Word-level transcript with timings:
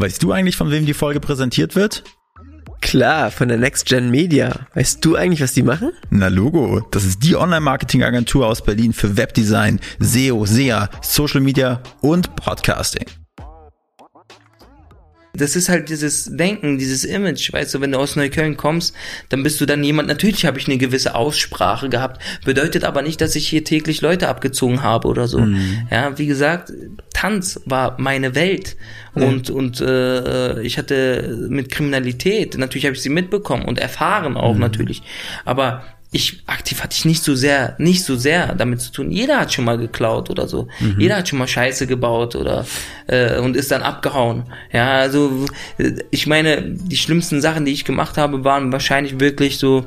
Weißt 0.00 0.22
du 0.22 0.32
eigentlich, 0.32 0.56
von 0.56 0.70
wem 0.70 0.86
die 0.86 0.94
Folge 0.94 1.20
präsentiert 1.20 1.76
wird? 1.76 2.04
Klar, 2.80 3.30
von 3.30 3.48
der 3.48 3.58
Next 3.58 3.84
Gen 3.84 4.10
Media. 4.10 4.66
Weißt 4.72 5.04
du 5.04 5.14
eigentlich, 5.14 5.42
was 5.42 5.52
die 5.52 5.62
machen? 5.62 5.90
Na 6.08 6.28
Logo, 6.28 6.80
das 6.90 7.04
ist 7.04 7.22
die 7.22 7.36
Online-Marketing-Agentur 7.36 8.46
aus 8.46 8.64
Berlin 8.64 8.94
für 8.94 9.18
Webdesign, 9.18 9.78
SEO, 9.98 10.46
SEA, 10.46 10.88
Social 11.02 11.42
Media 11.42 11.82
und 12.00 12.34
Podcasting. 12.34 13.04
Das 15.34 15.54
ist 15.54 15.68
halt 15.68 15.88
dieses 15.88 16.24
Denken, 16.24 16.78
dieses 16.78 17.04
Image, 17.04 17.52
weißt 17.52 17.74
du, 17.74 17.80
wenn 17.80 17.92
du 17.92 17.98
aus 17.98 18.16
Neukölln 18.16 18.56
kommst, 18.56 18.94
dann 19.28 19.42
bist 19.42 19.60
du 19.60 19.66
dann 19.66 19.84
jemand, 19.84 20.08
natürlich 20.08 20.44
habe 20.44 20.58
ich 20.58 20.66
eine 20.66 20.76
gewisse 20.76 21.14
Aussprache 21.14 21.88
gehabt, 21.88 22.20
bedeutet 22.44 22.84
aber 22.84 23.02
nicht, 23.02 23.20
dass 23.20 23.36
ich 23.36 23.48
hier 23.48 23.64
täglich 23.64 24.00
Leute 24.00 24.28
abgezogen 24.28 24.82
habe 24.82 25.06
oder 25.06 25.28
so. 25.28 25.38
Mhm. 25.38 25.86
Ja, 25.90 26.18
wie 26.18 26.26
gesagt, 26.26 26.72
Tanz 27.20 27.60
war 27.66 27.96
meine 27.98 28.34
Welt 28.34 28.76
mhm. 29.14 29.22
und, 29.22 29.50
und 29.50 29.80
äh, 29.82 30.62
ich 30.62 30.78
hatte 30.78 31.46
mit 31.50 31.70
Kriminalität, 31.70 32.56
natürlich 32.56 32.86
habe 32.86 32.96
ich 32.96 33.02
sie 33.02 33.10
mitbekommen 33.10 33.66
und 33.66 33.78
erfahren 33.78 34.38
auch 34.38 34.54
mhm. 34.54 34.60
natürlich, 34.60 35.02
aber 35.44 35.82
ich 36.12 36.42
aktiv 36.46 36.82
hatte 36.82 36.96
ich 36.96 37.04
nicht 37.04 37.22
so 37.22 37.34
sehr, 37.34 37.76
nicht 37.76 38.04
so 38.04 38.16
sehr 38.16 38.54
damit 38.54 38.80
zu 38.80 38.90
tun. 38.90 39.12
Jeder 39.12 39.38
hat 39.38 39.52
schon 39.52 39.64
mal 39.64 39.78
geklaut 39.78 40.28
oder 40.28 40.48
so. 40.48 40.66
Mhm. 40.80 40.96
Jeder 40.98 41.18
hat 41.18 41.28
schon 41.28 41.38
mal 41.38 41.46
Scheiße 41.46 41.86
gebaut 41.86 42.34
oder 42.34 42.66
äh, 43.06 43.38
und 43.38 43.54
ist 43.54 43.70
dann 43.70 43.82
abgehauen. 43.82 44.44
Ja, 44.72 44.94
also 44.94 45.44
ich 46.10 46.26
meine, 46.26 46.62
die 46.62 46.96
schlimmsten 46.96 47.40
Sachen, 47.40 47.64
die 47.64 47.72
ich 47.72 47.84
gemacht 47.84 48.16
habe, 48.16 48.42
waren 48.42 48.72
wahrscheinlich 48.72 49.20
wirklich 49.20 49.58
so 49.58 49.84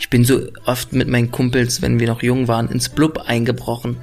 ich 0.00 0.08
bin 0.08 0.24
so 0.24 0.40
oft 0.64 0.94
mit 0.94 1.08
meinen 1.08 1.30
Kumpels, 1.30 1.82
wenn 1.82 2.00
wir 2.00 2.06
noch 2.08 2.22
jung 2.22 2.48
waren, 2.48 2.70
ins 2.70 2.88
Blub 2.88 3.18
eingebrochen. 3.18 3.98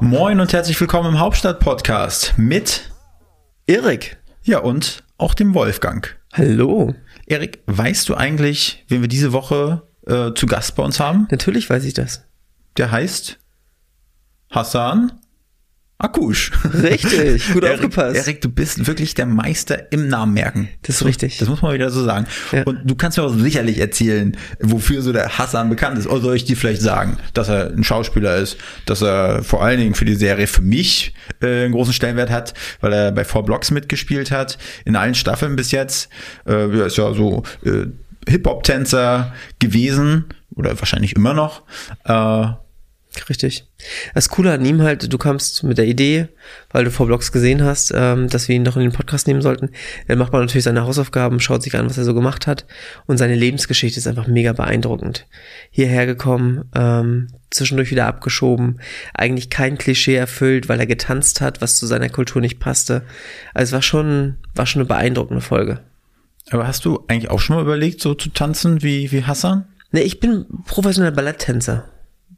Moin 0.00 0.40
und 0.40 0.52
herzlich 0.52 0.78
willkommen 0.78 1.14
im 1.14 1.20
Hauptstadt 1.20 1.58
Podcast 1.58 2.34
mit 2.36 2.90
Erik. 3.66 4.18
Ja, 4.42 4.58
und 4.58 5.02
auch 5.16 5.32
dem 5.32 5.54
Wolfgang. 5.54 6.18
Hallo. 6.34 6.94
Erik, 7.24 7.62
weißt 7.66 8.06
du 8.10 8.14
eigentlich, 8.14 8.84
wen 8.88 9.00
wir 9.00 9.08
diese 9.08 9.32
Woche 9.32 9.88
äh, 10.06 10.34
zu 10.34 10.46
Gast 10.46 10.76
bei 10.76 10.82
uns 10.82 11.00
haben? 11.00 11.26
Natürlich 11.30 11.70
weiß 11.70 11.84
ich 11.84 11.94
das. 11.94 12.26
Der 12.76 12.90
heißt 12.90 13.38
Hassan 14.50 15.12
Akush. 15.98 16.52
Richtig, 16.74 17.52
gut 17.54 17.64
Erik, 17.64 17.76
aufgepasst. 17.76 18.16
Erik, 18.16 18.42
du 18.42 18.50
bist 18.50 18.86
wirklich 18.86 19.14
der 19.14 19.24
Meister 19.24 19.90
im 19.92 20.08
Namen 20.08 20.34
merken. 20.34 20.68
Das 20.82 20.96
ist 20.96 21.06
richtig. 21.06 21.38
Das 21.38 21.48
muss 21.48 21.62
man 21.62 21.72
wieder 21.72 21.90
so 21.90 22.04
sagen. 22.04 22.26
Ja. 22.52 22.64
Und 22.64 22.82
du 22.84 22.94
kannst 22.94 23.16
mir 23.16 23.24
auch 23.24 23.34
sicherlich 23.34 23.78
erzählen, 23.78 24.36
wofür 24.60 25.00
so 25.00 25.14
der 25.14 25.38
Hassan 25.38 25.70
bekannt 25.70 25.98
ist. 25.98 26.06
Oder 26.06 26.20
soll 26.20 26.36
ich 26.36 26.44
dir 26.44 26.56
vielleicht 26.56 26.82
sagen, 26.82 27.16
dass 27.32 27.48
er 27.48 27.70
ein 27.70 27.82
Schauspieler 27.82 28.36
ist, 28.36 28.58
dass 28.84 29.00
er 29.00 29.42
vor 29.42 29.64
allen 29.64 29.78
Dingen 29.78 29.94
für 29.94 30.04
die 30.04 30.16
Serie 30.16 30.46
für 30.46 30.60
mich 30.60 31.14
äh, 31.40 31.64
einen 31.64 31.72
großen 31.72 31.94
Stellenwert 31.94 32.30
hat, 32.30 32.52
weil 32.82 32.92
er 32.92 33.12
bei 33.12 33.24
Four 33.24 33.46
Blocks 33.46 33.70
mitgespielt 33.70 34.30
hat, 34.30 34.58
in 34.84 34.96
allen 34.96 35.14
Staffeln 35.14 35.56
bis 35.56 35.70
jetzt. 35.70 36.10
Äh, 36.44 36.52
er 36.52 36.86
ist 36.86 36.98
ja 36.98 37.14
so 37.14 37.42
äh, 37.64 37.86
Hip-Hop-Tänzer 38.28 39.32
gewesen 39.60 40.26
oder 40.54 40.78
wahrscheinlich 40.78 41.16
immer 41.16 41.32
noch. 41.32 41.62
Äh, 42.04 42.48
Richtig. 43.28 43.66
Das 44.14 44.28
Coole 44.28 44.52
an 44.52 44.64
ihm 44.64 44.82
halt, 44.82 45.12
du 45.12 45.18
kamst 45.18 45.62
mit 45.64 45.78
der 45.78 45.86
Idee, 45.86 46.28
weil 46.70 46.84
du 46.84 46.90
vor 46.90 47.06
Blogs 47.06 47.32
gesehen 47.32 47.62
hast, 47.62 47.92
ähm, 47.94 48.28
dass 48.28 48.48
wir 48.48 48.56
ihn 48.56 48.64
doch 48.64 48.76
in 48.76 48.82
den 48.82 48.92
Podcast 48.92 49.26
nehmen 49.26 49.42
sollten. 49.42 49.70
Dann 50.08 50.18
macht 50.18 50.32
man 50.32 50.42
natürlich 50.42 50.64
seine 50.64 50.82
Hausaufgaben, 50.82 51.40
schaut 51.40 51.62
sich 51.62 51.74
an, 51.76 51.86
was 51.86 51.98
er 51.98 52.04
so 52.04 52.14
gemacht 52.14 52.46
hat. 52.46 52.66
Und 53.06 53.18
seine 53.18 53.34
Lebensgeschichte 53.34 53.98
ist 53.98 54.06
einfach 54.06 54.26
mega 54.26 54.52
beeindruckend. 54.52 55.26
Hierher 55.70 56.06
gekommen, 56.06 56.70
ähm, 56.74 57.28
zwischendurch 57.50 57.90
wieder 57.90 58.06
abgeschoben, 58.06 58.80
eigentlich 59.14 59.50
kein 59.50 59.78
Klischee 59.78 60.16
erfüllt, 60.16 60.68
weil 60.68 60.80
er 60.80 60.86
getanzt 60.86 61.40
hat, 61.40 61.60
was 61.60 61.78
zu 61.78 61.86
seiner 61.86 62.08
Kultur 62.08 62.40
nicht 62.40 62.58
passte. 62.58 63.02
Also 63.54 63.70
es 63.70 63.72
war 63.72 63.82
schon, 63.82 64.36
war 64.54 64.66
schon 64.66 64.80
eine 64.80 64.88
beeindruckende 64.88 65.40
Folge. 65.40 65.80
Aber 66.50 66.66
hast 66.66 66.84
du 66.84 67.04
eigentlich 67.08 67.30
auch 67.30 67.40
schon 67.40 67.56
mal 67.56 67.62
überlegt, 67.62 68.00
so 68.00 68.14
zu 68.14 68.28
tanzen 68.28 68.82
wie, 68.82 69.10
wie 69.10 69.24
Hassan? 69.24 69.66
Ne, 69.90 70.02
ich 70.02 70.20
bin 70.20 70.46
professioneller 70.66 71.14
Balletttänzer. 71.14 71.88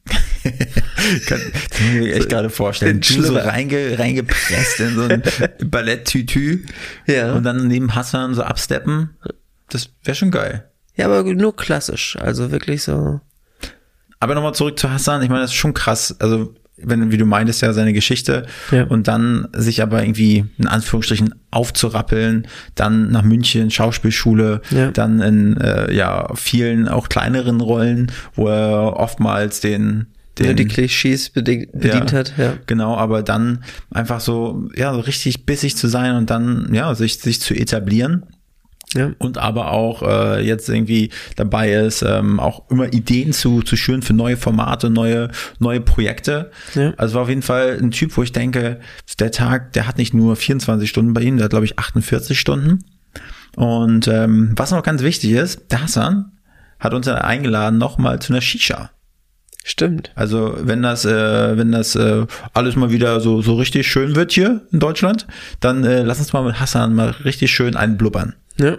kann, 1.27 1.41
kann 1.71 1.87
ich 1.87 1.93
mir 1.95 2.15
echt 2.15 2.29
gerade 2.29 2.51
vorstellen. 2.51 3.01
Du 3.01 3.23
so 3.23 3.37
reinge, 3.37 3.99
reingepresst 3.99 4.81
in 4.81 4.95
so 4.95 5.03
ein 5.03 5.23
Balletttütü 5.71 6.67
ja. 7.07 7.33
und 7.33 7.45
dann 7.45 7.67
neben 7.69 7.95
Hassan 7.95 8.35
so 8.35 8.43
absteppen. 8.43 9.17
Das 9.69 9.91
wäre 10.05 10.15
schon 10.15 10.31
geil. 10.31 10.71
Ja, 10.97 11.07
aber 11.07 11.23
nur 11.23 11.57
klassisch. 11.57 12.17
Also 12.17 12.51
wirklich 12.51 12.83
so. 12.83 13.21
Aber 14.21 14.35
nochmal 14.35 14.55
zurück 14.55 14.79
zu 14.79 14.91
Hassan. 14.91 15.23
Ich 15.23 15.29
meine, 15.29 15.43
das 15.43 15.51
ist 15.51 15.57
schon 15.57 15.75
krass. 15.75 16.17
Also 16.19 16.55
wenn, 16.83 17.11
wie 17.11 17.17
du 17.17 17.27
meintest, 17.27 17.63
ja, 17.63 17.73
seine 17.73 17.93
Geschichte 17.93 18.47
ja. 18.71 18.85
und 18.85 19.09
dann 19.09 19.49
sich 19.53 19.83
aber 19.83 20.03
irgendwie 20.03 20.45
in 20.59 20.67
Anführungsstrichen 20.67 21.35
aufzurappeln, 21.51 22.47
dann 22.75 23.11
nach 23.11 23.23
München, 23.23 23.71
Schauspielschule, 23.71 24.63
ja. 24.71 24.91
dann 24.91 25.21
in 25.21 25.57
äh, 25.57 25.93
ja 25.93 26.35
vielen 26.35 26.89
auch 26.89 27.09
kleineren 27.09 27.61
Rollen, 27.61 28.13
wo 28.35 28.49
er 28.49 28.97
oftmals 28.97 29.61
den 29.61 30.07
den, 30.39 30.47
ja, 30.47 30.53
die 30.53 30.67
Klischees 30.67 31.31
bedient, 31.31 31.73
bedient 31.73 32.13
ja, 32.13 32.19
hat, 32.19 32.33
ja. 32.39 32.55
Genau, 32.67 32.97
aber 32.97 33.25
dann 33.25 33.65
einfach 33.91 34.21
so, 34.21 34.69
ja, 34.77 34.95
so 34.95 35.01
richtig 35.01 35.47
bissig 35.47 35.77
zu 35.77 35.89
sein 35.89 36.15
und 36.15 36.31
dann, 36.31 36.73
ja, 36.73 36.95
sich, 36.95 37.19
sich 37.19 37.41
zu 37.41 37.55
etablieren 37.55 38.25
ja. 38.95 39.13
und 39.19 39.39
aber 39.39 39.73
auch 39.73 40.03
äh, 40.03 40.45
jetzt 40.45 40.69
irgendwie 40.69 41.11
dabei 41.37 41.73
ist, 41.73 42.03
ähm, 42.03 42.41
auch 42.41 42.71
immer 42.71 42.93
Ideen 42.93 43.33
zu, 43.33 43.63
zu 43.63 43.77
schüren 43.77 44.03
für 44.03 44.15
neue 44.15 44.37
Formate, 44.37 44.91
neue, 44.91 45.31
neue 45.59 45.81
Projekte. 45.81 46.51
Ja. 46.75 46.95
Also 46.97 47.15
war 47.15 47.23
auf 47.23 47.29
jeden 47.29 47.43
Fall 47.43 47.79
ein 47.81 47.91
Typ, 47.91 48.17
wo 48.17 48.23
ich 48.23 48.33
denke, 48.33 48.81
der 49.19 49.31
Tag, 49.31 49.73
der 49.75 49.87
hat 49.87 49.99
nicht 49.99 50.15
nur 50.15 50.37
24 50.37 50.89
Stunden 50.89 51.13
bei 51.13 51.23
ihm, 51.23 51.37
der 51.37 51.45
hat, 51.45 51.51
glaube 51.51 51.67
ich, 51.67 51.79
48 51.79 52.39
Stunden. 52.39 52.85
Und 53.57 54.09
ähm, 54.09 54.53
was 54.57 54.71
noch 54.71 54.83
ganz 54.83 55.03
wichtig 55.03 55.33
ist, 55.33 55.71
der 55.71 55.83
Hassan 55.83 56.33
hat 56.79 56.95
uns 56.95 57.07
dann 57.07 57.17
eingeladen, 57.17 57.79
nochmal 57.79 58.21
zu 58.21 58.33
einer 58.33 58.41
Shisha. 58.41 58.91
Stimmt. 59.65 60.13
Also 60.15 60.57
wenn 60.61 60.81
das, 60.81 61.05
äh, 61.05 61.59
wenn 61.59 61.73
das 61.73 61.95
äh, 61.95 62.25
alles 62.55 62.77
mal 62.77 62.91
wieder 62.91 63.21
so, 63.21 63.43
so 63.43 63.57
richtig 63.57 63.87
schön 63.87 64.17
wird 64.17 64.33
hier 64.33 64.63
in 64.73 64.79
Deutschland, 64.79 65.27
dann 65.61 65.85
äh, 65.85 66.03
lass 66.03 66.21
uns 66.21 66.33
mal 66.33 66.43
mit 66.43 66.59
Hassan 66.59 66.95
mal 66.95 67.11
richtig 67.25 67.51
schön 67.51 67.77
einblubbern. 67.77 68.35
Ja. 68.61 68.79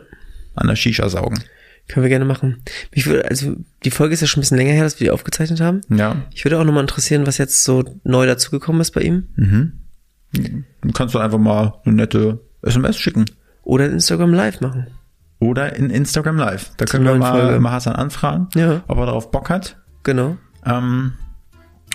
An 0.56 0.68
der 0.68 0.76
Shisha 0.76 1.08
saugen. 1.10 1.44
Können 1.88 2.04
wir 2.04 2.10
gerne 2.10 2.26
machen. 2.26 2.64
Mich 2.94 3.08
würde, 3.08 3.28
also 3.28 3.56
die 3.84 3.92
Folge 3.92 4.14
ist 4.14 4.22
ja 4.22 4.28
schon 4.28 4.40
ein 4.40 4.44
bisschen 4.44 4.58
länger 4.58 4.74
her, 4.74 4.84
dass 4.84 5.00
wir 5.00 5.06
die 5.06 5.12
aufgezeichnet 5.12 5.60
haben. 5.60 5.82
Ja. 5.90 6.18
Ich 6.34 6.46
würde 6.46 6.60
auch 6.60 6.64
nochmal 6.64 6.84
interessieren, 6.84 7.26
was 7.26 7.40
jetzt 7.40 7.64
so 7.64 7.84
neu 8.04 8.28
dazugekommen 8.28 8.80
ist 8.82 8.92
bei 8.92 9.02
ihm. 9.02 9.28
Mhm. 9.36 9.74
Dann 10.82 10.94
kannst 10.94 11.16
du 11.16 11.20
einfach 11.20 11.40
mal 11.40 11.80
eine 11.86 11.96
nette 11.96 12.42
SMS 12.62 12.98
schicken. 12.98 13.26
Oder 13.64 13.88
in 13.88 13.94
Instagram 13.94 14.34
Live 14.34 14.62
machen. 14.62 14.88
Oder 15.40 15.76
in 15.76 15.90
Instagram 15.90 16.38
Live. 16.38 16.72
Da 16.78 16.86
können 16.86 17.06
wir 17.06 17.16
mal, 17.16 17.60
mal 17.60 17.72
Hassan 17.72 17.96
anfragen, 17.96 18.50
ja. 18.56 18.84
ob 18.88 18.98
er 19.00 19.06
darauf 19.08 19.32
Bock 19.32 19.50
hat. 19.50 19.78
Genau. 20.04 20.38
Ähm, 20.66 21.14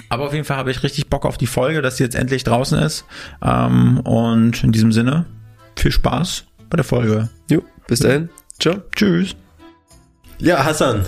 aber 0.08 0.26
auf 0.26 0.32
jeden 0.32 0.44
Fall 0.44 0.56
habe 0.56 0.70
ich 0.70 0.82
richtig 0.82 1.08
Bock 1.08 1.26
auf 1.26 1.38
die 1.38 1.46
Folge, 1.46 1.82
dass 1.82 1.98
sie 1.98 2.04
jetzt 2.04 2.16
endlich 2.16 2.42
draußen 2.44 2.78
ist. 2.78 3.04
Ähm, 3.42 4.00
und 4.00 4.64
in 4.64 4.72
diesem 4.72 4.92
Sinne, 4.92 5.26
viel 5.76 5.92
Spaß 5.92 6.46
bei 6.70 6.76
der 6.76 6.84
Folge. 6.84 7.28
Jo, 7.50 7.62
bis 7.86 8.00
dahin. 8.00 8.28
Ciao. 8.58 8.82
Tschüss. 8.94 9.36
Ja, 10.38 10.64
Hassan, 10.64 11.06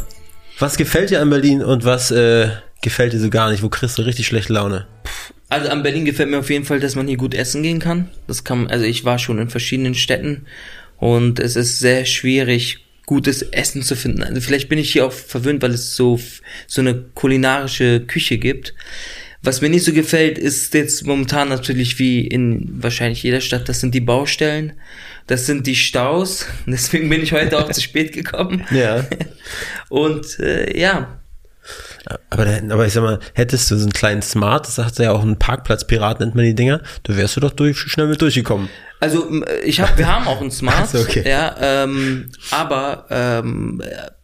was 0.59 0.77
gefällt 0.77 1.11
dir 1.11 1.21
an 1.21 1.31
Berlin 1.31 1.63
und 1.63 1.85
was 1.85 2.11
äh, 2.11 2.49
gefällt 2.83 3.13
dir 3.13 3.21
so 3.21 3.31
gar 3.31 3.51
nicht? 3.51 3.63
Wo 3.63 3.69
kriegst 3.69 3.99
du 3.99 4.03
richtig 4.03 4.27
schlechte 4.27 4.53
Laune? 4.53 4.87
Also 5.49 5.69
an 5.69 5.83
Berlin 5.83 6.05
gefällt 6.05 6.31
mir 6.31 6.39
auf 6.39 6.51
jeden 6.51 6.65
Fall, 6.65 6.81
dass 6.81 6.97
man 6.97 7.07
hier 7.07 7.17
gut 7.17 7.35
essen 7.35 7.63
gehen 7.63 7.79
kann. 7.79 8.11
Das 8.27 8.45
kann, 8.45 8.67
also 8.69 8.85
ich 8.85 9.05
war 9.05 9.19
schon 9.19 9.39
in 9.39 9.49
verschiedenen 9.49 9.95
Städten 9.95 10.47
und 10.99 11.39
es 11.39 11.57
ist 11.57 11.79
sehr 11.79 12.05
schwierig, 12.05 12.85
gutes 13.07 13.43
Essen 13.43 13.83
zu 13.83 13.95
finden. 13.95 14.23
Also 14.25 14.41
vielleicht 14.41 14.69
bin 14.69 14.79
ich 14.79 14.93
hier 14.93 15.07
auch 15.07 15.13
verwöhnt, 15.13 15.63
weil 15.63 15.71
es 15.71 15.95
so, 15.95 16.19
so 16.67 16.81
eine 16.81 16.95
kulinarische 17.15 18.01
Küche 18.01 18.39
gibt. 18.39 18.75
Was 19.43 19.61
mir 19.61 19.69
nicht 19.69 19.85
so 19.85 19.93
gefällt, 19.93 20.39
ist 20.39 20.75
jetzt 20.75 21.07
momentan 21.07 21.49
natürlich 21.49 22.01
wie 22.01 22.27
in 22.27 22.69
wahrscheinlich 22.83 23.23
jeder 23.23 23.41
Stadt, 23.41 23.69
das 23.69 23.81
sind 23.81 23.95
die 23.95 24.01
Baustellen, 24.01 24.73
das 25.27 25.47
sind 25.47 25.67
die 25.67 25.77
Staus. 25.77 26.47
Deswegen 26.67 27.09
bin 27.09 27.23
ich 27.23 27.33
heute 27.33 27.59
auch 27.59 27.71
zu 27.71 27.81
spät 27.81 28.13
gekommen. 28.13 28.65
Ja. 28.71 29.05
Und 29.89 30.39
äh, 30.41 30.79
ja, 30.79 31.21
aber, 32.31 32.47
aber 32.71 32.87
ich 32.87 32.93
sag 32.93 33.03
mal, 33.03 33.19
hättest 33.35 33.71
du 33.71 33.77
so 33.77 33.83
einen 33.83 33.93
kleinen 33.93 34.23
Smart, 34.23 34.67
das 34.67 34.77
sagt 34.77 34.99
ja 34.99 35.13
auch 35.13 35.23
einen 35.23 35.39
Parkplatzpirat, 35.39 36.21
nennt 36.21 36.35
man 36.35 36.45
die 36.45 36.55
Dinger, 36.55 36.81
da 37.03 37.17
wärst 37.17 37.37
du 37.37 37.41
doch 37.41 37.51
durch, 37.51 37.79
schnell 37.79 38.07
mit 38.07 38.23
durchgekommen. 38.23 38.69
Also 38.99 39.31
ich 39.65 39.81
habe, 39.81 39.99
wir 39.99 40.07
haben 40.13 40.27
auch 40.27 40.41
einen 40.41 40.51
Smart, 40.51 40.89
so, 40.91 40.99
okay. 41.01 41.23
ja, 41.29 41.55
ähm, 41.61 42.31
aber 42.51 43.05
ähm, 43.11 43.83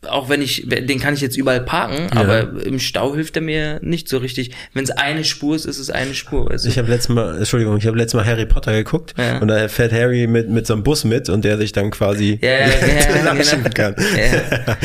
auch 0.08 0.28
wenn 0.30 0.40
ich, 0.42 0.66
den 0.66 0.98
kann 0.98 1.12
ich 1.14 1.20
jetzt 1.20 1.36
überall 1.36 1.60
parken, 1.60 2.08
Ja. 2.14 2.20
aber 2.20 2.64
im 2.64 2.80
Stau 2.80 3.14
hilft 3.14 3.36
er 3.36 3.42
mir 3.42 3.78
nicht 3.82 4.08
so 4.08 4.16
richtig. 4.18 4.52
Wenn 4.72 4.82
es 4.84 4.90
eine 4.90 5.24
Spur 5.24 5.54
ist, 5.54 5.66
ist 5.66 5.78
es 5.78 5.90
eine 5.90 6.14
Spur. 6.14 6.48
Weißt 6.50 6.64
du? 6.64 6.68
Ich 6.70 6.78
habe 6.78 6.88
letztes 6.88 7.10
Mal, 7.14 7.36
Entschuldigung, 7.38 7.76
ich 7.76 7.86
habe 7.86 7.96
letztes 7.98 8.14
Mal 8.14 8.24
Harry 8.26 8.46
Potter 8.46 8.72
geguckt 8.72 9.14
Ja. 9.18 9.38
und 9.38 9.48
da 9.48 9.68
fährt 9.68 9.92
Harry 9.92 10.26
mit, 10.26 10.48
mit 10.48 10.66
so 10.66 10.72
einem 10.72 10.82
Bus 10.82 11.04
mit 11.04 11.28
und 11.28 11.44
der 11.44 11.58
sich 11.58 11.72
dann 11.72 11.90
quasi 11.90 12.38
ja, 12.42 12.50
ja, 12.50 12.66
ja, 12.66 13.34
genau. 13.34 13.68
kann. 13.74 13.94
Ja. 14.16 14.76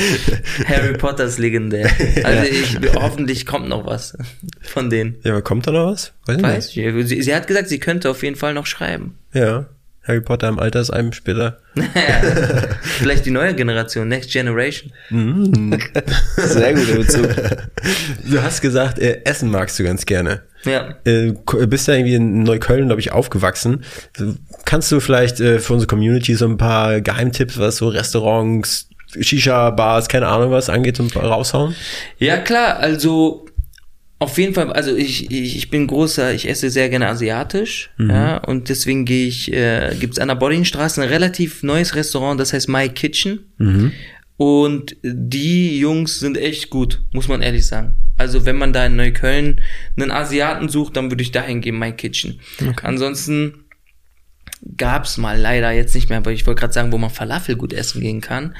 Harry 0.68 0.98
Potter 0.98 1.24
ist 1.26 1.40
legendär. 1.40 1.90
Also 2.24 2.44
ich, 2.52 2.78
hoffentlich 2.96 3.46
kommt 3.46 3.70
noch 3.70 3.86
was 3.86 4.18
von 4.62 4.90
denen. 4.90 5.16
Ja, 5.24 5.32
aber 5.32 5.42
kommt 5.42 5.66
da 5.68 5.72
noch 5.72 5.92
was? 5.92 6.14
Weiß 6.26 6.42
Weiß 6.44 6.76
ich. 6.76 7.08
Sie, 7.08 7.22
sie 7.22 7.34
hat 7.36 7.48
gesagt, 7.48 7.70
sie 7.70 7.80
könnte 7.80 8.10
auf 8.10 8.22
jeden 8.24 8.36
Fall 8.36 8.54
noch 8.54 8.66
schreiben. 8.66 9.18
Ja. 9.34 9.66
Harry 10.08 10.22
Potter 10.22 10.48
im 10.48 10.60
Altersheim 10.60 11.12
später. 11.12 11.58
Ja. 11.76 11.84
Vielleicht 12.82 13.26
die 13.26 13.32
neue 13.32 13.54
Generation, 13.54 14.08
Next 14.08 14.32
Generation. 14.32 14.92
Sehr 16.38 16.74
guter 16.74 16.96
Bezug. 16.96 17.30
Du 18.30 18.42
hast 18.42 18.62
gesagt, 18.62 19.00
äh, 19.00 19.22
Essen 19.26 19.50
magst 19.52 19.78
du 19.80 19.84
ganz 19.84 20.06
gerne. 20.06 20.44
Ja. 20.64 20.96
Äh, 21.06 21.34
ko- 21.46 21.66
bist 21.68 21.88
ja 21.88 21.96
irgendwie 21.96 22.16
in 22.16 22.44
Neukölln, 22.44 22.88
glaube 22.88 23.02
ich, 23.02 23.12
aufgewachsen. 23.12 23.84
Kannst 24.66 24.92
du 24.92 25.00
vielleicht 25.00 25.40
äh, 25.40 25.60
für 25.60 25.74
unsere 25.74 25.88
Community 25.88 26.36
so 26.36 26.46
ein 26.48 26.58
paar 26.58 27.02
Geheimtipps, 27.02 27.60
was 27.60 27.78
so 27.78 27.90
Restaurants, 27.90 28.90
Shisha-Bars, 29.20 30.08
keine 30.10 30.28
Ahnung 30.28 30.52
was 30.52 30.70
angeht, 30.70 31.00
und 31.00 31.16
raushauen? 31.16 31.76
Ja, 32.18 32.38
klar, 32.38 32.78
also 32.78 33.46
auf 34.20 34.38
jeden 34.38 34.54
Fall, 34.54 34.72
also 34.74 34.96
ich, 34.96 35.30
ich, 35.30 35.58
ich 35.58 35.70
bin 35.70 35.86
großer, 35.88 36.34
ich 36.34 36.50
esse 36.50 36.70
sehr 36.70 36.90
gerne 36.90 37.08
asiatisch, 37.08 37.92
ja, 38.00 38.38
und 38.38 38.70
deswegen 38.70 39.06
gehe 39.06 39.28
ich, 39.28 39.54
äh, 39.54 39.96
gibt's 40.00 40.18
an 40.20 40.30
der 40.30 40.36
Bodinstraße 40.36 41.02
ein 41.02 41.10
relativ 41.10 41.62
neues 41.62 41.96
Restaurant, 41.96 42.40
das 42.40 42.52
heißt 42.54 42.68
My 42.70 42.90
Kitchen. 42.90 43.40
Und 44.38 44.96
die 45.04 45.80
Jungs 45.80 46.20
sind 46.20 46.38
echt 46.38 46.70
gut, 46.70 47.02
muss 47.12 47.28
man 47.28 47.42
ehrlich 47.42 47.66
sagen. 47.66 47.96
Also 48.18 48.46
wenn 48.46 48.56
man 48.56 48.74
da 48.74 48.86
in 48.86 48.96
Neukölln 48.96 49.62
einen 49.96 50.12
Asiaten 50.12 50.70
sucht, 50.70 50.96
dann 50.98 51.12
würde 51.12 51.22
ich 51.24 51.32
dahin 51.32 51.62
gehen, 51.62 51.78
My 51.78 51.92
Kitchen. 51.92 52.40
Ansonsten 52.84 53.66
gab's 54.78 55.18
mal 55.18 55.40
leider 55.40 55.72
jetzt 55.72 55.94
nicht 55.96 56.10
mehr, 56.10 56.18
aber 56.20 56.32
ich 56.32 56.46
wollte 56.48 56.60
gerade 56.62 56.74
sagen, 56.74 56.92
wo 56.92 56.98
man 56.98 57.10
Falafel 57.10 57.56
gut 57.56 57.74
essen 57.74 58.02
gehen 58.02 58.22
kann. 58.22 58.56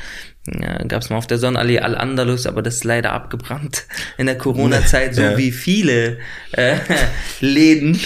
Ja, 0.48 0.78
gab's 0.86 1.10
mal 1.10 1.18
auf 1.18 1.28
der 1.28 1.38
Sonnenallee 1.40 1.80
Al-Andalus, 1.80 2.46
aber 2.48 2.62
das 2.62 2.76
ist 2.76 2.84
leider 2.86 3.12
abgebrannt 3.12 3.86
in 4.18 4.28
der 4.28 4.38
Corona-Zeit, 4.38 5.14
so 5.16 5.22
Ja. 5.22 5.38
wie 5.38 5.52
viele 5.52 6.20
äh, 6.54 6.76
Läden, 7.42 8.00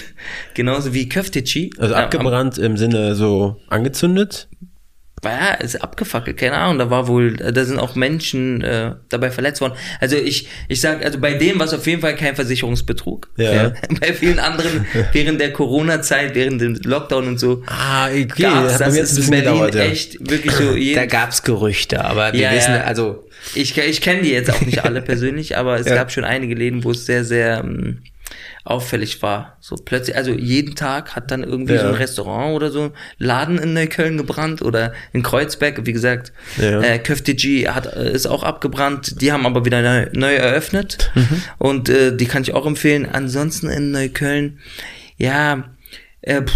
genauso 0.54 0.94
wie 0.94 1.08
Köfteci. 1.08 1.72
Also 1.78 1.94
Äh, 1.94 1.98
am- 1.98 2.04
abgebrannt 2.06 2.58
im 2.58 2.78
Sinne 2.78 3.14
so 3.16 3.58
angezündet? 3.70 4.48
Ja, 5.24 5.54
ist 5.54 5.76
abgefackelt, 5.84 6.38
keine 6.38 6.56
Ahnung, 6.58 6.80
da 6.80 6.90
war 6.90 7.08
wohl, 7.08 7.34
da 7.36 7.64
sind 7.64 7.78
auch 7.78 7.94
Menschen 7.96 8.62
äh, 8.64 8.96
dabei 9.10 9.30
verletzt 9.30 9.62
worden. 9.62 9.74
Also 10.00 10.16
ich, 10.16 10.48
ich 10.68 10.82
sag, 10.82 11.06
also 11.06 11.20
bei 11.20 11.34
dem 11.36 11.60
war 11.60 11.68
es 11.68 11.74
auf 11.74 11.86
jeden 11.86 12.02
Fall 12.02 12.16
kein 12.16 12.36
Versicherungsbetrug. 12.36 13.30
Ja. 13.38 13.72
Bei 14.02 14.14
vielen 14.14 14.40
anderen, 14.40 14.86
während 15.14 15.40
der 15.40 15.54
Corona-Zeit, 15.54 16.34
während 16.34 16.60
dem 16.62 16.76
Lockdown 16.84 17.28
und 17.28 17.40
so, 17.40 17.64
Ah, 17.68 18.08
okay. 18.08 18.26
gab's, 18.42 18.78
das 18.80 18.96
ist 18.98 19.18
in 19.20 19.30
Berlin 19.30 19.54
gedauert, 19.54 19.76
ja. 19.76 19.82
echt 19.84 20.18
wirklich 20.30 20.54
so 20.54 20.72
jeden 20.76 20.96
Da 20.96 21.06
gab's 21.06 21.44
Gerüchte, 21.44 22.04
aber 22.04 22.34
wir 22.34 22.40
Ja, 22.40 22.52
wissen, 22.54 22.74
ja. 22.74 22.82
also 22.86 23.28
Ich, 23.54 23.78
ich 23.78 24.02
kenne 24.02 24.24
die 24.24 24.32
jetzt 24.32 24.50
auch 24.52 24.62
nicht 24.62 24.84
alle 24.84 25.02
persönlich, 25.02 25.56
aber 25.58 25.80
es 25.80 25.88
Ja. 25.88 25.96
gab 25.96 26.12
schon 26.12 26.24
einige 26.24 26.56
Läden, 26.56 26.84
wo 26.84 26.92
es 26.92 27.06
sehr, 27.06 27.24
sehr 27.24 27.60
ähm, 27.64 28.02
auffällig 28.64 29.22
war. 29.22 29.58
So 29.60 29.76
plötzlich, 29.76 30.16
also 30.16 30.32
jeden 30.32 30.76
Tag 30.76 31.16
hat 31.16 31.32
dann 31.32 31.44
irgendwie 31.44 31.74
Ja. 31.74 31.82
so 31.82 31.88
ein 31.88 31.96
Restaurant 31.96 32.56
oder 32.56 32.70
so 32.72 32.82
ein 32.84 32.92
Laden 33.18 33.58
in 33.58 33.74
Neukölln 33.74 34.18
gebrannt 34.18 34.62
oder 34.62 34.94
in 35.14 35.24
Kreuzberg, 35.24 35.86
wie 35.86 35.94
gesagt, 35.94 36.32
Ja. 36.58 36.80
äh, 36.82 37.00
Köfteci 37.00 37.64
hat 37.70 37.88
äh, 37.96 38.12
ist 38.12 38.28
auch 38.28 38.44
abgebrannt. 38.44 39.22
Die 39.22 39.32
haben 39.32 39.46
aber 39.46 39.66
wieder 39.66 39.82
neu, 39.82 40.08
neu 40.14 40.36
eröffnet 40.36 41.12
Mhm. 41.16 41.44
und 41.58 41.90
äh, 41.90 42.16
die 42.16 42.26
kann 42.26 42.44
ich 42.44 42.54
auch 42.54 42.66
empfehlen. 42.68 43.08
Ansonsten 43.12 43.70
in 43.70 43.92
Neukölln, 43.92 44.60
ja, 45.18 45.72
äh, 46.22 46.42
pff, 46.44 46.54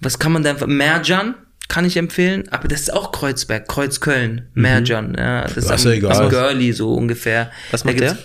was 0.00 0.18
kann 0.18 0.32
man 0.32 0.42
da 0.42 0.54
Merjan 0.66 1.34
kann 1.68 1.84
ich 1.84 1.96
empfehlen, 1.98 2.48
aber 2.50 2.66
das 2.66 2.80
ist 2.80 2.92
auch 2.94 3.12
Kreuzberg, 3.12 3.68
Kreuzköln, 3.68 4.48
Merjan, 4.54 5.14
ja, 5.18 5.42
das 5.42 5.56
ist 5.58 5.66
Ach 5.66 5.72
am, 5.72 5.78
so, 5.78 5.90
egal. 5.90 6.12
am 6.16 6.30
Girlie 6.30 6.72
so 6.72 6.94
ungefähr. 6.94 7.50
Was 7.70 7.82
Da 7.82 7.88
macht 7.90 7.98
gibt's- 7.98 8.14
der? 8.14 8.22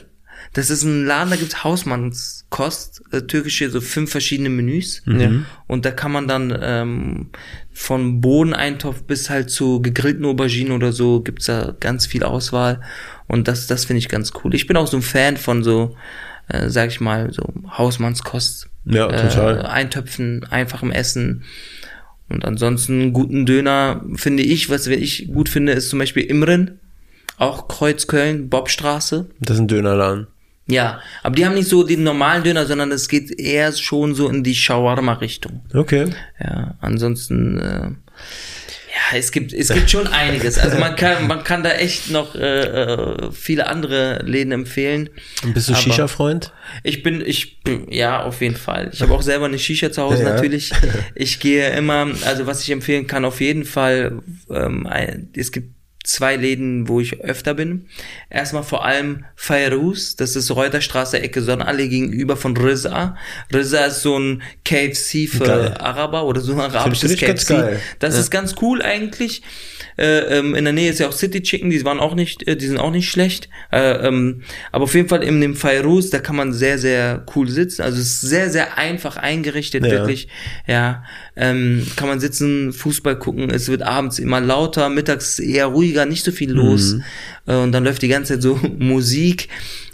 Das 0.53 0.69
ist 0.69 0.83
ein 0.83 1.05
Laden, 1.05 1.31
da 1.31 1.35
gibt's 1.35 1.63
Hausmannskost, 1.63 3.01
äh, 3.11 3.21
türkische, 3.23 3.71
so 3.71 3.81
fünf 3.81 4.11
verschiedene 4.11 4.49
Menüs. 4.49 5.01
Mhm. 5.05 5.45
Und 5.67 5.83
da 5.83 5.91
kann 5.91 6.11
man 6.11 6.27
dann 6.27 6.55
ähm, 6.61 7.29
von 7.71 8.21
Bohneneintopf 8.21 9.03
bis 9.03 9.31
halt 9.31 9.49
zu 9.49 9.81
gegrillten 9.81 10.25
Auberginen 10.25 10.73
oder 10.73 10.91
so 10.91 11.21
gibt's 11.21 11.47
da 11.47 11.75
ganz 11.79 12.05
viel 12.05 12.23
Auswahl. 12.23 12.81
Und 13.27 13.47
das, 13.47 13.65
das 13.65 13.85
finde 13.85 13.97
ich 13.97 14.09
ganz 14.09 14.31
cool. 14.43 14.53
Ich 14.53 14.67
bin 14.67 14.77
auch 14.77 14.85
so 14.85 14.97
ein 14.97 15.03
Fan 15.03 15.37
von 15.37 15.63
so, 15.63 15.95
äh, 16.47 16.69
sag 16.69 16.89
ich 16.89 17.01
mal, 17.01 17.33
so 17.33 17.51
Hausmannskost. 17.75 18.69
Ja, 18.85 19.07
total. 19.07 19.57
Äh, 19.57 19.61
Eintöpfen, 19.61 20.45
einfachem 20.51 20.91
Essen. 20.91 21.43
Und 22.29 22.45
ansonsten 22.45 23.11
guten 23.11 23.47
Döner 23.47 24.05
finde 24.15 24.43
ich, 24.43 24.69
was 24.69 24.85
ich 24.85 25.29
gut 25.33 25.49
finde, 25.49 25.73
ist 25.73 25.89
zum 25.89 25.99
Beispiel 25.99 26.23
Imren. 26.23 26.79
Auch 27.37 27.67
Kreuzköln, 27.67 28.49
Bobstraße. 28.49 29.29
Das 29.39 29.55
ist 29.55 29.61
ein 29.61 29.67
Dönerladen. 29.67 30.27
Ja, 30.67 31.01
aber 31.23 31.35
die 31.35 31.45
haben 31.45 31.55
nicht 31.55 31.67
so 31.67 31.83
den 31.83 32.03
normalen 32.03 32.43
Döner, 32.43 32.65
sondern 32.65 32.91
es 32.91 33.09
geht 33.09 33.37
eher 33.37 33.71
schon 33.73 34.15
so 34.15 34.29
in 34.29 34.43
die 34.43 34.55
Shawarma-Richtung. 34.55 35.61
Okay. 35.73 36.07
Ja, 36.39 36.75
ansonsten, 36.79 37.59
äh, 37.59 37.89
ja, 38.93 39.17
es 39.17 39.31
gibt, 39.31 39.51
es 39.51 39.69
gibt 39.69 39.89
schon 39.89 40.07
einiges. 40.07 40.57
Also 40.59 40.77
man 40.77 40.95
kann, 40.95 41.27
man 41.27 41.43
kann 41.43 41.63
da 41.63 41.71
echt 41.71 42.11
noch 42.11 42.35
äh, 42.35 42.61
äh, 42.61 43.31
viele 43.31 43.67
andere 43.67 44.21
Läden 44.23 44.51
empfehlen. 44.53 45.09
Und 45.43 45.53
bist 45.53 45.67
du 45.67 45.75
Shisha-Freund? 45.75 46.53
Ich 46.83 47.03
bin, 47.03 47.21
ich 47.25 47.61
bin, 47.63 47.91
ja, 47.91 48.21
auf 48.23 48.39
jeden 48.41 48.55
Fall. 48.55 48.89
Ich 48.93 49.01
habe 49.01 49.13
auch 49.13 49.23
selber 49.23 49.45
eine 49.45 49.59
Shisha 49.59 49.91
zu 49.91 50.01
Hause 50.03 50.23
Ja. 50.23 50.33
natürlich. 50.35 50.71
Ich 51.15 51.39
gehe 51.39 51.69
immer, 51.71 52.07
also 52.25 52.47
was 52.47 52.61
ich 52.61 52.69
empfehlen 52.69 53.07
kann, 53.07 53.25
auf 53.25 53.41
jeden 53.41 53.65
Fall, 53.65 54.19
ähm, 54.49 54.87
es 55.35 55.51
gibt 55.51 55.73
zwei 56.03 56.35
Läden, 56.35 56.87
wo 56.89 56.99
ich 56.99 57.21
öfter 57.21 57.53
bin. 57.53 57.87
Erstmal 58.29 58.63
vor 58.63 58.85
allem 58.85 59.25
Fairuz, 59.35 60.15
das 60.15 60.35
ist 60.35 60.51
Reuterstraße, 60.51 61.19
Ecke 61.21 61.41
Sonnenallee 61.41 61.87
gegenüber 61.87 62.35
von 62.35 62.55
Riza. 62.57 63.15
Riza 63.53 63.85
ist 63.85 64.01
so 64.01 64.19
ein 64.19 64.43
KFC 64.65 65.29
für 65.29 65.45
Geil. 65.45 65.73
Araber 65.79 66.25
oder 66.25 66.41
so 66.41 66.53
ein 66.53 66.59
arabisches 66.59 67.17
KFC. 67.17 67.79
Das 67.99 68.17
ist 68.17 68.29
ganz 68.29 68.55
cool 68.61 68.81
eigentlich. 68.81 69.41
Äh, 69.97 70.37
ähm, 70.39 70.55
in 70.55 70.63
der 70.63 70.73
Nähe 70.73 70.89
ist 70.89 70.99
ja 70.99 71.07
auch 71.07 71.13
City 71.13 71.41
Chicken, 71.41 71.69
die 71.69 71.83
waren 71.85 71.99
auch 71.99 72.15
nicht, 72.15 72.47
äh, 72.47 72.55
die 72.55 72.67
sind 72.67 72.79
auch 72.79 72.91
nicht 72.91 73.09
schlecht. 73.09 73.49
Äh, 73.71 74.07
ähm, 74.07 74.41
aber 74.71 74.85
auf 74.85 74.95
jeden 74.95 75.09
Fall 75.09 75.23
in 75.23 75.41
dem 75.41 75.55
Fairuz, 75.55 76.09
da 76.09 76.19
kann 76.19 76.35
man 76.35 76.53
sehr, 76.53 76.77
sehr 76.77 77.25
cool 77.35 77.49
sitzen. 77.49 77.81
Also 77.83 77.99
es 77.99 78.07
ist 78.07 78.21
sehr, 78.21 78.49
sehr 78.49 78.77
einfach 78.77 79.17
eingerichtet, 79.17 79.85
Ja. 79.85 79.91
wirklich. 79.91 80.27
Ja, 80.67 81.03
ähm, 81.35 81.85
kann 81.95 82.07
man 82.07 82.19
sitzen, 82.19 82.73
Fußball 82.73 83.17
gucken. 83.17 83.49
Es 83.49 83.69
wird 83.69 83.81
abends 83.83 84.19
immer 84.19 84.39
lauter, 84.41 84.89
mittags 84.89 85.39
eher 85.39 85.67
ruhiger, 85.67 86.05
nicht 86.05 86.23
so 86.23 86.31
viel 86.31 86.51
los. 86.51 86.93
Äh, 87.42 87.42
und 87.45 87.71
dann 87.71 87.83
läuft 87.83 88.01
die 88.01 88.07
ganze 88.07 88.33
Zeit 88.33 88.41
so 88.43 88.59
Musik. 88.79 89.49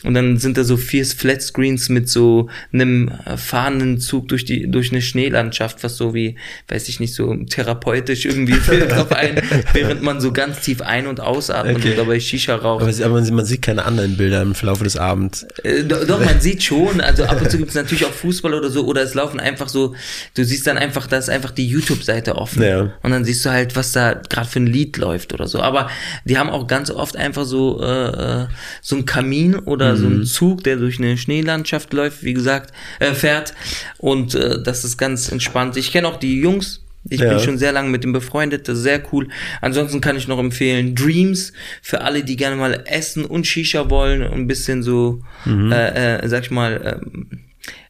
Und 0.05 0.13
dann 0.13 0.37
sind 0.37 0.57
da 0.57 0.63
so 0.63 0.77
vier 0.77 1.05
Flatscreens 1.05 1.89
mit 1.89 2.07
so 2.07 2.47
einem 2.71 3.11
äh, 3.25 3.35
fahrenden 3.35 3.99
Zug 3.99 4.29
durch 4.29 4.45
die 4.45 4.71
durch 4.71 4.91
eine 4.93 5.01
Schneelandschaft, 5.01 5.83
was 5.83 5.97
so 5.97 6.13
wie, 6.13 6.37
weiß 6.69 6.87
ich 6.87 7.01
nicht, 7.01 7.13
so 7.13 7.35
therapeutisch 7.35 8.23
irgendwie 8.23 8.53
wirkt 8.67 8.93
auf 8.93 9.11
einen, 9.11 9.41
während 9.73 10.01
man 10.01 10.21
so 10.21 10.31
ganz 10.31 10.61
tief 10.61 10.81
ein- 10.81 11.05
und 11.05 11.19
ausatmet 11.19 11.75
Okay. 11.79 11.89
und 11.91 11.97
dabei 11.97 12.19
Shisha 12.21 12.55
raucht. 12.55 12.83
Aber, 13.03 13.09
man, 13.21 13.33
man 13.33 13.45
sieht 13.45 13.61
keine 13.61 13.83
anderen 13.83 14.15
Bilder 14.15 14.41
im 14.41 14.55
Verlauf 14.55 14.81
des 14.81 14.95
Abends. 14.95 15.45
Äh, 15.63 15.83
do- 15.83 16.05
doch, 16.05 16.23
man 16.23 16.39
sieht 16.39 16.63
schon, 16.63 17.01
also 17.01 17.25
ab 17.25 17.41
und 17.41 17.51
zu 17.51 17.57
gibt 17.57 17.69
es 17.71 17.75
natürlich 17.75 18.05
auch 18.05 18.13
Fußball 18.13 18.53
oder 18.53 18.69
so, 18.69 18.85
oder 18.85 19.01
es 19.03 19.15
laufen 19.15 19.41
einfach 19.41 19.67
so, 19.67 19.95
du 20.35 20.45
siehst 20.45 20.65
dann 20.65 20.77
einfach, 20.77 21.07
da 21.07 21.17
ist 21.17 21.29
einfach 21.29 21.51
die 21.51 21.67
YouTube-Seite 21.67 22.35
offen. 22.37 22.63
Ja. 22.63 22.93
Und 23.03 23.11
dann 23.11 23.25
siehst 23.25 23.43
du 23.45 23.49
halt, 23.49 23.75
was 23.75 23.91
da 23.91 24.13
gerade 24.13 24.47
für 24.47 24.61
ein 24.61 24.67
Lied 24.67 24.95
läuft 24.95 25.33
oder 25.33 25.47
so. 25.47 25.59
Aber 25.61 25.89
die 26.23 26.37
haben 26.37 26.49
auch 26.49 26.67
ganz 26.67 26.89
oft 26.89 27.17
einfach 27.17 27.38
einfach 27.39 27.49
so 27.49 27.81
äh, 27.81 28.43
äh 28.43 28.47
so 28.81 28.95
ein 28.95 29.05
Kamin 29.05 29.55
oder 29.55 29.93
mhm. 29.93 29.97
so 29.97 30.07
ein 30.07 30.25
Zug, 30.25 30.63
der 30.63 30.77
durch 30.77 30.99
eine 30.99 31.17
Schneelandschaft 31.17 31.93
läuft, 31.93 32.23
wie 32.23 32.33
gesagt, 32.33 32.73
äh, 32.99 33.13
fährt 33.13 33.53
und 33.97 34.35
äh, 34.35 34.61
das 34.61 34.83
ist 34.83 34.97
ganz 34.97 35.31
entspannt. 35.31 35.77
Ich 35.77 35.91
kenne 35.91 36.07
auch 36.07 36.17
die 36.17 36.39
Jungs, 36.39 36.85
ich 37.09 37.21
ja. 37.21 37.29
bin 37.29 37.39
schon 37.39 37.57
sehr 37.57 37.71
lange 37.71 37.89
mit 37.89 38.03
dem 38.03 38.13
befreundet, 38.13 38.67
das 38.67 38.77
ist 38.77 38.83
sehr 38.83 39.01
cool. 39.11 39.29
Ansonsten 39.61 40.01
kann 40.01 40.17
ich 40.17 40.27
noch 40.27 40.39
empfehlen 40.39 40.95
Dreams 40.95 41.53
für 41.81 42.01
alle, 42.01 42.23
die 42.23 42.35
gerne 42.35 42.55
mal 42.55 42.83
essen 42.85 43.25
und 43.25 43.47
Shisha 43.47 43.89
wollen 43.89 44.23
und 44.23 44.33
ein 44.33 44.47
bisschen 44.47 44.83
so, 44.83 45.21
mhm. 45.45 45.71
äh, 45.71 46.17
äh, 46.17 46.27
sag 46.27 46.43
ich 46.43 46.51
mal, 46.51 47.01
äh, 47.01 47.35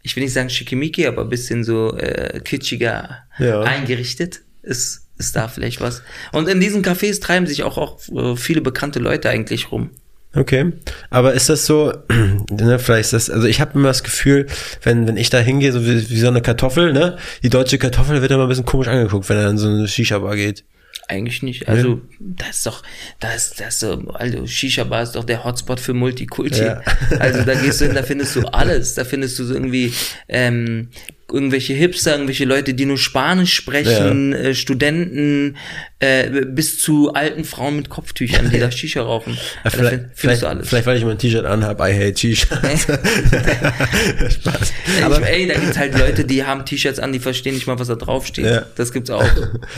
ich 0.02 0.16
will 0.16 0.24
nicht 0.24 0.34
sagen 0.34 0.50
schickimicki, 0.50 1.08
aber 1.08 1.24
ein 1.24 1.30
bisschen 1.30 1.64
so 1.64 1.96
äh, 1.98 2.40
kitschiger 2.44 3.24
ja. 3.38 3.62
eingerichtet. 3.62 4.42
Ist, 4.62 5.09
ist 5.20 5.36
da 5.36 5.48
vielleicht 5.48 5.82
was. 5.82 6.02
Und 6.32 6.50
in 6.50 6.60
diesen 6.60 6.84
Cafés 6.84 7.22
treiben 7.22 7.46
sich 7.46 7.64
auch, 7.64 7.78
auch 7.78 8.00
äh, 8.10 8.36
viele 8.36 8.62
bekannte 8.62 9.00
Leute 9.00 9.30
eigentlich 9.30 9.72
rum. 9.72 9.92
Okay, 10.36 10.74
aber 11.10 11.34
ist 11.34 11.50
das 11.50 11.66
so, 11.66 11.92
ne, 12.52 12.78
vielleicht 12.80 13.06
ist 13.06 13.14
das, 13.14 13.30
also 13.30 13.48
ich 13.48 13.62
habe 13.62 13.74
immer 13.74 13.88
das 13.88 14.04
Gefühl, 14.04 14.46
wenn, 14.84 15.08
wenn 15.08 15.18
ich 15.18 15.30
da 15.32 15.40
hingehe, 15.40 15.72
so 15.72 15.86
wie, 15.86 16.10
wie 16.10 16.20
so 16.20 16.28
eine 16.28 16.42
Kartoffel, 16.42 16.94
ne, 16.94 17.18
die 17.42 17.50
deutsche 17.50 17.80
Kartoffel 17.80 18.22
wird 18.22 18.32
immer 18.32 18.44
ein 18.44 18.50
bisschen 18.50 18.66
komisch 18.66 18.88
angeguckt, 18.88 19.28
wenn 19.30 19.38
er 19.38 19.50
in 19.50 19.58
so 19.58 19.68
eine 19.68 19.88
Shisha-Bar 19.88 20.36
geht. 20.36 20.64
Eigentlich 21.08 21.42
nicht. 21.42 21.68
Also, 21.68 21.90
ja. 21.96 22.02
das 22.20 22.58
ist 22.58 22.66
doch, 22.68 22.84
das, 23.20 23.56
das, 23.56 23.84
also, 23.84 24.46
Shisha-Bar 24.46 25.02
ist 25.02 25.16
doch 25.16 25.24
der 25.24 25.44
Hotspot 25.44 25.80
für 25.80 25.96
Multikulti. 25.96 26.62
Ja. 26.62 26.82
Also, 27.18 27.44
da 27.44 27.56
gehst 27.56 27.82
du 27.82 27.86
hin, 27.86 27.96
da 27.96 28.04
findest 28.04 28.36
du 28.36 28.42
alles. 28.42 28.94
Da 28.94 29.06
findest 29.06 29.40
du 29.40 29.46
so 29.46 29.56
irgendwie, 29.56 29.92
ähm, 30.28 30.90
irgendwelche 31.32 31.74
Hipster, 31.74 32.12
irgendwelche 32.12 32.46
Leute, 32.46 32.74
die 32.74 32.86
nur 32.86 32.98
Spanisch 32.98 33.54
sprechen, 33.54 34.32
ja. 34.32 34.38
äh, 34.38 34.56
Studenten, 34.56 35.58
äh, 36.00 36.30
bis 36.46 36.80
zu 36.80 37.14
alten 37.14 37.44
Frauen 37.44 37.76
mit 37.76 37.90
Kopftüchern, 37.90 38.50
die 38.50 38.60
da 38.62 38.72
Shisha 38.72 39.02
rauchen. 39.02 39.34
Ja, 39.34 39.40
also 39.64 39.78
vielleicht, 39.78 40.00
vielleicht, 40.16 40.46
vielleicht, 40.64 40.86
weil 40.86 40.98
ich 40.98 41.06
mein 41.06 41.18
T-Shirt 41.18 41.46
anhab, 41.46 41.80
I 41.82 41.94
hate 41.94 42.18
Shisha. 42.18 42.48
Spaß. 44.30 44.74
Aber 45.04 45.20
ich, 45.22 45.26
ey, 45.26 45.48
da 45.48 45.56
gibt's 45.56 45.78
halt 45.78 45.98
Leute, 45.98 46.26
die 46.26 46.44
haben 46.44 46.66
T-Shirts 46.66 47.00
an, 47.00 47.12
die 47.14 47.20
verstehen 47.20 47.56
nicht 47.56 47.68
mal, 47.68 47.80
was 47.80 47.88
da 47.88 47.96
draufsteht. 47.96 48.46
Ja. 48.46 48.66
Das 48.76 48.92
gibt's 48.94 49.10
auch. 49.10 49.26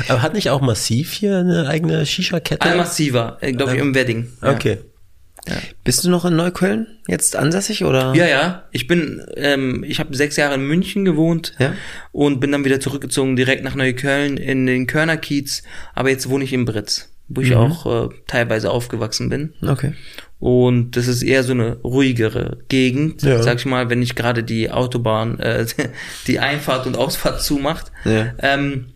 Aber 0.08 0.22
hat 0.22 0.34
nicht 0.34 0.50
auch 0.50 0.62
Massiv 0.62 1.14
hier 1.14 1.38
eine 1.40 1.68
eigene 1.68 2.06
Shisha-Kette? 2.06 2.62
Ein 2.62 2.78
Massiver, 2.78 3.38
äh, 3.42 3.52
glaube 3.54 3.76
ich, 3.76 3.80
im 3.80 3.96
Wedding. 3.96 4.32
Okay. 4.42 4.78
Ja. 5.48 5.56
Bist 5.84 6.04
du 6.04 6.10
noch 6.10 6.26
in 6.26 6.36
Neukölln 6.36 6.88
jetzt 7.08 7.36
ansässig 7.36 7.84
oder? 7.84 8.14
Ja, 8.16 8.28
ja. 8.28 8.64
Ich 8.72 8.88
bin, 8.88 9.26
ähm, 9.36 9.84
ich 9.84 10.00
habe 10.00 10.16
sechs 10.16 10.36
Jahre 10.36 10.56
in 10.56 10.68
München 10.68 11.04
gewohnt 11.06 11.54
ja? 11.60 11.74
und 12.12 12.40
bin 12.40 12.52
dann 12.52 12.64
wieder 12.64 12.80
zurückgezogen 12.80 13.36
direkt 13.36 13.64
nach 13.64 13.76
Neukölln 13.76 14.38
in 14.38 14.66
den 14.66 14.88
Körnerkiez. 14.88 15.64
Aber 15.96 16.10
jetzt 16.10 16.30
wohne 16.30 16.44
ich 16.44 16.54
in 16.54 16.66
Britz, 16.66 17.12
wo 17.28 17.42
ich 17.42 17.52
mhm. 17.52 17.58
auch 17.58 17.86
äh, 17.86 18.10
teilweise 18.28 18.70
aufgewachsen 18.70 19.30
bin. 19.30 19.54
Okay. 19.68 19.94
Und 20.40 20.98
das 20.98 21.08
ist 21.08 21.22
eher 21.22 21.44
so 21.44 21.54
eine 21.54 21.78
ruhigere 21.84 22.58
Gegend, 22.68 23.22
ja. 23.22 23.44
sag 23.44 23.58
ich 23.58 23.66
mal, 23.66 23.92
wenn 23.92 24.00
nicht 24.00 24.16
gerade 24.16 24.44
die 24.44 24.72
Autobahn 24.72 25.40
äh, 25.40 25.66
die 26.28 26.40
Einfahrt 26.40 26.88
und 26.88 26.98
Ausfahrt 26.98 27.42
zumacht. 27.42 27.92
Ja. 28.06 28.34
Ähm, 28.40 28.94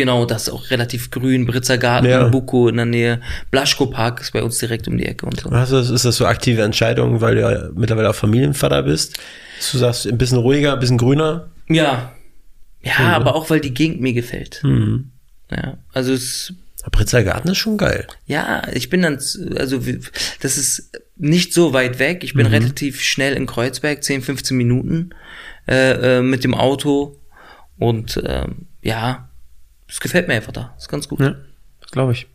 Genau, 0.00 0.24
das 0.24 0.44
ist 0.44 0.48
auch 0.48 0.70
relativ 0.70 1.10
grün. 1.10 1.44
Britzer 1.44 1.76
Garten, 1.76 2.08
ja. 2.08 2.26
Buko 2.28 2.68
in 2.68 2.76
der 2.76 2.86
Nähe. 2.86 3.20
Blaschko 3.50 3.84
Park 3.84 4.22
ist 4.22 4.32
bei 4.32 4.42
uns 4.42 4.56
direkt 4.56 4.88
um 4.88 4.96
die 4.96 5.04
Ecke 5.04 5.26
und 5.26 5.38
so. 5.38 5.50
Also 5.50 5.78
ist 5.78 6.06
das 6.06 6.16
so 6.16 6.24
aktive 6.24 6.62
Entscheidung, 6.62 7.20
weil 7.20 7.34
du 7.34 7.42
ja 7.42 7.68
mittlerweile 7.74 8.08
auch 8.08 8.14
Familienvater 8.14 8.82
bist? 8.82 9.18
Du 9.70 9.76
sagst, 9.76 10.06
ein 10.06 10.16
bisschen 10.16 10.38
ruhiger, 10.38 10.72
ein 10.72 10.78
bisschen 10.78 10.96
grüner? 10.96 11.50
Ja. 11.68 12.14
Ja, 12.80 12.98
mhm. 12.98 13.06
aber 13.08 13.34
auch, 13.34 13.50
weil 13.50 13.60
die 13.60 13.74
Gegend 13.74 14.00
mir 14.00 14.14
gefällt. 14.14 14.62
Mhm. 14.64 15.10
Ja, 15.50 15.76
also 15.92 16.14
es 16.14 16.54
Britzer 16.90 17.22
Garten 17.22 17.48
ist 17.48 17.58
schon 17.58 17.76
geil. 17.76 18.06
Ja, 18.24 18.62
ich 18.72 18.88
bin 18.88 19.02
dann, 19.02 19.18
also 19.54 19.82
das 20.40 20.56
ist 20.56 20.92
nicht 21.18 21.52
so 21.52 21.74
weit 21.74 21.98
weg. 21.98 22.24
Ich 22.24 22.32
bin 22.32 22.46
mhm. 22.46 22.54
relativ 22.54 23.02
schnell 23.02 23.34
in 23.34 23.44
Kreuzberg, 23.44 24.02
10, 24.02 24.22
15 24.22 24.56
Minuten 24.56 25.10
äh, 25.68 26.20
äh, 26.20 26.22
mit 26.22 26.42
dem 26.42 26.54
Auto. 26.54 27.18
Und 27.76 28.18
ähm, 28.24 28.66
ja, 28.80 29.29
das 29.90 29.98
gefällt 29.98 30.28
mir 30.28 30.34
einfach 30.34 30.52
da. 30.52 30.72
Das 30.76 30.84
ist 30.84 30.88
ganz 30.88 31.08
gut. 31.08 31.18
Ja, 31.18 31.34
glaube 31.90 32.12
ich. 32.12 32.28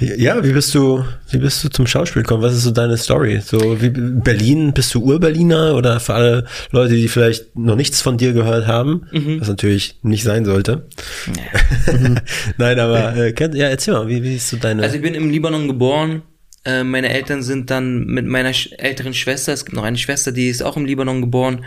Ja, 0.00 0.42
wie 0.42 0.52
bist 0.52 0.74
du, 0.74 1.04
wie 1.30 1.38
bist 1.38 1.62
du 1.62 1.68
zum 1.68 1.86
Schauspiel 1.86 2.22
gekommen? 2.22 2.42
Was 2.42 2.54
ist 2.54 2.62
so 2.62 2.70
deine 2.70 2.96
Story? 2.96 3.40
So 3.40 3.80
wie 3.80 3.90
Berlin, 3.90 4.72
bist 4.72 4.94
du 4.94 5.02
Ur-Berliner 5.02 5.76
oder 5.76 6.00
für 6.00 6.14
alle 6.14 6.46
Leute, 6.70 6.94
die 6.94 7.06
vielleicht 7.06 7.54
noch 7.54 7.76
nichts 7.76 8.00
von 8.00 8.16
dir 8.16 8.32
gehört 8.32 8.66
haben, 8.66 9.06
mhm. 9.12 9.40
was 9.40 9.48
natürlich 9.48 9.98
nicht 10.02 10.24
sein 10.24 10.44
sollte. 10.44 10.88
Ja. 11.36 11.92
Nein, 12.56 12.80
aber 12.80 13.14
äh, 13.14 13.34
ja, 13.54 13.68
erzähl 13.68 13.94
mal, 13.94 14.08
wie, 14.08 14.22
wie 14.22 14.36
ist 14.36 14.48
so 14.48 14.56
deine? 14.56 14.82
Also 14.82 14.96
ich 14.96 15.02
bin 15.02 15.14
im 15.14 15.30
Libanon 15.30 15.68
geboren. 15.68 16.22
Äh, 16.64 16.82
meine 16.82 17.10
Eltern 17.10 17.42
sind 17.42 17.70
dann 17.70 18.06
mit 18.06 18.26
meiner 18.26 18.52
älteren 18.78 19.14
Schwester, 19.14 19.52
es 19.52 19.64
gibt 19.64 19.76
noch 19.76 19.84
eine 19.84 19.98
Schwester, 19.98 20.32
die 20.32 20.48
ist 20.48 20.62
auch 20.62 20.76
im 20.76 20.86
Libanon 20.86 21.20
geboren 21.20 21.64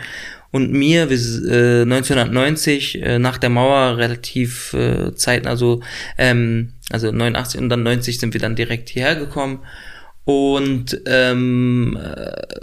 und 0.56 0.72
mir 0.72 1.10
wir, 1.10 1.46
äh, 1.46 1.82
1990 1.82 3.02
äh, 3.02 3.18
nach 3.18 3.36
der 3.38 3.50
Mauer 3.50 3.98
relativ 3.98 4.72
äh, 4.72 5.14
zeitnah 5.14 5.56
so 5.56 5.82
ähm, 6.16 6.72
also 6.90 7.12
89 7.12 7.60
und 7.60 7.68
dann 7.68 7.82
90 7.82 8.18
sind 8.18 8.32
wir 8.32 8.40
dann 8.40 8.56
direkt 8.56 8.88
hierher 8.88 9.16
gekommen 9.16 9.60
und 10.26 11.00
ähm, 11.06 11.96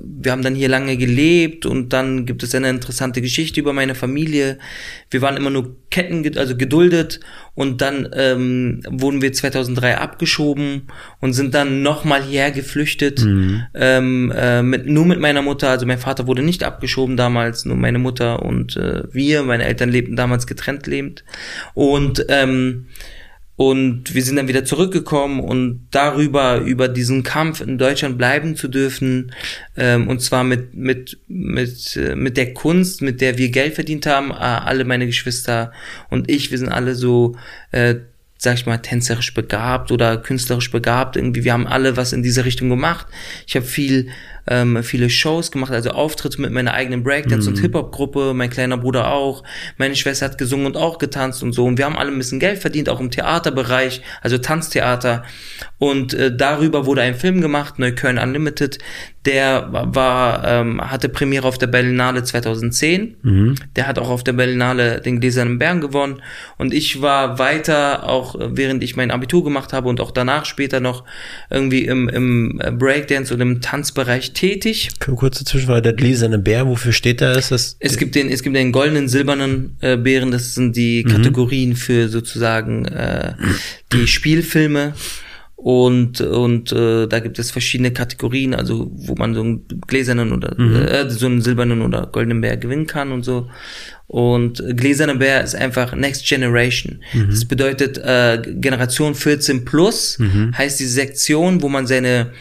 wir 0.04 0.34
haben 0.34 0.42
dann 0.42 0.54
hier 0.54 0.68
lange 0.68 0.98
gelebt 0.98 1.66
und 1.66 1.94
dann 1.94 2.26
gibt 2.26 2.44
es 2.44 2.54
eine 2.54 2.70
interessante 2.70 3.22
Geschichte 3.22 3.62
über 3.62 3.72
meine 3.72 3.96
Familie. 3.96 4.58
Wir 5.10 5.22
waren 5.22 5.38
immer 5.38 5.50
nur 5.50 5.78
Ketten, 5.90 6.38
also 6.38 6.58
geduldet 6.58 7.22
und 7.56 7.80
dann 7.80 8.10
ähm, 8.18 8.82
wurden 8.90 9.22
wir 9.22 9.32
2003 9.32 9.98
abgeschoben 9.98 10.88
und 11.22 11.32
sind 11.32 11.54
dann 11.54 11.82
nochmal 11.84 12.22
hierher 12.22 12.52
geflüchtet. 12.52 13.24
Mhm. 13.24 13.64
Ähm, 13.76 14.34
äh, 14.36 14.62
mit, 14.62 14.86
nur 14.86 15.06
mit 15.06 15.22
meiner 15.22 15.42
Mutter, 15.42 15.70
also 15.70 15.86
mein 15.86 16.00
Vater 16.00 16.28
wurde 16.28 16.44
nicht 16.44 16.66
abgeschoben 16.66 17.16
damals, 17.16 17.64
nur 17.64 17.78
meine 17.78 18.00
Mutter 18.00 18.44
und 18.44 18.76
äh, 18.76 19.04
wir, 19.14 19.42
meine 19.44 19.64
Eltern 19.64 19.90
lebten 19.90 20.18
damals 20.18 20.48
getrennt 20.48 20.86
lebend. 20.86 21.24
Und 21.76 22.26
ähm, 22.28 22.88
und 23.56 24.16
wir 24.16 24.24
sind 24.24 24.38
dann 24.38 24.48
wieder 24.48 24.66
zurückgekommen 24.66 25.40
und 25.40 25.88
darüber, 25.92 26.58
über 26.58 26.88
diesen 26.88 27.24
Kampf 27.24 27.62
in 27.62 27.78
Deutschland 27.78 28.18
bleiben 28.18 28.56
zu 28.56 28.68
dürfen, 28.68 29.32
ähm, 29.78 30.08
und 30.08 30.22
zwar 30.22 30.44
mit, 30.44 30.74
mit, 30.74 31.20
mit, 31.28 31.96
äh, 31.96 32.16
mit 32.16 32.38
der 32.38 32.54
Kunst, 32.54 33.02
mit 33.02 33.22
der 33.22 33.38
wir 33.38 33.50
Geld 33.50 33.76
verdient 33.76 34.06
haben, 34.08 34.32
äh, 34.32 34.36
alle 34.36 34.86
meine 34.86 35.06
Geschwister 35.06 35.72
und 36.10 36.32
ich, 36.32 36.50
wir 36.50 36.58
sind 36.58 36.70
alle 36.70 36.96
so, 36.96 37.36
äh, 37.72 37.96
sag 38.44 38.56
ich 38.56 38.66
mal, 38.66 38.80
tänzerisch 38.80 39.34
begabt 39.34 39.92
oder 39.92 40.18
künstlerisch 40.18 40.70
begabt. 40.70 41.16
Irgendwie, 41.16 41.46
wir 41.46 41.54
haben 41.54 41.66
alle 41.66 41.96
was 41.96 42.12
in 42.12 42.24
diese 42.24 42.44
Richtung 42.44 42.68
gemacht. 42.70 43.08
Ich 43.48 43.56
habe 43.56 43.66
viel 43.66 44.10
ähm, 44.48 44.84
viele 44.84 45.10
Shows 45.10 45.52
gemacht, 45.52 45.72
also 45.72 45.92
Auftritte 45.92 46.42
mit 46.42 46.52
meiner 46.52 46.74
eigenen 46.74 47.04
Breakdance- 47.04 47.50
mhm. 47.50 47.56
und 47.56 47.62
Hip-Hop-Gruppe, 47.62 48.34
mein 48.34 48.50
kleiner 48.50 48.78
Bruder 48.78 49.12
auch, 49.12 49.44
meine 49.78 49.96
Schwester 49.96 50.26
hat 50.26 50.38
gesungen 50.38 50.66
und 50.66 50.78
auch 50.78 50.98
getanzt 50.98 51.44
und 51.44 51.54
so 51.54 51.66
und 51.66 51.78
wir 51.78 51.86
haben 51.86 51.98
alle 51.98 52.12
ein 52.12 52.18
bisschen 52.18 52.40
Geld 52.40 52.60
verdient, 52.60 52.90
auch 52.90 53.00
im 53.00 53.12
Theaterbereich, 53.12 54.02
also 54.22 54.38
Tanztheater 54.38 55.24
und 55.78 56.14
äh, 56.14 56.36
darüber 56.36 56.86
wurde 56.86 57.02
ein 57.02 57.16
Film 57.16 57.42
gemacht, 57.42 57.80
Neukölln 57.80 58.18
Unlimited, 58.18 58.80
der 59.26 59.70
war, 59.72 60.46
ähm, 60.46 60.82
hatte 60.82 61.08
Premiere 61.08 61.48
auf 61.48 61.58
der 61.58 61.68
Berlinale 61.68 62.24
2010. 62.24 63.16
Mhm. 63.22 63.56
Der 63.76 63.88
hat 63.88 63.98
auch 63.98 64.10
auf 64.10 64.24
der 64.24 64.34
Berlinale 64.34 65.00
den 65.00 65.22
Gläsernen 65.22 65.60
Bären 65.60 65.80
gewonnen. 65.80 66.22
Und 66.58 66.74
ich 66.74 67.02
war 67.02 67.40
weiter, 67.40 68.10
auch 68.10 68.36
während 68.38 68.84
ich 68.84 68.98
mein 68.98 69.12
Abitur 69.12 69.44
gemacht 69.44 69.72
habe 69.72 69.88
und 69.88 70.02
auch 70.02 70.12
danach 70.12 70.46
später 70.46 70.82
noch 70.82 71.06
irgendwie 71.50 71.86
im, 71.86 72.10
im 72.10 72.62
Breakdance 72.78 73.34
und 73.34 73.40
im 73.40 73.62
Tanzbereich 73.62 74.33
tätig. 74.34 74.90
Kurze 75.00 75.46
Zwischenfrage, 75.46 75.82
der 75.82 75.94
Gläserne 75.94 76.40
Bär, 76.40 76.68
wofür 76.68 76.92
steht 76.92 77.22
da? 77.22 77.34
Ist 77.34 77.52
das 77.52 77.78
es 77.80 77.98
gibt 77.98 78.16
den, 78.16 78.30
es 78.30 78.44
gibt 78.44 78.56
den 78.56 78.72
goldenen, 78.72 79.08
silbernen 79.08 79.78
äh, 79.82 79.98
Bären, 79.98 80.32
das 80.32 80.56
sind 80.56 80.76
die 80.76 81.04
mhm. 81.06 81.12
Kategorien 81.12 81.76
für 81.76 82.10
sozusagen 82.10 82.86
äh, 82.86 83.34
die 83.92 84.08
Spielfilme. 84.08 84.94
Und, 85.56 86.20
und 86.20 86.74
äh, 86.74 87.08
da 87.08 87.20
gibt 87.20 87.40
es 87.40 87.50
verschiedene 87.50 87.94
Kategorien, 87.94 88.54
also 88.54 88.92
wo 88.94 89.16
man 89.16 89.34
so 89.34 89.40
einen 89.40 89.66
gläsernen 89.88 90.34
oder 90.34 90.60
mhm. 90.60 90.76
äh, 90.76 91.10
so 91.10 91.26
einen 91.26 91.42
silbernen 91.42 91.82
oder 91.82 92.08
goldenen 92.08 92.42
Bär 92.42 92.58
gewinnen 92.58 92.86
kann 92.86 93.14
und 93.14 93.24
so. 93.24 93.48
Und 94.08 94.62
gläserner 94.76 95.16
Bär 95.16 95.42
ist 95.42 95.56
einfach 95.56 95.96
Next 95.96 96.28
Generation. 96.28 97.00
Mhm. 97.14 97.30
Das 97.30 97.46
bedeutet 97.46 97.98
äh, 97.98 98.42
Generation 98.46 99.16
14 99.16 99.64
plus 99.64 100.20
mhm. 100.20 100.54
heißt 100.58 100.82
die 100.82 100.86
Sektion, 100.86 101.62
wo 101.62 101.70
man 101.70 101.88
seine 101.88 102.34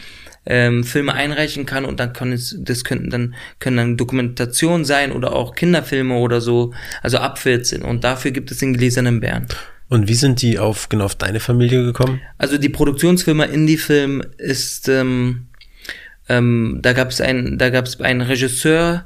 ähm, 0.45 0.83
Filme 0.83 1.13
einreichen 1.13 1.65
kann 1.65 1.85
und 1.85 1.99
dann 1.99 2.13
können 2.13 2.33
es, 2.33 2.55
das 2.59 2.83
könnten 2.83 3.09
dann 3.09 3.35
können 3.59 3.77
dann 3.77 3.97
Dokumentationen 3.97 4.85
sein 4.85 5.11
oder 5.11 5.33
auch 5.33 5.55
Kinderfilme 5.55 6.15
oder 6.15 6.41
so, 6.41 6.73
also 7.01 7.17
ab 7.17 7.39
14. 7.39 7.81
Und 7.81 8.03
dafür 8.03 8.31
gibt 8.31 8.51
es 8.51 8.57
den 8.57 8.73
gläsernen 8.73 9.19
Bären. 9.19 9.47
Und 9.89 10.07
wie 10.07 10.15
sind 10.15 10.41
die 10.41 10.59
auf 10.59 10.89
genau 10.89 11.05
auf 11.05 11.15
deine 11.15 11.39
Familie 11.39 11.83
gekommen? 11.83 12.21
Also 12.37 12.57
die 12.57 12.69
Produktionsfirma 12.69 13.43
Indie-Film 13.43 14.23
ist, 14.37 14.89
ähm, 14.89 15.47
ähm, 16.29 16.79
da 16.81 16.93
gab 16.93 17.09
es 17.09 17.21
einen, 17.21 17.57
da 17.57 17.69
gab 17.69 17.85
es 17.85 17.99
einen 18.01 18.21
Regisseur, 18.21 19.05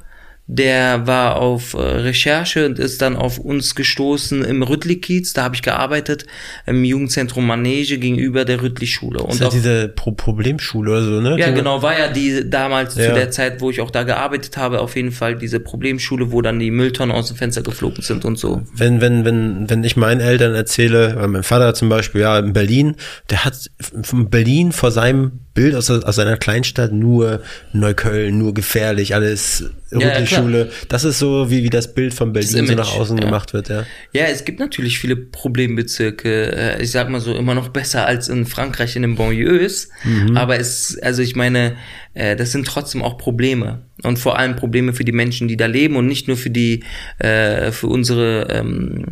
der 0.50 1.06
war 1.06 1.36
auf 1.36 1.74
äh, 1.74 1.78
Recherche 1.78 2.64
und 2.64 2.78
ist 2.78 3.02
dann 3.02 3.16
auf 3.16 3.38
uns 3.38 3.74
gestoßen 3.74 4.42
im 4.42 4.62
Rüttli-Kiez. 4.62 5.34
Da 5.34 5.44
habe 5.44 5.54
ich 5.54 5.60
gearbeitet 5.60 6.24
im 6.64 6.84
Jugendzentrum 6.84 7.46
Manege 7.46 7.98
gegenüber 7.98 8.46
der 8.46 8.62
Rüttli-Schule. 8.62 9.22
Und 9.22 9.38
ja 9.38 9.50
diese 9.50 9.88
Pro 9.88 10.12
Problemschule 10.12 10.90
oder 10.90 11.02
so, 11.02 11.20
ne? 11.20 11.38
Ja, 11.38 11.50
genau, 11.50 11.82
war 11.82 11.98
ja 11.98 12.08
die 12.08 12.48
damals 12.48 12.96
ja. 12.96 13.08
zu 13.08 13.14
der 13.14 13.30
Zeit, 13.30 13.60
wo 13.60 13.70
ich 13.70 13.82
auch 13.82 13.90
da 13.90 14.04
gearbeitet 14.04 14.56
habe, 14.56 14.80
auf 14.80 14.96
jeden 14.96 15.12
Fall 15.12 15.36
diese 15.36 15.60
Problemschule, 15.60 16.32
wo 16.32 16.40
dann 16.40 16.58
die 16.58 16.70
Mülltonnen 16.70 17.14
aus 17.14 17.28
dem 17.28 17.36
Fenster 17.36 17.60
geflogen 17.60 18.02
sind 18.02 18.24
und 18.24 18.38
so. 18.38 18.62
Wenn, 18.74 19.02
wenn, 19.02 19.26
wenn, 19.26 19.68
wenn 19.68 19.84
ich 19.84 19.98
meinen 19.98 20.22
Eltern 20.22 20.54
erzähle, 20.54 21.28
mein 21.28 21.42
Vater 21.42 21.74
zum 21.74 21.90
Beispiel, 21.90 22.22
ja, 22.22 22.38
in 22.38 22.54
Berlin, 22.54 22.96
der 23.28 23.44
hat 23.44 23.70
von 24.02 24.30
Berlin 24.30 24.72
vor 24.72 24.92
seinem 24.92 25.40
Bild 25.58 25.74
aus, 25.74 25.90
aus 25.90 26.14
seiner 26.14 26.36
Kleinstadt 26.36 26.92
nur 26.92 27.42
Neukölln, 27.72 28.38
nur 28.38 28.54
gefährlich, 28.54 29.16
alles 29.16 29.68
Rüttelschule. 29.90 30.66
Ja, 30.66 30.72
das 30.88 31.02
ist 31.02 31.18
so, 31.18 31.50
wie, 31.50 31.64
wie 31.64 31.70
das 31.70 31.94
Bild 31.94 32.14
von 32.14 32.32
Berlin 32.32 32.64
so 32.64 32.74
nach 32.74 32.94
außen 32.94 33.18
ja. 33.18 33.24
gemacht 33.24 33.52
wird, 33.54 33.68
ja. 33.68 33.84
Ja, 34.12 34.26
es 34.26 34.44
gibt 34.44 34.60
natürlich 34.60 35.00
viele 35.00 35.16
Problembezirke. 35.16 36.52
Äh, 36.52 36.82
ich 36.82 36.92
sag 36.92 37.08
mal 37.08 37.20
so, 37.20 37.34
immer 37.34 37.56
noch 37.56 37.70
besser 37.70 38.06
als 38.06 38.28
in 38.28 38.46
Frankreich 38.46 38.94
in 38.94 39.02
den 39.02 39.16
Banlieues. 39.16 39.88
Mhm. 40.04 40.36
Aber 40.36 40.60
es, 40.60 40.96
also 41.02 41.22
ich 41.22 41.34
meine, 41.34 41.74
äh, 42.14 42.36
das 42.36 42.52
sind 42.52 42.64
trotzdem 42.64 43.02
auch 43.02 43.18
Probleme. 43.18 43.82
Und 44.04 44.20
vor 44.20 44.38
allem 44.38 44.54
Probleme 44.54 44.92
für 44.92 45.04
die 45.04 45.10
Menschen, 45.10 45.48
die 45.48 45.56
da 45.56 45.66
leben 45.66 45.96
und 45.96 46.06
nicht 46.06 46.28
nur 46.28 46.36
für 46.36 46.50
die, 46.50 46.84
äh, 47.18 47.72
für 47.72 47.88
unsere, 47.88 48.46
ähm, 48.48 49.06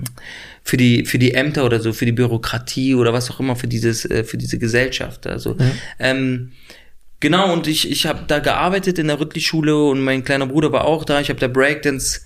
für 0.66 0.76
die 0.76 1.04
für 1.04 1.20
die 1.20 1.32
Ämter 1.32 1.64
oder 1.64 1.78
so, 1.78 1.92
für 1.92 2.06
die 2.06 2.12
Bürokratie 2.12 2.96
oder 2.96 3.12
was 3.12 3.30
auch 3.30 3.38
immer 3.38 3.54
für 3.54 3.68
dieses 3.68 4.04
äh, 4.04 4.24
für 4.24 4.36
diese 4.36 4.58
Gesellschaft. 4.58 5.24
Also 5.28 5.54
mhm. 5.54 5.70
ähm, 6.00 6.52
genau 7.20 7.52
und 7.52 7.68
ich 7.68 7.88
ich 7.88 8.04
habe 8.04 8.24
da 8.26 8.40
gearbeitet 8.40 8.98
in 8.98 9.06
der 9.06 9.20
Rüttli-Schule 9.20 9.84
und 9.84 10.02
mein 10.02 10.24
kleiner 10.24 10.48
Bruder 10.48 10.72
war 10.72 10.84
auch 10.84 11.04
da. 11.04 11.20
Ich 11.20 11.28
habe 11.28 11.38
da 11.38 11.46
Breakdance 11.46 12.22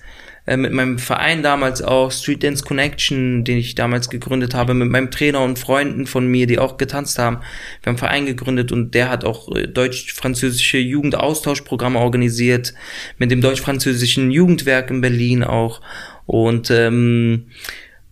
äh, 0.47 0.57
mit 0.57 0.73
meinem 0.73 0.99
Verein 0.99 1.43
damals 1.43 1.83
auch 1.83 2.11
Street 2.11 2.43
Dance 2.43 2.65
Connection, 2.65 3.45
den 3.45 3.59
ich 3.59 3.75
damals 3.75 4.09
gegründet 4.09 4.55
habe, 4.55 4.73
mit 4.73 4.89
meinem 4.89 5.11
Trainer 5.11 5.43
und 5.43 5.59
Freunden 5.59 6.07
von 6.07 6.27
mir, 6.27 6.47
die 6.47 6.59
auch 6.59 6.79
getanzt 6.79 7.19
haben. 7.19 7.37
Wir 7.37 7.43
haben 7.43 7.89
einen 7.89 7.99
Verein 7.99 8.25
gegründet 8.25 8.73
und 8.73 8.95
der 8.95 9.11
hat 9.11 9.27
auch 9.27 9.55
äh, 9.55 9.67
deutsch-französische 9.67 10.79
Jugendaustauschprogramme 10.79 11.99
organisiert, 11.99 12.73
mit 13.19 13.31
dem 13.31 13.43
deutsch-französischen 13.43 14.31
Jugendwerk 14.31 14.89
in 14.89 15.03
Berlin 15.03 15.45
auch. 15.45 15.83
Und 16.25 16.71
ähm, 16.71 17.49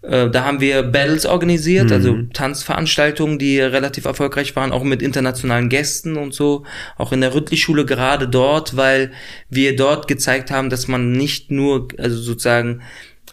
äh, 0.09 0.31
da 0.31 0.45
haben 0.45 0.61
wir 0.61 0.83
Battles 0.83 1.27
organisiert, 1.27 1.93
also 1.93 2.12
mhm. 2.12 2.19
also 2.19 2.33
Tanzveranstaltungen, 2.33 3.38
die 3.38 3.61
relativ 3.61 4.07
erfolgreich 4.07 4.57
waren, 4.57 4.73
auch 4.73 4.83
mit 4.83 5.03
internationalen 5.03 5.69
Gästen 5.69 6.17
und 6.17 6.33
so. 6.33 6.65
Auch 6.97 7.12
in 7.12 7.21
der 7.21 7.35
Rüttli-Schule 7.35 7.85
gerade 7.85 8.27
dort, 8.27 8.77
weil 8.77 9.12
wir 9.50 9.77
dort 9.77 10.09
gezeigt 10.09 10.50
haben, 10.50 10.71
dass 10.71 10.88
man 10.88 11.12
nicht 11.12 11.50
nur, 11.50 11.88
also 11.99 12.17
sozusagen 12.17 12.83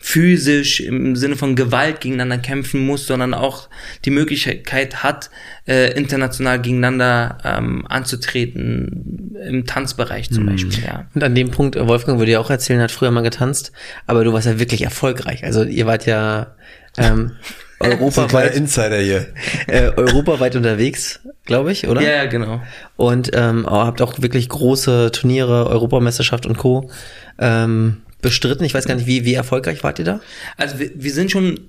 physisch 0.06 0.82
im 0.82 1.16
Sinne 1.16 1.36
von 1.36 1.56
Gewalt 1.56 2.00
gegeneinander 2.00 2.38
kämpfen 2.38 2.86
muss, 2.86 3.08
sondern 3.08 3.34
auch 3.34 3.70
die 4.06 4.12
Möglichkeit 4.12 5.02
hat, 5.02 5.32
äh, 5.68 5.94
international 5.98 6.62
gegeneinander 6.62 7.40
ähm, 7.44 7.88
anzutreten, 7.90 9.36
im 9.48 9.66
Tanzbereich 9.66 10.30
zum 10.30 10.44
mhm. 10.44 10.50
Beispiel. 10.50 10.84
Ja. 10.86 11.08
Und 11.16 11.24
an 11.24 11.34
dem 11.34 11.50
Punkt, 11.50 11.76
Wolfgang 11.76 12.20
würde 12.20 12.34
ja 12.34 12.40
auch 12.40 12.52
erzählen, 12.52 12.82
hat 12.82 12.92
früher 12.92 13.10
mal 13.10 13.22
getanzt, 13.22 13.72
aber 14.06 14.24
du 14.24 14.32
warst 14.32 14.46
ja 14.46 14.60
wirklich 14.60 14.84
erfolgreich. 14.84 15.44
Also 15.44 15.64
ihr 15.64 15.88
wart 15.88 16.06
ja 16.06 16.56
ähm, 17.00 17.32
europaweit 17.80 18.56
Insider 18.56 19.00
hier. 19.00 19.26
Äh, 19.68 19.90
europaweit 19.96 20.56
unterwegs, 20.56 21.22
glaube 21.46 21.72
ich, 21.72 21.88
oder? 21.88 22.00
Ja, 22.00 22.10
ja, 22.10 22.26
genau. 22.26 22.62
Und 22.96 23.32
ähm, 23.34 23.66
habt 23.66 24.04
auch 24.04 24.22
wirklich 24.22 24.48
große 24.50 25.12
Turniere, 25.12 25.66
Europameisterschaft 25.68 26.46
und 26.46 26.58
Co. 26.58 26.92
Ähm, 27.40 28.04
bestritten. 28.26 28.66
Ich 28.66 28.74
weiß 28.74 28.86
gar 28.86 28.96
nicht, 28.96 29.06
wie, 29.06 29.24
wie 29.24 29.36
erfolgreich 29.36 29.84
wart 29.84 30.00
ihr 30.00 30.06
da? 30.06 30.20
Also 30.58 30.80
wir, 30.80 30.90
wir 30.96 31.14
sind 31.14 31.30
schon, 31.30 31.60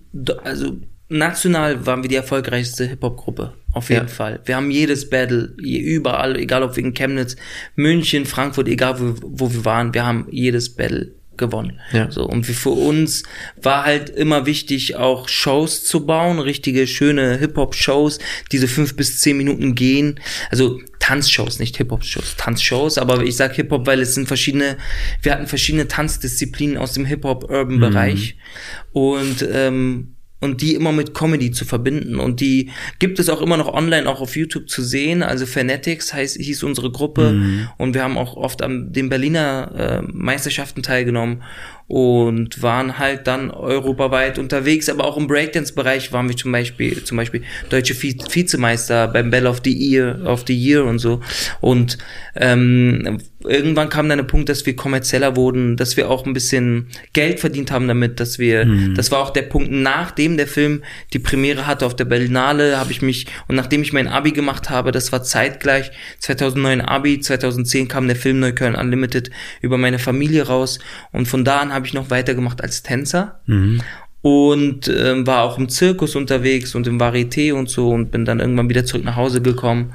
also 0.42 0.78
national 1.10 1.84
waren 1.84 2.02
wir 2.02 2.08
die 2.08 2.16
erfolgreichste 2.16 2.86
Hip-Hop-Gruppe. 2.86 3.52
Auf 3.72 3.90
jeden 3.90 4.06
ja. 4.06 4.12
Fall. 4.12 4.40
Wir 4.46 4.56
haben 4.56 4.70
jedes 4.70 5.10
Battle, 5.10 5.52
überall, 5.58 6.34
egal 6.36 6.62
ob 6.62 6.74
wegen 6.78 6.94
Chemnitz, 6.94 7.36
München, 7.74 8.24
Frankfurt, 8.24 8.68
egal 8.68 8.98
wo, 8.98 9.14
wo 9.20 9.52
wir 9.52 9.66
waren, 9.66 9.92
wir 9.92 10.06
haben 10.06 10.28
jedes 10.30 10.74
Battle 10.74 11.15
gewonnen. 11.36 11.80
Ja. 11.92 12.10
So, 12.10 12.24
und 12.24 12.44
für 12.44 12.70
uns 12.70 13.22
war 13.60 13.84
halt 13.84 14.10
immer 14.10 14.46
wichtig, 14.46 14.96
auch 14.96 15.28
Shows 15.28 15.84
zu 15.84 16.06
bauen, 16.06 16.38
richtige, 16.38 16.86
schöne 16.86 17.36
Hip-Hop-Shows, 17.38 18.18
diese 18.52 18.68
fünf 18.68 18.96
bis 18.96 19.20
zehn 19.20 19.36
Minuten 19.36 19.74
gehen. 19.74 20.20
Also 20.50 20.80
Tanzshows, 20.98 21.58
nicht 21.58 21.76
Hip-Hop-Shows, 21.76 22.36
Tanzshows, 22.36 22.98
aber 22.98 23.22
ich 23.22 23.36
sag 23.36 23.54
Hip-Hop, 23.54 23.86
weil 23.86 24.00
es 24.00 24.14
sind 24.14 24.26
verschiedene, 24.26 24.76
wir 25.22 25.32
hatten 25.32 25.46
verschiedene 25.46 25.86
Tanzdisziplinen 25.86 26.78
aus 26.78 26.92
dem 26.92 27.04
Hip-Hop-Urban-Bereich. 27.04 28.36
Mhm. 28.36 29.00
Und 29.00 29.48
ähm, 29.52 30.15
und 30.40 30.60
die 30.60 30.74
immer 30.74 30.92
mit 30.92 31.14
Comedy 31.14 31.50
zu 31.50 31.64
verbinden. 31.64 32.20
Und 32.20 32.40
die 32.40 32.70
gibt 32.98 33.18
es 33.18 33.28
auch 33.28 33.40
immer 33.40 33.56
noch 33.56 33.72
online, 33.72 34.08
auch 34.08 34.20
auf 34.20 34.36
YouTube 34.36 34.68
zu 34.68 34.82
sehen. 34.82 35.22
Also 35.22 35.46
Fanatics 35.46 36.12
heißt, 36.12 36.36
hieß 36.36 36.62
unsere 36.62 36.90
Gruppe. 36.90 37.32
Mhm. 37.32 37.68
Und 37.78 37.94
wir 37.94 38.02
haben 38.02 38.18
auch 38.18 38.36
oft 38.36 38.62
an 38.62 38.92
den 38.92 39.08
Berliner 39.08 40.02
äh, 40.04 40.12
Meisterschaften 40.12 40.82
teilgenommen 40.82 41.42
und 41.88 42.62
waren 42.62 42.98
halt 42.98 43.28
dann 43.28 43.50
europaweit 43.50 44.38
unterwegs, 44.38 44.88
aber 44.88 45.04
auch 45.04 45.16
im 45.16 45.28
Breakdance-Bereich 45.28 46.12
waren 46.12 46.28
wir 46.28 46.36
zum 46.36 46.50
Beispiel, 46.50 47.04
zum 47.04 47.16
Beispiel 47.16 47.42
deutsche 47.70 47.94
Vizemeister 47.94 49.06
beim 49.08 49.30
Bell 49.30 49.46
of 49.46 49.60
the 49.64 49.72
Year, 49.72 50.20
of 50.24 50.44
the 50.46 50.54
Year 50.54 50.84
und 50.84 50.98
so. 50.98 51.20
Und 51.60 51.98
ähm, 52.34 53.18
irgendwann 53.44 53.88
kam 53.88 54.08
dann 54.08 54.18
der 54.18 54.24
Punkt, 54.24 54.48
dass 54.48 54.66
wir 54.66 54.74
kommerzieller 54.74 55.36
wurden, 55.36 55.76
dass 55.76 55.96
wir 55.96 56.10
auch 56.10 56.26
ein 56.26 56.32
bisschen 56.32 56.88
Geld 57.12 57.38
verdient 57.38 57.70
haben 57.70 57.86
damit, 57.86 58.18
dass 58.18 58.38
wir, 58.38 58.66
mhm. 58.66 58.94
das 58.94 59.12
war 59.12 59.20
auch 59.20 59.30
der 59.30 59.42
Punkt, 59.42 59.70
nachdem 59.70 60.36
der 60.36 60.48
Film 60.48 60.82
die 61.12 61.20
Premiere 61.20 61.66
hatte 61.66 61.86
auf 61.86 61.94
der 61.94 62.04
Berlinale, 62.04 62.78
habe 62.78 62.90
ich 62.90 63.02
mich, 63.02 63.26
und 63.46 63.54
nachdem 63.54 63.82
ich 63.82 63.92
mein 63.92 64.08
Abi 64.08 64.32
gemacht 64.32 64.70
habe, 64.70 64.90
das 64.90 65.12
war 65.12 65.22
zeitgleich, 65.22 65.92
2009 66.18 66.80
Abi, 66.80 67.20
2010 67.20 67.86
kam 67.86 68.08
der 68.08 68.16
Film 68.16 68.40
Neukölln 68.40 68.74
Unlimited 68.74 69.30
über 69.60 69.78
meine 69.78 70.00
Familie 70.00 70.46
raus 70.46 70.80
und 71.12 71.26
von 71.26 71.44
da 71.44 71.60
an 71.60 71.75
habe 71.76 71.86
ich 71.86 71.94
noch 71.94 72.10
weitergemacht 72.10 72.62
als 72.62 72.82
Tänzer. 72.82 73.40
Mhm. 73.46 73.82
Und 74.22 74.88
ähm, 74.88 75.24
war 75.26 75.42
auch 75.42 75.56
im 75.56 75.68
Zirkus 75.68 76.16
unterwegs 76.16 76.74
und 76.74 76.88
im 76.88 77.00
Varieté 77.00 77.52
und 77.52 77.68
so 77.68 77.90
und 77.90 78.10
bin 78.10 78.24
dann 78.24 78.40
irgendwann 78.40 78.68
wieder 78.68 78.84
zurück 78.84 79.04
nach 79.04 79.14
Hause 79.14 79.40
gekommen. 79.40 79.94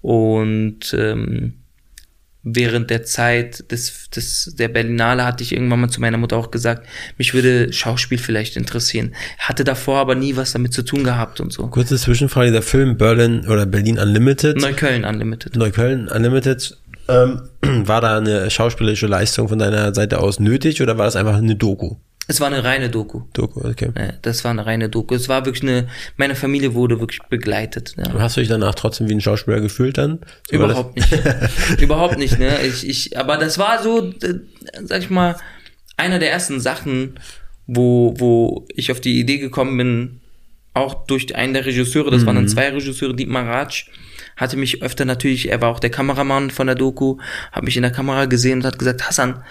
Und 0.00 0.92
ähm, 0.98 1.54
während 2.42 2.90
der 2.90 3.04
Zeit 3.04 3.70
des, 3.70 4.10
des, 4.10 4.54
der 4.58 4.68
Berlinale 4.68 5.24
hatte 5.24 5.42
ich 5.42 5.52
irgendwann 5.52 5.80
mal 5.80 5.90
zu 5.90 6.00
meiner 6.00 6.18
Mutter 6.18 6.36
auch 6.36 6.50
gesagt, 6.50 6.86
mich 7.18 7.34
würde 7.34 7.72
Schauspiel 7.72 8.18
vielleicht 8.18 8.56
interessieren. 8.56 9.14
Hatte 9.38 9.64
davor 9.64 9.98
aber 9.98 10.14
nie 10.14 10.36
was 10.36 10.52
damit 10.52 10.72
zu 10.72 10.82
tun 10.82 11.04
gehabt 11.04 11.40
und 11.40 11.52
so. 11.52 11.66
Kurze 11.68 11.96
Zwischenfrage, 11.96 12.52
der 12.52 12.62
Film 12.62 12.96
Berlin 12.96 13.46
oder 13.48 13.66
Berlin 13.66 13.98
Unlimited. 13.98 14.56
Neukölln 14.56 15.04
Unlimited. 15.04 15.56
Neukölln 15.56 16.08
Unlimited 16.08 16.76
ähm, 17.08 17.42
war 17.86 18.00
da 18.00 18.18
eine 18.18 18.50
schauspielerische 18.50 19.06
Leistung 19.06 19.48
von 19.48 19.58
deiner 19.58 19.94
Seite 19.94 20.20
aus 20.20 20.40
nötig 20.40 20.82
oder 20.82 20.98
war 20.98 21.04
das 21.04 21.16
einfach 21.16 21.36
eine 21.36 21.56
Doku? 21.56 21.96
Es 22.30 22.40
war 22.40 22.48
eine 22.48 22.62
reine 22.62 22.90
Doku. 22.90 23.22
Doku, 23.32 23.66
okay. 23.66 23.90
Ja, 23.96 24.12
das 24.20 24.44
war 24.44 24.50
eine 24.50 24.66
reine 24.66 24.90
Doku. 24.90 25.14
Es 25.14 25.30
war 25.30 25.46
wirklich 25.46 25.62
eine, 25.62 25.88
meine 26.18 26.34
Familie 26.34 26.74
wurde 26.74 27.00
wirklich 27.00 27.20
begleitet. 27.30 27.94
Ja. 27.96 28.12
hast 28.18 28.36
du 28.36 28.40
dich 28.40 28.50
danach 28.50 28.74
trotzdem 28.74 29.08
wie 29.08 29.14
ein 29.14 29.22
Schauspieler 29.22 29.60
gefühlt 29.60 29.96
dann? 29.96 30.18
So 30.50 30.56
Überhaupt 30.56 30.94
nicht. 30.94 31.08
Überhaupt 31.80 32.18
nicht, 32.18 32.38
ne? 32.38 32.58
Ich, 32.66 32.86
ich, 32.86 33.18
aber 33.18 33.38
das 33.38 33.56
war 33.56 33.82
so, 33.82 34.12
äh, 34.22 34.34
sag 34.84 35.00
ich 35.00 35.08
mal, 35.08 35.36
einer 35.96 36.18
der 36.18 36.30
ersten 36.30 36.60
Sachen, 36.60 37.18
wo, 37.66 38.14
wo 38.18 38.66
ich 38.74 38.92
auf 38.92 39.00
die 39.00 39.18
Idee 39.18 39.38
gekommen 39.38 39.78
bin, 39.78 40.20
auch 40.74 41.06
durch 41.06 41.34
einen 41.34 41.54
der 41.54 41.64
Regisseure, 41.64 42.10
das 42.10 42.22
mhm. 42.22 42.26
waren 42.26 42.36
dann 42.36 42.44
mhm. 42.44 42.48
zwei 42.48 42.68
Regisseure, 42.68 43.16
Dietmar 43.16 43.46
Ratsch, 43.46 43.86
hatte 44.38 44.56
mich 44.56 44.82
öfter 44.82 45.04
natürlich, 45.04 45.50
er 45.50 45.60
war 45.60 45.68
auch 45.68 45.80
der 45.80 45.90
Kameramann 45.90 46.50
von 46.50 46.66
der 46.66 46.76
Doku, 46.76 47.18
hat 47.52 47.64
mich 47.64 47.76
in 47.76 47.82
der 47.82 47.92
Kamera 47.92 48.24
gesehen 48.24 48.60
und 48.60 48.64
hat 48.64 48.78
gesagt, 48.78 49.06
Hassan, 49.06 49.42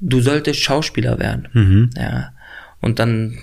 du 0.00 0.20
solltest 0.20 0.60
Schauspieler 0.60 1.20
werden. 1.20 1.48
Mhm. 1.52 1.90
Ja. 1.96 2.32
Und 2.80 2.98
dann 2.98 3.38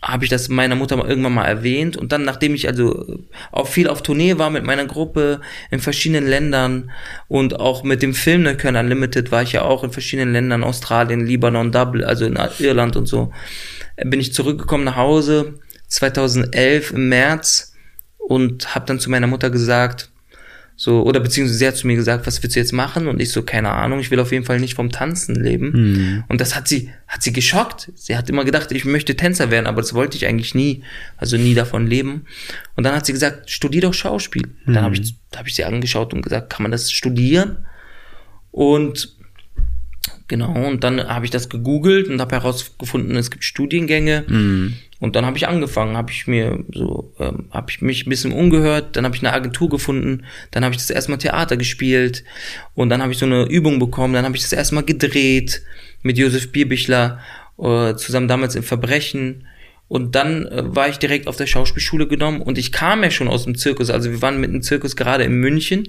habe 0.00 0.24
ich 0.24 0.30
das 0.30 0.48
meiner 0.48 0.76
Mutter 0.76 0.96
irgendwann 1.08 1.34
mal 1.34 1.46
erwähnt 1.46 1.96
und 1.96 2.12
dann, 2.12 2.24
nachdem 2.24 2.54
ich 2.54 2.68
also 2.68 3.18
auch 3.50 3.66
viel 3.66 3.88
auf 3.88 4.02
Tournee 4.02 4.38
war 4.38 4.48
mit 4.48 4.62
meiner 4.64 4.84
Gruppe 4.84 5.40
in 5.72 5.80
verschiedenen 5.80 6.28
Ländern 6.28 6.92
und 7.26 7.58
auch 7.58 7.82
mit 7.82 8.00
dem 8.00 8.14
Film 8.14 8.44
Neukölln 8.44 8.76
Unlimited 8.76 9.32
war 9.32 9.42
ich 9.42 9.52
ja 9.52 9.62
auch 9.62 9.82
in 9.82 9.90
verschiedenen 9.90 10.32
Ländern, 10.32 10.62
Australien, 10.62 11.26
Libanon, 11.26 11.72
Dublin, 11.72 12.04
also 12.04 12.26
in 12.26 12.38
Irland 12.60 12.94
und 12.94 13.06
so, 13.06 13.32
bin 14.04 14.20
ich 14.20 14.32
zurückgekommen 14.32 14.84
nach 14.84 14.96
Hause 14.96 15.58
2011 15.88 16.92
im 16.92 17.08
März 17.08 17.67
und 18.28 18.74
habe 18.74 18.84
dann 18.84 19.00
zu 19.00 19.08
meiner 19.08 19.26
Mutter 19.26 19.48
gesagt, 19.48 20.10
so, 20.76 21.02
oder 21.02 21.18
beziehungsweise 21.18 21.58
sie 21.58 21.66
hat 21.66 21.76
zu 21.76 21.86
mir 21.86 21.96
gesagt, 21.96 22.26
was 22.26 22.40
willst 22.42 22.54
du 22.54 22.60
jetzt 22.60 22.72
machen? 22.72 23.08
Und 23.08 23.20
ich 23.20 23.32
so, 23.32 23.42
keine 23.42 23.70
Ahnung, 23.70 23.98
ich 24.00 24.10
will 24.10 24.20
auf 24.20 24.30
jeden 24.30 24.44
Fall 24.44 24.60
nicht 24.60 24.74
vom 24.74 24.92
Tanzen 24.92 25.34
leben. 25.34 25.70
Mhm. 25.72 26.24
Und 26.28 26.40
das 26.40 26.54
hat 26.54 26.68
sie, 26.68 26.90
hat 27.08 27.22
sie 27.22 27.32
geschockt. 27.32 27.90
Sie 27.96 28.16
hat 28.16 28.28
immer 28.28 28.44
gedacht, 28.44 28.70
ich 28.70 28.84
möchte 28.84 29.16
Tänzer 29.16 29.50
werden, 29.50 29.66
aber 29.66 29.80
das 29.80 29.94
wollte 29.94 30.16
ich 30.18 30.26
eigentlich 30.26 30.54
nie, 30.54 30.84
also 31.16 31.36
nie 31.36 31.54
davon 31.54 31.86
leben. 31.86 32.26
Und 32.76 32.84
dann 32.84 32.94
hat 32.94 33.06
sie 33.06 33.12
gesagt, 33.12 33.50
studier 33.50 33.80
doch 33.80 33.94
Schauspiel. 33.94 34.46
Mhm. 34.66 34.74
Dann 34.74 34.84
habe 34.84 34.94
ich, 34.94 35.16
hab 35.34 35.48
ich 35.48 35.54
sie 35.54 35.64
angeschaut 35.64 36.12
und 36.12 36.22
gesagt, 36.22 36.50
kann 36.50 36.62
man 36.62 36.70
das 36.70 36.92
studieren? 36.92 37.66
Und 38.52 39.16
Genau, 40.28 40.52
und 40.68 40.84
dann 40.84 41.08
habe 41.08 41.24
ich 41.24 41.30
das 41.30 41.48
gegoogelt 41.48 42.08
und 42.08 42.20
habe 42.20 42.36
herausgefunden, 42.36 43.16
es 43.16 43.30
gibt 43.30 43.44
Studiengänge. 43.44 44.24
Mhm. 44.28 44.74
Und 45.00 45.14
dann 45.14 45.24
habe 45.26 45.36
ich 45.36 45.46
angefangen, 45.46 45.96
habe 45.96 46.10
ich 46.10 46.26
mir 46.26 46.64
so, 46.72 47.12
ähm, 47.20 47.46
habe 47.50 47.70
ich 47.70 47.80
mich 47.80 48.06
ein 48.06 48.10
bisschen 48.10 48.32
umgehört, 48.32 48.96
dann 48.96 49.04
habe 49.04 49.14
ich 49.14 49.22
eine 49.22 49.32
Agentur 49.32 49.68
gefunden, 49.68 50.24
dann 50.50 50.64
habe 50.64 50.74
ich 50.74 50.80
das 50.80 50.90
erstmal 50.90 51.18
Theater 51.18 51.56
gespielt 51.56 52.24
und 52.74 52.88
dann 52.88 53.00
habe 53.00 53.12
ich 53.12 53.18
so 53.18 53.26
eine 53.26 53.44
Übung 53.44 53.78
bekommen, 53.78 54.14
dann 54.14 54.24
habe 54.24 54.36
ich 54.36 54.42
das 54.42 54.52
erstmal 54.52 54.82
gedreht 54.82 55.62
mit 56.02 56.18
Josef 56.18 56.50
Bierbichler, 56.50 57.20
äh, 57.58 57.94
zusammen 57.94 58.28
damals 58.28 58.56
im 58.56 58.64
Verbrechen. 58.64 59.46
Und 59.88 60.14
dann 60.14 60.46
äh, 60.46 60.62
war 60.64 60.88
ich 60.88 60.98
direkt 60.98 61.26
auf 61.26 61.36
der 61.36 61.46
Schauspielschule 61.46 62.06
genommen 62.06 62.42
und 62.42 62.58
ich 62.58 62.72
kam 62.72 63.02
ja 63.02 63.10
schon 63.10 63.26
aus 63.26 63.44
dem 63.44 63.56
Zirkus. 63.56 63.88
Also 63.88 64.10
wir 64.10 64.20
waren 64.20 64.38
mit 64.38 64.52
dem 64.52 64.60
Zirkus 64.60 64.96
gerade 64.96 65.24
in 65.24 65.32
München, 65.32 65.88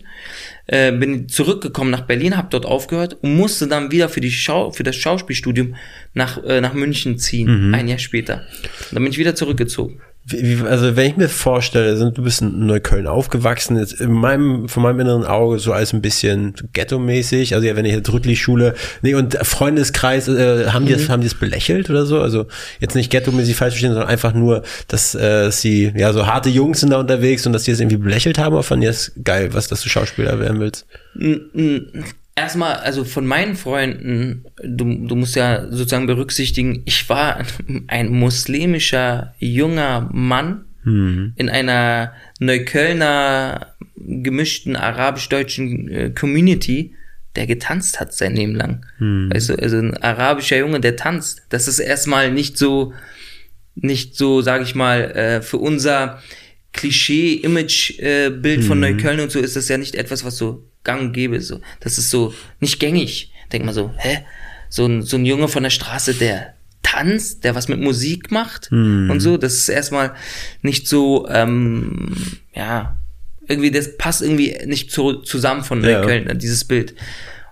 äh, 0.67 0.91
bin 0.93 1.27
zurückgekommen 1.27 1.91
nach 1.91 2.07
Berlin, 2.07 2.37
habe 2.37 2.47
dort 2.49 2.65
aufgehört 2.65 3.17
und 3.21 3.35
musste 3.35 3.67
dann 3.67 3.91
wieder 3.91 4.07
für 4.07 4.21
die 4.21 4.31
Schau 4.31 4.71
für 4.71 4.83
das 4.83 4.95
Schauspielstudium 4.95 5.75
nach 6.13 6.41
äh, 6.43 6.61
nach 6.61 6.73
München 6.73 7.17
ziehen, 7.17 7.73
ein 7.73 7.87
Jahr 7.89 7.99
später. 7.99 8.45
Und 8.89 8.93
dann 8.93 9.03
bin 9.03 9.11
ich 9.11 9.17
wieder 9.17 9.35
zurückgezogen. 9.35 10.01
Wie, 10.25 10.61
also 10.63 10.95
wenn 10.95 11.09
ich 11.09 11.17
mir 11.17 11.29
vorstelle, 11.29 11.97
sind, 11.97 12.17
du 12.17 12.23
bist 12.23 12.41
in 12.41 12.65
Neukölln 12.67 13.07
aufgewachsen, 13.07 13.77
jetzt 13.77 13.99
in 13.99 14.11
meinem, 14.11 14.69
von 14.69 14.83
meinem 14.83 14.99
inneren 14.99 15.25
Auge 15.25 15.59
so 15.59 15.73
als 15.73 15.91
ein 15.93 16.01
bisschen 16.01 16.53
ghetto-mäßig, 16.73 17.55
also 17.55 17.65
ja, 17.65 17.75
wenn 17.75 17.85
ich 17.85 17.93
jetzt 17.93 18.11
Rüttli-Schule, 18.11 18.75
nee, 19.01 19.15
und 19.15 19.35
Freundeskreis, 19.41 20.27
äh, 20.27 20.67
haben 20.67 20.85
die 20.85 20.93
das, 20.93 21.09
haben 21.09 21.21
die 21.21 21.27
das 21.27 21.39
belächelt 21.39 21.89
oder 21.89 22.05
so? 22.05 22.21
Also 22.21 22.45
jetzt 22.79 22.95
nicht 22.95 23.11
ghetto-mäßig 23.11 23.55
falsch 23.55 23.73
verstehen, 23.73 23.93
sondern 23.93 24.09
einfach 24.09 24.33
nur, 24.33 24.63
dass, 24.87 25.15
äh, 25.15 25.45
dass 25.45 25.61
sie, 25.61 25.91
ja, 25.95 26.13
so 26.13 26.27
harte 26.27 26.49
Jungs 26.49 26.81
sind 26.81 26.91
da 26.91 26.99
unterwegs 26.99 27.47
und 27.47 27.53
dass 27.53 27.63
die 27.63 27.71
das 27.71 27.79
irgendwie 27.79 27.97
belächelt 27.97 28.37
haben, 28.37 28.53
oder 28.53 28.63
fanden 28.63 28.81
die 28.81 28.87
das 28.87 29.11
geil, 29.23 29.53
was, 29.53 29.67
dass 29.67 29.81
du 29.81 29.89
Schauspieler 29.89 30.39
werden 30.39 30.59
willst? 30.59 30.85
Erstmal, 32.39 32.75
also 32.75 33.03
von 33.03 33.25
meinen 33.25 33.55
Freunden, 33.55 34.45
du, 34.63 35.07
du 35.07 35.15
musst 35.15 35.35
ja 35.35 35.69
sozusagen 35.69 36.07
berücksichtigen, 36.07 36.83
ich 36.85 37.09
war 37.09 37.43
ein 37.87 38.09
muslimischer 38.09 39.35
junger 39.39 40.09
Mann 40.13 40.65
in 41.35 41.49
einer 41.49 42.13
Neuköllner 42.39 43.75
gemischten 43.97 44.77
arabisch-deutschen 44.77 45.89
äh, 45.89 46.09
Community, 46.11 46.95
der 47.35 47.45
getanzt 47.45 47.99
hat 47.99 48.13
sein 48.13 48.35
Leben 48.35 48.55
lang. 48.55 48.85
Weißt 49.33 49.49
du, 49.49 49.55
also 49.55 49.77
ein 49.77 49.97
arabischer 49.97 50.57
Junge, 50.57 50.79
der 50.79 50.95
tanzt. 50.95 51.41
Das 51.49 51.67
ist 51.67 51.79
erstmal 51.79 52.31
nicht 52.31 52.57
so, 52.57 52.93
nicht 53.75 54.15
so, 54.15 54.41
sage 54.41 54.63
ich 54.63 54.73
mal, 54.73 55.11
äh, 55.11 55.41
für 55.41 55.57
unser 55.57 56.23
Klischee-Image-Bild 56.71 58.63
von 58.63 58.79
Neukölln 58.79 59.19
und 59.19 59.31
so 59.31 59.39
ist 59.39 59.57
das 59.57 59.67
ja 59.67 59.77
nicht 59.77 59.95
etwas, 59.95 60.23
was 60.23 60.37
so 60.37 60.68
gang 60.83 61.01
und 61.01 61.13
gäbe. 61.13 61.39
So. 61.41 61.61
Das 61.79 61.97
ist 61.97 62.09
so 62.09 62.33
nicht 62.59 62.79
gängig. 62.79 63.31
Denk 63.51 63.65
mal 63.65 63.73
so, 63.73 63.93
hä? 63.97 64.25
So 64.69 64.85
ein, 64.85 65.01
so 65.01 65.17
ein 65.17 65.25
Junge 65.25 65.47
von 65.47 65.63
der 65.63 65.69
Straße, 65.71 66.13
der 66.13 66.53
tanzt, 66.83 67.43
der 67.43 67.55
was 67.55 67.67
mit 67.67 67.79
Musik 67.79 68.31
macht 68.31 68.71
und 68.71 69.19
so, 69.19 69.37
das 69.37 69.53
ist 69.55 69.69
erstmal 69.69 70.13
nicht 70.61 70.87
so, 70.87 71.27
ähm, 71.29 72.15
ja, 72.53 72.97
irgendwie, 73.47 73.69
das 73.71 73.97
passt 73.97 74.21
irgendwie 74.21 74.57
nicht 74.65 74.91
zu, 74.91 75.13
zusammen 75.21 75.63
von 75.63 75.83
Ja. 75.83 75.99
Neukölln, 75.99 76.37
dieses 76.39 76.63
Bild. 76.65 76.95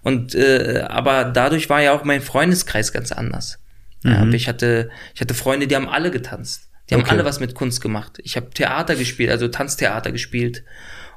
Und 0.03 0.33
äh, 0.35 0.85
aber 0.87 1.25
dadurch 1.25 1.69
war 1.69 1.81
ja 1.81 1.91
auch 1.93 2.03
mein 2.03 2.21
Freundeskreis 2.21 2.93
ganz 2.93 3.11
anders. 3.11 3.59
Ja, 4.03 4.19
aber 4.19 4.33
ich 4.33 4.47
hatte, 4.47 4.89
ich 5.15 5.21
hatte 5.21 5.33
Freunde, 5.33 5.67
die 5.67 5.75
haben 5.75 5.89
alle 5.89 6.11
getanzt. 6.11 6.69
Die 6.89 6.93
haben 6.93 7.01
Okay. 7.01 7.11
alle 7.11 7.25
was 7.25 7.39
mit 7.39 7.55
Kunst 7.55 7.81
gemacht. 7.81 8.19
Ich 8.23 8.35
habe 8.37 8.49
Theater 8.51 8.95
gespielt, 8.95 9.31
also 9.31 9.47
Tanztheater 9.49 10.11
gespielt 10.11 10.63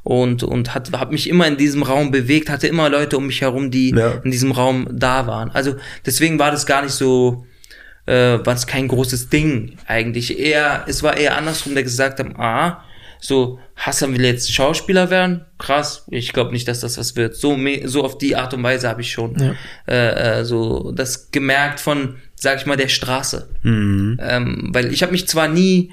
und 0.03 0.43
und 0.43 0.75
hat 0.75 0.91
habe 0.93 1.13
mich 1.13 1.29
immer 1.29 1.47
in 1.47 1.57
diesem 1.57 1.83
Raum 1.83 2.11
bewegt, 2.11 2.49
hatte 2.51 2.67
immer 2.67 2.89
Leute 2.89 3.17
um 3.19 3.27
mich 3.27 3.41
herum, 3.41 3.71
die 3.71 3.91
Ja. 3.91 4.21
in 4.25 4.31
diesem 4.31 4.53
Raum 4.53 4.89
da 4.93 5.27
waren. 5.27 5.51
Also 5.51 5.75
deswegen 6.07 6.39
war 6.39 6.51
das 6.51 6.67
gar 6.67 6.83
nicht 6.83 6.93
so 6.95 7.45
äh, 8.07 8.13
war 8.39 8.55
das 8.55 8.67
kein 8.67 8.89
großes 8.89 9.29
Ding 9.29 9.77
eigentlich. 9.87 10.39
Eher 10.39 10.85
es 10.89 11.03
war 11.03 11.17
eher 11.17 11.37
andersrum, 11.37 11.75
der 11.75 11.83
gesagt 11.83 12.19
haben, 12.19 12.35
ah, 12.39 12.83
so 13.23 13.59
Hassan 13.77 14.15
will 14.15 14.25
jetzt 14.25 14.51
Schauspieler 14.53 15.11
werden, 15.11 15.45
krass. 15.59 16.07
Ich 16.11 16.33
glaube 16.33 16.53
nicht, 16.53 16.67
dass 16.67 16.81
das 16.81 16.97
was 16.97 17.17
wird. 17.17 17.37
So 17.37 17.57
so 17.85 18.03
auf 18.03 18.17
die 18.17 18.35
Art 18.37 18.55
und 18.55 18.63
Weise 18.63 18.89
habe 18.89 19.03
ich 19.03 19.13
schon 19.13 19.37
äh, 19.87 20.39
äh, 20.41 20.45
so 20.45 20.91
das 20.93 21.31
gemerkt 21.31 21.81
von, 21.81 22.17
sag 22.35 22.59
ich 22.59 22.67
mal, 22.67 22.79
der 22.79 22.89
Straße. 22.89 23.51
Ähm, 23.63 24.71
weil 24.73 24.91
ich 24.93 25.03
habe 25.03 25.13
mich 25.13 25.29
zwar 25.29 25.49
nie 25.49 25.93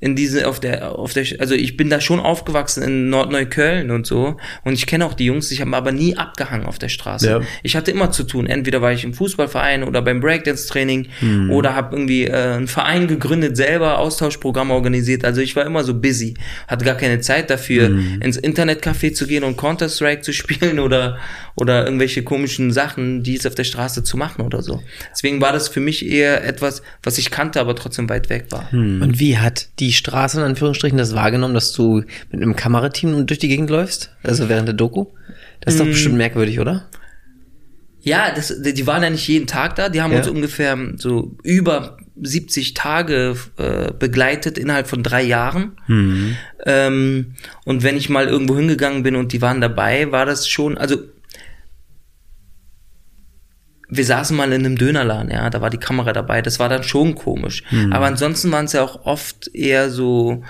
in 0.00 0.14
diese 0.14 0.46
auf 0.46 0.60
der 0.60 0.92
auf 0.92 1.12
der 1.12 1.26
also 1.38 1.54
ich 1.54 1.76
bin 1.76 1.90
da 1.90 2.00
schon 2.00 2.20
aufgewachsen 2.20 2.82
in 2.82 3.10
Nordneukölln 3.10 3.90
und 3.90 4.06
so. 4.06 4.36
Und 4.64 4.74
ich 4.74 4.86
kenne 4.86 5.04
auch 5.04 5.14
die 5.14 5.24
Jungs 5.24 5.50
ich 5.50 5.60
habe 5.60 5.76
aber 5.76 5.92
nie 5.92 6.16
abgehangen 6.16 6.66
auf 6.66 6.78
der 6.78 6.88
Straße. 6.88 7.28
Ja. 7.28 7.40
ich 7.62 7.76
hatte 7.76 7.90
immer 7.90 8.10
zu 8.10 8.24
tun. 8.24 8.46
Entweder 8.46 8.80
war 8.82 8.92
ich 8.92 9.04
im 9.04 9.14
Fußballverein 9.14 9.82
oder 9.82 10.02
beim 10.02 10.20
Breakdance 10.20 10.68
Training 10.68 11.08
oder 11.50 11.74
habe 11.74 11.96
irgendwie 11.96 12.24
äh, 12.24 12.32
einen 12.32 12.68
Verein 12.68 13.08
gegründet 13.08 13.56
selber 13.56 13.98
Austauschprogramme 13.98 14.72
organisiert. 14.72 15.24
Also 15.24 15.40
ich 15.40 15.56
war 15.56 15.66
immer 15.66 15.84
so 15.84 15.94
busy. 15.94 16.34
Hatte 16.66 16.84
gar 16.84 16.96
keine 16.96 17.20
Zeit 17.20 17.50
dafür 17.50 17.88
ins 18.20 18.38
Internetcafé 18.40 19.12
zu 19.12 19.26
gehen 19.26 19.44
und 19.44 19.56
Counter 19.56 19.88
Strike 19.88 20.22
zu 20.22 20.32
spielen 20.38 20.78
oder 20.78 21.18
oder 21.60 21.84
irgendwelche 21.84 22.22
komischen 22.22 22.72
Sachen 22.72 23.22
die 23.22 23.36
es 23.36 23.46
auf 23.46 23.54
der 23.54 23.64
Straße 23.64 24.02
zu 24.02 24.16
machen 24.16 24.42
oder 24.42 24.62
so 24.62 24.82
deswegen 25.10 25.40
war 25.40 25.52
das 25.52 25.68
für 25.68 25.80
mich 25.80 26.06
eher 26.06 26.44
etwas 26.44 26.82
was 27.02 27.18
ich 27.18 27.30
kannte 27.30 27.60
aber 27.60 27.74
trotzdem 27.76 28.08
weit 28.08 28.28
weg 28.30 28.46
war 28.50 28.68
Und 28.72 29.18
wie 29.18 29.38
hat 29.38 29.68
die 29.78 29.92
Straße 29.92 30.38
in 30.38 30.44
Anführungsstrichen 30.46 30.98
das 30.98 31.14
wahrgenommen, 31.14 31.54
dass 31.54 31.72
du 31.72 32.02
mit 32.30 32.42
einem 32.42 32.54
Kamerateam 32.56 33.26
durch 33.26 33.38
die 33.38 33.48
Gegend 33.48 33.70
läufst? 33.70 34.10
Also 34.22 34.48
während 34.48 34.68
der 34.68 34.74
Doku? 34.74 35.06
Das 35.60 35.74
ist 35.74 35.80
doch 35.80 35.86
bestimmt 35.86 36.16
merkwürdig, 36.16 36.60
oder? 36.60 36.86
Ja, 38.00 38.32
das, 38.34 38.54
die 38.62 38.86
waren 38.86 39.02
ja 39.02 39.10
nicht 39.10 39.26
jeden 39.28 39.46
Tag 39.46 39.74
da. 39.76 39.88
Die 39.88 40.00
haben 40.00 40.12
Ja. 40.12 40.18
uns 40.18 40.28
ungefähr 40.28 40.78
so 40.96 41.36
über 41.42 41.98
70 42.20 42.74
Tage 42.74 43.36
äh, 43.58 43.92
begleitet 43.98 44.56
innerhalb 44.58 44.86
von 44.88 45.02
drei 45.02 45.22
Jahren. 45.22 45.72
Ähm, 46.64 47.34
und 47.64 47.82
wenn 47.82 47.96
ich 47.96 48.08
mal 48.08 48.26
irgendwo 48.28 48.56
hingegangen 48.56 49.02
bin 49.02 49.16
und 49.16 49.32
die 49.32 49.42
waren 49.42 49.60
dabei, 49.60 50.10
war 50.12 50.26
das 50.26 50.48
schon, 50.48 50.78
also 50.78 50.96
wir 53.88 54.04
saßen 54.04 54.36
mal 54.36 54.52
in 54.52 54.64
einem 54.64 54.76
Dönerladen, 54.76 55.30
ja, 55.30 55.48
da 55.50 55.60
war 55.60 55.70
die 55.70 55.78
Kamera 55.78 56.12
dabei, 56.12 56.42
das 56.42 56.58
war 56.58 56.68
dann 56.68 56.82
schon 56.82 57.14
komisch. 57.14 57.62
Aber 57.90 58.06
ansonsten 58.06 58.52
waren 58.52 58.66
es 58.66 58.72
ja 58.72 58.82
auch 58.82 59.04
oft 59.06 59.48
eher 59.54 59.90
so 59.90 60.42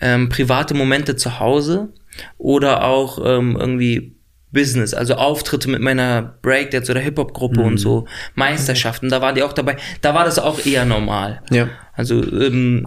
ähm, 0.00 0.28
private 0.28 0.74
Momente 0.74 1.16
zu 1.16 1.38
Hause 1.38 1.92
oder 2.38 2.84
auch 2.84 3.18
ähm, 3.24 3.56
irgendwie 3.58 4.16
Business, 4.52 4.94
also 4.94 5.14
Auftritte 5.14 5.70
mit 5.70 5.80
meiner 5.80 6.34
Breakdance 6.42 6.90
oder 6.90 7.00
Hip-Hop-Gruppe 7.00 7.60
und 7.60 7.78
so, 7.78 8.06
Meisterschaften, 8.34 9.08
da 9.08 9.20
waren 9.22 9.36
die 9.36 9.44
auch 9.44 9.52
dabei. 9.52 9.76
Da 10.00 10.14
war 10.14 10.24
das 10.24 10.38
auch 10.38 10.64
eher 10.66 10.84
normal. 10.84 11.42
Ja. 11.50 11.68
Also 11.94 12.20
ähm, 12.22 12.86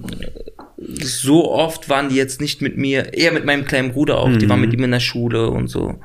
so 1.02 1.52
oft 1.52 1.90
waren 1.90 2.10
die 2.10 2.16
jetzt 2.16 2.42
nicht 2.42 2.62
mit 2.62 2.78
mir, 2.78 3.14
eher 3.14 3.32
mit 3.32 3.46
meinem 3.46 3.66
kleinen 3.66 3.92
Bruder 3.92 4.20
auch, 4.20 4.36
die 4.38 4.50
waren 4.50 4.62
mit 4.62 4.74
ihm 4.74 4.84
in 4.84 4.92
der 4.92 5.00
Schule 5.00 5.50
und 5.50 5.68
so. 5.68 6.00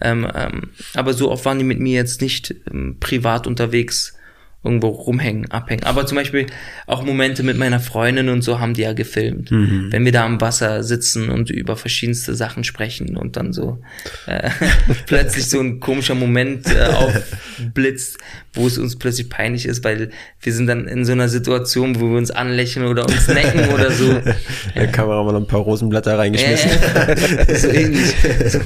Ähm, 0.00 0.26
ähm, 0.34 0.70
aber 0.94 1.12
so 1.12 1.30
oft 1.30 1.44
waren 1.44 1.58
die 1.58 1.64
mit 1.64 1.80
mir 1.80 1.94
jetzt 1.94 2.20
nicht 2.20 2.54
ähm, 2.70 2.96
privat 3.00 3.46
unterwegs, 3.46 4.16
irgendwo 4.64 4.88
rumhängen, 4.88 5.50
abhängen. 5.50 5.82
Aber 5.84 6.06
zum 6.06 6.16
Beispiel 6.16 6.46
auch 6.86 7.02
Momente 7.04 7.42
mit 7.42 7.56
meiner 7.56 7.80
Freundin 7.80 8.28
und 8.28 8.42
so 8.42 8.60
haben 8.60 8.74
die 8.74 8.82
ja 8.82 8.92
gefilmt. 8.92 9.50
Wenn 9.50 10.04
wir 10.04 10.12
da 10.12 10.24
am 10.24 10.40
Wasser 10.40 10.84
sitzen 10.84 11.30
und 11.30 11.50
über 11.50 11.76
verschiedenste 11.76 12.34
Sachen 12.36 12.62
sprechen 12.62 13.16
und 13.16 13.36
dann 13.36 13.52
so 13.52 13.80
äh, 14.26 14.50
plötzlich 15.06 15.48
so 15.48 15.58
ein 15.58 15.80
komischer 15.80 16.14
Moment 16.14 16.66
äh, 16.72 16.84
aufblitzt, 16.92 18.18
wo 18.54 18.66
es 18.66 18.78
uns 18.78 18.96
plötzlich 18.96 19.28
peinlich 19.28 19.66
ist, 19.66 19.82
weil 19.82 20.10
wir 20.40 20.52
sind 20.52 20.68
dann 20.68 20.86
in 20.86 21.04
so 21.04 21.12
einer 21.12 21.28
Situation, 21.28 22.00
wo 22.00 22.10
wir 22.10 22.18
uns 22.18 22.30
anlächeln 22.30 22.86
oder 22.86 23.04
uns 23.04 23.26
necken 23.26 23.68
oder 23.70 23.90
so. 23.90 24.20
Der 24.76 24.86
Kameramann 24.88 25.36
ein 25.36 25.46
paar 25.46 25.60
Rosenblätter 25.60 26.18
reingeschmissen. 26.18 26.70
Äh, 26.70 27.54
so 27.56 27.68
ähnlich. 27.68 28.14
So, 28.46 28.60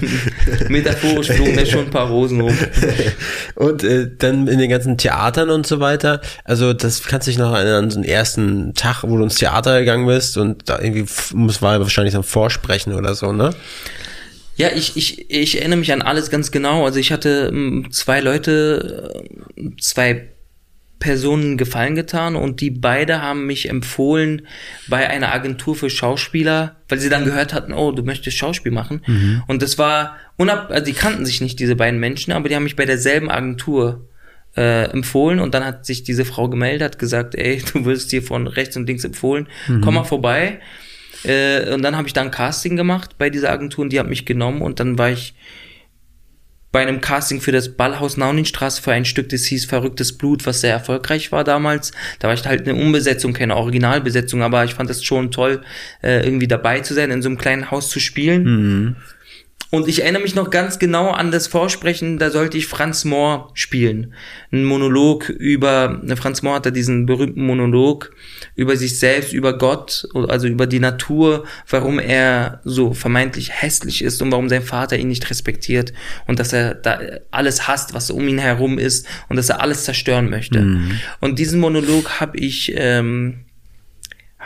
metaphorisch 0.68 1.28
flogen 1.28 1.56
da 1.56 1.64
schon 1.64 1.86
ein 1.86 1.90
paar 1.90 2.08
Rosen 2.08 2.40
rum. 2.40 2.56
Und 3.54 3.84
äh, 3.84 4.10
dann 4.18 4.46
in 4.48 4.58
den 4.58 4.68
ganzen 4.68 4.98
Theatern 4.98 5.50
und 5.50 5.66
so 5.66 5.80
weiter. 5.80 5.85
Also 6.44 6.72
das 6.72 7.02
kannst 7.02 7.26
du 7.26 7.30
dich 7.30 7.38
noch 7.38 7.54
erinnern 7.54 7.84
an 7.84 7.90
so 7.90 7.98
einen 7.98 8.08
ersten 8.08 8.74
Tag, 8.74 9.02
wo 9.02 9.16
du 9.16 9.24
ins 9.24 9.36
Theater 9.36 9.80
gegangen 9.80 10.06
bist 10.06 10.36
und 10.36 10.68
da 10.68 10.78
irgendwie 10.78 11.06
muss 11.34 11.62
war 11.62 11.80
wahrscheinlich 11.80 12.12
so 12.12 12.20
ein 12.20 12.24
Vorsprechen 12.24 12.92
oder 12.94 13.14
so, 13.14 13.32
ne? 13.32 13.54
Ja, 14.56 14.68
ich, 14.74 14.96
ich, 14.96 15.30
ich 15.30 15.58
erinnere 15.58 15.78
mich 15.78 15.92
an 15.92 16.00
alles 16.00 16.30
ganz 16.30 16.50
genau. 16.50 16.86
Also 16.86 16.98
ich 16.98 17.12
hatte 17.12 17.50
ähm, 17.52 17.88
zwei 17.90 18.20
Leute, 18.20 19.12
äh, 19.56 19.70
zwei 19.78 20.28
Personen 20.98 21.58
Gefallen 21.58 21.94
getan 21.94 22.36
und 22.36 22.62
die 22.62 22.70
beide 22.70 23.20
haben 23.20 23.46
mich 23.46 23.68
empfohlen 23.68 24.46
bei 24.88 25.08
einer 25.08 25.32
Agentur 25.32 25.76
für 25.76 25.90
Schauspieler, 25.90 26.76
weil 26.88 26.98
sie 26.98 27.10
dann 27.10 27.26
gehört 27.26 27.52
hatten, 27.52 27.74
oh, 27.74 27.92
du 27.92 28.02
möchtest 28.02 28.38
Schauspiel 28.38 28.72
machen. 28.72 29.02
Und 29.46 29.60
das 29.60 29.76
war 29.76 30.16
unab, 30.36 30.70
also 30.70 30.84
die 30.86 30.94
kannten 30.94 31.26
sich 31.26 31.42
nicht, 31.42 31.58
diese 31.60 31.76
beiden 31.76 32.00
Menschen, 32.00 32.32
aber 32.32 32.48
die 32.48 32.56
haben 32.56 32.64
mich 32.64 32.76
bei 32.76 32.86
derselben 32.86 33.30
Agentur 33.30 34.08
äh, 34.56 34.84
empfohlen 34.90 35.40
und 35.40 35.54
dann 35.54 35.64
hat 35.64 35.86
sich 35.86 36.02
diese 36.02 36.24
Frau 36.24 36.48
gemeldet, 36.48 36.82
hat 36.82 36.98
gesagt, 36.98 37.34
ey, 37.34 37.62
du 37.72 37.84
wirst 37.84 38.10
hier 38.10 38.22
von 38.22 38.46
rechts 38.46 38.76
und 38.76 38.86
links 38.86 39.04
empfohlen, 39.04 39.48
komm 39.82 39.94
mal 39.94 40.04
vorbei. 40.04 40.60
Äh, 41.24 41.72
und 41.72 41.82
dann 41.82 41.96
habe 41.96 42.06
ich 42.06 42.14
dann 42.14 42.30
Casting 42.30 42.76
gemacht 42.76 43.16
bei 43.18 43.30
dieser 43.30 43.50
Agentur 43.50 43.84
und 43.84 43.92
die 43.92 43.98
hat 43.98 44.08
mich 44.08 44.26
genommen 44.26 44.62
und 44.62 44.80
dann 44.80 44.98
war 44.98 45.10
ich 45.10 45.34
bei 46.76 46.82
einem 46.82 47.00
Casting 47.00 47.40
für 47.40 47.52
das 47.52 47.70
Ballhaus 47.70 48.18
Nauninstraße 48.18 48.82
für 48.82 48.92
ein 48.92 49.06
Stück, 49.06 49.30
das 49.30 49.46
hieß 49.46 49.64
Verrücktes 49.64 50.18
Blut, 50.18 50.44
was 50.44 50.60
sehr 50.60 50.72
erfolgreich 50.72 51.32
war 51.32 51.42
damals. 51.42 51.92
Da 52.18 52.28
war 52.28 52.34
ich 52.34 52.44
halt 52.44 52.68
eine 52.68 52.78
Umbesetzung, 52.78 53.32
keine 53.32 53.56
Originalbesetzung, 53.56 54.42
aber 54.42 54.62
ich 54.64 54.74
fand 54.74 54.90
es 54.90 55.02
schon 55.02 55.30
toll, 55.30 55.62
äh, 56.02 56.22
irgendwie 56.22 56.48
dabei 56.48 56.80
zu 56.80 56.92
sein, 56.92 57.10
in 57.10 57.22
so 57.22 57.30
einem 57.30 57.38
kleinen 57.38 57.70
Haus 57.70 57.88
zu 57.88 57.98
spielen. 57.98 58.44
Mhm. 58.44 58.96
Und 59.70 59.88
ich 59.88 60.02
erinnere 60.02 60.22
mich 60.22 60.34
noch 60.34 60.50
ganz 60.50 60.78
genau 60.78 61.10
an 61.10 61.30
das 61.30 61.48
Vorsprechen, 61.48 62.18
da 62.18 62.30
sollte 62.30 62.56
ich 62.56 62.66
Franz 62.66 63.04
Mohr 63.04 63.50
spielen. 63.54 64.14
Ein 64.52 64.64
Monolog 64.64 65.28
über, 65.28 66.00
Franz 66.16 66.42
Mohr 66.42 66.54
hatte 66.54 66.72
diesen 66.72 67.06
berühmten 67.06 67.44
Monolog 67.44 68.12
über 68.54 68.76
sich 68.76 68.98
selbst, 68.98 69.32
über 69.32 69.58
Gott, 69.58 70.08
also 70.28 70.46
über 70.46 70.66
die 70.66 70.78
Natur, 70.78 71.44
warum 71.68 71.98
er 71.98 72.60
so 72.64 72.94
vermeintlich 72.94 73.50
hässlich 73.62 74.02
ist 74.02 74.22
und 74.22 74.30
warum 74.30 74.48
sein 74.48 74.62
Vater 74.62 74.98
ihn 74.98 75.08
nicht 75.08 75.28
respektiert 75.30 75.92
und 76.26 76.38
dass 76.38 76.52
er 76.52 76.74
da 76.74 77.00
alles 77.30 77.66
hasst, 77.66 77.92
was 77.92 78.10
um 78.10 78.26
ihn 78.28 78.38
herum 78.38 78.78
ist 78.78 79.06
und 79.28 79.36
dass 79.36 79.48
er 79.48 79.60
alles 79.60 79.84
zerstören 79.84 80.30
möchte. 80.30 80.60
Mhm. 80.60 81.00
Und 81.20 81.38
diesen 81.38 81.60
Monolog 81.60 82.20
habe 82.20 82.38
ich 82.38 82.72
ähm, 82.76 83.45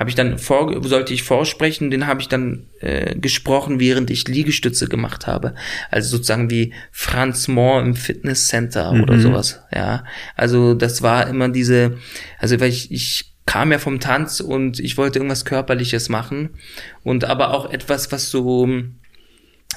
habe 0.00 0.08
ich 0.08 0.16
dann 0.16 0.38
vor, 0.38 0.82
sollte 0.88 1.12
ich 1.12 1.24
vorsprechen, 1.24 1.90
den 1.90 2.06
habe 2.06 2.22
ich 2.22 2.28
dann 2.28 2.68
äh, 2.80 3.14
gesprochen, 3.16 3.78
während 3.80 4.10
ich 4.10 4.26
Liegestütze 4.26 4.88
gemacht 4.88 5.26
habe. 5.26 5.54
Also 5.90 6.16
sozusagen 6.16 6.48
wie 6.50 6.72
Franz 6.90 7.48
Mohr 7.48 7.82
im 7.82 7.94
Fitnesscenter 7.94 8.94
Mhm. 8.94 9.02
oder 9.02 9.20
sowas. 9.20 9.62
Ja, 9.74 10.04
also 10.36 10.72
das 10.72 11.02
war 11.02 11.28
immer 11.28 11.50
diese, 11.50 11.98
also 12.38 12.58
weil 12.60 12.70
ich, 12.70 12.90
ich 12.90 13.34
kam 13.44 13.72
ja 13.72 13.78
vom 13.78 14.00
Tanz 14.00 14.40
und 14.40 14.80
ich 14.80 14.96
wollte 14.96 15.18
irgendwas 15.18 15.44
Körperliches 15.44 16.08
machen 16.08 16.54
und 17.02 17.24
aber 17.24 17.52
auch 17.52 17.70
etwas, 17.70 18.10
was 18.10 18.30
so 18.30 18.66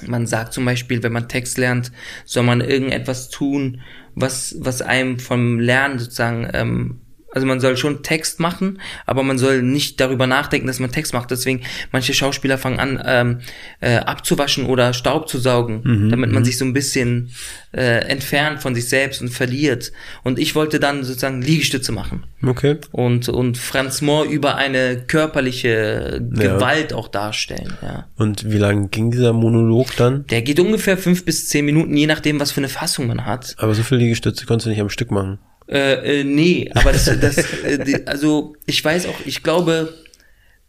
man 0.07 0.25
sagt 0.25 0.53
zum 0.53 0.63
Beispiel, 0.65 1.03
wenn 1.03 1.12
man 1.12 1.27
Text 1.27 1.57
lernt, 1.57 1.91
soll 2.23 2.43
man 2.43 2.62
irgendetwas 2.62 3.29
tun, 3.29 3.81
was, 4.15 4.55
was 4.59 4.81
einem 4.81 5.19
vom 5.19 5.59
Lernen 5.59 5.99
sozusagen, 5.99 6.47
ähm, 6.53 7.01
also 7.34 7.46
man 7.48 7.60
soll 7.60 7.76
schon 7.78 8.04
Text 8.04 8.39
machen, 8.39 8.80
aber 9.06 9.24
man 9.24 9.38
soll 9.38 9.62
nicht 9.62 10.00
darüber 10.00 10.28
nachdenken, 10.28 10.67
dass 10.67 10.80
man 10.80 10.91
Text 10.91 11.13
macht. 11.13 11.32
Deswegen, 11.32 11.62
manche 11.91 12.13
Schauspieler 12.13 12.58
fangen 12.58 12.80
an, 12.80 13.02
ähm, 13.06 13.39
äh, 13.82 13.96
abzuwaschen 13.98 14.65
oder 14.65 14.93
Staub 14.93 15.28
zu 15.28 15.39
saugen, 15.39 16.10
damit 16.10 16.32
man 16.32 16.46
sich 16.46 16.58
so 16.58 16.65
ein 16.65 16.74
bisschen 16.74 17.32
äh, 17.76 18.06
entfernt 18.08 18.62
von 18.62 18.76
sich 18.76 18.88
selbst 18.88 19.22
und 19.22 19.30
verliert. 19.30 19.91
Und 20.24 20.38
ich 20.39 20.56
wollte 20.56 20.80
dann 20.80 21.04
sozusagen 21.04 21.41
Liegestütze 21.41 21.91
machen 21.91 22.24
Okay. 22.46 22.78
und, 22.91 23.30
und 23.30 23.58
Franz 23.58 24.02
Mohr 24.02 24.26
über 24.26 24.56
eine 24.56 24.98
körperliche 25.08 26.22
Ja. 26.36 26.54
Gewalt 26.56 26.93
auch 26.93 27.08
darstellen, 27.08 27.74
ja. 27.82 28.06
Und 28.17 28.52
wie 28.52 28.58
lang 28.58 28.91
ging 28.91 29.12
dieser 29.12 29.34
Monolog 29.34 29.96
dann? 29.96 30.26
Der 30.28 30.41
geht 30.41 30.60
ungefähr 30.60 30.98
fünf 30.98 31.26
bis 31.26 31.50
zehn 31.50 31.65
Minuten, 31.65 31.96
je 31.98 32.08
nachdem, 32.08 32.39
was 32.39 32.52
für 32.52 32.60
eine 32.62 32.69
Fassung 32.69 33.08
man 33.08 33.26
hat. 33.26 33.56
Aber 33.58 33.74
so 33.74 33.84
viel 33.84 33.98
Liegestütze 33.98 34.46
konntest 34.46 34.67
du 34.67 34.69
nicht 34.69 34.82
am 34.82 34.89
Stück 34.89 35.12
machen. 35.12 35.39
Äh, 35.67 36.21
äh, 36.21 36.23
nee, 36.23 36.69
aber 36.73 36.91
das, 36.91 37.06
das 37.06 37.38
äh, 37.63 38.04
also 38.06 38.56
ich 38.65 38.84
weiß 38.84 39.08
auch, 39.08 39.19
ich 39.26 39.43
glaube, 39.43 39.93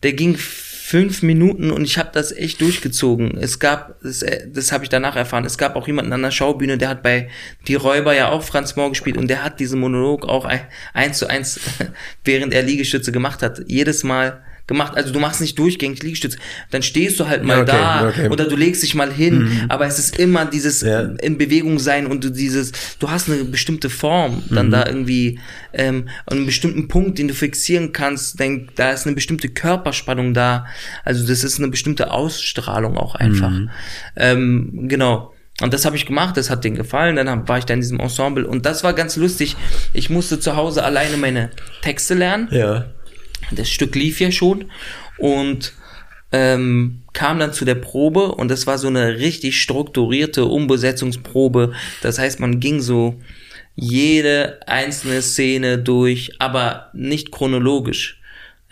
der 0.02 0.12
ging 0.12 0.37
fünf 0.37 1.22
Minuten 1.22 1.70
und 1.70 1.85
ich 1.85 1.98
habe 1.98 2.11
das 2.12 2.30
echt 2.30 2.61
durchgezogen. 2.61 3.38
Es 3.38 3.59
gab, 3.59 4.00
das, 4.02 4.22
äh, 4.22 4.46
das 4.48 4.70
habe 4.70 4.85
ich 4.85 4.90
danach 4.90 5.16
erfahren, 5.16 5.44
es 5.44 5.59
gab 5.59 5.76
auch 5.76 5.87
jemanden 5.87 6.12
an 6.12 6.22
der 6.22 6.30
Schaubühne, 6.30 6.78
der 6.78 6.90
hat 6.90 7.02
bei 7.02 7.30
Die 7.66 7.74
Räuber 7.74 8.14
ja 8.14 8.30
auch 8.30 8.42
Franz 8.42 8.76
Mohr 8.76 8.90
gespielt 8.90 9.16
und 9.16 9.28
der 9.28 9.42
hat 9.42 9.61
diesen 9.61 9.80
Monolog 9.80 10.28
auch 10.28 10.44
ein, 10.44 10.61
eins 10.92 11.18
zu 11.18 11.26
eins, 11.26 11.59
während 12.24 12.52
er 12.52 12.62
Liegestütze 12.62 13.12
gemacht 13.12 13.42
hat, 13.42 13.62
jedes 13.66 14.04
Mal 14.04 14.42
gemacht. 14.66 14.96
Also 14.96 15.12
du 15.12 15.20
machst 15.20 15.40
nicht 15.40 15.59
durchgängig 15.59 16.03
Liegestütze, 16.03 16.38
dann 16.70 16.83
stehst 16.83 17.20
du 17.20 17.29
halt 17.29 17.44
mal 17.44 17.62
okay, 17.62 17.70
da 17.72 18.09
okay. 18.09 18.29
oder 18.29 18.46
du 18.46 18.57
legst 18.57 18.83
dich 18.83 18.94
mal 18.94 19.12
hin, 19.12 19.66
aber 19.68 19.87
es 19.87 19.98
ist 19.98 20.18
immer 20.18 20.46
dieses 20.46 20.81
Ja. 20.81 21.03
in 21.20 21.37
Bewegung 21.37 21.79
sein 21.79 22.07
und 22.07 22.24
du 22.24 22.31
dieses, 22.31 22.72
du 22.98 23.11
hast 23.11 23.29
eine 23.29 23.44
bestimmte 23.44 23.90
Form 23.90 24.42
dann 24.50 24.70
da 24.70 24.87
irgendwie 24.87 25.38
ähm, 25.72 26.09
an 26.27 26.38
einem 26.38 26.46
bestimmten 26.46 26.88
Punkt, 26.88 27.18
den 27.18 27.29
du 27.29 27.35
fixieren 27.35 27.92
kannst, 27.92 28.40
denk, 28.40 28.74
da 28.77 28.90
ist 28.92 29.07
eine 29.07 29.14
bestimmte 29.14 29.48
Körperspannung 29.48 30.33
da, 30.35 30.66
also 31.05 31.27
das 31.27 31.44
ist 31.44 31.59
eine 31.59 31.68
bestimmte 31.68 32.11
Ausstrahlung 32.11 32.96
auch 32.96 33.14
einfach. 33.14 33.53
Ähm, 34.16 34.88
genau. 34.88 35.33
Und 35.61 35.72
das 35.72 35.85
habe 35.85 35.94
ich 35.94 36.05
gemacht, 36.05 36.37
das 36.37 36.50
hat 36.50 36.64
denen 36.64 36.74
gefallen, 36.74 37.14
dann 37.14 37.46
war 37.48 37.59
ich 37.59 37.64
da 37.64 37.74
in 37.74 37.81
diesem 37.81 38.00
Ensemble 38.00 38.44
und 38.46 38.66
das 38.66 38.83
war 38.83 38.92
ganz 38.92 39.14
lustig. 39.16 39.57
Ich 39.92 40.11
musste 40.11 40.40
zu 40.40 40.57
Hause 40.57 40.83
alleine 40.83 41.16
meine 41.16 41.50
Texte 41.83 42.14
lernen 42.14 42.48
Ja. 42.50 42.87
Das 43.50 43.68
Stück 43.68 43.94
lief 43.94 44.20
ja 44.20 44.30
schon 44.30 44.66
und 45.18 45.72
ähm, 46.33 47.02
kam 47.12 47.38
dann 47.38 47.52
zu 47.52 47.64
der 47.64 47.76
Probe 47.76 48.35
und 48.35 48.48
das 48.48 48.66
war 48.66 48.78
so 48.78 48.88
eine 48.88 49.18
richtig 49.18 49.61
strukturierte 49.61 50.46
Umbesetzungsprobe. 50.46 51.72
Das 52.02 52.18
heißt, 52.18 52.40
man 52.40 52.59
ging 52.59 52.80
so 52.80 53.20
jede 53.76 54.61
einzelne 54.66 55.22
Szene 55.22 55.78
durch, 55.78 56.33
aber 56.40 56.90
nicht 56.92 57.30
chronologisch. 57.30 58.20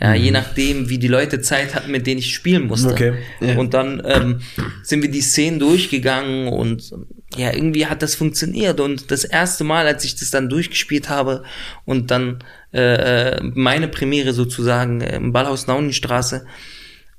Ja, 0.02 0.14
je 0.14 0.32
nachdem, 0.32 0.88
wie 0.88 0.98
die 0.98 1.06
Leute 1.06 1.40
Zeit 1.42 1.76
hatten, 1.76 1.92
mit 1.92 2.08
denen 2.08 2.18
ich 2.18 2.34
spielen 2.34 2.66
musste. 2.66 2.90
Okay. 2.90 3.14
Ja. 3.40 3.56
Und 3.56 3.72
dann 3.72 4.02
ähm, 4.04 4.40
sind 4.82 5.00
wir 5.00 5.08
die 5.08 5.20
Szenen 5.20 5.60
durchgegangen 5.60 6.48
und 6.48 6.92
ja, 7.36 7.54
irgendwie 7.54 7.86
hat 7.86 8.02
das 8.02 8.16
funktioniert. 8.16 8.80
Und 8.80 9.12
das 9.12 9.22
erste 9.22 9.62
Mal, 9.62 9.86
als 9.86 10.04
ich 10.04 10.16
das 10.16 10.32
dann 10.32 10.48
durchgespielt 10.48 11.08
habe 11.08 11.44
und 11.84 12.10
dann 12.10 12.42
äh, 12.74 13.36
äh, 13.36 13.42
meine 13.54 13.86
Premiere 13.86 14.32
sozusagen 14.32 15.02
äh, 15.02 15.14
im 15.14 15.32
Ballhaus 15.32 15.68
Naunenstraße 15.68 16.46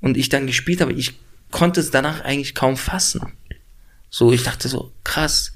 und 0.02 0.18
ich 0.18 0.28
dann 0.28 0.46
gespielt 0.46 0.82
habe, 0.82 0.92
ich 0.92 1.14
konnte 1.50 1.80
es 1.80 1.90
danach 1.90 2.22
eigentlich 2.22 2.54
kaum 2.54 2.76
fassen. 2.76 3.32
So, 4.10 4.30
ich 4.30 4.42
dachte 4.42 4.68
so, 4.68 4.92
krass, 5.04 5.53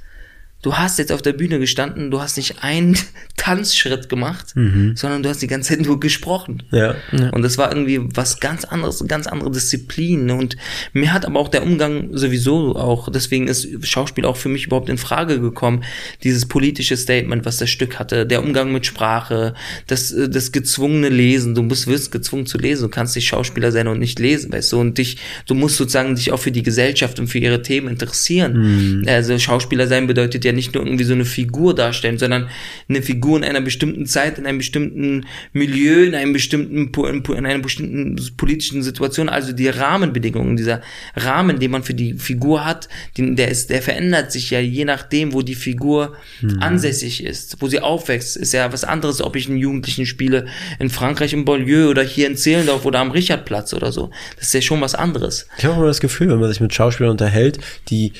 du 0.63 0.75
hast 0.75 0.99
jetzt 0.99 1.13
auf 1.13 1.23
der 1.23 1.33
Bühne 1.33 1.59
gestanden, 1.59 2.11
du 2.11 2.21
hast 2.21 2.37
nicht 2.37 2.63
einen 2.63 2.97
Tanzschritt 3.37 4.09
gemacht, 4.09 4.55
sondern 4.95 5.23
du 5.23 5.29
hast 5.29 5.41
die 5.41 5.47
ganze 5.47 5.71
Zeit 5.71 5.87
nur 5.87 6.01
gesprochen. 6.01 6.65
Ja. 6.73 6.97
Und 7.33 7.43
das 7.43 7.57
war 7.57 7.71
irgendwie 7.71 8.01
was 8.15 8.41
ganz 8.41 8.65
anderes, 8.65 9.05
ganz 9.07 9.27
andere 9.27 9.51
Disziplin. 9.53 10.31
Und 10.31 10.57
mir 10.93 11.13
hat 11.13 11.25
aber 11.25 11.39
auch 11.39 11.49
der 11.49 11.63
Umgang 11.63 12.09
sowieso 12.13 12.75
auch, 12.77 13.09
deswegen 13.11 13.47
ist 13.47 13.87
Schauspiel 13.87 14.25
auch 14.25 14.37
für 14.37 14.49
mich 14.49 14.67
überhaupt 14.67 14.89
in 14.89 14.99
Frage 14.99 15.41
gekommen, 15.41 15.85
dieses 16.25 16.47
politische 16.47 16.97
Statement, 16.97 17.47
was 17.47 17.59
das 17.59 17.71
Stück 17.71 17.99
hatte, 17.99 18.27
der 18.27 18.43
Umgang 18.43 18.73
mit 18.73 18.85
Sprache, 18.87 19.55
das, 19.87 20.11
äh, 20.11 20.29
das 20.29 20.51
gezwungene 20.51 21.09
Lesen, 21.09 21.55
du 21.55 21.63
musst, 21.63 21.87
wirst 21.87 22.11
gezwungen 22.11 22.47
zu 22.47 22.59
lesen, 22.59 22.83
du 22.83 22.89
kannst 22.89 23.15
nicht 23.15 23.29
Schauspieler 23.29 23.71
sein 23.71 23.87
und 23.87 24.01
nicht 24.01 24.19
lesen, 24.19 24.53
weißt 24.53 24.73
du, 24.73 24.81
und 24.81 24.99
dich, 24.99 25.19
du 25.47 25.55
musst 25.55 25.77
sozusagen 25.77 26.17
dich 26.17 26.33
auch 26.33 26.41
für 26.41 26.53
die 26.53 26.65
Gesellschaft 26.65 27.21
und 27.21 27.29
für 27.29 27.39
ihre 27.39 27.63
Themen 27.63 27.89
interessieren. 27.89 29.05
Also 29.07 29.39
Schauspieler 29.39 29.87
sein 29.87 30.07
bedeutet 30.07 30.45
ja 30.45 30.48
nicht 30.53 30.75
nur 30.75 30.85
irgendwie 30.85 31.05
so 31.05 31.15
eine 31.15 31.25
Figur 31.25 31.75
darstellen, 31.75 32.19
sondern 32.19 32.49
eine 32.89 33.03
Figur 33.03 33.39
in 33.39 33.45
einer 33.45 33.61
bestimmten 33.61 34.07
Zeit, 34.07 34.39
in 34.39 34.47
einem 34.47 34.59
bestimmten 34.59 35.27
Milieu, 35.53 36.05
in 36.05 36.15
einem 36.15 36.33
bestimmten, 36.33 36.91
in 36.93 37.47
einer 37.47 37.59
bestimmten 37.59 38.17
politischen 38.37 38.83
Situation, 38.83 39.29
also 39.29 39.53
die 39.53 39.69
Rahmenbedingungen, 39.69 40.57
dieser 40.57 40.81
Rahmen, 41.17 41.59
den 41.59 41.71
man 41.71 41.83
für 41.83 41.95
die 41.95 42.15
Figur 42.15 42.65
hat, 42.65 42.89
den, 43.17 43.37
der 43.37 43.49
ist, 43.49 43.71
der 43.71 43.83
verändert 43.83 44.33
sich 44.33 44.51
ja 44.51 44.61
je 44.61 44.85
nachdem, 44.85 45.33
wo 45.33 45.43
die 45.43 45.55
Figur 45.55 46.17
ansässig 46.61 47.25
ist, 47.25 47.57
wo 47.61 47.69
sie 47.69 47.81
aufwächst, 47.81 48.37
ist 48.37 48.53
ja 48.53 48.73
was 48.73 48.85
anderes, 48.85 49.23
ob 49.23 49.37
ich 49.37 49.49
einen 49.49 49.59
Jugendlichen 49.59 50.07
spiele 50.07 50.47
in 50.79 50.91
Frankreich 50.91 51.33
im 51.33 51.45
Beaulieu 51.45 51.89
oder 51.89 52.03
hier 52.03 52.27
in 52.27 52.37
Zehlendorf 52.37 52.85
oder 52.85 53.01
am 53.01 53.11
Richardplatz 53.11 53.75
oder 53.75 53.93
so. 53.93 54.11
Das 54.37 54.47
ist 54.49 54.55
ja 54.55 54.61
schon 54.61 54.81
was 54.81 54.95
anderes. 54.95 55.47
Ich 55.59 55.65
habe 55.65 55.77
immer 55.77 55.87
das 55.87 56.01
Gefühl, 56.01 56.29
wenn 56.29 56.41
man 56.41 56.51
sich 56.51 56.61
mit 56.61 56.75
Schauspielern 56.75 57.13
unterhält, 57.13 57.59
die 57.89 58.13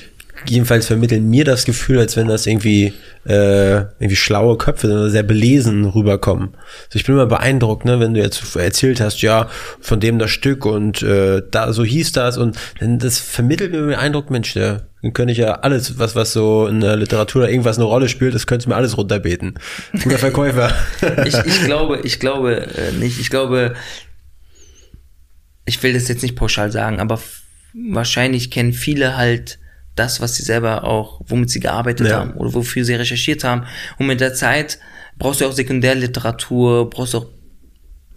jedenfalls 0.47 0.87
vermitteln 0.87 1.29
mir 1.29 1.45
das 1.45 1.65
Gefühl, 1.65 1.99
als 1.99 2.15
wenn 2.15 2.27
das 2.27 2.45
irgendwie 2.45 2.93
äh, 3.25 3.75
irgendwie 3.75 4.15
schlaue 4.15 4.57
Köpfe 4.57 4.87
sind 4.87 5.09
sehr 5.09 5.23
belesen 5.23 5.85
rüberkommen. 5.85 6.49
Also 6.85 6.95
ich 6.95 7.05
bin 7.05 7.15
immer 7.15 7.25
beeindruckt, 7.25 7.85
ne, 7.85 7.99
wenn 7.99 8.13
du 8.13 8.21
jetzt 8.21 8.55
erzählt 8.55 9.01
hast, 9.01 9.21
ja, 9.21 9.49
von 9.79 9.99
dem 9.99 10.19
das 10.19 10.31
Stück 10.31 10.65
und 10.65 11.01
äh, 11.01 11.41
da 11.49 11.73
so 11.73 11.83
hieß 11.83 12.11
das 12.13 12.37
und 12.37 12.57
dann 12.79 12.99
das 12.99 13.19
vermittelt 13.19 13.71
mir 13.71 13.81
den 13.81 13.93
Eindruck, 13.93 14.29
Mensch, 14.29 14.53
der 14.53 14.87
dann 15.01 15.13
könnte 15.13 15.31
ich 15.31 15.37
ja 15.37 15.53
alles, 15.53 15.97
was 15.97 16.15
was 16.15 16.33
so 16.33 16.67
in 16.67 16.81
der 16.81 16.97
Literatur 16.97 17.43
oder 17.43 17.51
irgendwas 17.51 17.77
eine 17.77 17.85
Rolle 17.85 18.09
spielt, 18.09 18.35
das 18.35 18.47
könnte 18.47 18.63
ich 18.63 18.67
mir 18.67 18.75
alles 18.75 18.97
runterbeten. 18.97 19.57
Guter 20.03 20.17
Verkäufer. 20.19 20.73
ich, 21.25 21.35
ich 21.37 21.63
glaube, 21.63 22.01
ich 22.03 22.19
glaube 22.19 22.67
äh, 22.75 22.91
nicht. 22.93 23.19
Ich 23.19 23.29
glaube, 23.29 23.75
ich 25.65 25.81
will 25.83 25.93
das 25.93 26.07
jetzt 26.07 26.23
nicht 26.23 26.35
pauschal 26.35 26.71
sagen, 26.71 26.99
aber 26.99 27.19
wahrscheinlich 27.73 28.51
kennen 28.51 28.73
viele 28.73 29.15
halt 29.15 29.59
das, 29.99 30.21
was 30.21 30.35
sie 30.35 30.43
selber 30.43 30.83
auch, 30.85 31.21
womit 31.27 31.49
sie 31.51 31.59
gearbeitet 31.59 32.07
Ja. 32.07 32.19
haben 32.21 32.33
oder 32.33 32.53
wofür 32.53 32.83
sie 32.85 32.95
recherchiert 32.95 33.43
haben. 33.43 33.65
Und 33.99 34.07
mit 34.07 34.19
der 34.21 34.33
Zeit 34.33 34.79
brauchst 35.19 35.41
du 35.41 35.45
auch 35.45 35.51
Sekundärliteratur, 35.51 36.89
brauchst 36.89 37.13
auch 37.15 37.27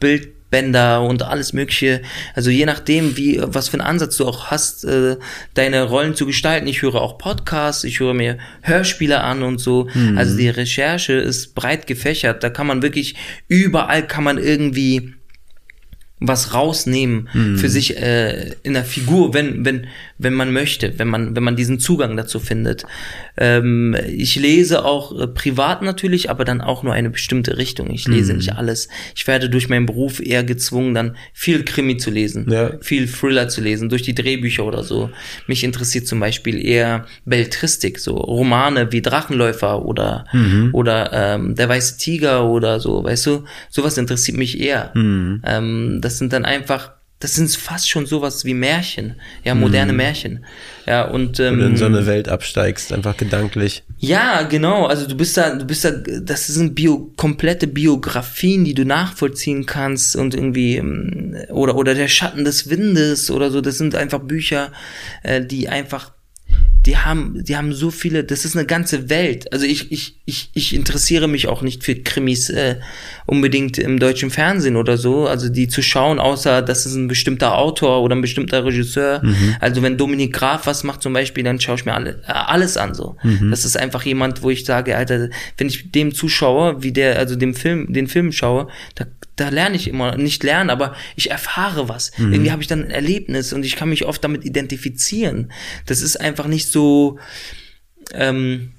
Bildbänder 0.01 1.03
und 1.03 1.23
alles 1.23 1.53
Mögliche. 1.53 2.03
Also 2.35 2.51
je 2.51 2.67
nachdem, 2.67 3.17
wie, 3.17 3.41
was 3.43 3.69
für 3.69 3.75
einen 3.79 3.87
Ansatz 3.87 4.17
du 4.17 4.27
auch 4.27 4.47
hast, 4.47 4.85
äh, 4.85 5.17
deine 5.55 5.85
Rollen 5.85 6.15
zu 6.15 6.27
gestalten. 6.27 6.67
Ich 6.67 6.83
höre 6.83 6.97
auch 6.97 7.19
Podcasts, 7.19 7.85
ich 7.85 8.01
höre 8.01 8.15
mir 8.15 8.39
Hörspiele 8.63 9.21
an 9.21 9.43
und 9.43 9.59
so. 9.59 9.89
Also 10.17 10.37
die 10.37 10.49
Recherche 10.49 11.13
ist 11.15 11.55
breit 11.55 11.87
gefächert. 11.87 12.43
Da 12.43 12.51
kann 12.51 12.67
man 12.67 12.83
wirklich, 12.83 13.15
überall 13.49 14.07
kann 14.07 14.25
man 14.25 14.39
irgendwie 14.39 15.15
was 16.27 16.55
rausnehmen 16.55 17.29
für 17.57 17.69
sich 17.69 17.97
äh, 17.97 18.55
in 18.63 18.75
der 18.75 18.85
Figur, 18.85 19.35
wenn 19.35 19.65
wenn 19.65 19.87
wenn 20.19 20.35
man 20.35 20.53
möchte, 20.53 20.99
wenn 20.99 21.09
man 21.09 21.35
wenn 21.37 21.43
man 21.43 21.57
diesen 21.57 21.79
Zugang 21.79 22.17
dazu 22.17 22.41
findet. 22.41 22.85
Ähm, 23.37 23.97
ich 24.15 24.37
lese 24.37 24.85
auch 24.85 25.19
äh, 25.19 25.27
privat 25.27 25.83
natürlich, 25.83 26.29
aber 26.31 26.45
dann 26.45 26.61
auch 26.61 26.83
nur 26.83 26.93
eine 26.93 27.11
bestimmte 27.11 27.57
Richtung. 27.57 27.91
Ich 27.91 28.07
lese 28.07 28.35
nicht 28.35 28.55
alles. 28.57 28.89
Ich 29.17 29.27
werde 29.27 29.49
durch 29.49 29.69
meinen 29.69 29.87
Beruf 29.87 30.21
eher 30.21 30.45
gezwungen, 30.45 30.95
dann 30.95 31.17
viel 31.33 31.65
Krimi 31.65 31.97
zu 31.97 32.11
lesen, 32.11 32.51
Ja. 32.51 32.73
viel 32.81 33.07
Thriller 33.09 33.49
zu 33.49 33.61
lesen, 33.61 33.89
durch 33.89 34.03
die 34.03 34.15
Drehbücher 34.15 34.65
oder 34.65 34.83
so. 34.83 35.11
Mich 35.47 35.65
interessiert 35.65 36.07
zum 36.07 36.21
Beispiel 36.21 36.65
eher 36.65 37.07
Belletristik, 37.25 37.99
so 37.99 38.15
Romane 38.17 38.93
wie 38.93 39.03
Drachenläufer 39.03 39.85
oder 39.85 40.25
oder 40.73 41.11
ähm, 41.13 41.55
Der 41.55 41.69
weiße 41.69 41.99
Tiger 41.99 42.47
oder 42.49 42.81
so, 42.81 43.03
weißt 43.03 43.27
du? 43.27 43.45
Sowas 43.71 43.97
interessiert 43.99 44.37
mich 44.37 44.61
eher. 44.61 44.93
Ähm, 44.95 45.99
das 46.03 46.19
sind 46.19 46.33
dann 46.33 46.45
einfach, 46.45 46.93
das 47.23 47.37
sind 47.37 47.49
fast 47.55 47.89
schon 47.89 48.07
sowas 48.07 48.45
wie 48.45 48.53
Märchen, 48.53 49.15
ja, 49.45 49.55
moderne 49.55 49.93
Märchen. 49.93 50.45
Ja, 50.87 51.05
und 51.05 51.39
ähm, 51.39 51.53
Wenn 51.53 51.59
du 51.61 51.67
in 51.67 51.77
so 51.77 51.85
eine 51.85 52.07
Welt 52.07 52.29
absteigst, 52.29 52.93
einfach 52.93 53.17
gedanklich. 53.17 53.85
ja, 53.99 54.43
genau. 54.43 54.87
Also 54.87 55.07
du 55.07 55.15
bist 55.15 55.37
da, 55.37 55.55
du 55.55 55.65
bist 55.65 55.85
da, 55.85 55.93
das 55.93 56.49
sind 56.49 56.75
Bio, 56.75 57.13
komplette 57.17 57.69
Biografien, 57.69 58.65
die 58.65 58.75
du 58.75 58.85
nachvollziehen 58.85 59.67
kannst 59.67 60.17
und 60.17 60.35
irgendwie 60.35 60.79
ähm, 60.79 61.37
oder 61.51 61.77
oder 61.77 61.95
der 61.95 62.09
Schatten 62.09 62.45
des 62.45 62.69
Windes 62.69 63.31
oder 63.31 63.53
so. 63.53 63.61
Das 63.61 63.79
sind 63.79 63.95
einfach 63.95 64.19
Bücher, 64.19 64.73
äh, 65.23 65.41
die 65.41 65.69
einfach, 65.69 66.13
die 66.87 66.97
haben, 66.97 67.45
die 67.45 67.57
haben 67.57 67.73
so 67.73 67.91
viele. 67.91 68.25
Das 68.25 68.45
ist 68.45 68.57
eine 68.57 68.67
ganze 68.67 69.09
Welt. 69.09 69.53
Also 69.53 69.67
ich 69.67 69.93
ich 69.93 70.21
ich 70.25 70.51
ich 70.53 70.75
interessiere 70.75 71.29
mich 71.29 71.47
auch 71.47 71.63
nicht 71.63 71.85
für 71.85 71.95
Krimis 71.95 72.51
äh, 72.51 72.77
unbedingt 73.25 73.79
im 73.79 74.01
deutschen 74.01 74.31
Fernsehen 74.31 74.75
oder 74.75 74.97
so. 74.97 75.29
Also 75.29 75.49
die 75.49 75.69
zu 75.69 75.81
schauen, 75.81 76.19
außer 76.19 76.61
das 76.61 76.85
ist 76.85 76.97
ein 76.97 77.07
bestimmter 77.07 77.57
Autor 77.57 78.03
oder 78.03 78.17
ein 78.17 78.21
bestimmter 78.21 78.65
Regisseur. 78.65 79.23
Also 79.61 79.83
wenn 79.83 79.97
Dominik 79.97 80.33
Graf 80.33 80.67
was 80.67 80.83
macht 80.83 81.03
zum 81.03 81.13
Beispiel, 81.13 81.45
dann 81.45 81.61
schaue 81.61 81.77
ich 81.77 81.85
mir 81.85 81.95
alle, 81.95 82.21
äh, 82.27 82.33
alles 82.33 82.77
an 82.77 82.95
so. 82.95 83.17
Das 83.51 83.65
ist 83.65 83.77
einfach 83.79 84.03
jemand, 84.05 84.43
wo 84.43 84.51
ich 84.51 84.65
sage, 84.65 84.97
Alter, 84.97 85.29
wenn 85.59 85.69
ich 85.69 85.93
dem 85.93 86.13
zuschaue, 86.15 86.83
wie 86.83 86.93
der, 86.93 87.19
also 87.19 87.37
dem 87.37 87.55
Film, 87.55 87.93
den 87.93 88.09
Film 88.09 88.33
schaue, 88.33 88.69
da, 88.97 89.07
da 89.37 89.49
lerne 89.49 89.77
ich 89.77 89.89
immer, 89.89 90.17
nicht 90.17 90.43
lernen, 90.43 90.71
aber 90.71 90.95
ich 91.17 91.31
erfahre 91.31 91.89
was. 91.89 92.13
Irgendwie 92.19 92.51
habe 92.51 92.61
ich 92.63 92.69
dann 92.69 92.85
ein 92.85 92.91
Erlebnis 92.91 93.53
und 93.53 93.65
ich 93.65 93.77
kann 93.77 93.89
mich 93.89 94.05
oft 94.05 94.23
damit 94.23 94.45
identifizieren. 94.45 95.53
Das 95.87 96.03
ist 96.03 96.21
einfach 96.21 96.42
nicht 96.47 96.71
so, 96.71 97.19
ähm, 98.13 98.73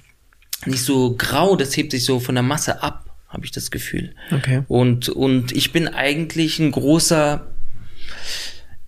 nicht 0.66 0.84
so 0.84 1.16
grau, 1.16 1.56
das 1.56 1.76
hebt 1.76 1.92
sich 1.92 2.06
so 2.06 2.20
von 2.20 2.36
der 2.36 2.44
Masse 2.44 2.82
ab, 2.82 3.06
habe 3.28 3.46
ich 3.46 3.52
das 3.52 3.72
Gefühl. 3.72 4.16
Okay. 4.32 4.64
Und, 4.68 5.10
und 5.10 5.52
ich 5.52 5.72
bin 5.72 5.88
eigentlich 5.88 6.60
ein 6.60 6.72
großer, 6.72 7.48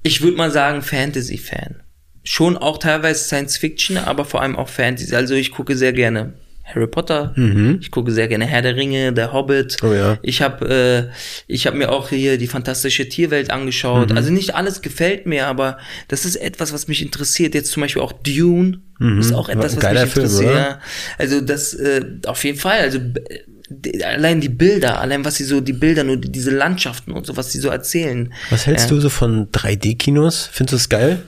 ich 0.03 0.21
würde 0.21 0.37
mal 0.37 0.51
sagen, 0.51 0.81
Fantasy-Fan. 0.81 1.81
Schon 2.23 2.57
auch 2.57 2.79
teilweise 2.79 3.23
Science 3.23 3.57
Fiction, 3.57 3.97
aber 3.97 4.25
vor 4.25 4.41
allem 4.41 4.55
auch 4.55 4.69
Fantasy. 4.69 5.15
Also 5.15 5.35
ich 5.35 5.51
gucke 5.51 5.75
sehr 5.75 5.93
gerne 5.93 6.33
Harry 6.65 6.87
Potter. 6.87 7.33
Ich 7.79 7.91
gucke 7.91 8.11
sehr 8.11 8.27
gerne 8.27 8.45
Herr 8.45 8.61
der 8.63 8.75
Ringe, 8.75 9.13
Der 9.13 9.31
Hobbit. 9.31 9.77
Oh 9.83 9.93
ja. 9.93 10.17
Ich 10.23 10.41
habe 10.41 11.09
äh, 11.09 11.13
ich 11.47 11.67
habe 11.67 11.77
mir 11.77 11.91
auch 11.91 12.09
hier 12.09 12.37
die 12.39 12.47
fantastische 12.47 13.07
Tierwelt 13.07 13.51
angeschaut. 13.51 14.11
Also 14.11 14.31
nicht 14.31 14.55
alles 14.55 14.81
gefällt 14.81 15.25
mir, 15.27 15.47
aber 15.47 15.77
das 16.07 16.25
ist 16.25 16.35
etwas, 16.37 16.73
was 16.73 16.87
mich 16.87 17.01
interessiert. 17.03 17.53
Jetzt 17.53 17.71
zum 17.71 17.81
Beispiel 17.81 18.01
auch 18.01 18.11
Dune 18.13 18.79
ist 19.19 19.31
auch 19.33 19.47
etwas, 19.49 19.75
was 19.75 19.81
Geiler 19.83 20.03
mich 20.05 20.13
Film, 20.13 20.25
interessiert. 20.25 20.51
oder? 20.51 20.79
Also 21.19 21.41
das 21.41 21.73
äh, 21.75 22.01
auf 22.25 22.43
jeden 22.43 22.57
Fall. 22.57 22.79
Also 22.79 22.97
äh, 22.97 24.03
allein 24.03 24.41
die 24.41 24.49
Bilder, 24.49 24.99
allein 25.01 25.23
was 25.25 25.35
sie 25.35 25.43
so 25.43 25.61
die 25.61 25.73
Bilder, 25.73 26.03
nur 26.03 26.17
die- 26.17 26.31
diese 26.31 26.51
Landschaften 26.51 27.11
und 27.11 27.25
so, 27.25 27.35
was 27.37 27.51
sie 27.51 27.59
so 27.59 27.69
erzählen. 27.69 28.33
Was 28.49 28.65
hältst 28.67 28.89
ja. 28.89 28.95
du 28.95 29.01
so 29.01 29.09
von 29.09 29.51
3D-Kinos? 29.51 30.49
Findest 30.51 30.71
du 30.73 30.75
das 30.77 30.89
geil? 30.89 31.21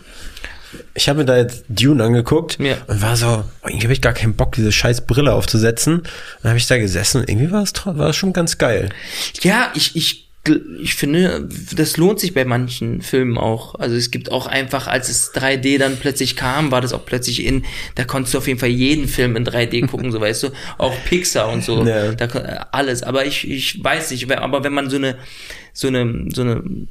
Ich 0.93 1.07
habe 1.09 1.19
mir 1.19 1.25
da 1.25 1.37
jetzt 1.37 1.63
Dune 1.69 2.03
angeguckt 2.03 2.57
Ja. 2.59 2.75
und 2.87 3.01
war 3.01 3.15
so, 3.15 3.43
irgendwie 3.65 3.83
habe 3.85 3.93
ich 3.93 4.01
gar 4.01 4.13
keinen 4.13 4.35
Bock, 4.35 4.53
diese 4.53 4.71
scheiß 4.71 5.01
Brille 5.07 5.33
aufzusetzen. 5.33 6.03
Dann 6.41 6.49
habe 6.49 6.57
ich 6.57 6.67
da 6.67 6.77
gesessen 6.77 7.21
und 7.21 7.29
irgendwie 7.29 7.51
war 7.51 7.63
es 7.63 7.73
war 7.85 8.09
es 8.09 8.15
schon 8.15 8.33
ganz 8.33 8.57
geil. 8.57 8.89
Ja, 9.41 9.71
ich, 9.75 9.95
ich, 9.95 10.27
ich 10.81 10.95
finde, 10.95 11.47
das 11.75 11.97
lohnt 11.97 12.19
sich 12.21 12.33
bei 12.33 12.45
manchen 12.45 13.01
Filmen 13.01 13.37
auch. 13.37 13.75
Also 13.75 13.95
es 13.95 14.11
gibt 14.11 14.31
auch 14.31 14.47
einfach, 14.47 14.87
als 14.87 15.09
es 15.09 15.33
3D 15.33 15.77
dann 15.77 15.97
plötzlich 15.97 16.35
kam, 16.35 16.71
war 16.71 16.79
das 16.81 16.93
auch 16.93 17.05
plötzlich 17.05 17.43
in, 17.45 17.65
da 17.95 18.03
konntest 18.05 18.33
du 18.33 18.37
auf 18.37 18.47
jeden 18.47 18.59
Fall 18.59 18.69
jeden 18.69 19.07
Film 19.07 19.35
in 19.35 19.45
3D 19.45 19.87
gucken, 19.87 20.11
so 20.11 20.19
weißt 20.21 20.43
du, 20.43 20.49
auch 20.77 20.93
Pixar 21.05 21.49
und 21.49 21.63
so, 21.63 21.85
Ja. 21.85 22.11
da, 22.13 22.25
alles. 22.71 23.03
Aber 23.03 23.25
ich, 23.25 23.49
ich 23.49 23.83
weiß 23.83 24.11
nicht, 24.11 24.31
aber 24.31 24.63
wenn 24.63 24.73
man 24.73 24.89
so 24.89 24.95
eine, 24.97 25.17
so 25.73 25.87
eine, 25.87 26.25
so 26.33 26.41
eine 26.41 26.87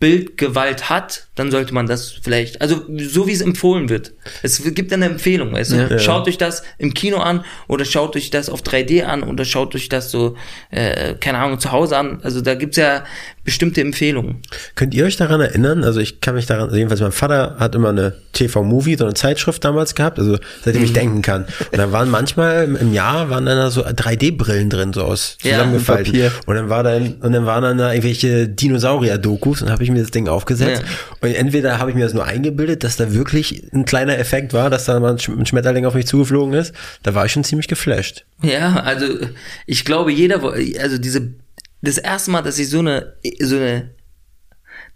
Bildgewalt 0.00 0.90
hat, 0.90 1.26
dann 1.34 1.50
sollte 1.50 1.74
man 1.74 1.86
das 1.86 2.12
vielleicht, 2.12 2.60
also 2.60 2.82
so 2.98 3.26
wie 3.26 3.32
es 3.32 3.40
empfohlen 3.40 3.88
wird. 3.88 4.12
Es 4.42 4.62
gibt 4.74 4.92
eine 4.92 5.06
Empfehlung, 5.06 5.52
weißt 5.52 5.72
du? 5.72 5.76
Ja. 5.76 5.98
Schaut 5.98 6.28
euch 6.28 6.38
das 6.38 6.62
im 6.78 6.94
Kino 6.94 7.18
an 7.18 7.44
oder 7.66 7.84
schaut 7.84 8.14
euch 8.14 8.30
das 8.30 8.48
auf 8.48 8.62
3D 8.62 9.02
an 9.04 9.24
oder 9.24 9.44
schaut 9.44 9.74
euch 9.74 9.88
das 9.88 10.12
so, 10.12 10.36
äh, 10.70 11.14
keine 11.14 11.38
Ahnung, 11.38 11.58
zu 11.58 11.72
Hause 11.72 11.96
an. 11.96 12.20
Also 12.22 12.40
da 12.40 12.54
gibt's 12.54 12.76
ja 12.76 13.04
bestimmte 13.48 13.80
Empfehlungen. 13.80 14.42
Könnt 14.74 14.92
ihr 14.92 15.06
euch 15.06 15.16
daran 15.16 15.40
erinnern? 15.40 15.82
Also 15.84 16.00
ich 16.00 16.20
kann 16.20 16.34
mich 16.34 16.44
daran, 16.44 16.64
also 16.64 16.76
jedenfalls 16.76 17.00
mein 17.00 17.12
Vater 17.12 17.56
hat 17.58 17.74
immer 17.74 17.88
eine 17.88 18.12
TV-Movie, 18.34 18.96
so 18.96 19.04
eine 19.06 19.14
Zeitschrift 19.14 19.64
damals 19.64 19.94
gehabt, 19.94 20.18
also 20.18 20.36
seitdem 20.62 20.82
Mhm. 20.82 20.86
ich 20.86 20.92
denken 20.92 21.22
kann. 21.22 21.46
Und 21.72 21.78
da 21.78 21.90
waren 21.90 22.10
manchmal 22.10 22.64
im- 22.78 22.92
Jahr 22.92 23.30
waren 23.30 23.46
dann 23.46 23.56
da 23.56 23.70
so 23.70 23.82
3D-Brillen 23.84 24.68
drin, 24.68 24.92
so 24.92 25.02
aus 25.02 25.38
Ja, 25.42 25.52
zusammengefaltet. 25.52 26.06
Papier. 26.12 26.32
Und 26.44 26.56
dann 26.56 26.68
war 26.68 26.82
dann, 26.82 27.14
und 27.22 27.32
dann 27.32 27.46
waren 27.46 27.62
dann 27.62 27.78
da 27.78 27.90
irgendwelche 27.92 28.48
Dinosaurier-Dokus 28.48 29.62
und 29.62 29.70
habe 29.70 29.82
ich 29.82 29.90
mir 29.90 30.00
das 30.02 30.10
Ding 30.10 30.28
aufgesetzt. 30.28 30.82
Ja. 30.82 30.88
Und 31.28 31.34
entweder 31.34 31.78
habe 31.78 31.90
ich 31.90 31.96
mir 31.96 32.04
das 32.04 32.12
nur 32.14 32.24
eingebildet, 32.26 32.84
dass 32.84 32.96
da 32.96 33.12
wirklich 33.14 33.62
ein 33.72 33.84
kleiner 33.86 34.18
Effekt 34.18 34.52
war, 34.52 34.68
dass 34.70 34.84
da 34.84 35.00
mal 35.00 35.12
ein 35.12 35.18
Sch- 35.18 35.36
ein 35.38 35.46
Schmetterling 35.46 35.86
auf 35.86 35.94
mich 35.94 36.06
zugeflogen 36.06 36.54
ist. 36.54 36.74
Da 37.02 37.14
war 37.14 37.24
ich 37.26 37.32
schon 37.32 37.44
ziemlich 37.44 37.68
geflasht. 37.68 38.24
Ja, 38.42 38.80
also 38.80 39.06
ich 39.66 39.84
glaube, 39.84 40.12
jeder, 40.12 40.42
also 40.80 40.98
diese, 40.98 41.32
das 41.80 41.98
erste 41.98 42.30
Mal, 42.30 42.42
dass 42.42 42.58
ich 42.58 42.68
so 42.68 42.80
eine, 42.80 43.16
so 43.40 43.56
eine, 43.56 43.94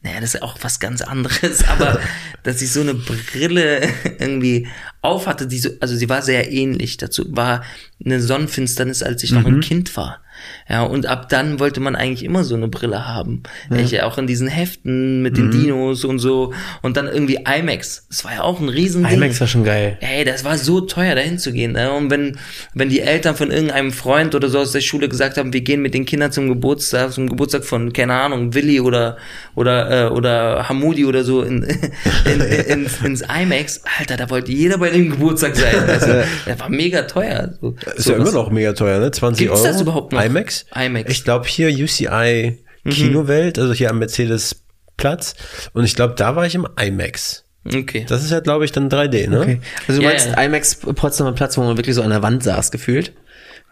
naja, 0.03 0.21
das 0.21 0.35
ist 0.35 0.43
auch 0.43 0.59
was 0.63 0.81
ganz 0.81 1.03
anderes, 1.03 1.65
aber 1.69 2.01
dass 2.43 2.63
ich 2.63 2.73
so 2.73 2.81
eine 2.81 2.95
Brille 2.95 3.89
irgendwie 4.19 4.69
aufhatte, 5.03 5.47
die 5.47 5.59
so, 5.59 5.69
also 5.81 5.95
sie 5.97 6.09
war 6.09 6.23
sehr 6.23 6.51
ähnlich 6.51 6.97
dazu, 6.97 7.25
war 7.29 7.63
eine 8.05 8.21
Sonnenfinsternis, 8.21 9.03
als 9.03 9.23
ich 9.23 9.33
noch 9.33 9.45
ein 9.45 9.61
Kind 9.61 9.97
war. 9.97 10.23
Ja, 10.69 10.83
und 10.85 11.07
ab 11.07 11.29
dann 11.29 11.61
wollte 11.61 11.81
man 11.81 11.97
eigentlich 11.97 12.25
immer 12.25 12.45
so 12.45 12.55
eine 12.55 12.69
Brille 12.69 13.07
haben. 13.07 13.43
Ich, 13.77 14.03
auch 14.03 14.19
in 14.19 14.27
diesen 14.27 14.49
Heften 14.49 15.23
mit 15.23 15.37
den 15.37 15.51
Dinos 15.51 16.05
und 16.05 16.19
so. 16.19 16.53
Und 16.81 16.97
dann 16.97 17.07
irgendwie 17.07 17.39
IMAX. 17.45 18.07
Das 18.09 18.25
war 18.25 18.35
ja 18.35 18.43
auch 18.43 18.61
ein 18.61 18.69
riesen 18.69 19.05
IMAX 19.05 19.41
war 19.41 19.47
schon 19.47 19.65
geil. 19.65 19.99
Ey, 20.01 20.25
das 20.25 20.45
war 20.45 20.57
so 20.59 20.81
teuer, 20.81 21.15
dahin 21.15 21.39
zu 21.39 21.53
gehen. 21.53 21.73
Ne? 21.73 21.93
Und 21.93 22.11
wenn, 22.11 22.39
wenn 22.75 22.89
die 22.89 23.01
Eltern 23.01 23.37
von 23.37 23.51
irgendeinem 23.51 23.93
Freund 23.93 24.35
oder 24.35 24.49
so 24.49 24.59
aus 24.59 24.73
der 24.73 24.81
Schule 24.81 25.09
gesagt 25.09 25.37
haben, 25.37 25.53
wir 25.53 25.61
gehen 25.61 25.83
mit 25.83 25.95
den 25.95 26.07
Kindern 26.07 26.33
zum 26.33 26.49
Geburtstag, 26.49 27.13
zum 27.13 27.29
Geburtstag 27.29 27.65
von, 27.65 27.93
keine 27.93 28.15
Ahnung, 28.15 28.55
Willi 28.55 28.81
oder, 28.81 29.17
oder, 29.55 30.07
äh, 30.07 30.11
oder 30.11 30.69
Hamudi 30.69 31.05
oder 31.05 31.25
so 31.25 31.43
in, 31.43 31.63
in, 32.25 32.41
in, 32.41 32.87
ins 33.05 33.23
IMAX, 33.23 33.83
Alter, 33.99 34.17
da 34.17 34.31
wollte 34.31 34.53
jeder 34.53 34.79
bei 34.79 34.91
dem 34.93 35.11
Geburtstag 35.11 35.57
sein. 35.57 35.75
Also, 35.89 36.07
das 36.47 36.61
war 36.61 36.69
mega 36.69 37.03
teuer. 37.03 37.55
So, 37.61 37.75
Ist 37.97 38.09
ja 38.09 38.15
sowas. 38.17 38.29
immer 38.29 38.33
noch 38.33 38.51
mega 38.51 38.73
teuer, 38.73 38.99
ne? 39.01 39.11
20 39.11 39.47
Gibt's 39.47 39.61
Euro. 39.61 39.73
das 39.73 39.81
überhaupt 39.81 40.13
noch? 40.13 40.23
IMAX? 40.25 40.67
IMAX. 40.75 41.11
Ich 41.11 41.25
glaube 41.25 41.47
hier 41.47 41.69
UCI 41.69 42.59
Kinowelt, 42.89 43.59
also 43.59 43.73
hier 43.73 43.91
am 43.91 43.99
Mercedes-Platz. 44.01 45.35
Und 45.73 45.85
ich 45.85 45.95
glaube, 45.95 46.15
da 46.17 46.37
war 46.37 46.47
ich 46.47 46.55
im 46.55 46.67
IMAX. 46.81 47.45
Okay. 47.65 48.05
Das 48.09 48.25
ist 48.25 48.31
ja, 48.33 48.41
glaube 48.41 48.65
ich, 48.65 48.73
dann 48.73 48.89
3D, 48.89 49.29
ne? 49.31 49.41
Okay. 49.41 49.61
Also 49.87 50.01
du 50.01 50.05
Ja, 50.05 50.11
meinst 50.13 50.27
ja. 50.27 50.43
IMAX 50.43 50.77
Potsdamer 50.77 51.33
Platz, 51.33 51.57
wo 51.57 51.63
man 51.63 51.77
wirklich 51.77 51.95
so 51.95 52.03
an 52.03 52.11
der 52.11 52.23
Wand 52.23 52.43
saß, 52.43 52.73
gefühlt? 52.73 53.13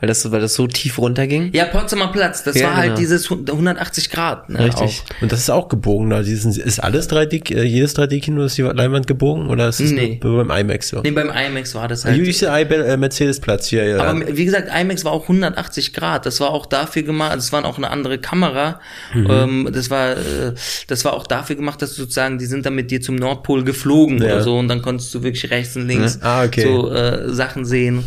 Weil 0.01 0.07
das, 0.09 0.31
weil 0.33 0.41
das 0.41 0.55
so 0.55 0.67
tief 0.67 0.99
runterging? 0.99 1.51
Ja, 1.53 1.67
Potsdamer 1.67 2.09
Platz, 2.09 2.43
das 2.43 2.57
Ja, 2.59 2.69
war 2.69 2.77
halt 2.77 2.87
genau. 2.87 2.99
dieses 3.01 3.31
180 3.31 4.11
Grad. 4.11 4.49
Ne, 4.49 4.59
Richtig. 4.65 5.03
Auch. 5.19 5.23
Und 5.23 5.31
das 5.31 5.41
ist 5.41 5.51
auch 5.51 5.69
gebogen. 5.69 6.09
Da. 6.11 6.23
Diesen, 6.23 6.53
ist 6.53 6.79
alles 6.83 7.11
3D, 7.11 7.55
äh, 7.55 7.63
jedes 7.65 7.95
3D-Kino 7.97 8.45
ist 8.45 8.57
die 8.57 8.63
Leinwand 8.63 9.07
gebogen 9.07 9.49
oder 9.49 9.69
ist 9.69 9.79
es 9.81 9.91
Nee. 9.93 10.19
nur 10.23 10.45
beim 10.45 10.59
IMAX 10.59 10.89
so? 10.89 11.01
Nee, 11.03 11.11
beim 11.11 11.29
IMAX 11.31 11.75
war 11.75 11.87
das 11.87 12.05
halt. 12.07 12.19
UCI 12.19 12.47
äh, 12.63 12.97
Mercedes-Platz 12.97 13.69
hier, 13.69 13.85
ja. 13.85 13.99
Aber 14.03 14.37
wie 14.37 14.45
gesagt, 14.47 14.69
IMAX 14.75 15.05
war 15.05 15.13
auch 15.13 15.23
180 15.25 15.93
Grad. 15.93 16.25
Das 16.25 16.41
war 16.41 16.51
auch 16.51 16.65
dafür 16.67 17.03
gemacht, 17.03 17.37
das 17.37 17.53
war 17.53 17.63
auch 17.67 17.77
eine 17.77 17.91
andere 17.91 18.19
Kamera. 18.19 18.81
Mhm. 19.13 19.27
Ähm, 19.31 19.69
das 19.73 19.91
war, 19.91 20.13
äh, 20.13 20.55
das 20.87 21.05
war 21.05 21.13
auch 21.13 21.27
dafür 21.27 21.57
gemacht, 21.57 21.83
dass 21.83 21.91
du 21.95 22.03
sozusagen, 22.03 22.39
die 22.39 22.47
sind 22.47 22.65
dann 22.65 22.75
mit 22.75 22.91
dir 22.91 23.03
zum 23.03 23.17
Nordpol 23.17 23.65
geflogen 23.65 24.19
Ja. 24.19 24.25
oder 24.25 24.43
so 24.43 24.59
und 24.59 24.69
dann 24.69 24.81
konntest 24.81 25.15
du 25.15 25.23
wirklich 25.23 25.51
rechts 25.51 25.77
und 25.77 25.87
links 25.89 26.19
Ah, 26.23 26.45
okay. 26.45 26.63
so 26.63 26.91
äh, 26.91 27.29
Sachen 27.35 27.64
sehen. 27.66 28.03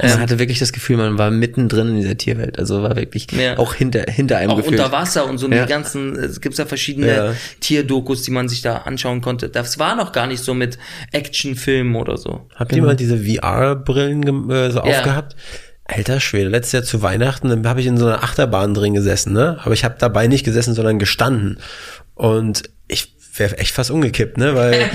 Man 0.00 0.20
hatte 0.20 0.38
wirklich 0.38 0.58
das 0.58 0.72
Gefühl, 0.72 0.96
man 0.96 1.18
war 1.18 1.30
mittendrin 1.30 1.88
in 1.88 1.96
dieser 1.96 2.16
Tierwelt. 2.16 2.58
Also 2.58 2.82
war 2.82 2.96
wirklich 2.96 3.26
Ja. 3.32 3.58
auch 3.58 3.74
hinter, 3.74 4.04
hinter 4.08 4.38
einem 4.38 4.50
Auch 4.50 4.56
gefühlt. 4.56 4.80
unter 4.80 4.92
Wasser 4.92 5.26
und 5.28 5.38
so 5.38 5.48
Ja. 5.48 5.62
die 5.64 5.68
ganzen, 5.68 6.16
es 6.16 6.40
gibt 6.40 6.56
ja 6.58 6.66
verschiedene 6.66 7.06
Ja. 7.08 7.34
Tierdokus, 7.60 8.22
die 8.22 8.30
man 8.30 8.48
sich 8.48 8.62
da 8.62 8.78
anschauen 8.78 9.20
konnte. 9.20 9.48
Das 9.48 9.78
war 9.78 9.94
noch 9.96 10.12
gar 10.12 10.26
nicht 10.26 10.42
so 10.42 10.54
mit 10.54 10.78
Actionfilmen 11.12 11.94
oder 11.96 12.16
so. 12.16 12.48
Habt 12.56 12.72
ihr 12.72 12.82
mal 12.82 12.96
diese 12.96 13.18
VR-Brillen 13.18 14.50
äh, 14.50 14.70
so 14.70 14.78
Ja. 14.78 14.84
aufgehabt? 14.84 15.36
Alter 15.84 16.20
Schwede, 16.20 16.48
letztes 16.48 16.72
Jahr 16.72 16.82
zu 16.84 17.02
Weihnachten, 17.02 17.48
dann 17.48 17.66
habe 17.66 17.80
ich 17.80 17.86
in 17.86 17.96
so 17.98 18.06
einer 18.06 18.22
Achterbahn 18.22 18.72
drin 18.72 18.94
gesessen, 18.94 19.32
ne? 19.32 19.58
Aber 19.62 19.74
ich 19.74 19.84
habe 19.84 19.96
dabei 19.98 20.26
nicht 20.26 20.44
gesessen, 20.44 20.74
sondern 20.74 20.98
gestanden. 20.98 21.58
Und 22.14 22.62
wäre 23.34 23.56
echt 23.58 23.74
fast 23.74 23.90
umgekippt, 23.90 24.36
ne? 24.36 24.54
Weil 24.54 24.90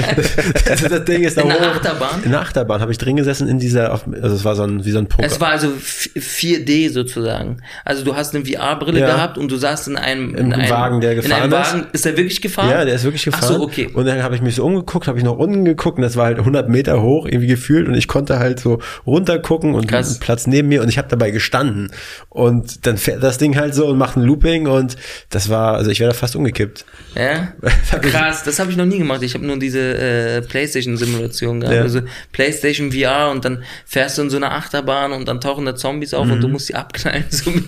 das, 0.66 0.82
das 0.90 1.06
Ding 1.06 1.24
ist 1.24 1.38
da 1.38 1.42
In 1.42 1.50
der 1.50 1.60
hoch. 1.60 1.66
Achterbahn? 1.76 2.24
In 2.24 2.32
der 2.32 2.42
Achterbahn 2.42 2.82
habe 2.82 2.92
ich 2.92 2.98
drin 3.00 3.16
gesessen 3.16 3.48
in 3.48 3.58
dieser, 3.60 3.92
also 3.92 4.06
es 4.36 4.46
war 4.46 4.56
so 4.56 4.64
ein, 4.64 4.86
wie 4.86 4.92
so 4.92 5.00
ein 5.00 5.08
Poker. 5.08 5.26
Es 5.26 5.40
war 5.42 5.50
also 5.50 5.68
f- 5.68 6.10
4D 6.16 6.92
sozusagen. 6.92 7.62
Also 7.84 8.04
du 8.04 8.16
hast 8.16 8.36
eine 8.36 8.46
VR-Brille 8.46 9.00
Ja. 9.00 9.08
gehabt 9.16 9.38
und 9.38 9.52
du 9.52 9.56
saßt 9.58 9.88
in 9.88 9.98
einem, 9.98 10.36
Im 10.36 10.46
in 10.48 10.54
einem 10.54 10.70
Wagen, 10.70 11.02
der 11.02 11.14
in 11.14 11.22
gefahren 11.22 11.42
einem 11.44 11.54
ist. 11.62 11.74
Wagen. 11.74 11.88
Ist 11.94 12.06
der 12.06 12.18
wirklich 12.18 12.42
gefahren? 12.42 12.70
Ja, 12.70 12.86
der 12.86 12.94
ist 12.96 13.04
wirklich 13.04 13.26
gefahren. 13.26 13.44
Ach 13.44 13.48
so, 13.56 13.62
okay. 13.64 13.90
Und 13.94 14.06
dann 14.06 14.22
habe 14.22 14.36
ich 14.36 14.42
mich 14.42 14.56
so 14.56 14.64
umgeguckt, 14.66 15.08
habe 15.08 15.18
ich 15.18 15.24
nach 15.24 15.32
unten 15.32 15.66
geguckt 15.66 15.98
und 15.98 16.04
das 16.04 16.16
war 16.16 16.26
halt 16.26 16.38
100 16.38 16.70
Meter 16.70 17.02
hoch 17.02 17.26
irgendwie 17.26 17.48
gefühlt 17.48 17.88
und 17.88 17.96
ich 17.96 18.08
konnte 18.08 18.38
halt 18.40 18.60
so 18.60 18.80
runter 19.06 19.40
gucken 19.40 19.74
und 19.74 19.88
Krass. 19.88 20.10
einen 20.12 20.20
Platz 20.20 20.46
neben 20.48 20.68
mir 20.68 20.82
und 20.84 20.90
ich 20.90 20.98
habe 21.00 21.08
dabei 21.08 21.32
gestanden 21.32 21.92
und 22.30 22.86
dann 22.86 22.98
fährt 22.98 23.24
das 23.24 23.38
Ding 23.40 23.58
halt 23.58 23.74
so 23.74 23.88
und 23.88 23.98
macht 23.98 24.16
ein 24.18 24.22
Looping 24.24 24.68
und 24.68 24.96
das 25.32 25.50
war, 25.50 25.74
also 25.76 25.90
ich 25.90 26.00
wäre 26.00 26.12
da 26.12 26.16
fast 26.18 26.36
umgekippt. 26.36 26.86
Ja? 27.16 27.48
Krass, 28.02 28.26
das 28.32 28.59
habe 28.59 28.71
ich 28.71 28.78
noch 28.78 28.86
nie 28.86 28.97
gemacht. 28.97 29.21
Ich 29.23 29.34
habe 29.34 29.45
nur 29.45 29.57
diese 29.59 29.80
äh, 29.80 30.41
PlayStation-Simulation 30.41 31.59
gehabt. 31.61 31.75
Ja. 31.75 31.82
Also 31.84 32.01
PlayStation 32.32 32.91
VR 32.91 33.30
und 33.32 33.45
dann 33.45 33.63
fährst 33.86 34.17
du 34.17 34.23
in 34.23 34.30
so 34.30 34.38
einer 34.38 34.51
Achterbahn 34.53 35.11
und 35.11 35.28
dann 35.28 35.41
tauchen 35.41 35.65
da 35.65 35.75
Zombies 35.75 36.13
auf 36.13 36.25
Mhm. 36.25 36.32
und 36.34 36.41
du 36.41 36.47
musst 36.47 36.69
die 36.69 36.75
abknallen. 36.75 37.25
So 37.30 37.51
Nee, 37.51 37.61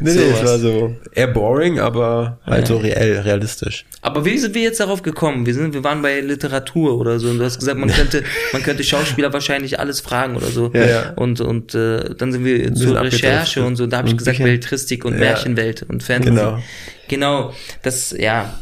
nee, 0.00 0.10
Sowas. 0.10 0.40
es 0.40 0.44
war 0.44 0.58
so 0.58 0.96
eher 1.12 1.28
boring, 1.28 1.78
aber 1.80 2.38
halt 2.46 2.66
so 2.66 2.76
reell, 2.78 3.18
realistisch. 3.20 3.84
Aber 4.02 4.24
wie 4.24 4.38
sind 4.38 4.54
wir 4.54 4.62
jetzt 4.62 4.80
darauf 4.80 5.02
gekommen? 5.02 5.46
Wir 5.46 5.54
sind, 5.54 5.74
wir 5.74 5.82
waren 5.84 6.02
bei 6.02 6.20
Literatur 6.20 6.98
oder 6.98 7.18
so 7.18 7.28
und 7.28 7.38
du 7.38 7.44
hast 7.44 7.58
gesagt, 7.58 7.78
man 7.78 7.90
könnte, 7.90 8.22
man 8.52 8.62
könnte 8.62 8.84
Schauspieler 8.84 9.32
wahrscheinlich 9.32 9.78
alles 9.80 10.00
fragen 10.00 10.36
oder 10.36 10.46
so. 10.48 10.70
Ja, 10.74 10.86
ja. 10.86 11.12
Und 11.16 11.40
und 11.40 11.74
äh, 11.74 12.14
dann 12.16 12.32
sind 12.32 12.44
wir 12.44 12.74
zur. 12.74 12.98
Recherche 13.00 13.64
und 13.64 13.76
so. 13.76 13.86
Da 13.86 13.98
habe 13.98 14.08
ich 14.08 14.16
gesagt. 14.16 14.38
Belletristik 14.38 15.04
und 15.04 15.14
Ja. 15.14 15.20
Märchenwelt 15.20 15.82
und 15.88 16.02
Fantasy. 16.02 16.30
Genau. 16.34 16.58
Genau. 17.08 17.54
Das 17.82 18.14
ja. 18.16 18.52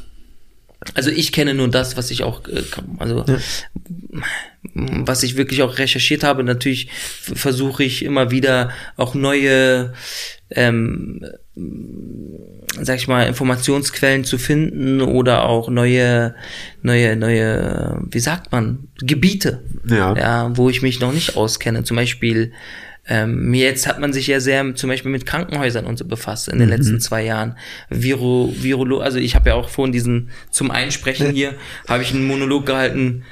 Also 0.95 1.11
ich 1.11 1.33
kenne 1.33 1.55
nur 1.55 1.69
das, 1.69 1.97
was 1.97 2.11
ich 2.11 2.23
auch, 2.23 2.47
äh, 2.49 2.63
also 2.99 3.25
was 4.75 5.23
ich 5.23 5.37
wirklich 5.37 5.63
auch 5.63 5.79
recherchiert 5.79 6.25
habe. 6.25 6.43
Natürlich 6.45 6.89
versuche 7.21 7.85
ich 7.85 8.05
immer 8.05 8.31
wieder 8.31 8.71
auch 8.97 9.15
neue, 9.15 9.93
ähm, 10.51 11.25
sag 12.81 12.97
ich 12.97 13.09
mal, 13.09 13.27
Informationsquellen 13.27 14.25
zu 14.25 14.39
finden 14.39 15.01
oder 15.01 15.45
auch 15.45 15.69
neue, 15.69 16.35
neue, 16.83 17.17
neue, 17.17 18.01
wie 18.11 18.21
sagt 18.21 18.53
man, 18.53 18.89
Gebiete, 18.99 19.63
Ja. 19.89 20.15
ja 20.17 20.57
wo 20.57 20.69
ich 20.71 20.83
mich 20.83 21.01
noch 21.01 21.13
nicht 21.13 21.37
auskenne. 21.37 21.85
Zum 21.85 21.97
Beispiel 21.97 22.53
ähm, 23.09 23.55
jetzt 23.55 23.87
hat 23.87 24.01
man 24.01 24.13
sich 24.13 24.27
ja 24.27 24.41
sehr 24.41 24.75
zum 24.75 24.91
Beispiel 24.91 25.11
mit 25.11 25.27
Krankenhäusern 25.27 25.87
und 25.87 25.99
so 25.99 26.05
befasst 26.05 26.49
in 26.49 26.59
den 26.59 26.69
letzten 26.69 27.01
zwei 27.01 27.25
Jahren. 27.25 27.57
Viro, 27.89 28.53
Virolo, 28.57 28.99
also 28.99 29.19
ich 29.19 29.35
habe 29.35 29.51
ja 29.51 29.55
auch 29.55 29.69
vorhin 29.69 29.93
diesen 29.93 30.31
zum 30.51 30.71
Einsprechen 30.71 31.33
hier 31.33 31.55
habe 31.89 32.03
ich 32.03 32.13
einen 32.13 32.27
Monolog 32.27 32.67
gehalten. 32.67 33.25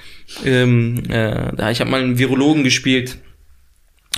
Ähm, 0.44 1.02
äh, 1.08 1.54
da 1.56 1.70
ich 1.70 1.80
habe 1.80 1.90
mal 1.90 2.00
einen 2.00 2.18
Virologen 2.18 2.64
gespielt 2.64 3.18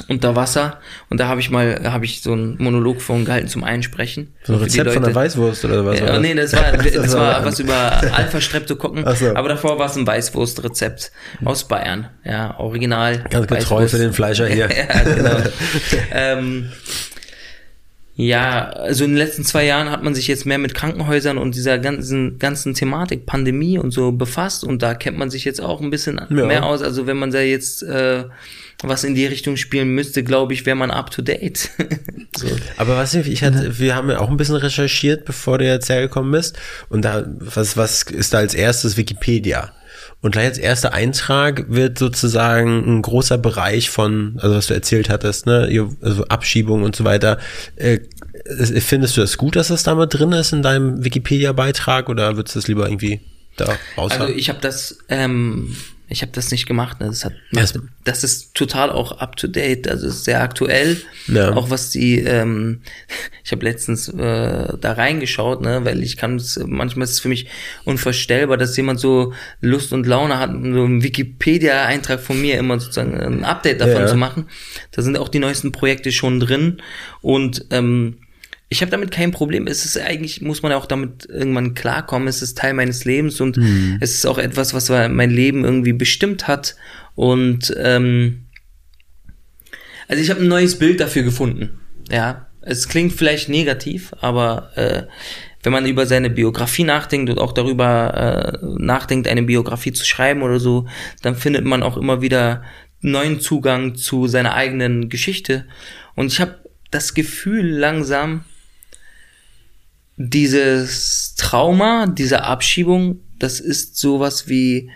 unter 0.09 0.37
Wasser 0.37 0.79
und 1.09 1.19
da 1.19 1.29
habe 1.29 1.41
ich 1.41 1.51
mal 1.51 1.81
habe 1.85 2.05
ich 2.05 2.21
so 2.21 2.33
einen 2.33 2.57
Monolog 2.63 3.01
vorhin 3.01 3.25
gehalten 3.25 3.49
zum 3.49 3.65
Einsprechen. 3.65 4.35
So 4.45 4.53
ein 4.53 4.59
Rezept 4.61 4.93
von 4.93 5.03
der. 5.03 5.15
Weißwurst 5.15 5.65
oder 5.65 5.85
was? 5.87 5.99
Ja, 5.99 6.19
nee, 6.19 6.35
das 6.35 6.53
war, 6.53 6.73
das, 6.77 6.93
Das 6.93 7.15
war 7.15 7.45
was 7.45 7.59
über 7.59 7.75
Alpha-Streptokokken, 8.13 9.05
Ach 9.07 9.17
so. 9.17 9.35
aber 9.35 9.49
davor 9.49 9.79
war 9.79 9.87
es 9.87 9.97
ein 9.97 10.07
Weißwurstrezept 10.07 11.11
aus 11.45 11.67
Bayern. 11.67 12.09
Ja, 12.25 12.59
original. 12.59 13.25
Ganz 13.31 13.47
getreu 13.47 13.77
Weißwurst. 13.77 13.95
für 13.95 14.01
den 14.01 14.13
Fleischer 14.13 14.47
hier. 14.47 14.69
ja, 14.77 15.03
genau. 15.03 15.37
ähm, 16.13 16.69
ja, 18.19 18.71
also 18.71 19.05
in 19.05 19.11
den 19.11 19.19
letzten 19.19 19.45
zwei 19.45 19.67
Jahren 19.67 19.91
hat 19.91 20.03
man 20.03 20.15
sich 20.15 20.27
jetzt 20.27 20.47
mehr 20.47 20.57
mit 20.57 20.75
Krankenhäusern 20.75 21.37
und 21.37 21.55
dieser 21.55 21.79
ganzen, 21.79 22.39
ganzen 22.39 22.73
Thematik, 22.73 23.27
Pandemie 23.27 23.79
und 23.79 23.91
so 23.91 24.11
befasst 24.13 24.65
und 24.65 24.83
da 24.83 24.95
kennt 24.95 25.19
man 25.19 25.29
sich 25.29 25.45
jetzt 25.45 25.61
auch 25.61 25.83
ein 25.83 25.91
bisschen 25.91 26.21
mehr 26.31 26.65
aus. 26.65 26.83
Also 26.83 27.07
wenn 27.07 27.19
man 27.19 27.31
da 27.31 27.41
jetzt 27.41 27.83
äh, 27.83 28.25
was 28.83 29.05
in 29.05 29.15
die 29.15 29.27
Richtung 29.27 29.57
spielen 29.57 29.89
müsste, 29.89 30.23
glaube 30.23 30.53
ich, 30.53 30.67
wäre 30.67 30.77
man 30.77 30.91
up 30.91 31.11
to 31.11 31.23
date. 31.23 31.71
so. 32.37 32.47
Aber 32.77 32.97
was 32.97 33.15
ich, 33.15 33.27
ich 33.29 33.43
hatte, 33.43 33.79
wir 33.79 33.95
haben 33.97 34.11
ja 34.11 34.19
auch 34.21 34.29
ein 34.31 34.37
bisschen 34.37 34.57
recherchiert, 34.57 35.25
bevor 35.25 35.59
du 35.59 35.65
jetzt 35.65 35.89
hergekommen 35.89 36.31
bist. 36.33 36.59
Und 36.89 37.03
da, 37.05 37.25
was, 37.39 37.77
was 37.77 38.03
ist 38.03 38.35
da 38.35 38.39
als 38.39 38.55
erstes 38.55 38.97
Wikipedia? 38.97 39.73
Und 40.21 40.33
gleich 40.33 40.47
als 40.47 40.59
erster 40.59 40.93
Eintrag 40.93 41.67
wird 41.69 41.99
sozusagen 41.99 42.85
ein 42.99 43.03
großer 43.03 43.39
Bereich 43.39 43.91
von, 43.91 44.39
also 44.41 44.57
was 44.57 44.67
du 44.67 44.75
erzählt 44.75 45.09
hattest, 45.09 45.47
ne, 45.47 45.69
also 46.01 46.25
Abschiebung 46.27 46.83
und 46.83 46.97
so 46.97 47.05
weiter. 47.05 47.39
Äh, 47.77 48.01
es- 48.45 48.73
findest 48.85 49.17
du 49.17 49.21
das 49.21 49.37
gut, 49.37 49.57
dass 49.57 49.69
das 49.69 49.83
da 49.85 49.95
mal 49.95 50.07
drin 50.07 50.33
ist 50.33 50.53
in 50.53 50.63
deinem 50.63 51.05
Wikipedia-Beitrag 51.05 52.09
oder 52.09 52.37
würdest 52.37 52.55
du 52.57 52.59
das 52.61 52.69
lieber 52.69 52.87
irgendwie 52.89 53.21
da 53.57 53.77
raus 53.97 54.13
Also 54.13 54.33
ich 54.35 54.49
habe 54.49 54.59
das, 54.61 54.99
ähm, 55.09 55.75
ich 56.09 56.23
habe 56.23 56.33
das 56.33 56.51
nicht 56.53 56.67
gemacht. 56.67 57.01
Ne? 57.01 57.07
Das, 57.07 57.25
hat, 57.25 57.33
Erst- 57.53 57.81
das 58.05 58.23
ist 58.25 58.55
total 58.55 58.91
auch 58.91 59.19
up 59.19 59.37
to 59.37 59.49
date. 59.49 59.89
Also 59.89 60.07
ist 60.07 60.25
sehr 60.25 60.41
aktuell. 60.41 61.01
Ja. 61.27 61.53
Auch 61.55 61.71
was 61.71 61.91
die, 61.91 62.21
ähm, 62.21 62.81
ich 63.45 63.51
habe 63.53 63.65
letztens 63.65 64.09
äh, 64.09 64.13
da 64.81 64.93
reingeschaut, 64.93 65.63
ne, 65.63 65.85
weil 65.85 66.03
ich 66.03 66.17
kann 66.17 66.37
es, 66.37 66.61
manchmal 66.65 67.05
ist 67.05 67.13
es 67.13 67.21
für 67.21 67.29
mich 67.29 67.49
unvorstellbar, 67.85 68.57
dass 68.57 68.77
jemand 68.77 69.01
so 69.01 69.33
Lust 69.61 69.93
und 69.93 70.07
Laune 70.07 70.39
hat, 70.39 70.51
so 70.51 70.57
einen 70.57 71.03
Wikipedia-Eintrag 71.03 72.21
von 72.21 72.41
mir 72.41 72.59
immer 72.59 72.79
sozusagen 72.79 73.19
ein 73.21 73.45
Update 73.45 73.81
davon 73.81 74.03
Ja. 74.03 74.07
zu 74.07 74.17
machen. 74.17 74.47
Da 74.93 75.03
sind 75.03 75.19
auch 75.19 75.29
die 75.29 75.39
neuesten 75.39 75.73
Projekte 75.73 76.13
schon 76.13 76.41
drin 76.41 76.83
und 77.23 77.67
ähm, 77.71 78.19
ich 78.69 78.81
habe 78.81 78.91
damit 78.91 79.11
kein 79.11 79.31
Problem. 79.31 79.67
Es 79.67 79.85
ist 79.85 79.99
eigentlich, 79.99 80.43
muss 80.43 80.63
man 80.63 80.73
auch 80.73 80.87
damit 80.87 81.27
irgendwann 81.27 81.75
klarkommen. 81.75 82.27
Es 82.27 82.43
ist 82.43 82.59
Teil 82.59 82.75
meines 82.75 83.05
Lebens 83.05 83.41
und 83.41 83.59
es 84.01 84.15
ist 84.15 84.27
auch 84.27 84.39
etwas, 84.39 84.75
was 84.75 84.89
mein 84.89 85.31
Leben 85.31 85.65
irgendwie 85.65 85.93
bestimmt 85.93 86.49
hat. 86.49 86.75
Und 87.15 87.73
ähm, 87.79 88.47
also 90.09 90.23
ich 90.23 90.31
habe 90.31 90.41
ein 90.41 90.49
neues 90.49 90.79
Bild 90.79 91.01
dafür 91.01 91.23
gefunden. 91.23 91.79
Ja, 92.11 92.49
es 92.61 92.89
klingt 92.89 93.13
vielleicht 93.13 93.49
negativ, 93.49 94.13
aber 94.21 94.77
äh, 94.77 95.05
wenn 95.63 95.73
man 95.73 95.87
über 95.87 96.07
seine 96.07 96.31
Biografie 96.31 96.85
nachdenkt 96.85 97.31
und 97.31 97.39
auch 97.39 97.53
darüber 97.53 98.61
äh, 98.63 98.67
nachdenkt, 98.79 99.29
eine 99.29 99.43
Biografie 99.43 99.93
zu 99.93 100.05
schreiben 100.05 100.43
oder 100.43 100.59
so, 100.59 100.87
dann 101.23 101.37
findet 101.37 101.65
man 101.65 101.83
auch 101.83 101.97
immer 101.97 102.21
wieder 102.21 102.63
neuen 103.01 103.41
Zugang 103.41 103.95
zu 103.95 104.27
seiner 104.27 104.55
eigenen 104.55 105.09
Geschichte. 105.09 105.67
Und 106.15 106.33
ich 106.33 106.41
habe 106.41 106.57
das 106.91 107.15
Gefühl 107.15 107.69
langsam, 107.69 108.45
dieses 110.17 111.35
Trauma, 111.37 112.07
diese 112.07 112.45
Abschiebung, 112.45 113.21
das 113.39 113.61
ist 113.61 113.97
sowas 113.97 114.49
wie 114.49 114.91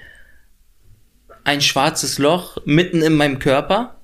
ein 1.45 1.61
schwarzes 1.61 2.19
Loch 2.19 2.59
mitten 2.65 3.03
in 3.03 3.15
meinem 3.15 3.39
Körper. 3.39 3.97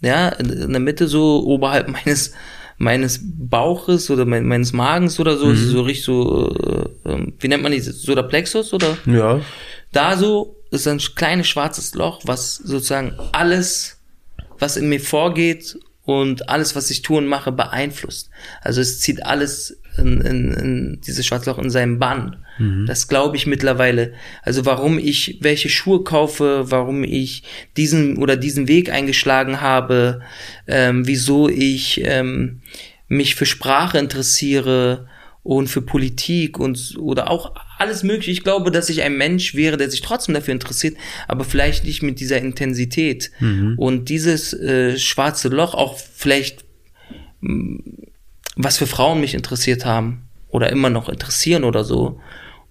Ja, 0.00 0.28
in, 0.30 0.70
der 0.72 0.80
Mitte 0.80 1.06
so 1.08 1.44
oberhalb 1.44 1.88
meines 1.88 2.32
meines 2.78 3.20
Bauches 3.22 4.10
oder 4.10 4.24
mein, 4.24 4.44
meines 4.44 4.72
Magens 4.72 5.20
oder 5.20 5.36
so, 5.36 5.54
so 5.54 5.82
richtig 5.82 6.04
so, 6.04 6.52
äh, 7.04 7.10
ähm, 7.10 7.34
wie 7.38 7.46
nennt 7.46 7.62
man 7.62 7.70
die, 7.70 7.78
so 7.78 8.12
der 8.12 8.24
Plexus 8.24 8.72
oder? 8.72 8.98
ja. 9.06 9.40
Da 9.92 10.16
so 10.16 10.56
ist 10.72 10.88
ein 10.88 10.98
kleines 10.98 11.46
schwarzes 11.46 11.94
Loch, 11.94 12.22
was 12.24 12.56
sozusagen 12.56 13.14
alles, 13.30 14.00
was 14.58 14.76
in 14.76 14.88
mir 14.88 15.00
vorgeht 15.00 15.78
und 16.04 16.48
alles, 16.48 16.74
was 16.74 16.90
ich 16.90 17.02
tue 17.02 17.18
und 17.18 17.28
mache, 17.28 17.52
beeinflusst. 17.52 18.30
Also 18.62 18.80
es 18.80 18.98
zieht 19.00 19.24
alles 19.24 19.78
in, 19.98 20.20
in, 20.20 20.52
in 20.52 21.00
dieses 21.06 21.26
schwarze 21.26 21.50
Loch 21.50 21.58
in 21.58 21.70
seinen 21.70 21.98
Bann. 21.98 22.36
Das 22.86 23.08
glaube 23.08 23.36
ich 23.36 23.46
mittlerweile. 23.46 24.12
Also 24.42 24.64
warum 24.66 24.98
ich 24.98 25.38
welche 25.40 25.68
Schuhe 25.68 26.04
kaufe, 26.04 26.70
warum 26.70 27.02
ich 27.04 27.42
diesen 27.76 28.18
oder 28.18 28.36
diesen 28.36 28.68
Weg 28.68 28.90
eingeschlagen 28.90 29.60
habe, 29.60 30.20
ähm, 30.66 31.06
wieso 31.06 31.48
ich 31.48 32.02
ähm, 32.04 32.60
mich 33.08 33.34
für 33.34 33.46
Sprache 33.46 33.98
interessiere 33.98 35.08
und 35.42 35.68
für 35.68 35.82
Politik 35.82 36.58
und 36.58 36.94
oder 36.98 37.30
auch 37.30 37.54
alles 37.78 38.04
mögliche. 38.04 38.30
Ich 38.30 38.44
glaube, 38.44 38.70
dass 38.70 38.88
ich 38.88 39.02
ein 39.02 39.16
Mensch 39.16 39.54
wäre, 39.54 39.76
der 39.76 39.90
sich 39.90 40.02
trotzdem 40.02 40.34
dafür 40.34 40.52
interessiert, 40.52 40.96
aber 41.26 41.44
vielleicht 41.44 41.84
nicht 41.84 42.02
mit 42.02 42.20
dieser 42.20 42.38
Intensität. 42.38 43.32
Und 43.76 44.08
dieses 44.08 44.52
äh, 44.52 44.98
schwarze 44.98 45.48
Loch 45.48 45.74
auch 45.74 45.98
vielleicht, 45.98 46.64
was 48.56 48.78
für 48.78 48.86
Frauen 48.86 49.20
mich 49.20 49.34
interessiert 49.34 49.84
haben 49.84 50.28
oder 50.48 50.70
immer 50.70 50.90
noch 50.90 51.08
interessieren 51.08 51.64
oder 51.64 51.84
so. 51.84 52.20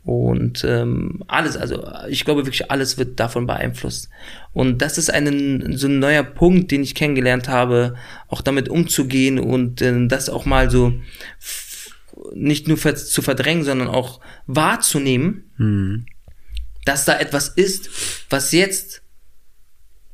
Und 0.04 0.64
ähm, 0.64 1.24
alles, 1.28 1.58
also 1.58 1.88
ich 2.10 2.26
glaube 2.26 2.46
wirklich, 2.46 2.72
alles 2.72 2.98
wird 2.98 3.20
davon 3.20 3.46
beeinflusst. 3.46 4.10
Und 4.52 4.82
das 4.82 4.98
ist 4.98 5.14
ein, 5.14 5.78
so 5.78 5.88
ein 5.88 6.00
neuer 6.00 6.24
Punkt, 6.24 6.72
den 6.72 6.82
ich 6.82 6.96
kennengelernt 6.96 7.48
habe, 7.48 7.96
auch 8.28 8.42
damit 8.42 8.68
umzugehen 8.68 9.38
und 9.38 9.82
äh, 9.82 10.08
das 10.08 10.30
auch 10.30 10.46
mal 10.46 10.72
so 10.72 10.94
nicht 12.34 12.68
nur 12.68 12.78
zu 12.78 13.22
verdrängen, 13.22 13.64
sondern 13.64 13.88
auch 13.88 14.22
wahrzunehmen, 14.48 16.06
dass 16.86 17.06
da 17.06 17.20
etwas 17.20 17.50
ist, 17.50 17.90
was 18.30 18.52
jetzt 18.52 19.02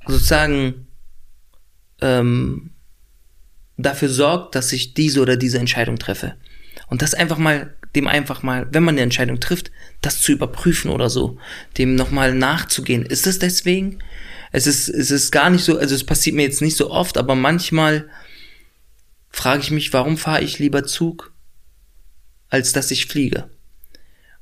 sozusagen 0.06 0.88
ähm, 2.02 2.72
dafür 3.78 4.10
sorgt, 4.10 4.56
dass 4.56 4.74
ich 4.74 4.94
diese 4.94 5.22
oder 5.22 5.38
diese 5.38 5.60
Entscheidung 5.60 5.98
treffe. 5.98 6.36
Und 6.88 7.02
das 7.02 7.14
einfach 7.14 7.38
mal, 7.38 7.76
dem 7.96 8.08
einfach 8.08 8.44
mal, 8.44 8.68
wenn 8.72 8.84
man 8.84 8.96
eine 8.96 9.02
Entscheidung 9.02 9.40
trifft, 9.40 9.72
das 10.02 10.22
zu 10.22 10.32
überprüfen 10.32 10.90
oder 10.90 11.10
so, 11.10 11.38
dem 11.78 11.96
nochmal 11.96 12.34
nachzugehen. 12.34 13.06
Ist 13.06 13.28
es 13.28 13.40
deswegen? 13.40 14.00
Es 14.52 14.68
ist, 14.68 14.88
es 14.88 15.12
ist 15.12 15.32
gar 15.32 15.50
nicht 15.50 15.64
so, 15.64 15.78
also 15.78 15.94
es 15.94 16.06
passiert 16.06 16.36
mir 16.36 16.44
jetzt 16.44 16.62
nicht 16.62 16.78
so 16.78 16.90
oft, 16.90 17.18
aber 17.18 17.36
manchmal 17.36 18.10
frage 19.30 19.62
ich 19.62 19.72
mich, 19.72 19.94
warum 19.94 20.18
fahre 20.18 20.42
ich 20.42 20.60
lieber 20.60 20.86
Zug, 20.86 21.34
als 22.50 22.74
dass 22.74 22.92
ich 22.92 23.06
fliege? 23.06 23.50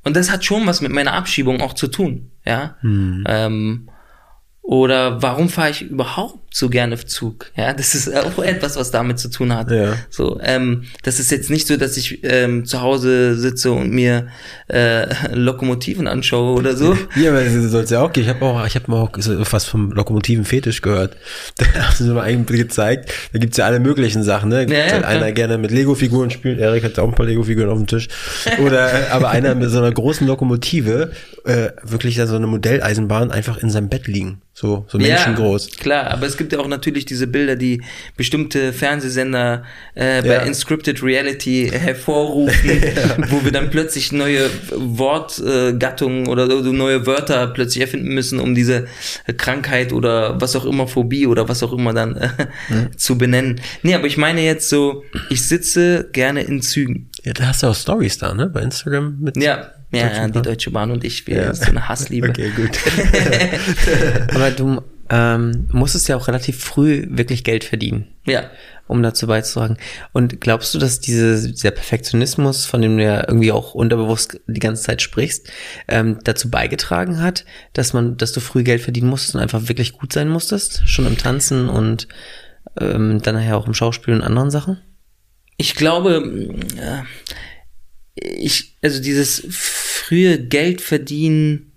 Und 0.03 0.15
das 0.15 0.31
hat 0.31 0.45
schon 0.45 0.67
was 0.67 0.81
mit 0.81 0.91
meiner 0.91 1.13
Abschiebung 1.13 1.61
auch 1.61 1.73
zu 1.73 1.87
tun, 1.87 2.31
ja. 2.45 2.77
Hm. 2.81 3.23
Ähm, 3.27 3.89
oder 4.61 5.21
warum 5.21 5.49
fahre 5.49 5.71
ich 5.71 5.81
überhaupt 5.81 6.44
so 6.55 6.69
gerne 6.69 6.97
Zug? 6.97 7.51
Ja, 7.57 7.73
das 7.73 7.95
ist 7.95 8.15
auch 8.15 8.41
etwas, 8.41 8.77
was 8.77 8.89
damit 8.89 9.19
zu 9.19 9.29
tun 9.29 9.53
hat. 9.53 9.69
Ja. 9.69 9.97
So, 10.09 10.39
ähm, 10.41 10.85
das 11.03 11.19
ist 11.19 11.29
jetzt 11.29 11.49
nicht 11.49 11.67
so, 11.67 11.75
dass 11.75 11.97
ich 11.97 12.23
ähm, 12.23 12.63
zu 12.63 12.81
Hause 12.81 13.35
sitze 13.35 13.73
und 13.73 13.91
mir 13.91 14.29
äh, 14.69 15.05
Lokomotiven 15.33 16.07
anschaue 16.07 16.57
oder 16.57 16.77
so. 16.77 16.97
Ja, 17.15 17.31
aber 17.31 17.43
das 17.43 17.53
soll 17.71 17.83
es 17.83 17.89
ja 17.89 18.01
auch 18.01 18.11
gehen. 18.11 18.23
Ich 18.23 18.29
habe 18.29 18.43
auch, 18.45 18.65
ich 18.65 18.75
habe 18.75 18.89
mal 18.89 19.01
auch 19.01 19.11
was 19.51 19.65
vom 19.65 19.91
Lokomotiven-Fetisch 19.91 20.81
gehört. 20.81 21.17
Da 21.57 21.65
haben 21.87 21.95
sie 21.95 22.13
mir 22.13 22.21
eigentlich 22.21 22.61
gezeigt. 22.61 23.11
Da 23.33 23.39
gibt's 23.39 23.57
ja 23.57 23.65
alle 23.65 23.79
möglichen 23.79 24.23
Sachen. 24.23 24.49
Ne? 24.49 24.65
Ja, 24.69 24.91
halt 24.91 25.03
einer 25.03 25.31
gerne 25.33 25.57
mit 25.57 25.71
Lego-Figuren 25.71 26.29
spielt. 26.29 26.59
Erik 26.59 26.83
hat 26.83 26.99
auch 26.99 27.07
ein 27.07 27.15
paar 27.15 27.25
Lego-Figuren 27.25 27.69
auf 27.69 27.77
dem 27.77 27.87
Tisch. 27.87 28.07
Oder 28.63 28.93
äh, 28.93 29.11
aber 29.11 29.29
einer 29.29 29.55
mit 29.55 29.69
so 29.69 29.77
einer 29.77 29.91
großen 29.91 30.25
Lokomotive 30.25 31.11
äh, 31.45 31.69
wirklich 31.83 32.15
da 32.15 32.27
so 32.27 32.35
eine 32.35 32.47
Modelleisenbahn 32.47 33.31
einfach 33.31 33.57
in 33.57 33.69
seinem 33.69 33.89
Bett 33.89 34.07
liegen. 34.07 34.41
So, 34.57 34.85
so 34.87 34.97
menschengroß. 34.97 35.69
Ja, 35.69 35.81
klar, 35.81 36.11
aber 36.11 36.27
es 36.27 36.37
gibt 36.37 36.44
ja 36.53 36.59
auch 36.59 36.67
natürlich 36.67 37.05
diese 37.05 37.27
Bilder, 37.27 37.55
die 37.55 37.81
bestimmte 38.17 38.73
Fernsehsender 38.73 39.63
äh, 39.95 40.21
bei 40.21 40.27
ja. 40.27 40.41
Inscripted 40.41 41.01
Reality 41.03 41.71
hervorrufen, 41.71 42.69
ja. 42.95 43.29
wo 43.29 43.43
wir 43.43 43.51
dann 43.51 43.69
plötzlich 43.69 44.11
neue 44.11 44.49
Wortgattungen 44.71 46.25
äh, 46.25 46.29
oder 46.29 46.47
neue 46.47 47.05
Wörter 47.05 47.47
plötzlich 47.47 47.81
erfinden 47.81 48.13
müssen, 48.13 48.39
um 48.39 48.55
diese 48.55 48.87
Krankheit 49.37 49.93
oder 49.93 50.39
was 50.39 50.55
auch 50.55 50.65
immer, 50.65 50.87
Phobie 50.87 51.27
oder 51.27 51.47
was 51.49 51.63
auch 51.63 51.73
immer 51.73 51.93
dann 51.93 52.15
äh, 52.15 52.29
mhm. 52.69 52.97
zu 52.97 53.17
benennen. 53.17 53.61
Nee, 53.83 53.95
aber 53.95 54.07
ich 54.07 54.17
meine 54.17 54.41
jetzt 54.41 54.69
so, 54.69 55.03
ich 55.29 55.43
sitze 55.43 56.09
gerne 56.11 56.41
in 56.41 56.61
Zügen. 56.61 57.09
Ja, 57.23 57.33
da 57.33 57.47
hast 57.47 57.63
du 57.63 57.67
auch 57.67 57.75
Stories 57.75 58.17
da, 58.17 58.33
ne? 58.33 58.47
Bei 58.47 58.61
Instagram 58.61 59.17
mit. 59.19 59.37
Ja, 59.37 59.71
ja, 59.91 60.11
ja, 60.11 60.27
die 60.27 60.41
Deutsche 60.41 60.71
Bahn 60.71 60.91
und 60.91 61.03
ich, 61.03 61.25
wir 61.27 61.37
ja. 61.37 61.53
so 61.53 61.65
eine 61.65 61.87
Hassliebe. 61.87 62.29
Okay, 62.35 62.51
gut. 62.55 62.77
Aber 64.35 64.51
du 64.51 64.81
ähm, 65.09 65.67
musstest 65.71 66.07
ja 66.07 66.15
auch 66.15 66.27
relativ 66.27 66.63
früh 66.63 67.05
wirklich 67.09 67.43
Geld 67.43 67.63
verdienen. 67.63 68.07
Ja. 68.25 68.49
Um 68.87 69.01
dazu 69.03 69.27
beizutragen. 69.27 69.77
Und 70.13 70.41
glaubst 70.41 70.73
du, 70.73 70.79
dass 70.79 70.99
diese, 70.99 71.51
dieser 71.51 71.71
Perfektionismus, 71.71 72.65
von 72.65 72.81
dem 72.81 72.97
du 72.97 73.03
ja 73.03 73.27
irgendwie 73.27 73.51
auch 73.51 73.73
unterbewusst 73.73 74.39
die 74.47 74.59
ganze 74.59 74.83
Zeit 74.83 75.01
sprichst, 75.01 75.49
ähm, 75.87 76.19
dazu 76.23 76.49
beigetragen 76.49 77.21
hat, 77.21 77.45
dass 77.73 77.93
man, 77.93 78.17
dass 78.17 78.31
du 78.31 78.39
früh 78.39 78.63
Geld 78.63 78.81
verdienen 78.81 79.09
musstest 79.09 79.35
und 79.35 79.41
einfach 79.41 79.67
wirklich 79.67 79.93
gut 79.93 80.13
sein 80.13 80.29
musstest? 80.29 80.83
Schon 80.85 81.07
im 81.07 81.17
Tanzen 81.17 81.69
und 81.69 82.07
ähm, 82.79 83.21
dann 83.21 83.35
nachher 83.35 83.57
auch 83.57 83.67
im 83.67 83.73
Schauspiel 83.73 84.13
und 84.13 84.21
anderen 84.21 84.51
Sachen? 84.51 84.81
Ich 85.57 85.75
glaube, 85.75 86.55
äh, 86.77 87.03
ich, 88.15 88.77
also 88.81 89.01
dieses 89.01 89.45
frühe 89.49 90.39
Geld 90.39 90.81
verdienen, 90.81 91.71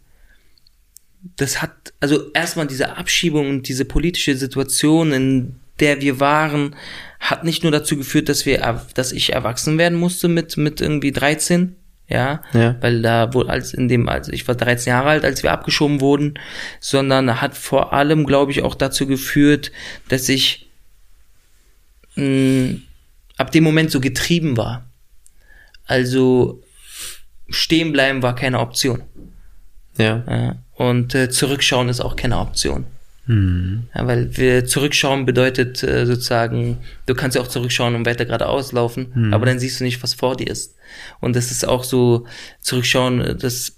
das 1.37 1.63
hat, 1.63 1.93
also 2.01 2.31
erstmal 2.33 2.67
diese 2.67 2.97
Abschiebung 2.97 3.49
und 3.49 3.69
diese 3.69 3.85
politische 3.85 4.37
Situation, 4.37 5.13
in 5.13 5.57
der 5.81 6.01
wir 6.01 6.21
waren, 6.21 6.75
hat 7.21 7.45
nicht 7.45 7.63
nur 7.63 7.73
dazu 7.73 7.97
geführt, 7.97 8.29
dass 8.29 8.47
wir, 8.47 8.85
dass 8.95 9.13
ich 9.13 9.33
erwachsen 9.33 9.79
werden 9.79 9.99
musste 9.99 10.29
mit, 10.29 10.57
mit 10.57 10.81
irgendwie 10.81 11.13
13, 11.13 11.77
ja, 12.09 12.43
ja. 12.53 12.77
weil 12.81 13.03
da 13.03 13.35
wohl 13.35 13.51
als 13.51 13.75
in 13.75 13.89
dem, 13.89 14.09
also 14.09 14.33
ich 14.33 14.47
war 14.49 14.55
13 14.55 14.91
Jahre 14.91 15.11
alt, 15.11 15.25
als 15.25 15.43
wir 15.43 15.53
abgeschoben 15.53 16.01
wurden, 16.01 16.35
sondern 16.81 17.41
hat 17.41 17.57
vor 17.57 17.93
allem, 17.93 18.27
glaube 18.27 18.53
ich, 18.53 18.63
auch 18.63 18.75
dazu 18.75 19.07
geführt, 19.07 19.73
dass 20.09 20.29
ich 20.29 20.71
mh, 22.17 22.77
ab 23.37 23.53
dem 23.53 23.65
Moment 23.65 23.91
so 23.91 24.01
getrieben 24.01 24.57
war. 24.57 24.91
Also 25.85 26.63
stehen 27.49 27.93
bleiben 27.93 28.23
war 28.23 28.35
keine 28.35 28.61
Option. 28.61 29.03
Ja. 29.97 30.25
ja 30.29 30.57
und 30.79 31.13
äh, 31.17 31.29
zurückschauen 31.29 31.89
ist 31.89 32.01
auch 32.01 32.15
keine 32.15 32.39
Option. 32.39 32.85
Mhm. 33.27 33.89
Ja, 33.95 34.07
weil 34.07 34.37
wir 34.37 34.65
zurückschauen 34.65 35.27
bedeutet 35.27 35.83
äh, 35.83 36.07
sozusagen, 36.07 36.79
du 37.07 37.15
kannst 37.15 37.35
ja 37.35 37.43
auch 37.43 37.49
zurückschauen 37.49 37.97
und 37.97 38.07
weiter 38.07 38.25
geradeaus 38.25 38.71
laufen, 38.71 39.13
mhm. 39.13 39.35
aber 39.35 39.45
dann 39.45 39.59
siehst 39.59 39.81
du 39.81 39.85
nicht, 39.85 40.01
was 40.05 40.15
vor 40.15 40.37
dir 40.37 40.47
ist. 40.47 40.77
Und 41.19 41.35
das 41.35 41.51
ist 41.51 41.67
auch 41.67 41.83
so, 41.83 42.27
zurückschauen, 42.61 43.37
das, 43.41 43.77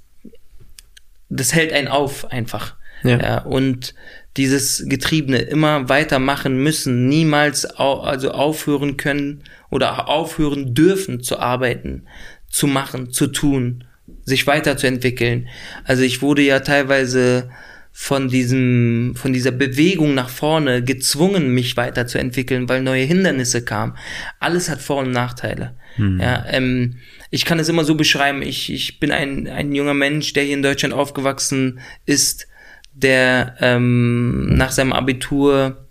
das 1.31 1.55
hält 1.55 1.73
einen 1.73 1.89
auf 1.89 2.31
einfach. 2.31 2.77
Ja. 3.03 3.19
ja 3.19 3.39
und 3.39 3.95
dieses 4.37 4.85
Getriebene 4.87 5.39
immer 5.39 5.89
weitermachen 5.89 6.63
müssen, 6.63 7.09
niemals 7.09 7.79
au 7.79 8.01
also 8.01 8.33
aufhören 8.33 8.99
können 8.99 9.43
oder 9.71 10.07
aufhören 10.09 10.75
dürfen 10.75 11.23
zu 11.23 11.39
arbeiten, 11.39 12.07
zu 12.51 12.67
machen, 12.67 13.11
zu 13.11 13.29
tun, 13.29 13.85
sich 14.31 14.47
weiterzuentwickeln. 14.47 15.49
Also 15.85 16.03
ich 16.03 16.23
wurde 16.23 16.41
ja 16.41 16.61
teilweise 16.61 17.51
von 17.93 18.29
diesem, 18.29 19.15
von 19.17 19.33
dieser 19.33 19.51
Bewegung 19.51 20.15
nach 20.15 20.31
vorne 20.31 20.83
gezwungen, 20.83 21.53
mich 21.53 21.77
weiterzuentwickeln, 21.77 22.69
weil 22.69 22.83
neue 22.83 23.05
Hindernisse 23.05 23.63
kamen. 23.63 23.95
Alles 24.39 24.71
hat 24.71 24.81
Vor- 24.81 25.03
und 25.03 25.11
Nachteile. 25.11 25.77
Mhm. 25.99 26.21
Ja, 26.21 26.47
ähm, 26.49 26.97
ich 27.31 27.45
kann 27.45 27.59
es 27.59 27.69
immer 27.69 27.85
so 27.85 27.97
beschreiben, 27.97 28.43
ich, 28.43 28.73
ich 28.73 29.01
bin 29.01 29.11
ein, 29.11 29.49
ein 29.49 29.75
junger 29.75 29.95
Mensch, 29.95 30.33
der 30.33 30.45
hier 30.45 30.55
in 30.55 30.63
Deutschland 30.63 30.95
aufgewachsen 30.95 31.81
ist, 32.07 32.47
der 32.95 33.57
ähm, 33.61 34.55
nach 34.55 34.73
seinem 34.73 34.93
Abitur 34.93 35.87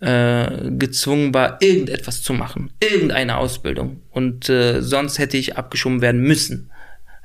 äh, 0.00 0.70
gezwungen 0.70 1.32
war, 1.32 1.60
irgendetwas 1.62 2.22
zu 2.22 2.34
machen, 2.34 2.70
irgendeine 2.80 3.38
Ausbildung. 3.38 4.02
Und 4.10 4.48
äh, 4.48 4.82
sonst 4.82 5.18
hätte 5.18 5.36
ich 5.36 5.56
abgeschoben 5.56 6.02
werden 6.02 6.20
müssen. 6.20 6.70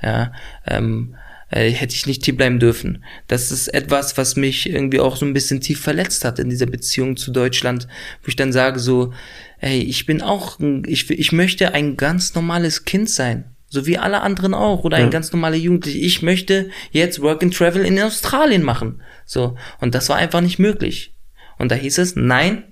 Ja, 0.01 0.33
ähm, 0.67 1.15
äh, 1.51 1.69
hätte 1.69 1.95
ich 1.95 2.07
nicht 2.07 2.25
hier 2.25 2.35
bleiben 2.35 2.59
dürfen. 2.59 3.03
Das 3.27 3.51
ist 3.51 3.67
etwas, 3.67 4.17
was 4.17 4.35
mich 4.35 4.69
irgendwie 4.69 4.99
auch 4.99 5.17
so 5.17 5.25
ein 5.25 5.33
bisschen 5.33 5.61
tief 5.61 5.81
verletzt 5.81 6.25
hat 6.25 6.39
in 6.39 6.49
dieser 6.49 6.65
Beziehung 6.65 7.17
zu 7.17 7.31
Deutschland, 7.31 7.87
wo 8.23 8.29
ich 8.29 8.35
dann 8.35 8.53
sage 8.53 8.79
so, 8.79 9.13
ey, 9.59 9.79
ich 9.81 10.05
bin 10.05 10.21
auch, 10.21 10.59
ich, 10.87 11.09
ich 11.09 11.31
möchte 11.31 11.73
ein 11.73 11.97
ganz 11.97 12.33
normales 12.35 12.85
Kind 12.85 13.09
sein. 13.09 13.55
So 13.67 13.85
wie 13.85 13.97
alle 13.97 14.21
anderen 14.21 14.53
auch. 14.53 14.83
Oder 14.83 14.97
ein 14.97 15.05
ja. 15.05 15.09
ganz 15.09 15.31
normaler 15.31 15.55
Jugendlicher. 15.55 15.99
Ich 15.99 16.21
möchte 16.21 16.69
jetzt 16.91 17.21
Work 17.21 17.43
and 17.43 17.55
Travel 17.55 17.85
in 17.85 17.99
Australien 18.01 18.63
machen. 18.63 19.01
So. 19.25 19.55
Und 19.79 19.95
das 19.95 20.09
war 20.09 20.17
einfach 20.17 20.41
nicht 20.41 20.59
möglich. 20.59 21.15
Und 21.57 21.71
da 21.71 21.75
hieß 21.75 21.97
es, 21.99 22.15
nein, 22.15 22.63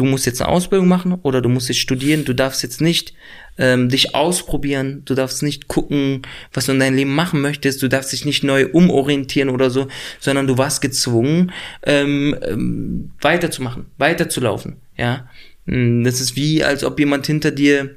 du 0.00 0.06
musst 0.06 0.24
jetzt 0.24 0.40
eine 0.40 0.50
Ausbildung 0.50 0.88
machen 0.88 1.12
oder 1.22 1.42
du 1.42 1.50
musst 1.50 1.68
jetzt 1.68 1.80
studieren. 1.80 2.24
Du 2.24 2.32
darfst 2.32 2.62
jetzt 2.62 2.80
nicht 2.80 3.12
ähm, 3.58 3.90
dich 3.90 4.14
ausprobieren. 4.14 5.02
Du 5.04 5.14
darfst 5.14 5.42
nicht 5.42 5.68
gucken, 5.68 6.22
was 6.54 6.64
du 6.64 6.72
in 6.72 6.80
deinem 6.80 6.96
Leben 6.96 7.14
machen 7.14 7.42
möchtest. 7.42 7.82
Du 7.82 7.88
darfst 7.88 8.10
dich 8.10 8.24
nicht 8.24 8.42
neu 8.42 8.68
umorientieren 8.72 9.50
oder 9.50 9.68
so, 9.68 9.88
sondern 10.18 10.46
du 10.46 10.56
warst 10.56 10.80
gezwungen, 10.80 11.52
ähm, 11.82 12.34
ähm, 12.40 13.10
weiterzumachen, 13.20 13.86
weiterzulaufen. 13.98 14.76
Ja, 14.96 15.28
hm, 15.66 16.02
das 16.02 16.22
ist 16.22 16.34
wie, 16.34 16.64
als 16.64 16.82
ob 16.82 16.98
jemand 16.98 17.26
hinter 17.26 17.50
dir 17.50 17.96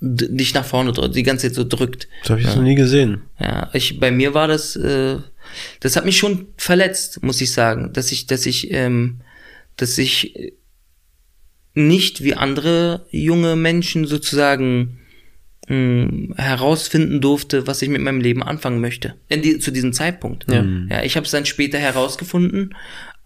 dich 0.00 0.52
nach 0.52 0.64
vorne 0.64 0.92
drückt, 0.92 1.14
die 1.14 1.22
ganze 1.22 1.46
Zeit 1.46 1.54
so 1.54 1.62
drückt. 1.62 2.08
Das 2.22 2.30
habe 2.30 2.40
ich 2.40 2.46
ja. 2.48 2.56
noch 2.56 2.62
nie 2.62 2.74
gesehen. 2.74 3.22
Ja, 3.38 3.70
ich, 3.72 4.00
bei 4.00 4.10
mir 4.10 4.34
war 4.34 4.48
das, 4.48 4.74
äh, 4.74 5.18
das 5.78 5.94
hat 5.94 6.04
mich 6.04 6.18
schon 6.18 6.48
verletzt, 6.56 7.22
muss 7.22 7.40
ich 7.40 7.52
sagen, 7.52 7.92
dass 7.92 8.10
ich, 8.10 8.26
dass 8.26 8.46
ich, 8.46 8.72
ähm, 8.72 9.20
dass 9.76 9.96
ich 9.96 10.54
nicht 11.74 12.22
wie 12.22 12.34
andere 12.34 13.06
junge 13.10 13.56
Menschen 13.56 14.06
sozusagen 14.06 14.98
mh, 15.68 15.74
hm, 15.74 16.34
herausfinden 16.36 17.20
durfte, 17.20 17.66
was 17.66 17.82
ich 17.82 17.88
mit 17.88 18.02
meinem 18.02 18.20
Leben 18.20 18.42
anfangen 18.42 18.80
möchte. 18.80 19.14
In 19.28 19.42
die, 19.42 19.58
zu 19.58 19.70
diesem 19.70 19.92
Zeitpunkt. 19.92 20.46
Ja, 20.50 20.64
ja 20.88 21.02
ich 21.02 21.16
habe 21.16 21.24
es 21.24 21.32
dann 21.32 21.46
später 21.46 21.78
herausgefunden, 21.78 22.74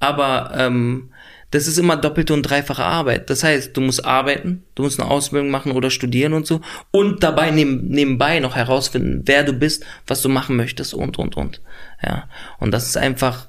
aber 0.00 0.52
ähm, 0.56 1.10
das 1.52 1.68
ist 1.68 1.78
immer 1.78 1.98
doppelte 1.98 2.32
und 2.32 2.42
dreifache 2.42 2.82
Arbeit. 2.82 3.28
Das 3.28 3.44
heißt, 3.44 3.76
du 3.76 3.82
musst 3.82 4.04
arbeiten, 4.04 4.64
du 4.74 4.82
musst 4.82 4.98
eine 4.98 5.10
Ausbildung 5.10 5.50
machen 5.50 5.72
oder 5.72 5.90
studieren 5.90 6.32
und 6.32 6.46
so 6.46 6.62
und 6.90 7.22
dabei 7.22 7.50
neben, 7.50 7.88
nebenbei 7.88 8.40
noch 8.40 8.56
herausfinden, 8.56 9.22
wer 9.26 9.44
du 9.44 9.52
bist, 9.52 9.84
was 10.06 10.22
du 10.22 10.30
machen 10.30 10.56
möchtest 10.56 10.94
und 10.94 11.18
und 11.18 11.36
und. 11.36 11.60
Ja, 12.02 12.28
und 12.58 12.72
das 12.72 12.86
ist 12.86 12.96
einfach 12.96 13.48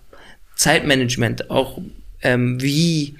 Zeitmanagement, 0.56 1.50
auch 1.50 1.80
ähm, 2.22 2.62
wie 2.62 3.16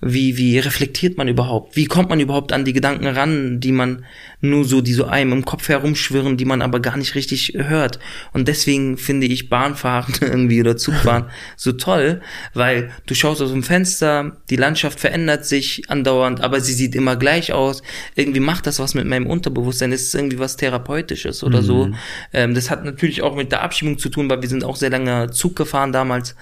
wie, 0.00 0.36
wie 0.36 0.58
reflektiert 0.58 1.18
man 1.18 1.28
überhaupt? 1.28 1.76
Wie 1.76 1.86
kommt 1.86 2.10
man 2.10 2.20
überhaupt 2.20 2.52
an 2.52 2.64
die 2.64 2.72
Gedanken 2.72 3.06
ran, 3.06 3.60
die 3.60 3.72
man 3.72 4.04
nur 4.40 4.64
so, 4.64 4.80
die 4.80 4.92
so 4.92 5.06
einem 5.06 5.32
im 5.32 5.44
Kopf 5.44 5.68
herumschwirren, 5.68 6.36
die 6.36 6.44
man 6.44 6.62
aber 6.62 6.80
gar 6.80 6.96
nicht 6.96 7.14
richtig 7.14 7.54
hört? 7.56 7.98
Und 8.32 8.48
deswegen 8.48 8.96
finde 8.96 9.26
ich 9.26 9.48
Bahnfahren 9.48 10.14
irgendwie 10.20 10.60
oder 10.60 10.76
Zugfahren 10.76 11.26
so 11.56 11.72
toll, 11.72 12.20
weil 12.54 12.90
du 13.06 13.14
schaust 13.14 13.42
aus 13.42 13.50
dem 13.50 13.62
Fenster, 13.62 14.36
die 14.50 14.56
Landschaft 14.56 15.00
verändert 15.00 15.44
sich 15.46 15.82
andauernd, 15.88 16.40
aber 16.40 16.60
sie 16.60 16.72
sieht 16.72 16.94
immer 16.94 17.16
gleich 17.16 17.52
aus. 17.52 17.82
Irgendwie 18.14 18.40
macht 18.40 18.66
das 18.66 18.78
was 18.78 18.94
mit 18.94 19.06
meinem 19.06 19.26
Unterbewusstsein. 19.26 19.92
Es 19.92 20.02
ist 20.02 20.14
irgendwie 20.14 20.38
was 20.38 20.56
Therapeutisches 20.56 21.42
oder 21.42 21.62
so. 21.62 21.90
Ähm, 22.32 22.54
das 22.54 22.70
hat 22.70 22.84
natürlich 22.84 23.22
auch 23.22 23.34
mit 23.36 23.52
der 23.52 23.62
Abschiebung 23.62 23.98
zu 23.98 24.08
tun, 24.08 24.30
weil 24.30 24.42
wir 24.42 24.48
sind 24.48 24.64
auch 24.64 24.76
sehr 24.76 24.90
lange 24.90 25.30
Zug 25.30 25.56
gefahren 25.56 25.92
damals. 25.92 26.34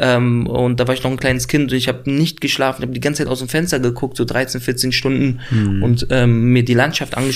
Ähm, 0.00 0.46
und 0.46 0.78
da 0.78 0.86
war 0.86 0.94
ich 0.94 1.02
noch 1.02 1.10
ein 1.10 1.16
kleines 1.16 1.48
Kind 1.48 1.72
und 1.72 1.76
ich 1.76 1.88
habe 1.88 2.08
nicht 2.08 2.40
geschlafen, 2.40 2.82
habe 2.82 2.92
die 2.92 3.00
ganze 3.00 3.24
Zeit 3.24 3.32
aus 3.32 3.40
dem 3.40 3.48
Fenster 3.48 3.80
geguckt, 3.80 4.16
so 4.16 4.24
13, 4.24 4.60
14 4.60 4.92
Stunden 4.92 5.40
und 5.82 6.06
ähm, 6.10 6.52
mir 6.52 6.64
die 6.64 6.74
Landschaft 6.74 7.16
angeschaut. 7.16 7.27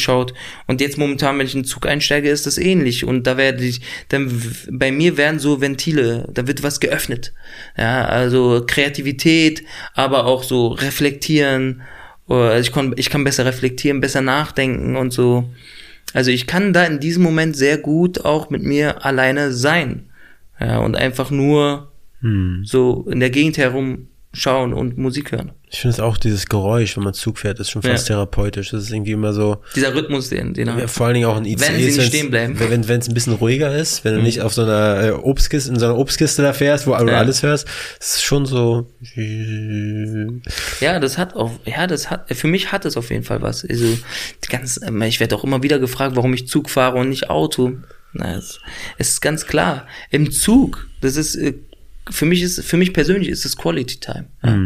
Und 0.67 0.81
jetzt 0.81 0.99
momentan, 0.99 1.39
wenn 1.39 1.47
ich 1.47 1.55
in 1.55 1.63
den 1.63 1.67
Zug 1.67 1.87
einsteige, 1.87 2.31
ist 2.31 2.47
das 2.47 2.59
ähnlich. 2.59 3.05
Und 3.05 3.27
da 3.27 3.37
werde 3.37 3.65
ich, 3.65 3.81
dann 4.09 4.43
bei 4.71 4.93
mir 4.93 5.17
werden 5.17 5.39
so 5.39 5.61
Ventile, 5.61 6.29
da 6.33 6.47
wird 6.47 6.63
was 6.63 6.81
geöffnet. 6.81 7.33
Ja, 7.77 8.05
also 8.05 8.65
Kreativität, 8.67 9.65
aber 9.95 10.27
auch 10.27 10.43
so 10.43 10.69
reflektieren. 10.69 11.83
Oder 12.27 12.51
Also 12.51 12.69
ich, 12.69 12.73
kann, 12.73 12.95
ich 12.97 13.11
kann 13.11 13.25
besser 13.25 13.45
reflektieren, 13.45 14.01
besser 14.01 14.23
nachdenken 14.23 14.97
und 14.97 15.13
so. 15.13 15.51
Also 16.15 16.31
ich 16.31 16.47
kann 16.47 16.73
da 16.73 16.85
in 16.85 17.01
diesem 17.01 17.23
Moment 17.23 17.57
sehr 17.57 17.79
gut 17.79 18.25
auch 18.25 18.51
mit 18.51 18.63
mir 18.63 19.05
alleine 19.05 19.53
sein. 19.53 20.11
Ja, 20.61 20.79
und 20.79 20.97
einfach 20.97 21.31
nur 21.31 21.93
so 22.65 23.07
in 23.11 23.21
der 23.21 23.31
Gegend 23.31 23.59
herumschauen 24.35 24.73
und 24.73 24.99
Musik 24.99 25.33
hören. 25.33 25.53
Ich 25.71 25.81
finde 25.81 25.95
es 25.95 26.01
auch 26.01 26.19
dieses 26.19 26.47
Geräusch, 26.47 26.97
wenn 26.97 27.05
man 27.05 27.15
Zug 27.15 27.39
fährt, 27.39 27.59
ist 27.59 27.71
schon 27.71 27.81
fast 27.83 28.09
Ja. 28.09 28.17
therapeutisch. 28.17 28.71
Das 28.71 28.85
ist 28.85 28.91
irgendwie 28.91 29.13
immer 29.13 29.33
so, 29.33 29.59
Dieser 29.75 29.95
Rhythmus, 29.95 30.29
den, 30.29 30.53
den 30.53 30.69
ja, 30.69 30.87
vor 30.87 31.07
allen 31.07 31.15
Dingen 31.15 31.27
auch 31.27 31.37
ein 31.37 31.47
ICE. 31.47 31.61
Wenn 31.61 31.77
sie 31.81 31.85
nicht 31.99 32.03
stehen 32.09 32.31
bleiben. 32.31 32.55
Mhm. 32.55 32.61
Wenn 32.71 32.89
wenn 32.89 33.01
es 33.01 33.09
ein 33.09 33.15
bisschen 33.15 33.33
ruhiger 33.35 33.75
ist, 33.75 34.05
wenn 34.05 34.17
du 34.17 34.23
nicht 34.23 34.43
auf 34.43 34.53
so 34.53 34.63
einer 34.63 35.03
äh, 35.03 35.11
Obstkiste, 35.13 35.71
in 35.73 35.79
so 35.79 35.87
einer 35.87 35.97
Obstkiste 35.97 36.43
da 36.43 36.53
fährst, 36.53 36.87
wo 36.87 36.95
du 36.97 37.07
Ja. 37.11 37.19
alles 37.19 37.43
hörst, 37.43 37.67
ist 38.01 38.23
schon 38.23 38.45
so. 38.45 38.87
Ja, 40.81 41.01
das 41.01 41.17
hat 41.19 41.35
auch, 41.35 41.53
ja, 41.65 41.87
das 41.87 42.11
hat, 42.11 42.35
für 42.35 42.49
mich 42.49 42.73
hat 42.73 42.85
es 42.85 42.97
auf 42.97 43.11
jeden 43.11 43.25
Fall 43.25 43.41
was. 43.43 43.65
Also, 43.65 43.99
ganz, 44.51 44.79
ähm, 44.87 45.01
ich 45.03 45.21
werde 45.21 45.35
auch 45.37 45.45
immer 45.45 45.63
wieder 45.63 45.79
gefragt, 45.79 46.17
warum 46.17 46.35
ich 46.35 46.49
Zug 46.49 46.69
fahre 46.71 46.99
und 46.99 47.09
nicht 47.09 47.31
Auto. 47.31 47.73
Na, 48.13 48.37
es, 48.37 48.61
es 48.99 49.11
ist 49.11 49.21
ganz 49.23 49.47
klar. 49.47 49.87
Im 50.11 50.31
Zug, 50.31 50.87
das 51.01 51.17
ist, 51.17 51.35
äh, 51.37 51.55
für 52.11 52.27
mich 52.27 52.43
ist, 52.43 52.65
für 52.65 52.77
mich 52.77 52.93
persönlich 52.93 53.29
ist 53.29 53.45
es 53.45 53.57
Quality 53.57 54.01
Time. 54.01 54.27
Ja. 54.43 54.59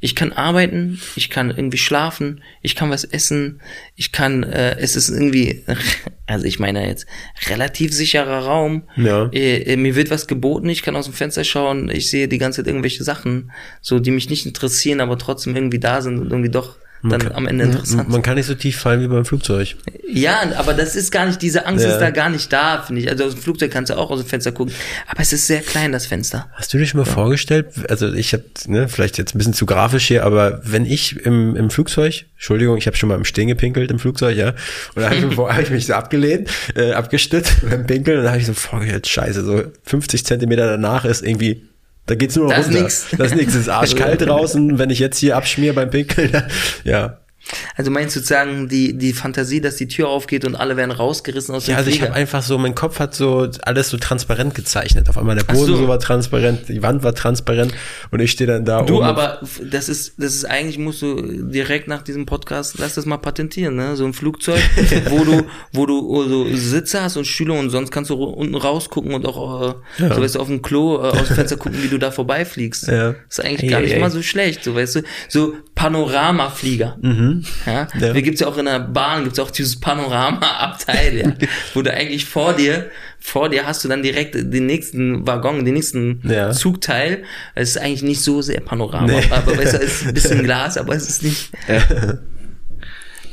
Ich 0.00 0.14
kann 0.14 0.32
arbeiten, 0.32 1.00
ich 1.16 1.28
kann 1.28 1.50
irgendwie 1.50 1.78
schlafen, 1.78 2.42
ich 2.62 2.76
kann 2.76 2.90
was 2.90 3.02
essen, 3.02 3.60
ich 3.96 4.12
kann, 4.12 4.44
äh, 4.44 4.76
es 4.78 4.94
ist 4.94 5.08
irgendwie, 5.08 5.64
also 6.26 6.44
ich 6.46 6.60
meine 6.60 6.86
jetzt, 6.86 7.06
relativ 7.48 7.92
sicherer 7.92 8.44
Raum. 8.44 8.84
Ja. 8.96 9.28
Äh, 9.32 9.72
äh, 9.72 9.76
mir 9.76 9.96
wird 9.96 10.10
was 10.10 10.28
geboten, 10.28 10.68
ich 10.68 10.82
kann 10.82 10.94
aus 10.94 11.06
dem 11.06 11.14
Fenster 11.14 11.42
schauen, 11.42 11.90
ich 11.90 12.10
sehe 12.10 12.28
die 12.28 12.38
ganze 12.38 12.62
Zeit 12.62 12.68
irgendwelche 12.68 13.02
Sachen, 13.02 13.50
so 13.80 13.98
die 13.98 14.12
mich 14.12 14.30
nicht 14.30 14.46
interessieren, 14.46 15.00
aber 15.00 15.18
trotzdem 15.18 15.56
irgendwie 15.56 15.80
da 15.80 16.00
sind 16.00 16.18
und 16.18 16.30
irgendwie 16.30 16.50
doch 16.50 16.76
dann 17.10 17.32
am 17.32 17.46
Ende 17.46 17.64
interessant. 17.64 18.08
Man 18.08 18.22
kann 18.22 18.36
nicht 18.36 18.46
so 18.46 18.54
tief 18.54 18.78
fallen 18.78 19.00
wie 19.00 19.08
beim 19.08 19.24
Flugzeug. 19.24 19.76
Ja, 20.08 20.42
aber 20.56 20.74
das 20.74 20.96
ist 20.96 21.10
gar 21.10 21.26
nicht, 21.26 21.42
diese 21.42 21.66
Angst 21.66 21.84
Ja. 21.84 21.92
ist 21.92 21.98
da 21.98 22.10
gar 22.10 22.30
nicht 22.30 22.52
da, 22.52 22.82
finde 22.82 23.02
ich. 23.02 23.10
Also 23.10 23.24
aus 23.24 23.34
dem 23.34 23.42
Flugzeug 23.42 23.70
kannst 23.70 23.90
du 23.90 23.98
auch 23.98 24.10
aus 24.10 24.20
dem 24.20 24.28
Fenster 24.28 24.52
gucken, 24.52 24.74
aber 25.06 25.20
es 25.20 25.32
ist 25.32 25.46
sehr 25.46 25.60
klein, 25.60 25.92
das 25.92 26.06
Fenster. 26.06 26.48
Hast 26.54 26.72
du 26.72 26.78
dir 26.78 26.86
schon 26.86 26.98
mal 27.00 27.04
vorgestellt, 27.06 27.66
also 27.88 28.12
ich 28.12 28.32
habe, 28.32 28.44
ne, 28.66 28.88
vielleicht 28.88 29.18
jetzt 29.18 29.34
ein 29.34 29.38
bisschen 29.38 29.54
zu 29.54 29.66
grafisch 29.66 30.06
hier, 30.06 30.24
aber 30.24 30.60
wenn 30.64 30.86
ich 30.86 31.16
im, 31.26 31.56
im 31.56 31.70
Flugzeug, 31.70 32.26
Entschuldigung, 32.36 32.76
ich 32.76 32.86
habe 32.86 32.96
schon 32.96 33.08
mal 33.08 33.16
im 33.16 33.24
Stehen 33.24 33.48
gepinkelt 33.48 33.90
im 33.90 33.98
Flugzeug, 33.98 34.36
ja, 34.36 34.50
und 34.94 35.02
da 35.02 35.10
habe 35.10 35.16
ich, 35.16 35.24
hab 35.38 35.60
ich 35.62 35.70
mich 35.70 35.86
so 35.86 35.94
abgelehnt, 35.94 36.48
äh, 36.74 36.92
abgestützt 36.92 37.56
beim 37.68 37.86
Pinkeln 37.86 38.18
und 38.18 38.24
da 38.24 38.30
habe 38.30 38.40
ich 38.40 38.46
so 38.46 38.54
vorgestellt, 38.54 39.06
scheiße, 39.06 39.44
so 39.44 39.62
50 39.84 40.24
Zentimeter 40.24 40.66
danach 40.66 41.04
ist 41.04 41.22
irgendwie, 41.22 41.68
da 42.06 42.14
geht's 42.14 42.36
nur 42.36 42.46
noch 42.46 42.52
Da 42.54 42.60
ist 42.60 42.66
runter. 42.68 42.82
nix. 42.82 43.06
Das 43.16 43.28
ist 43.28 43.36
nichts, 43.36 43.54
es 43.54 43.60
ist 43.62 43.68
arschkalt 43.70 44.20
draußen, 44.20 44.78
wenn 44.78 44.90
ich 44.90 44.98
jetzt 44.98 45.18
hier 45.18 45.36
abschmier 45.36 45.74
beim 45.74 45.90
Pinkeln, 45.90 46.30
ja. 46.84 47.18
Also 47.76 47.90
meinst 47.90 48.16
du 48.16 48.20
sozusagen 48.20 48.68
die, 48.68 48.96
die 48.96 49.12
Fantasie, 49.12 49.60
dass 49.60 49.76
die 49.76 49.86
Tür 49.88 50.08
aufgeht 50.08 50.44
und 50.44 50.54
alle 50.54 50.76
werden 50.76 50.90
rausgerissen 50.90 51.54
aus 51.54 51.64
dem 51.66 51.72
Ja, 51.72 51.76
also 51.78 51.90
ich 51.90 51.96
Flieger? 51.96 52.08
habe 52.10 52.18
einfach 52.20 52.42
so, 52.42 52.56
mein 52.58 52.74
Kopf 52.74 52.98
hat 52.98 53.14
so 53.14 53.48
alles 53.62 53.90
so 53.90 53.96
transparent 53.98 54.54
gezeichnet. 54.54 55.08
Auf 55.08 55.18
einmal 55.18 55.36
der 55.36 55.44
Boden 55.44 55.66
so. 55.66 55.76
so. 55.76 55.88
war 55.88 55.98
transparent, 55.98 56.68
die 56.68 56.82
Wand 56.82 57.02
war 57.02 57.14
transparent 57.14 57.74
und 58.10 58.20
ich 58.20 58.30
stehe 58.30 58.48
dann 58.48 58.64
da 58.64 58.82
Du, 58.82 58.96
oben. 58.96 59.04
aber 59.04 59.40
das 59.70 59.88
ist, 59.88 60.14
das 60.18 60.34
ist 60.34 60.44
eigentlich, 60.46 60.78
musst 60.78 61.02
du 61.02 61.20
direkt 61.50 61.86
nach 61.88 62.02
diesem 62.02 62.26
Podcast, 62.26 62.76
lass 62.78 62.94
das 62.94 63.04
mal 63.06 63.18
patentieren, 63.18 63.76
ne? 63.76 63.96
So 63.96 64.04
ein 64.04 64.14
Flugzeug, 64.14 64.60
wo 65.10 65.24
du, 65.24 65.42
wo 65.72 65.86
du 65.86 66.28
so 66.28 66.46
Sitze 66.56 67.02
hast 67.02 67.16
und 67.16 67.26
Stühle 67.26 67.52
und 67.52 67.70
sonst 67.70 67.90
kannst 67.90 68.10
du 68.10 68.14
unten 68.14 68.54
rausgucken 68.54 69.12
und 69.14 69.26
auch, 69.26 69.74
äh, 69.98 70.08
so 70.14 70.20
weißt 70.22 70.36
du, 70.36 70.40
auf 70.40 70.48
dem 70.48 70.62
Klo, 70.62 70.96
äh, 70.96 71.08
aus 71.08 71.26
dem 71.28 71.36
Fenster 71.36 71.56
gucken, 71.56 71.82
wie 71.82 71.88
du 71.88 71.98
da 71.98 72.10
vorbeifliegst. 72.10 72.88
Ja. 72.88 73.14
ist 73.28 73.44
eigentlich 73.44 73.64
Ei, 73.70 73.74
gar 73.74 73.80
nicht 73.82 73.94
ei. 73.94 73.98
mal 74.00 74.10
so 74.10 74.22
schlecht, 74.22 74.64
so 74.64 74.74
weißt 74.74 74.96
du. 74.96 75.02
So 75.28 75.54
Panoramaflieger. 75.74 76.96
Ja? 77.66 77.88
Ja. 77.98 78.14
Wie 78.14 78.22
gibt's 78.22 78.40
ja 78.40 78.46
auch 78.46 78.58
in 78.58 78.66
der 78.66 78.78
Bahn, 78.80 79.24
gibt's 79.24 79.38
auch 79.38 79.50
dieses 79.50 79.78
Panorama-Abteil, 79.80 81.16
ja? 81.16 81.32
wo 81.74 81.82
du 81.82 81.92
eigentlich 81.92 82.24
vor 82.26 82.54
dir, 82.54 82.90
vor 83.20 83.48
dir 83.48 83.66
hast 83.66 83.84
du 83.84 83.88
dann 83.88 84.02
direkt 84.02 84.34
den 84.34 84.66
nächsten 84.66 85.26
Waggon, 85.26 85.64
den 85.64 85.74
nächsten 85.74 86.20
Ja. 86.28 86.50
Zugteil. 86.52 87.24
Es 87.54 87.70
ist 87.70 87.78
eigentlich 87.78 88.02
nicht 88.02 88.20
so 88.22 88.42
sehr 88.42 88.60
Panorama, 88.60 89.06
Nee. 89.06 89.22
aber 89.30 89.58
es 89.58 89.72
ist 89.74 90.06
ein 90.06 90.14
bisschen 90.14 90.42
Glas, 90.44 90.76
aber 90.76 90.94
es 90.94 91.08
ist 91.08 91.22
nicht. 91.22 91.50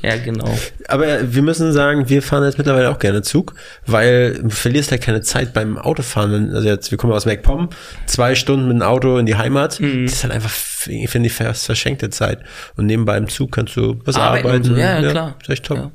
Ja, 0.11 0.17
genau. 0.17 0.57
Aber 0.87 1.33
wir 1.33 1.41
müssen 1.43 1.71
sagen, 1.73 2.09
wir 2.09 2.21
fahren 2.21 2.43
jetzt 2.43 2.57
mittlerweile 2.57 2.89
auch 2.89 2.99
gerne 2.99 3.21
Zug, 3.21 3.53
weil 3.85 4.39
du 4.41 4.49
verlierst 4.49 4.91
halt 4.91 5.01
keine 5.01 5.21
Zeit 5.21 5.53
beim 5.53 5.77
Autofahren. 5.77 6.53
Also 6.55 6.67
jetzt, 6.67 6.89
wir 6.91 6.97
kommen 6.97 7.13
aus 7.13 7.25
MacPom, 7.25 7.69
zwei 8.07 8.33
Stunden 8.35 8.67
mit 8.67 8.77
dem 8.77 8.81
Auto 8.81 9.17
in 9.17 9.25
die 9.25 9.35
Heimat. 9.35 9.79
Mhm. 9.79 10.05
Das 10.05 10.15
ist 10.15 10.23
halt 10.23 10.33
einfach, 10.33 10.49
finde 10.49 11.27
ich, 11.27 11.33
fast 11.33 11.65
verschenkte 11.65 12.09
Zeit. 12.09 12.39
Und 12.77 12.87
nebenbei 12.87 13.17
im 13.17 13.29
Zug 13.29 13.51
kannst 13.51 13.75
du 13.75 13.99
was 14.05 14.15
Arbeiten 14.15 14.47
arbeiten. 14.47 14.63
so, 14.63 14.75
ja, 14.75 14.99
ja, 14.99 15.11
klar. 15.11 15.35
Ist 15.41 15.49
echt 15.49 15.65
top. 15.65 15.77
Ja. 15.77 15.91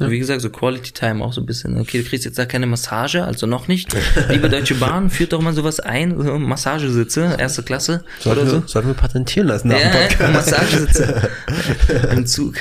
Ja. 0.00 0.10
Wie 0.10 0.18
gesagt, 0.18 0.40
so 0.40 0.50
Quality 0.50 0.92
Time 0.92 1.24
auch 1.24 1.32
so 1.32 1.40
ein 1.40 1.46
bisschen. 1.46 1.78
Okay, 1.78 2.02
du 2.02 2.08
kriegst 2.08 2.24
jetzt 2.24 2.38
da 2.38 2.46
keine 2.46 2.66
Massage, 2.66 3.24
also 3.24 3.46
noch 3.46 3.68
nicht. 3.68 3.94
Liebe 4.28 4.48
Deutsche 4.48 4.74
Bahn, 4.74 5.08
führt 5.10 5.32
doch 5.32 5.40
mal 5.40 5.52
sowas 5.52 5.78
ein, 5.80 6.20
so 6.20 6.38
Massagesitze, 6.38 7.36
erste 7.38 7.62
Klasse 7.62 8.04
Sollten, 8.18 8.40
oder 8.40 8.50
so. 8.50 8.62
wir, 8.62 8.68
sollten 8.68 8.88
wir 8.88 8.94
patentieren 8.94 9.48
lassen 9.48 9.68
nach 9.68 9.78
dem 9.78 9.92
Ja, 9.92 10.06
Podcast. 10.08 10.32
Massagesitze 10.32 11.30
im 12.10 12.26
Zug. 12.26 12.54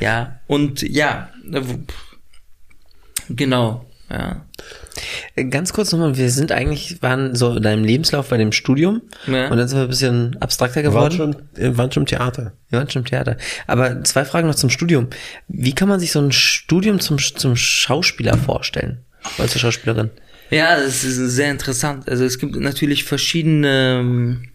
Ja, 0.00 0.40
und 0.46 0.82
ja, 0.82 1.30
äh, 1.52 1.62
genau, 3.30 3.84
ja. 4.10 4.44
Ganz 5.50 5.72
kurz 5.74 5.92
nochmal, 5.92 6.16
wir 6.16 6.30
sind 6.30 6.52
eigentlich, 6.52 7.02
waren 7.02 7.34
so 7.34 7.56
in 7.56 7.62
deinem 7.62 7.84
Lebenslauf 7.84 8.28
bei 8.30 8.38
dem 8.38 8.52
Studium 8.52 9.02
Ja. 9.26 9.48
und 9.50 9.58
dann 9.58 9.68
sind 9.68 9.78
wir 9.78 9.82
ein 9.84 9.88
bisschen 9.90 10.36
abstrakter 10.40 10.82
Wir 10.82 10.94
waren 10.94 11.10
geworden. 11.12 11.34
schon, 11.34 11.48
wir 11.62 11.76
waren 11.76 11.92
schon 11.92 12.04
im 12.04 12.06
Theater. 12.06 12.52
Wir 12.70 12.78
waren 12.78 12.88
schon 12.90 13.02
im 13.02 13.06
Theater. 13.06 13.36
Aber 13.66 14.02
zwei 14.04 14.24
Fragen 14.24 14.46
noch 14.46 14.54
zum 14.54 14.70
Studium. 14.70 15.08
Wie 15.48 15.74
kann 15.74 15.88
man 15.88 16.00
sich 16.00 16.12
so 16.12 16.20
ein 16.20 16.32
Studium 16.32 17.00
zum, 17.00 17.18
zum 17.18 17.56
Schauspieler 17.56 18.38
vorstellen? 18.38 19.04
Oder 19.38 19.48
zur 19.48 19.60
Schauspielerin? 19.60 20.10
Ja, 20.50 20.76
das 20.76 21.02
ist 21.04 21.16
sehr 21.16 21.50
interessant. 21.50 22.08
Also 22.08 22.24
es 22.24 22.38
gibt 22.38 22.56
natürlich 22.56 23.04
verschiedene 23.04 23.98
ähm, 24.00 24.48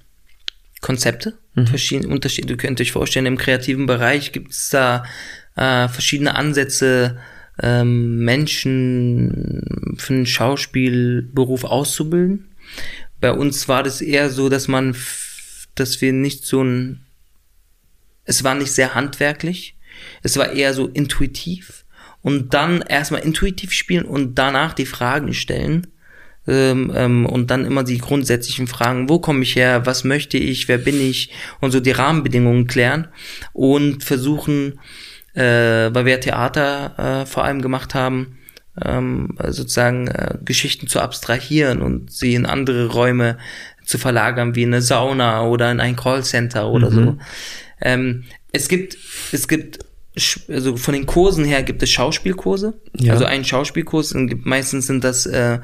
Konzepte, 1.56 1.70
verschiedene 1.70 2.14
Unterschiede. 2.14 2.48
Du 2.48 2.58
könnt 2.58 2.82
euch 2.82 2.92
vorstellen, 2.92 3.26
im 3.26 3.38
kreativen 3.38 3.86
Bereich 3.86 4.32
gibt 4.32 4.52
es 4.52 4.70
da 4.70 5.04
äh, 5.56 5.88
verschiedene 5.88 6.36
Ansätze, 6.36 7.20
ähm, 7.62 8.20
Menschen 8.20 9.96
für 9.98 10.14
einen 10.14 10.26
Schauspielberuf 10.26 11.64
auszubilden. 11.64 12.56
Bei 13.20 13.32
uns 13.32 13.68
war 13.68 13.84
das 13.84 14.02
eher 14.02 14.30
so, 14.30 14.50
dass 14.50 14.68
man, 14.68 14.96
dass 15.76 16.02
wir 16.02 16.14
nicht 16.14 16.46
so 16.46 16.64
ein, 16.64 17.06
es 18.24 18.44
war 18.44 18.56
nicht 18.56 18.72
sehr 18.72 18.96
handwerklich, 18.96 19.76
es 20.24 20.38
war 20.38 20.52
eher 20.52 20.74
so 20.74 20.88
intuitiv 20.88 21.86
und 22.22 22.54
dann 22.54 22.82
erstmal 22.82 23.22
intuitiv 23.22 23.74
spielen 23.74 24.06
und 24.06 24.36
danach 24.36 24.74
die 24.74 24.86
Fragen 24.86 25.34
stellen 25.34 25.88
ähm, 26.48 26.92
ähm, 26.96 27.26
und 27.26 27.52
dann 27.52 27.66
immer 27.66 27.84
die 27.84 28.00
grundsätzlichen 28.00 28.68
Fragen, 28.68 29.10
wo 29.10 29.20
komme 29.20 29.44
ich 29.44 29.56
her, 29.56 29.86
was 29.86 30.04
möchte 30.04 30.38
ich, 30.38 30.68
wer 30.68 30.78
bin 30.78 31.00
ich 31.00 31.32
und 31.60 31.72
so 31.72 31.80
die 31.80 31.92
Rahmenbedingungen 31.92 32.68
klären 32.68 33.08
und 33.54 34.04
versuchen, 34.04 34.80
äh, 35.34 35.44
weil 35.44 36.06
wir 36.06 36.20
Theater 36.20 37.22
äh, 37.22 37.26
vor 37.26 37.44
allem 37.44 37.62
gemacht 37.62 37.94
haben, 37.94 38.40
ähm, 38.84 39.38
sozusagen 39.50 40.08
äh, 40.08 40.38
Geschichten 40.44 40.88
zu 40.88 41.00
abstrahieren 41.00 41.82
und 41.82 42.12
sie 42.12 42.34
in 42.34 42.46
andere 42.46 42.88
Räume 42.88 43.38
zu 43.86 43.98
verlagern, 43.98 44.56
wie 44.56 44.64
in 44.64 44.74
eine 44.74 44.82
Sauna 44.82 45.46
oder 45.46 45.72
in 45.72 45.80
ein 45.80 45.96
Callcenter 45.96 46.70
oder 46.70 46.92
so. 46.92 47.18
Ähm, 47.82 48.24
es 48.52 48.68
gibt, 48.68 48.98
es 49.32 49.48
gibt 49.48 49.80
also 50.50 50.76
von 50.76 50.94
den 50.94 51.06
Kursen 51.06 51.46
her 51.46 51.64
gibt 51.64 51.82
es 51.84 51.90
Schauspielkurse. 51.90 52.74
Ja. 52.98 53.14
Also 53.14 53.26
einen 53.26 53.46
Schauspielkurs, 53.46 54.12
und 54.12 54.46
meistens 54.46 54.88
sind 54.88 55.04
das 55.04 55.26
äh, 55.26 55.60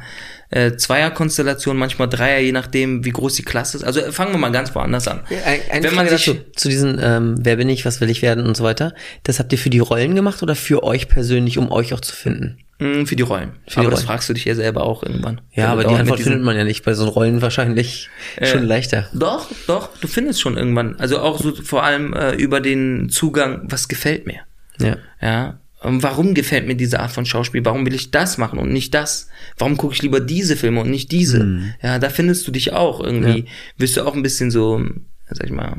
äh, 0.50 0.74
Zweierkonstellationen, 0.78 1.80
manchmal 1.80 2.08
Dreier, 2.10 2.39
je 2.39 2.52
nachdem, 2.52 3.04
wie 3.06 3.10
groß 3.12 3.34
die 3.36 3.43
Klasse 3.43 3.78
ist. 3.78 3.84
Also 3.84 4.00
äh, 4.00 4.12
fangen 4.12 4.32
wir 4.34 4.38
mal 4.38 4.52
ganz 4.52 4.74
woanders 4.76 5.08
an. 5.08 5.22
Ein, 5.45 5.60
eine 5.72 5.84
Wenn 5.84 5.95
man 5.95 6.06
Frage 6.08 6.18
sich- 6.18 6.26
dazu, 6.28 6.52
zu 6.56 6.70
diesen, 6.70 7.00
ähm, 7.02 7.36
wer 7.39 7.56
bin 7.58 7.70
ich, 7.70 7.86
was 7.86 8.00
will 8.02 8.10
ich 8.10 8.22
werden 8.22 8.45
und 8.45 8.56
so 8.56 8.64
weiter. 8.64 8.93
Das 9.24 9.39
habt 9.39 9.52
ihr 9.52 9.58
für 9.60 9.70
die 9.70 9.80
Rollen 9.80 10.16
gemacht 10.16 10.41
oder 10.43 10.56
für 10.56 10.84
euch 10.84 11.08
persönlich, 11.10 11.58
um 11.58 11.72
euch 11.72 11.93
auch 11.93 12.00
zu 12.02 12.16
finden? 12.16 12.60
Mm, 12.80 13.06
Für 13.06 13.16
die 13.16 13.24
Rollen. 13.24 13.54
die 13.74 13.78
aber 13.78 13.89
das 13.89 14.02
Rollen. 14.02 14.08
fragst 14.08 14.30
du 14.30 14.34
dich 14.34 14.45
ja 14.45 14.54
selber 14.54 14.84
auch 14.84 15.02
irgendwann. 15.02 15.41
Ja, 15.52 15.70
aber 15.70 15.84
die 15.84 15.95
Antwort 15.95 16.20
findet 16.20 16.43
man 16.43 16.56
ja 16.56 16.64
nicht. 16.64 16.86
Bei 16.86 16.93
so 16.93 17.08
Rollen 17.10 17.41
wahrscheinlich 17.41 18.08
schon 18.43 18.64
leichter. 18.66 19.08
Doch, 19.14 19.50
doch, 19.66 19.89
du 20.00 20.08
findest 20.08 20.39
schon 20.41 20.58
irgendwann. 20.58 20.95
Also 21.00 21.20
auch 21.20 21.39
so 21.39 21.56
vor 21.56 21.84
allem 21.84 22.14
äh, 22.14 22.36
über 22.36 22.62
den 22.62 23.10
Zugang, 23.10 23.62
was 23.64 23.88
gefällt 23.88 24.28
mir. 24.28 24.41
Ja. 24.80 24.98
Ja. 25.20 25.60
Ähm, 25.84 26.01
Warum 26.01 26.34
gefällt 26.34 26.67
mir 26.67 26.75
diese 26.75 26.99
Art 26.99 27.11
von 27.11 27.25
Schauspiel? 27.25 27.63
Warum 27.65 27.86
will 27.86 27.93
ich 27.93 28.11
das 28.11 28.38
machen 28.38 28.59
und 28.59 28.71
nicht 28.71 28.93
das? 28.93 29.28
Warum 29.57 29.78
gucke 29.78 29.93
ich 29.93 30.01
lieber 30.01 30.19
diese 30.19 30.55
Filme 30.55 30.82
und 30.82 30.89
nicht 30.89 31.11
diese? 31.11 31.39
Ja, 31.82 31.99
da 31.99 32.09
findest 32.09 32.47
du 32.47 32.51
dich 32.51 32.73
auch 32.73 32.99
irgendwie. 32.99 33.45
Wirst 33.78 33.97
du 33.97 34.03
auch 34.03 34.15
ein 34.15 34.23
bisschen 34.23 34.49
so, 34.51 34.84
sag 35.30 35.45
ich 35.45 35.51
mal, 35.53 35.78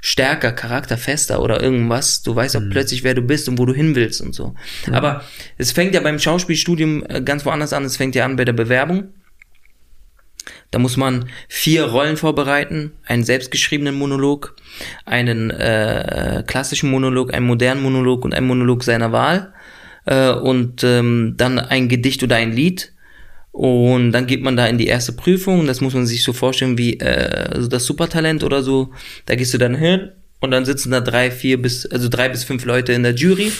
stärker, 0.00 0.52
charakterfester 0.52 1.40
oder 1.42 1.62
irgendwas. 1.62 2.22
Du 2.22 2.36
weißt 2.36 2.56
auch 2.56 2.62
plötzlich, 2.70 3.02
wer 3.02 3.14
du 3.14 3.22
bist 3.22 3.48
und 3.48 3.58
wo 3.58 3.64
du 3.66 3.72
hin 3.74 3.94
willst 3.96 4.20
und 4.20 4.34
so. 4.34 4.54
Aber 4.92 5.22
es 5.56 5.72
fängt 5.72 5.94
ja 5.94 6.00
beim 6.00 6.18
Schauspielstudium 6.18 7.04
äh, 7.08 7.22
ganz 7.22 7.44
woanders 7.46 7.72
an. 7.72 7.84
Es 7.84 7.96
fängt 7.96 8.14
ja 8.14 8.24
an 8.24 8.36
bei 8.36 8.44
der 8.44 8.52
Bewerbung. 8.52 9.08
Da 10.70 10.78
muss 10.78 10.96
man 10.96 11.28
vier 11.48 11.84
Rollen 11.84 12.16
vorbereiten, 12.16 12.92
einen 13.06 13.24
selbstgeschriebenen 13.24 13.94
Monolog, 13.94 14.56
einen 15.04 15.50
äh, 15.50 16.42
klassischen 16.46 16.90
Monolog, 16.90 17.32
einen 17.32 17.46
modernen 17.46 17.82
Monolog 17.82 18.24
und 18.24 18.34
einen 18.34 18.46
Monolog 18.46 18.84
seiner 18.84 19.12
Wahl 19.12 19.52
äh, 20.06 20.30
und 20.30 20.82
ähm, 20.84 21.34
dann 21.36 21.58
ein 21.58 21.88
Gedicht 21.88 22.22
oder 22.22 22.36
ein 22.36 22.52
Lied. 22.52 22.92
Und 23.52 24.12
dann 24.12 24.26
geht 24.26 24.42
man 24.42 24.56
da 24.56 24.66
in 24.66 24.76
die 24.76 24.86
erste 24.86 25.12
Prüfung. 25.12 25.66
Das 25.66 25.80
muss 25.80 25.94
man 25.94 26.04
sich 26.04 26.22
so 26.22 26.34
vorstellen 26.34 26.76
wie 26.76 27.00
äh, 27.00 27.48
also 27.52 27.68
das 27.68 27.86
Supertalent 27.86 28.44
oder 28.44 28.62
so. 28.62 28.92
Da 29.24 29.34
gehst 29.34 29.54
du 29.54 29.58
dann 29.58 29.74
hin 29.74 30.12
und 30.40 30.50
dann 30.50 30.64
sitzen 30.64 30.90
da 30.90 31.00
drei, 31.00 31.30
vier 31.30 31.60
bis 31.60 31.86
also 31.86 32.08
drei 32.08 32.28
bis 32.28 32.44
fünf 32.44 32.64
Leute 32.64 32.92
in 32.92 33.02
der 33.02 33.14
Jury 33.14 33.50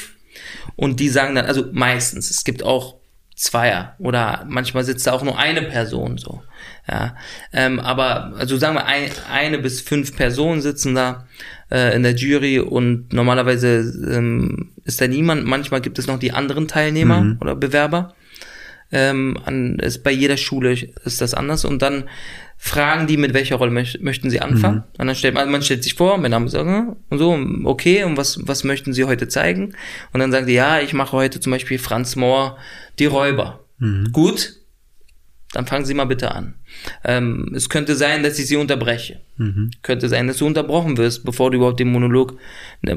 und 0.77 1.01
die 1.01 1.09
sagen 1.09 1.35
dann, 1.35 1.47
also 1.47 1.67
meistens, 1.73 2.31
es 2.31 2.45
gibt 2.45 2.63
auch 2.63 2.97
Zweier 3.35 3.95
oder 3.99 4.45
manchmal 4.49 4.85
sitzt 4.85 5.07
da 5.07 5.13
auch 5.13 5.23
nur 5.23 5.39
eine 5.39 5.63
Person 5.63 6.19
so. 6.19 6.43
Ja, 6.89 7.17
ähm, 7.53 7.81
aber 7.81 8.35
also 8.39 8.57
sagen 8.57 8.77
wir 8.77 8.87
ein, 8.87 9.11
eine 9.31 9.59
bis 9.59 9.81
fünf 9.81 10.15
Personen 10.15 10.61
sitzen 10.63 10.95
da 10.95 11.27
äh, 11.71 11.97
in 11.97 12.05
der 12.05 12.15
Jury 12.15 12.61
und 12.61 13.13
normalerweise 13.13 13.93
ähm, 14.09 14.71
ist 14.85 15.01
da 15.01 15.09
niemand. 15.09 15.45
Manchmal 15.47 15.81
gibt 15.81 15.99
es 15.99 16.07
noch 16.07 16.19
die 16.19 16.31
anderen 16.33 16.69
Teilnehmer 16.69 17.37
oder 17.41 17.57
Bewerber. 17.57 18.15
Ähm, 18.93 19.37
an, 19.45 19.81
ist 19.81 20.05
bei 20.05 20.13
jeder 20.13 20.37
Schule 20.37 20.77
ist 21.05 21.21
das 21.21 21.35
anders 21.35 21.65
und 21.65 21.83
dann 21.83 22.05
fragen 22.57 23.09
die, 23.09 23.17
mit 23.17 23.35
welcher 23.35 23.57
Rolle 23.57 23.73
möch, 23.73 23.99
möchten 24.01 24.31
sie 24.31 24.41
anfangen. 24.41 24.85
Und 24.97 25.07
dann 25.07 25.17
stellt 25.17 25.35
man, 25.35 25.51
man 25.51 25.63
stellt 25.63 25.83
sich 25.83 25.95
vor, 25.95 26.19
mein 26.19 26.31
Name 26.31 26.47
ist 26.47 26.55
und 26.55 26.97
so, 27.11 27.37
okay, 27.65 28.05
und 28.05 28.17
was, 28.17 28.39
was 28.47 28.63
möchten 28.65 28.93
sie 28.93 29.05
heute 29.05 29.27
zeigen? 29.29 29.75
Und 30.13 30.21
dann 30.21 30.31
sagen 30.31 30.47
die, 30.47 30.55
ja, 30.55 30.81
ich 30.81 30.95
mache 30.95 31.13
heute 31.13 31.41
zum 31.41 31.51
Beispiel 31.51 31.79
Franz 31.81 32.15
Mohr, 32.15 32.57
die 33.01 33.07
Räuber. 33.07 33.61
Gut, 34.13 34.55
dann 35.57 35.67
fangen 35.67 35.85
Sie 35.87 35.95
mal 35.95 36.05
bitte 36.05 36.33
an. 36.33 36.55
Ähm, 37.05 37.53
es 37.55 37.69
könnte 37.69 37.97
sein, 37.97 38.23
dass 38.23 38.39
ich 38.39 38.47
Sie 38.47 38.57
unterbreche. 38.57 39.21
Könnte 39.83 40.09
sein, 40.09 40.27
dass 40.29 40.39
du 40.39 40.47
unterbrochen 40.47 40.97
wirst, 40.97 41.25
bevor 41.25 41.51
du 41.51 41.57
überhaupt 41.57 41.81
den 41.81 41.91
Monolog 41.93 42.39
äh, 42.83 42.95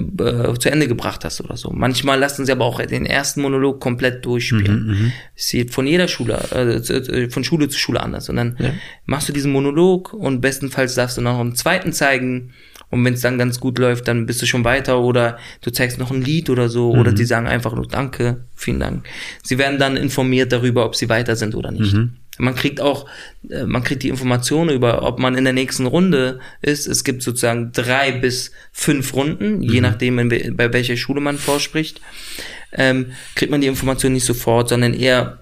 zu 0.59 0.71
Ende 0.71 0.87
gebracht 0.87 1.23
hast 1.25 1.41
oder 1.41 1.57
so. 1.57 1.69
Manchmal 1.71 2.19
lassen 2.19 2.45
sie 2.45 2.51
aber 2.51 2.65
auch 2.65 2.81
den 2.81 3.05
ersten 3.05 3.41
Monolog 3.41 3.79
komplett 3.79 4.25
durchspielen. 4.25 5.11
Es 5.35 5.47
sieht 5.47 5.71
von 5.73 5.85
jeder 5.87 6.07
Schule, 6.07 6.33
äh, 6.51 6.81
zu- 6.81 6.93
äh, 6.95 7.29
von 7.29 7.43
Schule 7.43 7.67
zu 7.69 7.77
Schule 7.79 8.01
anders. 8.01 8.29
Und 8.29 8.35
dann 8.37 8.57
machst 9.05 9.27
du 9.29 9.33
diesen 9.33 9.51
Monolog 9.51 10.13
und 10.13 10.41
bestenfalls 10.41 10.95
darfst 10.95 11.17
du 11.17 11.21
noch 11.21 11.39
einen 11.39 11.55
zweiten 11.55 11.91
zeigen. 11.93 12.51
Und 12.91 13.05
wenn 13.05 13.13
es 13.13 13.21
dann 13.21 13.37
ganz 13.37 13.59
gut 13.59 13.77
läuft, 13.77 14.07
dann 14.07 14.25
bist 14.25 14.41
du 14.41 14.47
schon 14.47 14.63
weiter 14.63 14.99
oder 15.01 15.37
du 15.61 15.69
zeigst 15.71 15.99
noch 15.99 16.09
ein 16.09 16.23
Lied 16.23 16.49
oder 16.49 16.69
so 16.69 16.91
oder 16.91 17.11
die 17.11 17.25
sagen 17.25 17.45
einfach 17.47 17.75
nur 17.75 17.87
Danke, 17.87 18.45
vielen 18.55 18.79
Dank. 18.79 19.05
Sie 19.43 19.57
werden 19.59 19.77
dann 19.77 19.95
informiert 19.95 20.51
darüber, 20.51 20.85
ob 20.85 20.95
sie 20.95 21.07
weiter 21.07 21.35
sind 21.35 21.53
oder 21.53 21.69
nicht. 21.71 21.93
Man 22.39 22.55
kriegt 22.55 22.81
auch, 22.81 23.05
äh, 23.49 23.65
man 23.65 23.83
kriegt 23.83 24.03
die 24.03 24.09
Informationen 24.09 24.69
über, 24.71 25.03
ob 25.03 25.19
man 25.19 25.35
in 25.35 25.43
der 25.43 25.53
nächsten 25.53 25.85
Runde 25.85 26.39
ist. 26.61 26.87
Es 26.87 27.03
gibt 27.03 27.21
sozusagen 27.21 27.71
drei 27.73 28.11
bis 28.11 28.51
fünf 28.71 29.13
Runden, 29.13 29.61
je 29.61 29.81
nachdem, 29.81 30.17
in, 30.19 30.55
bei 30.55 30.73
welcher 30.73 30.97
Schule 30.97 31.21
man 31.21 31.37
vorspricht. 31.37 32.01
Ähm, 32.71 33.11
kriegt 33.35 33.51
man 33.51 33.61
die 33.61 33.67
Information 33.67 34.13
nicht 34.13 34.25
sofort, 34.25 34.69
sondern 34.69 34.93
eher 34.93 35.39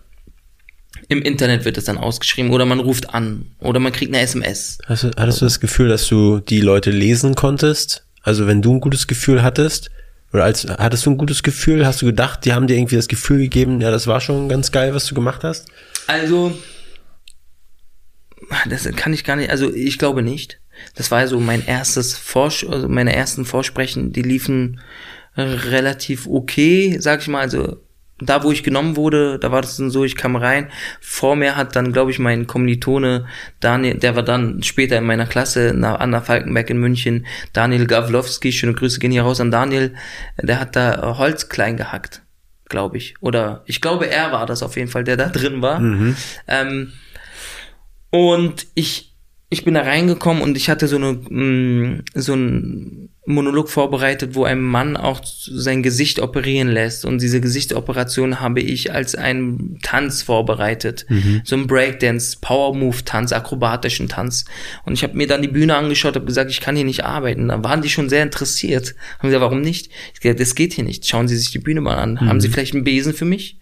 im 1.08 1.22
Internet 1.22 1.66
wird 1.66 1.78
es 1.78 1.86
dann 1.86 1.98
ausgeschrieben 1.98 2.52
oder 2.52 2.66
man 2.66 2.80
ruft 2.80 3.14
an 3.14 3.46
oder 3.60 3.80
man 3.80 3.94
kriegt 3.94 4.14
eine 4.14 4.24
SMS. 4.24 4.80
Hast 4.86 5.04
du, 5.04 5.12
hattest 5.16 5.42
du 5.42 5.46
das 5.46 5.60
Gefühl, 5.60 5.90
dass 5.90 6.08
du 6.08 6.40
die 6.40 6.62
Leute 6.62 6.92
lesen 6.92 7.36
konntest? 7.36 8.06
Also 8.24 8.48
wenn 8.48 8.62
du 8.62 8.74
ein 8.74 8.82
gutes 8.82 9.08
Gefühl 9.08 9.44
hattest, 9.44 9.92
oder 10.34 10.44
als 10.44 10.68
hattest 10.68 11.06
du 11.06 11.12
ein 11.12 11.18
gutes 11.18 11.44
Gefühl, 11.44 11.86
hast 11.86 12.02
du 12.02 12.06
gedacht, 12.06 12.44
die 12.44 12.54
haben 12.54 12.68
dir 12.68 12.76
irgendwie 12.76 12.98
das 12.98 13.08
Gefühl 13.08 13.40
gegeben, 13.40 13.80
ja, 13.80 13.92
das 13.92 14.08
war 14.08 14.20
schon 14.20 14.50
ganz 14.50 14.72
geil, 14.72 14.94
was 14.94 15.06
du 15.06 15.16
gemacht 15.16 15.44
hast? 15.44 15.68
Also, 16.08 16.58
das 18.70 18.88
kann 18.96 19.14
ich 19.14 19.24
gar 19.24 19.36
nicht, 19.36 19.50
also 19.50 19.74
ich 19.74 19.98
glaube 19.98 20.22
nicht. 20.22 20.60
Das 20.96 21.10
war 21.12 21.28
so 21.28 21.40
mein 21.40 21.66
erstes 21.66 22.16
Vorsch 22.18 22.64
also 22.70 22.88
meine 22.88 23.16
ersten 23.16 23.46
Vorsprechen, 23.46 24.14
die 24.14 24.22
liefen 24.22 24.80
relativ 25.36 26.28
okay, 26.28 26.98
sag 27.00 27.22
ich 27.22 27.28
mal, 27.28 27.42
also 27.42 27.78
da, 28.20 28.44
wo 28.44 28.52
ich 28.52 28.64
genommen 28.64 28.96
wurde, 28.96 29.38
da 29.38 29.52
war 29.52 29.62
das 29.62 29.78
dann 29.78 29.92
so, 29.92 30.04
ich 30.04 30.16
kam 30.16 30.36
rein. 30.36 30.72
Vor 31.00 31.36
mir 31.36 31.56
hat 31.56 31.76
dann, 31.76 31.94
glaube 31.94 32.10
ich, 32.10 32.18
mein 32.18 32.48
Kommilitone 32.48 33.28
Daniel, 33.60 33.94
der 34.00 34.16
war 34.16 34.24
dann 34.24 34.64
später 34.64 34.98
in 34.98 35.04
meiner 35.04 35.28
Klasse 35.28 35.74
na- 35.76 35.98
an 35.98 36.10
der 36.12 36.24
Falkenberg 36.24 36.68
in 36.72 36.80
München, 36.80 37.28
Daniel 37.54 37.86
Gawlowski, 37.86 38.52
schöne 38.52 38.74
Grüße 38.74 39.00
gehen 39.00 39.12
hier 39.12 39.22
raus 39.22 39.40
an 39.40 39.52
Daniel, 39.52 39.94
der 40.42 40.60
hat 40.60 40.76
da 40.76 41.16
Holz 41.20 41.48
klein 41.50 41.78
gehackt, 41.78 42.24
glaube 42.70 42.98
ich. 42.98 43.14
Oder 43.20 43.62
ich 43.68 43.82
glaube, 43.82 44.10
er 44.10 44.32
war 44.32 44.48
das 44.48 44.64
auf 44.64 44.76
jeden 44.78 44.90
Fall, 44.90 45.04
der 45.04 45.18
da 45.18 45.30
drin 45.30 45.62
war. 45.62 45.80
Ähm, 46.48 46.94
und 48.18 48.68
ich, 48.74 49.16
ich 49.50 49.64
bin 49.64 49.76
da 49.76 49.82
reingekommen 49.82 50.42
und 50.42 50.58
ich 50.58 50.70
hatte 50.70 50.88
so 50.88 50.96
eine, 50.98 51.14
mh, 51.14 52.02
so 52.16 52.34
ein 52.34 53.10
Monolog 53.30 53.70
vorbereitet, 53.70 54.36
wo 54.36 54.46
ein 54.46 54.62
Mann 54.62 54.96
auch 54.96 55.20
sein 55.24 55.84
Gesicht 55.84 56.20
operieren 56.20 56.70
lässt. 56.70 57.04
Und 57.04 57.22
diese 57.22 57.42
Gesichtsoperation 57.42 58.40
habe 58.40 58.62
ich 58.62 58.94
als 58.94 59.16
einen 59.16 59.80
Tanz 59.84 60.24
vorbereitet. 60.24 61.06
So 61.44 61.58
ein 61.58 61.68
Breakdance, 61.68 62.38
Power-Move-Tanz, 62.40 63.34
akrobatischen 63.34 64.08
Tanz. 64.08 64.46
Und 64.86 64.94
ich 64.94 65.04
habe 65.04 65.18
mir 65.18 65.28
dann 65.28 65.42
die 65.42 65.50
Bühne 65.50 65.76
angeschaut, 65.76 66.16
habe 66.16 66.26
gesagt, 66.26 66.50
ich 66.52 66.62
kann 66.62 66.78
hier 66.78 66.86
nicht 66.86 67.04
arbeiten. 67.04 67.50
Da 67.50 67.62
waren 67.66 67.82
die 67.82 67.90
schon 67.90 68.08
sehr 68.08 68.24
interessiert. 68.24 68.96
Haben 69.20 69.28
gesagt, 69.28 69.44
warum 69.44 69.60
nicht? 69.62 69.92
Ich 70.14 70.22
gesagt, 70.22 70.40
das 70.40 70.56
geht 70.56 70.72
hier 70.72 70.86
nicht. 70.86 71.06
Schauen 71.06 71.28
Sie 71.28 71.36
sich 71.36 71.52
die 71.52 71.60
Bühne 71.60 71.82
mal 71.82 71.98
an. 71.98 72.22
Haben 72.22 72.40
Sie 72.40 72.48
vielleicht 72.48 72.76
einen 72.76 72.86
Besen 72.86 73.14
für 73.14 73.26
mich? 73.26 73.60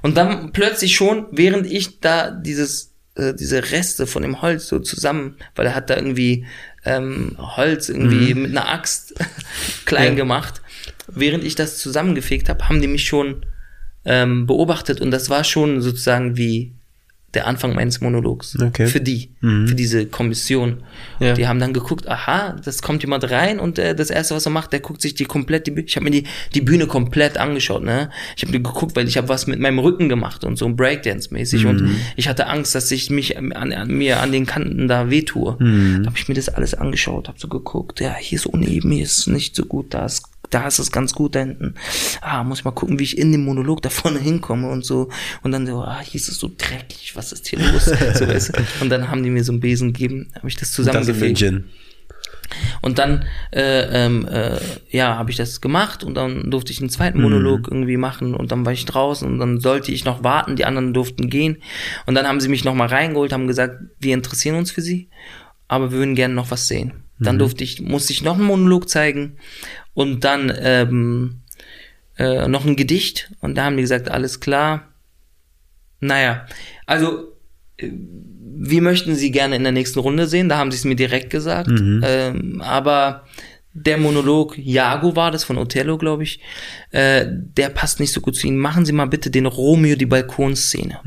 Und 0.00 0.16
dann 0.16 0.52
plötzlich 0.52 0.96
schon, 0.96 1.26
während 1.32 1.70
ich 1.70 2.00
da 2.00 2.30
dieses 2.30 2.91
äh, 3.16 3.34
diese 3.34 3.70
Reste 3.70 4.06
von 4.06 4.22
dem 4.22 4.42
Holz 4.42 4.66
so 4.68 4.78
zusammen, 4.78 5.36
weil 5.54 5.66
er 5.66 5.74
hat 5.74 5.90
da 5.90 5.96
irgendwie 5.96 6.46
ähm, 6.84 7.36
Holz 7.38 7.88
irgendwie 7.88 8.34
mit 8.34 8.50
einer 8.50 8.68
Axt 8.68 9.14
klein 9.84 10.12
Ja. 10.12 10.14
gemacht. 10.14 10.60
Während 11.08 11.44
ich 11.44 11.54
das 11.54 11.78
zusammengefegt 11.78 12.48
habe, 12.48 12.68
haben 12.68 12.80
die 12.80 12.88
mich 12.88 13.04
schon 13.06 13.44
ähm, 14.04 14.46
beobachtet 14.46 15.00
und 15.00 15.10
das 15.10 15.30
war 15.30 15.44
schon 15.44 15.80
sozusagen 15.82 16.36
wie 16.36 16.72
der 17.34 17.46
Anfang 17.46 17.74
meines 17.74 18.00
Monologs. 18.00 18.58
Okay. 18.60 18.86
Für 18.86 19.00
die, 19.00 19.30
für 19.40 19.74
diese 19.74 20.06
Kommission. 20.06 20.82
Ja. 21.18 21.32
Die 21.34 21.48
haben 21.48 21.58
dann 21.58 21.72
geguckt, 21.72 22.06
aha, 22.08 22.56
das 22.64 22.82
kommt 22.82 23.02
jemand 23.02 23.30
rein 23.30 23.58
und 23.58 23.78
äh, 23.78 23.94
das 23.94 24.10
erste, 24.10 24.34
was 24.34 24.46
er 24.46 24.52
macht, 24.52 24.72
der 24.72 24.80
guckt 24.80 25.00
sich 25.00 25.14
die 25.14 25.24
komplett, 25.24 25.66
die 25.66 25.72
ich 25.80 25.96
habe 25.96 26.04
mir 26.04 26.10
die, 26.10 26.24
die 26.54 26.60
Bühne 26.60 26.86
komplett 26.86 27.38
angeschaut, 27.38 27.82
ne? 27.82 28.10
Ich 28.36 28.42
habe 28.42 28.52
mir 28.52 28.60
geguckt, 28.60 28.94
weil 28.96 29.08
ich 29.08 29.16
habe 29.16 29.28
was 29.28 29.46
mit 29.46 29.60
meinem 29.60 29.78
Rücken 29.78 30.08
gemacht 30.08 30.44
und 30.44 30.58
so 30.58 30.68
Breakdance-mäßig 30.68 31.66
und 31.66 31.96
ich 32.16 32.28
hatte 32.28 32.46
Angst, 32.46 32.74
dass 32.74 32.90
ich 32.90 33.10
mich 33.10 33.36
an, 33.38 33.52
an 33.52 33.88
mir 33.88 34.20
an 34.20 34.32
den 34.32 34.46
Kanten 34.46 34.88
da 34.88 35.10
wehtue. 35.10 35.56
Da 35.58 36.06
habe 36.06 36.16
ich 36.16 36.28
mir 36.28 36.34
das 36.34 36.48
alles 36.48 36.74
angeschaut, 36.74 37.28
habe 37.28 37.38
so 37.38 37.48
geguckt, 37.48 38.00
ja, 38.00 38.14
hier 38.14 38.36
ist 38.36 38.46
uneben, 38.46 38.90
hier 38.90 39.04
ist 39.04 39.26
nicht 39.26 39.56
so 39.56 39.64
gut, 39.64 39.94
da 39.94 40.06
ist 40.06 40.31
da 40.52 40.66
ist 40.66 40.78
es 40.78 40.92
ganz 40.92 41.14
gut 41.14 41.34
da 41.34 41.40
hinten. 41.40 41.74
Ah, 42.20 42.44
muss 42.44 42.60
ich 42.60 42.64
mal 42.64 42.72
gucken, 42.72 42.98
wie 42.98 43.04
ich 43.04 43.18
in 43.18 43.32
dem 43.32 43.44
Monolog 43.44 43.82
da 43.82 43.88
vorne 43.88 44.20
hinkomme 44.20 44.68
und 44.70 44.84
so. 44.84 45.08
Und 45.42 45.52
dann 45.52 45.66
so, 45.66 45.82
ah, 45.82 46.00
hier 46.00 46.20
ist 46.20 46.28
es 46.28 46.38
so 46.38 46.50
dreckig, 46.56 47.16
was 47.16 47.32
ist 47.32 47.48
hier 47.48 47.58
los? 47.58 47.84
so, 48.14 48.28
weißt 48.28 48.56
du? 48.56 48.62
Und 48.82 48.90
dann 48.90 49.10
haben 49.10 49.22
die 49.22 49.30
mir 49.30 49.44
so 49.44 49.52
einen 49.52 49.60
Besen 49.60 49.92
gegeben, 49.92 50.30
habe 50.36 50.48
ich 50.48 50.56
das. 50.56 50.72
Gin. 51.34 51.64
Und 52.82 52.98
dann, 52.98 53.24
äh, 53.50 54.04
ähm, 54.04 54.28
äh, 54.28 54.58
ja, 54.90 55.16
habe 55.16 55.30
ich 55.30 55.36
das 55.36 55.62
gemacht 55.62 56.04
und 56.04 56.14
dann 56.14 56.50
durfte 56.50 56.70
ich 56.70 56.80
einen 56.80 56.90
zweiten 56.90 57.22
Monolog 57.22 57.68
irgendwie 57.68 57.96
machen 57.96 58.34
und 58.34 58.52
dann 58.52 58.66
war 58.66 58.74
ich 58.74 58.84
draußen 58.84 59.26
und 59.26 59.38
dann 59.38 59.60
sollte 59.60 59.90
ich 59.90 60.04
noch 60.04 60.22
warten, 60.22 60.56
die 60.56 60.66
anderen 60.66 60.92
durften 60.92 61.30
gehen. 61.30 61.62
Und 62.04 62.14
dann 62.14 62.26
haben 62.26 62.40
sie 62.40 62.48
mich 62.48 62.62
nochmal 62.62 62.88
reingeholt, 62.88 63.32
haben 63.32 63.46
gesagt, 63.46 63.80
wir 64.00 64.12
interessieren 64.12 64.56
uns 64.56 64.70
für 64.70 64.82
sie, 64.82 65.08
aber 65.66 65.92
wir 65.92 65.98
würden 65.98 66.14
gerne 66.14 66.34
noch 66.34 66.50
was 66.50 66.68
sehen. 66.68 67.04
Dann 67.22 67.38
durfte 67.38 67.62
ich, 67.62 67.80
musste 67.80 68.12
ich 68.12 68.22
noch 68.22 68.34
einen 68.34 68.46
Monolog 68.46 68.88
zeigen 68.88 69.36
und 69.94 70.24
dann 70.24 70.52
ähm, 70.60 71.40
äh, 72.18 72.48
noch 72.48 72.64
ein 72.64 72.76
Gedicht 72.76 73.30
und 73.40 73.56
da 73.56 73.64
haben 73.64 73.76
die 73.76 73.82
gesagt, 73.82 74.10
alles 74.10 74.40
klar. 74.40 74.88
Naja, 76.00 76.46
also 76.86 77.32
äh, 77.76 77.90
wie 78.64 78.80
möchten 78.80 79.14
Sie 79.14 79.30
gerne 79.30 79.56
in 79.56 79.62
der 79.62 79.72
nächsten 79.72 79.98
Runde 79.98 80.26
sehen? 80.26 80.48
Da 80.48 80.58
haben 80.58 80.70
Sie 80.70 80.76
es 80.76 80.84
mir 80.84 80.94
direkt 80.96 81.30
gesagt. 81.30 81.68
Ähm, 82.04 82.60
aber 82.60 83.24
der 83.74 83.96
Monolog 83.98 84.56
Jago 84.58 85.16
war 85.16 85.30
das 85.30 85.44
von 85.44 85.58
Othello, 85.58 85.96
glaube 85.98 86.22
ich. 86.24 86.40
Äh, 86.90 87.26
der 87.28 87.70
passt 87.70 87.98
nicht 88.00 88.12
so 88.12 88.20
gut 88.20 88.36
zu 88.36 88.46
Ihnen. 88.46 88.58
Machen 88.58 88.84
Sie 88.84 88.92
mal 88.92 89.06
bitte 89.06 89.30
den 89.30 89.46
Romeo 89.46 89.96
die 89.96 90.06
Balkonszene. 90.06 90.98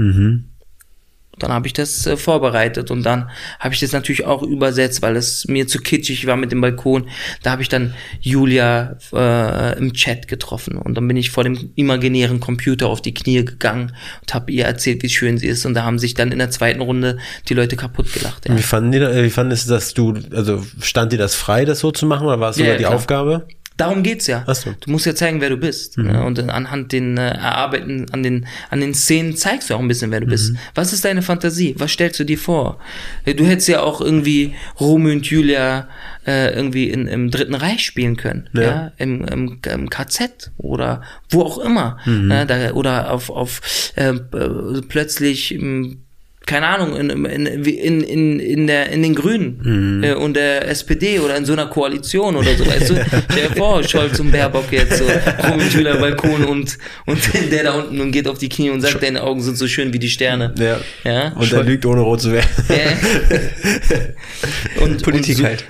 Dann 1.39 1.51
habe 1.51 1.67
ich 1.67 1.73
das 1.73 2.05
äh, 2.07 2.17
vorbereitet 2.17 2.91
und 2.91 3.03
dann 3.03 3.29
habe 3.59 3.73
ich 3.73 3.79
das 3.79 3.91
natürlich 3.91 4.25
auch 4.25 4.41
übersetzt, 4.43 5.01
weil 5.01 5.15
es 5.15 5.45
mir 5.47 5.67
zu 5.67 5.79
kitschig 5.79 6.25
war 6.27 6.37
mit 6.37 6.51
dem 6.51 6.61
Balkon. 6.61 7.09
Da 7.43 7.51
habe 7.51 7.61
ich 7.61 7.69
dann 7.69 7.93
Julia 8.21 8.97
äh, 9.13 9.77
im 9.77 9.93
Chat 9.93 10.27
getroffen 10.27 10.77
und 10.77 10.95
dann 10.95 11.07
bin 11.07 11.17
ich 11.17 11.31
vor 11.31 11.43
dem 11.43 11.71
imaginären 11.75 12.39
Computer 12.39 12.87
auf 12.87 13.01
die 13.01 13.13
Knie 13.13 13.43
gegangen 13.43 13.93
und 14.21 14.33
habe 14.33 14.51
ihr 14.51 14.65
erzählt, 14.65 15.03
wie 15.03 15.09
schön 15.09 15.37
sie 15.37 15.47
ist 15.47 15.65
und 15.65 15.73
da 15.73 15.83
haben 15.83 15.99
sich 15.99 16.13
dann 16.13 16.31
in 16.31 16.39
der 16.39 16.51
zweiten 16.51 16.81
Runde 16.81 17.17
die 17.49 17.53
Leute 17.53 17.75
kaputt 17.75 18.11
gelacht. 18.13 18.47
Ja. 18.47 18.57
Wie 18.57 18.61
fanden 18.61 18.91
die, 18.91 19.01
wie 19.01 19.29
fandest 19.29 19.67
du, 19.67 19.73
dass 19.73 19.93
du, 19.93 20.13
also 20.31 20.65
stand 20.81 21.11
dir 21.11 21.17
das 21.17 21.35
frei, 21.35 21.65
das 21.65 21.79
so 21.79 21.91
zu 21.91 22.05
machen, 22.05 22.27
oder 22.27 22.39
war 22.39 22.51
es 22.51 22.57
Ja, 22.57 22.65
sogar 22.65 22.77
die 22.77 22.83
klar. 22.83 22.95
Aufgabe? 22.95 23.47
Darum 23.77 24.03
geht's 24.03 24.27
ja. 24.27 24.43
Ach 24.47 24.55
so. 24.55 24.73
Du 24.79 24.89
musst 24.89 25.05
ja 25.05 25.15
zeigen, 25.15 25.41
wer 25.41 25.49
du 25.49 25.57
bist. 25.57 25.97
Ne? 25.97 26.23
Und 26.23 26.39
anhand 26.49 26.91
den 26.93 27.17
äh, 27.17 27.31
Erarbeiten, 27.31 28.05
an 28.11 28.23
den, 28.23 28.45
an 28.69 28.79
den 28.79 28.93
Szenen 28.93 29.35
zeigst 29.35 29.69
du 29.69 29.75
auch 29.75 29.79
ein 29.79 29.87
bisschen, 29.87 30.11
wer 30.11 30.21
du 30.21 30.27
bist. 30.27 30.53
Was 30.75 30.93
ist 30.93 31.03
deine 31.03 31.21
Fantasie? 31.21 31.75
Was 31.77 31.91
stellst 31.91 32.19
du 32.19 32.23
dir 32.23 32.37
vor? 32.37 32.79
Äh, 33.25 33.35
Du 33.35 33.45
hättest 33.45 33.67
ja 33.67 33.81
auch 33.81 33.99
irgendwie 33.99 34.55
Romeo 34.79 35.11
und 35.11 35.25
Julia 35.25 35.89
äh, 36.25 36.55
irgendwie 36.55 36.89
in, 36.89 37.07
im 37.07 37.31
Dritten 37.31 37.53
Reich 37.53 37.85
spielen 37.85 38.15
können. 38.15 38.49
Ja. 38.53 38.61
Ja. 38.61 38.91
Im, 38.97 39.25
im, 39.25 39.59
im 39.69 39.89
KZ 39.89 40.51
oder 40.57 41.01
wo 41.29 41.41
auch 41.41 41.57
immer. 41.57 41.97
Ja, 42.05 42.45
da, 42.45 42.71
oder 42.71 43.11
auf, 43.11 43.29
auf 43.29 43.61
äh, 43.95 44.09
äh, 44.11 44.81
plötzlich 44.87 45.53
im 45.53 46.04
keine 46.45 46.67
Ahnung, 46.67 46.95
in, 46.95 47.09
in, 47.09 47.45
in, 47.45 48.01
in, 48.01 48.39
in, 48.39 48.67
der, 48.67 48.91
in 48.91 49.01
den 49.01 49.15
Grünen 49.15 50.03
äh, 50.03 50.13
und 50.13 50.35
der 50.35 50.67
SPD 50.67 51.19
oder 51.19 51.35
in 51.35 51.45
so 51.45 51.53
einer 51.53 51.67
Koalition 51.67 52.35
oder 52.35 52.55
so, 52.55 52.65
weißt 52.65 52.89
du? 52.89 52.95
Stell 53.31 53.49
dir 53.49 53.55
vor, 53.55 53.83
Scholz 53.83 54.19
und 54.19 54.31
Baerbock 54.31 54.71
jetzt 54.71 54.99
so 54.99 55.05
rum 55.05 55.59
im 55.59 55.69
Schüler 55.69 55.97
Balkon 55.97 56.45
und, 56.45 56.77
und 57.05 57.33
der 57.51 57.63
da 57.63 57.73
unten 57.73 57.99
und 57.99 58.11
geht 58.11 58.27
auf 58.27 58.37
die 58.37 58.49
Knie 58.49 58.69
und 58.69 58.81
sagt, 58.81 59.01
deine 59.01 59.23
Augen 59.23 59.41
sind 59.41 59.57
so 59.57 59.67
schön 59.67 59.93
wie 59.93 59.99
die 59.99 60.09
Sterne. 60.09 60.53
Ja. 60.59 60.79
Ja? 61.03 61.33
Und 61.33 61.51
er 61.51 61.63
lügt 61.63 61.85
ohne 61.85 62.01
rot 62.01 62.21
zu 62.21 62.31
werden. 62.31 62.47
Ja. 62.69 64.83
und, 64.83 65.03
Politik 65.03 65.37
und 65.37 65.41
so, 65.41 65.45
halt. 65.45 65.65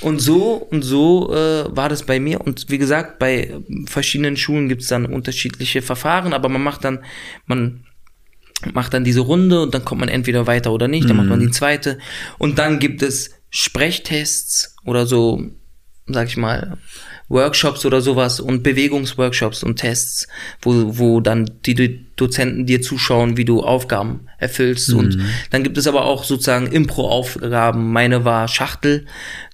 Und 0.00 0.20
so 0.20 0.54
und 0.54 0.82
so 0.82 1.34
äh, 1.34 1.76
war 1.76 1.88
das 1.88 2.04
bei 2.04 2.20
mir. 2.20 2.40
Und 2.40 2.66
wie 2.68 2.78
gesagt, 2.78 3.18
bei 3.18 3.52
verschiedenen 3.86 4.36
Schulen 4.36 4.68
gibt 4.68 4.82
es 4.82 4.88
dann 4.88 5.06
unterschiedliche 5.06 5.82
Verfahren, 5.82 6.32
aber 6.32 6.48
man 6.48 6.62
macht 6.62 6.84
dann, 6.84 7.00
man 7.46 7.84
macht 8.72 8.94
dann 8.94 9.04
diese 9.04 9.20
Runde 9.20 9.62
und 9.62 9.74
dann 9.74 9.84
kommt 9.84 10.00
man 10.00 10.08
entweder 10.08 10.46
weiter 10.46 10.72
oder 10.72 10.88
nicht, 10.88 11.08
dann 11.08 11.16
macht 11.16 11.28
man 11.28 11.40
die 11.40 11.50
zweite. 11.50 11.98
Und 12.38 12.58
dann 12.58 12.78
gibt 12.78 13.02
es 13.02 13.30
Sprechtests 13.50 14.76
oder 14.84 15.06
so, 15.06 15.42
sag 16.06 16.28
ich 16.28 16.36
mal, 16.36 16.78
Workshops 17.28 17.86
oder 17.86 18.00
sowas 18.00 18.40
und 18.40 18.64
Bewegungsworkshops 18.64 19.62
und 19.62 19.76
Tests, 19.76 20.26
wo, 20.62 20.98
wo 20.98 21.20
dann 21.20 21.48
die 21.64 21.74
Do- 21.74 21.94
Dozenten 22.16 22.66
dir 22.66 22.82
zuschauen, 22.82 23.36
wie 23.36 23.44
du 23.44 23.62
Aufgaben 23.62 24.26
erfüllst. 24.38 24.92
Und 24.92 25.18
dann 25.50 25.62
gibt 25.62 25.78
es 25.78 25.86
aber 25.86 26.04
auch 26.04 26.24
sozusagen 26.24 26.66
Impro-Aufgaben. 26.66 27.92
Meine 27.92 28.24
war 28.24 28.48
Schachtel. 28.48 29.06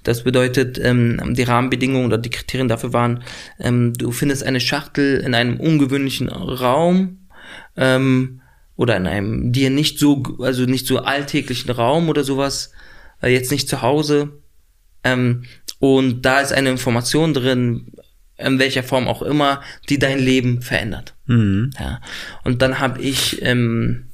Das 0.04 0.24
bedeutet, 0.24 0.80
ähm, 0.82 1.34
die 1.34 1.42
Rahmenbedingungen 1.42 2.06
oder 2.06 2.18
die 2.18 2.30
Kriterien 2.30 2.68
dafür 2.68 2.94
waren, 2.94 3.22
ähm, 3.60 3.92
du 3.92 4.10
findest 4.10 4.42
eine 4.42 4.60
Schachtel 4.60 5.18
in 5.18 5.34
einem 5.34 5.60
ungewöhnlichen 5.60 6.28
Raum, 6.30 7.28
ähm, 7.76 8.40
oder 8.76 8.96
in 8.96 9.06
einem 9.06 9.52
dir 9.52 9.70
nicht 9.70 9.98
so, 9.98 10.22
also 10.38 10.64
nicht 10.64 10.86
so 10.86 10.98
alltäglichen 10.98 11.70
Raum 11.70 12.08
oder 12.08 12.24
sowas, 12.24 12.72
äh, 13.22 13.32
jetzt 13.32 13.50
nicht 13.50 13.68
zu 13.68 13.82
Hause. 13.82 14.40
Ähm, 15.02 15.44
und 15.78 16.22
da 16.22 16.40
ist 16.40 16.52
eine 16.52 16.70
Information 16.70 17.34
drin, 17.34 17.92
in 18.38 18.58
welcher 18.58 18.82
Form 18.82 19.08
auch 19.08 19.22
immer, 19.22 19.62
die 19.88 19.98
dein 19.98 20.18
Leben 20.18 20.62
verändert. 20.62 21.14
Ja. 21.78 22.00
Und 22.44 22.62
dann 22.62 22.78
habe 22.78 23.00
ich, 23.00 23.42
ähm, 23.42 24.05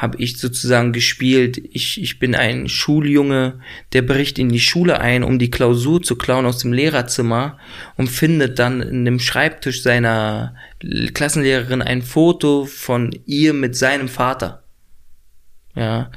habe 0.00 0.16
ich 0.16 0.38
sozusagen 0.38 0.94
gespielt, 0.94 1.58
ich, 1.58 2.00
ich 2.00 2.18
bin 2.18 2.34
ein 2.34 2.70
Schuljunge, 2.70 3.60
der 3.92 4.00
bricht 4.00 4.38
in 4.38 4.48
die 4.48 4.58
Schule 4.58 4.98
ein, 4.98 5.22
um 5.22 5.38
die 5.38 5.50
Klausur 5.50 6.02
zu 6.02 6.16
klauen 6.16 6.46
aus 6.46 6.56
dem 6.56 6.72
Lehrerzimmer 6.72 7.58
und 7.98 8.08
findet 8.08 8.58
dann 8.58 8.80
in 8.80 9.04
dem 9.04 9.18
Schreibtisch 9.18 9.82
seiner 9.82 10.54
Klassenlehrerin 11.12 11.82
ein 11.82 12.00
Foto 12.00 12.64
von 12.64 13.14
ihr 13.26 13.52
mit 13.52 13.76
seinem 13.76 14.08
Vater. 14.08 14.62
Ja. 15.74 16.10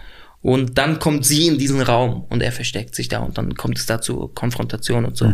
Und 0.44 0.78
dann 0.78 1.00
kommt 1.00 1.26
sie 1.26 1.48
in 1.48 1.58
diesen 1.58 1.82
Raum 1.82 2.26
und 2.30 2.44
er 2.44 2.52
versteckt 2.52 2.96
sich 2.96 3.08
da 3.08 3.20
und 3.20 3.38
dann 3.38 3.56
kommt 3.56 3.80
es 3.80 3.86
da 3.86 4.02
zur 4.02 4.36
Konfrontation 4.36 5.06
und 5.06 5.16
so. 5.16 5.34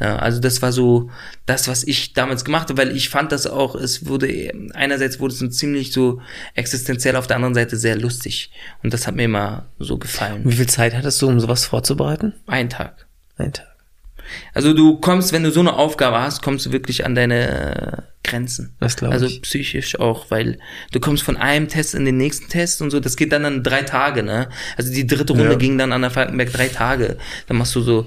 Ja, 0.00 0.16
also 0.16 0.40
das 0.40 0.62
war 0.62 0.72
so 0.72 1.10
das, 1.44 1.68
was 1.68 1.84
ich 1.84 2.14
damals 2.14 2.42
gemacht 2.42 2.70
habe, 2.70 2.78
weil 2.82 2.96
ich 2.96 3.10
fand 3.10 3.32
das 3.32 3.46
auch, 3.46 3.74
es 3.74 4.06
wurde, 4.06 4.52
einerseits 4.72 5.20
wurde 5.20 5.34
es 5.34 5.42
ein 5.42 5.52
ziemlich 5.52 5.92
so 5.92 6.22
existenziell, 6.54 7.16
auf 7.16 7.26
der 7.26 7.36
anderen 7.36 7.54
Seite 7.54 7.76
sehr 7.76 7.96
lustig. 7.98 8.50
Und 8.82 8.94
das 8.94 9.06
hat 9.06 9.14
mir 9.14 9.24
immer 9.24 9.66
so 9.78 9.98
gefallen. 9.98 10.40
Wie 10.44 10.56
viel 10.56 10.68
Zeit 10.68 10.94
hattest 10.94 11.20
du, 11.20 11.28
um 11.28 11.38
sowas 11.38 11.66
vorzubereiten? 11.66 12.32
Ein 12.46 12.70
Tag. 12.70 13.06
Ein 13.36 13.52
Tag. 13.52 13.75
Also 14.54 14.72
du 14.72 14.98
kommst, 14.98 15.32
wenn 15.32 15.42
du 15.42 15.50
so 15.50 15.60
eine 15.60 15.74
Aufgabe 15.74 16.20
hast, 16.20 16.42
kommst 16.42 16.66
du 16.66 16.72
wirklich 16.72 17.04
an 17.06 17.14
deine 17.14 18.02
äh, 18.24 18.28
Grenzen. 18.28 18.74
Das 18.80 18.96
glaub 18.96 19.12
Also 19.12 19.26
ich. 19.26 19.42
psychisch 19.42 19.98
auch, 20.00 20.30
weil 20.30 20.58
du 20.92 21.00
kommst 21.00 21.22
von 21.22 21.36
einem 21.36 21.68
Test 21.68 21.94
in 21.94 22.04
den 22.04 22.16
nächsten 22.16 22.48
Test 22.48 22.82
und 22.82 22.90
so. 22.90 23.00
Das 23.00 23.16
geht 23.16 23.32
dann 23.32 23.44
an 23.44 23.62
drei 23.62 23.82
Tage, 23.82 24.22
ne? 24.22 24.48
Also 24.76 24.92
die 24.92 25.06
dritte 25.06 25.32
Runde 25.32 25.50
Ja. 25.52 25.54
ging 25.58 25.78
dann 25.78 25.92
an 25.92 26.02
der 26.02 26.10
Falkenberg 26.10 26.52
drei 26.52 26.68
Tage. 26.68 27.16
Dann 27.46 27.56
machst 27.58 27.74
du 27.76 27.80
so 27.82 28.06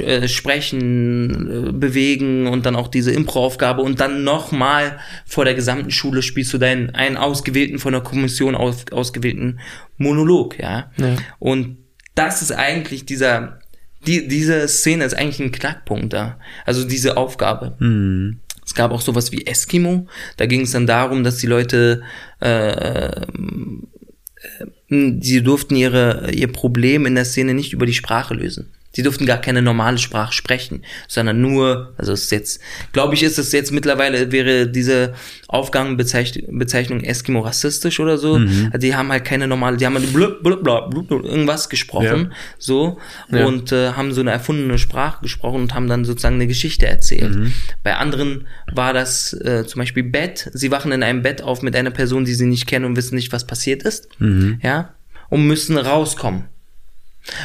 äh, 0.00 0.26
sprechen, 0.28 1.68
äh, 1.68 1.72
bewegen 1.72 2.46
und 2.48 2.66
dann 2.66 2.74
auch 2.76 2.88
diese 2.88 3.12
Impro-Aufgabe 3.12 3.82
und 3.82 4.00
dann 4.00 4.24
nochmal 4.24 4.98
vor 5.26 5.44
der 5.44 5.54
gesamten 5.54 5.90
Schule 5.90 6.22
spielst 6.22 6.52
du 6.52 6.58
deinen 6.58 6.90
einen 6.94 7.16
ausgewählten 7.16 7.78
von 7.78 7.92
der 7.92 8.02
Kommission 8.02 8.54
aus, 8.54 8.84
ausgewählten 8.90 9.60
Monolog, 9.96 10.58
ja. 10.58 10.90
Ja. 10.96 11.16
Und 11.38 11.78
das 12.16 12.42
ist 12.42 12.50
eigentlich 12.52 13.06
dieser, 13.06 13.60
die, 14.06 14.28
diese 14.28 14.66
Szene 14.68 15.04
ist 15.04 15.14
eigentlich 15.14 15.40
ein 15.40 15.52
Knackpunkt 15.52 16.12
da. 16.12 16.38
Also 16.64 16.84
diese 16.84 17.16
Aufgabe. 17.16 17.76
Es 18.64 18.74
gab 18.74 18.90
auch 18.90 19.00
sowas 19.00 19.32
wie 19.32 19.46
Eskimo. 19.46 20.08
Da 20.36 20.46
ging 20.46 20.62
es 20.62 20.72
dann 20.72 20.86
darum, 20.86 21.22
dass 21.22 21.38
die 21.38 21.46
Leute, 21.46 22.02
äh, 22.40 23.22
ähm, 23.22 23.86
äh, 24.88 25.12
sie 25.20 25.42
durften 25.42 25.76
ihre, 25.76 26.30
ihr 26.32 26.52
Problem 26.52 27.06
in 27.06 27.14
der 27.14 27.24
Szene 27.24 27.54
nicht 27.54 27.72
über 27.72 27.86
die 27.86 27.94
Sprache 27.94 28.34
lösen. 28.34 28.72
Sie 28.96 29.02
durften 29.02 29.26
gar 29.26 29.36
keine 29.36 29.60
normale 29.60 29.98
Sprache 29.98 30.32
sprechen, 30.32 30.82
sondern 31.06 31.38
nur, 31.42 31.92
also 31.98 32.12
es 32.12 32.22
ist 32.24 32.32
jetzt, 32.32 32.60
glaube 32.92 33.12
ich, 33.14 33.22
ist 33.22 33.38
es 33.38 33.52
jetzt 33.52 33.70
mittlerweile, 33.70 34.32
wäre 34.32 34.66
diese 34.68 35.12
Aufgabenbezeichnung 35.48 36.58
Bezeichnung 36.58 37.00
Eskimo 37.02 37.40
rassistisch 37.40 38.00
oder 38.00 38.16
so. 38.16 38.36
Also 38.36 38.78
die 38.78 38.94
haben 38.94 39.10
halt 39.12 39.24
keine 39.26 39.46
normale, 39.46 39.76
die 39.76 39.84
haben 39.84 39.96
halt 39.96 40.10
blub, 40.14 40.42
blub, 40.42 40.64
blub, 40.64 40.90
blub, 40.90 41.10
irgendwas 41.24 41.68
gesprochen, 41.68 42.32
so, 42.58 42.98
Ja. 43.30 43.44
und 43.44 43.70
äh, 43.70 43.92
haben 43.92 44.12
so 44.12 44.22
eine 44.22 44.30
erfundene 44.30 44.78
Sprache 44.78 45.20
gesprochen 45.22 45.60
und 45.62 45.74
haben 45.74 45.88
dann 45.88 46.06
sozusagen 46.06 46.36
eine 46.36 46.46
Geschichte 46.46 46.86
erzählt. 46.86 47.32
Bei 47.82 47.96
anderen 47.96 48.46
war 48.72 48.94
das 48.94 49.34
äh, 49.34 49.64
zum 49.66 49.80
Beispiel 49.80 50.04
Bett. 50.04 50.50
Sie 50.54 50.70
wachen 50.70 50.90
in 50.92 51.02
einem 51.02 51.20
Bett 51.22 51.42
auf 51.42 51.60
mit 51.60 51.76
einer 51.76 51.90
Person, 51.90 52.24
die 52.24 52.32
sie 52.34 52.46
nicht 52.46 52.66
kennen 52.66 52.86
und 52.86 52.96
wissen 52.96 53.14
nicht, 53.14 53.30
was 53.32 53.46
passiert 53.46 53.82
ist. 53.82 54.08
Ja. 54.62 54.94
Und 55.28 55.46
müssen 55.46 55.76
rauskommen. 55.76 56.44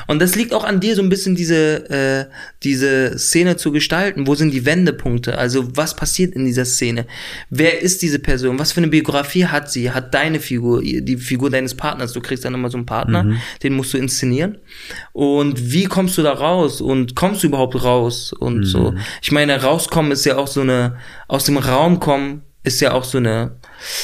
Und 0.08 0.22
das 0.22 0.36
liegt 0.36 0.54
auch 0.54 0.64
an 0.64 0.80
dir, 0.80 0.96
so 0.96 1.02
ein 1.02 1.10
bisschen 1.10 1.36
diese, 1.36 1.90
äh, 1.90 2.26
diese 2.64 3.18
Szene 3.18 3.58
zu 3.58 3.72
gestalten. 3.72 4.28
Wo 4.28 4.36
sind 4.36 4.54
die 4.54 4.66
Wendepunkte? 4.66 5.38
Also 5.38 5.76
was 5.76 5.96
passiert 5.96 6.36
in 6.36 6.46
dieser 6.46 6.66
Szene? 6.66 7.06
Wer 7.50 7.82
ist 7.82 8.02
diese 8.02 8.20
Person? 8.20 8.60
Was 8.60 8.72
für 8.72 8.80
eine 8.80 8.88
Biografie 8.88 9.46
hat 9.46 9.72
sie? 9.72 9.92
Hat 9.92 10.14
deine 10.14 10.40
Figur, 10.40 10.82
die 10.82 11.18
Figur 11.18 11.50
deines 11.50 11.76
Partners? 11.76 12.14
Du 12.14 12.22
kriegst 12.22 12.46
dann 12.46 12.54
immer 12.54 12.70
so 12.70 12.78
einen 12.78 12.86
Partner, 12.86 13.38
den 13.64 13.74
musst 13.74 13.94
du 13.94 13.98
inszenieren. 13.98 14.58
Und 15.14 15.72
wie 15.72 15.86
kommst 15.86 16.18
du 16.18 16.22
da 16.22 16.34
raus? 16.34 16.82
Und 16.82 17.16
kommst 17.16 17.44
du 17.44 17.48
überhaupt 17.48 17.84
raus? 17.84 18.34
Und 18.34 18.66
so. 18.66 18.94
Ich 19.22 19.32
meine, 19.32 19.62
rauskommen 19.62 20.12
ist 20.12 20.26
ja 20.26 20.38
auch 20.38 20.48
so 20.48 20.62
eine, 20.62 20.98
aus 21.28 21.46
dem 21.46 21.58
Raum 21.58 22.00
kommen 22.00 22.44
ist 22.64 22.80
ja 22.80 22.92
auch 22.92 23.04
so 23.04 23.18
eine, 23.18 23.56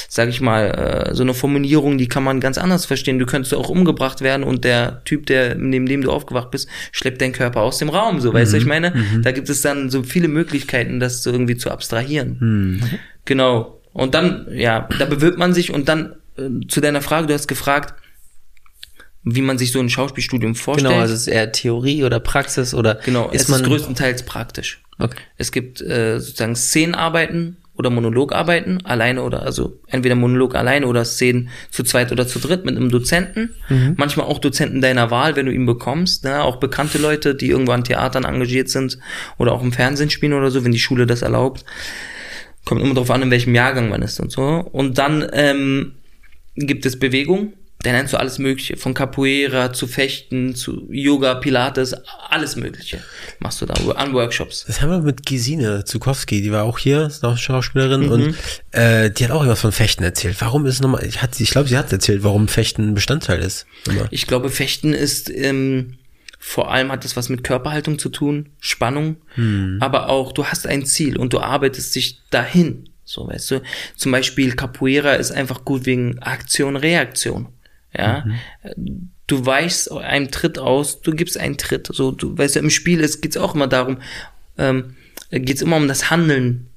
sag 0.09 0.29
ich 0.29 0.41
mal, 0.41 1.09
äh, 1.09 1.15
so 1.15 1.21
eine 1.23 1.33
Formulierung, 1.33 1.97
die 1.97 2.07
kann 2.07 2.23
man 2.23 2.39
ganz 2.39 2.57
anders 2.57 2.85
verstehen. 2.85 3.19
Du 3.19 3.25
könntest 3.25 3.53
auch 3.53 3.69
umgebracht 3.69 4.21
werden 4.21 4.43
und 4.43 4.63
der 4.63 5.03
Typ, 5.05 5.27
der 5.27 5.55
neben 5.55 5.85
dem 5.85 6.01
du 6.01 6.11
aufgewacht 6.11 6.49
bist, 6.49 6.67
schleppt 6.91 7.21
deinen 7.21 7.33
Körper 7.33 7.61
aus 7.61 7.77
dem 7.77 7.89
Raum. 7.89 8.19
So, 8.19 8.33
weißt 8.33 8.53
du, 8.53 8.57
ich 8.57 8.65
meine? 8.65 8.93
Da 9.21 9.31
gibt 9.31 9.49
es 9.49 9.61
dann 9.61 9.89
so 9.91 10.01
viele 10.01 10.27
Möglichkeiten, 10.27 10.99
das 10.99 11.21
so 11.21 11.31
irgendwie 11.31 11.55
zu 11.57 11.69
abstrahieren. 11.69 12.81
Genau. 13.25 13.81
Und 13.93 14.13
dann, 14.15 14.47
ja, 14.51 14.87
da 14.97 15.05
bewirbt 15.05 15.37
man 15.37 15.53
sich 15.53 15.73
und 15.73 15.87
dann 15.89 16.15
äh, 16.37 16.67
zu 16.67 16.81
deiner 16.81 17.01
Frage, 17.01 17.27
du 17.27 17.33
hast 17.33 17.47
gefragt, 17.47 17.95
wie 19.23 19.41
man 19.41 19.57
sich 19.57 19.71
so 19.71 19.79
ein 19.79 19.89
Schauspielstudium 19.89 20.55
vorstellt. 20.55 20.89
Genau, 20.91 21.01
also 21.01 21.13
ist 21.13 21.21
es 21.21 21.27
eher 21.27 21.51
Theorie 21.51 22.03
oder 22.03 22.19
Praxis 22.19 22.73
oder 22.73 22.95
Genau, 23.05 23.29
ist 23.29 23.43
es 23.43 23.47
man 23.49 23.61
ist 23.61 23.67
größtenteils 23.67 24.23
praktisch. 24.23 24.81
okay. 24.99 25.19
Es 25.37 25.51
gibt 25.51 25.81
äh, 25.81 26.19
sozusagen 26.19 26.55
Szenenarbeiten 26.55 27.57
oder 27.77 27.89
Monolog 27.89 28.33
arbeiten, 28.33 28.79
alleine 28.83 29.21
oder 29.21 29.43
also 29.43 29.79
entweder 29.87 30.15
Monolog 30.15 30.55
alleine 30.55 30.87
oder 30.87 31.05
Szenen 31.05 31.49
zu 31.69 31.83
zweit 31.83 32.11
oder 32.11 32.27
zu 32.27 32.39
dritt 32.39 32.65
mit 32.65 32.75
einem 32.75 32.89
Dozenten. 32.89 33.51
Manchmal 33.97 34.25
auch 34.25 34.39
Dozenten 34.39 34.81
deiner 34.81 35.11
Wahl, 35.11 35.35
wenn 35.35 35.45
du 35.45 35.53
ihn 35.53 35.65
bekommst. 35.65 36.23
Ne? 36.23 36.41
Auch 36.43 36.57
bekannte 36.57 36.97
Leute, 36.97 37.35
die 37.35 37.49
irgendwo 37.49 37.71
an 37.71 37.83
Theatern 37.83 38.23
engagiert 38.23 38.69
sind 38.69 38.97
oder 39.37 39.53
auch 39.53 39.61
im 39.61 39.71
Fernsehen 39.71 40.09
spielen 40.09 40.33
oder 40.33 40.51
so, 40.51 40.63
wenn 40.63 40.71
die 40.71 40.79
Schule 40.79 41.05
das 41.05 41.21
erlaubt. 41.21 41.63
Kommt 42.65 42.81
immer 42.81 42.95
darauf 42.95 43.11
an, 43.11 43.21
in 43.21 43.31
welchem 43.31 43.55
Jahrgang 43.55 43.89
man 43.89 44.01
ist 44.01 44.19
und 44.19 44.31
so. 44.31 44.43
Und 44.43 44.97
dann 44.97 45.25
ähm, 45.31 45.93
gibt 46.55 46.85
es 46.85 46.99
Bewegung. 46.99 47.53
Da 47.83 47.91
nennst 47.91 48.13
du 48.13 48.17
alles 48.19 48.39
Mögliche. 48.39 48.75
Von 48.75 48.93
Capoeira 48.93 49.71
zu 49.71 49.87
Fechten, 49.87 50.55
zu 50.55 50.87
Yoga, 50.89 51.35
Pilates, 51.35 51.95
alles 52.29 52.55
Mögliche 52.55 53.01
machst 53.39 53.61
du 53.61 53.65
da 53.65 53.73
an 53.93 54.13
Workshops. 54.13 54.65
Das 54.65 54.81
haben 54.81 54.89
wir 54.89 54.99
mit 54.99 55.25
Gesine 55.25 55.85
Zukowski, 55.85 56.41
die 56.41 56.51
war 56.51 56.63
auch 56.63 56.79
hier, 56.79 57.05
ist 57.05 57.23
auch 57.23 57.37
Schauspielerin 57.37 58.09
und 58.09 58.35
äh, 58.71 59.11
die 59.11 59.23
hat 59.23 59.31
auch 59.31 59.41
irgendwas 59.41 59.61
von 59.61 59.71
Fechten 59.71 60.03
erzählt. 60.03 60.37
Warum 60.39 60.65
ist 60.65 60.81
nochmal, 60.81 61.05
ich, 61.05 61.21
hat, 61.21 61.39
ich 61.39 61.51
glaube, 61.51 61.69
sie 61.69 61.77
hat 61.77 61.91
erzählt, 61.91 62.23
warum 62.23 62.47
Fechten 62.47 62.89
ein 62.89 62.93
Bestandteil 62.93 63.39
ist. 63.39 63.67
Immer. 63.87 64.07
Ich 64.09 64.25
glaube, 64.25 64.49
Fechten 64.49 64.93
ist 64.93 65.29
ähm, 65.29 65.97
vor 66.39 66.71
allem 66.71 66.91
hat 66.91 67.03
es 67.03 67.15
was 67.15 67.29
mit 67.29 67.43
Körperhaltung 67.43 67.99
zu 67.99 68.09
tun, 68.09 68.49
Spannung, 68.59 69.17
aber 69.79 70.09
auch 70.09 70.31
du 70.31 70.45
hast 70.45 70.65
ein 70.65 70.85
Ziel 70.85 71.17
und 71.17 71.33
du 71.33 71.39
arbeitest 71.39 71.93
dich 71.95 72.21
dahin. 72.29 72.89
So, 73.03 73.27
weißt 73.27 73.51
du, 73.51 73.61
zum 73.95 74.11
Beispiel 74.11 74.53
Capoeira 74.53 75.13
ist 75.13 75.31
einfach 75.31 75.65
gut 75.65 75.85
wegen 75.85 76.19
Aktion, 76.19 76.75
Reaktion. 76.75 77.47
Ja, 77.97 78.25
du 79.27 79.45
weichst 79.45 79.91
einem 79.91 80.31
Tritt 80.31 80.57
aus, 80.59 81.01
du 81.01 81.11
gibst 81.11 81.37
einen 81.37 81.57
Tritt. 81.57 81.87
So, 81.91 82.11
du 82.11 82.37
weißt 82.37 82.55
ja, 82.55 82.61
im 82.61 82.69
Spiel 82.69 83.01
es 83.03 83.21
geht's 83.21 83.37
auch 83.37 83.55
immer 83.55 83.67
darum, 83.67 83.97
ähm, 84.57 84.95
geht's 85.31 85.61
immer 85.61 85.77
um 85.77 85.87
das 85.87 86.09
Handeln, 86.09 86.67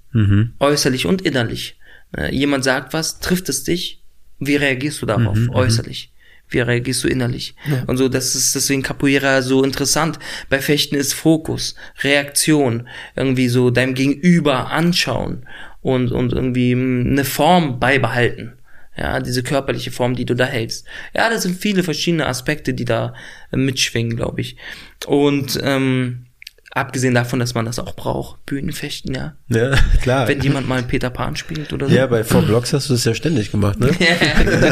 äußerlich 0.58 1.06
und 1.06 1.22
innerlich. 1.22 1.78
Äh, 2.16 2.34
jemand 2.34 2.64
sagt 2.64 2.92
was, 2.92 3.20
trifft 3.20 3.48
es 3.48 3.62
dich, 3.64 4.02
wie 4.40 4.56
reagierst 4.56 5.00
du 5.02 5.06
darauf, 5.06 5.38
äußerlich? 5.54 6.10
Wie 6.48 6.58
reagierst 6.58 7.04
du 7.04 7.08
innerlich? 7.08 7.54
Und 7.86 7.96
so, 7.96 8.08
das 8.08 8.34
ist 8.34 8.56
deswegen 8.56 8.82
Capoeira 8.82 9.40
so 9.42 9.62
interessant. 9.62 10.18
Bei 10.48 10.60
Fechten 10.60 10.96
ist 10.96 11.12
Fokus, 11.12 11.76
Reaktion, 12.02 12.88
irgendwie 13.14 13.46
so 13.48 13.70
deinem 13.70 13.94
Gegenüber 13.94 14.72
anschauen 14.72 15.46
und, 15.80 16.10
und 16.10 16.32
irgendwie 16.32 16.74
mh, 16.74 17.08
eine 17.10 17.24
Form 17.24 17.78
beibehalten. 17.78 18.54
Ja, 19.00 19.18
diese 19.18 19.42
körperliche 19.42 19.90
Form, 19.90 20.14
die 20.14 20.26
du 20.26 20.34
da 20.34 20.44
hältst. 20.44 20.86
Ja, 21.14 21.30
das 21.30 21.42
sind 21.42 21.58
viele 21.58 21.82
verschiedene 21.82 22.26
Aspekte, 22.26 22.74
die 22.74 22.84
da 22.84 23.14
äh, 23.50 23.56
mitschwingen, 23.56 24.14
glaube 24.14 24.42
ich. 24.42 24.58
Und 25.06 25.58
ähm, 25.62 26.26
abgesehen 26.72 27.14
davon, 27.14 27.40
dass 27.40 27.54
man 27.54 27.64
das 27.64 27.78
auch 27.78 27.96
braucht, 27.96 28.44
Bühnenfechten, 28.44 29.14
ja. 29.14 29.36
Ja, 29.48 29.74
klar. 30.02 30.28
Wenn 30.28 30.42
jemand 30.42 30.68
mal 30.68 30.82
Peter 30.82 31.08
Pan 31.08 31.34
spielt 31.34 31.72
oder 31.72 31.88
so. 31.88 31.94
ja, 31.94 32.06
bei 32.08 32.24
Four 32.24 32.42
Blocks 32.42 32.74
hast 32.74 32.90
du 32.90 32.92
das 32.92 33.06
ja 33.06 33.14
ständig 33.14 33.50
gemacht, 33.50 33.80
ne? 33.80 33.88
ja, 33.98 34.42
genau. 34.42 34.66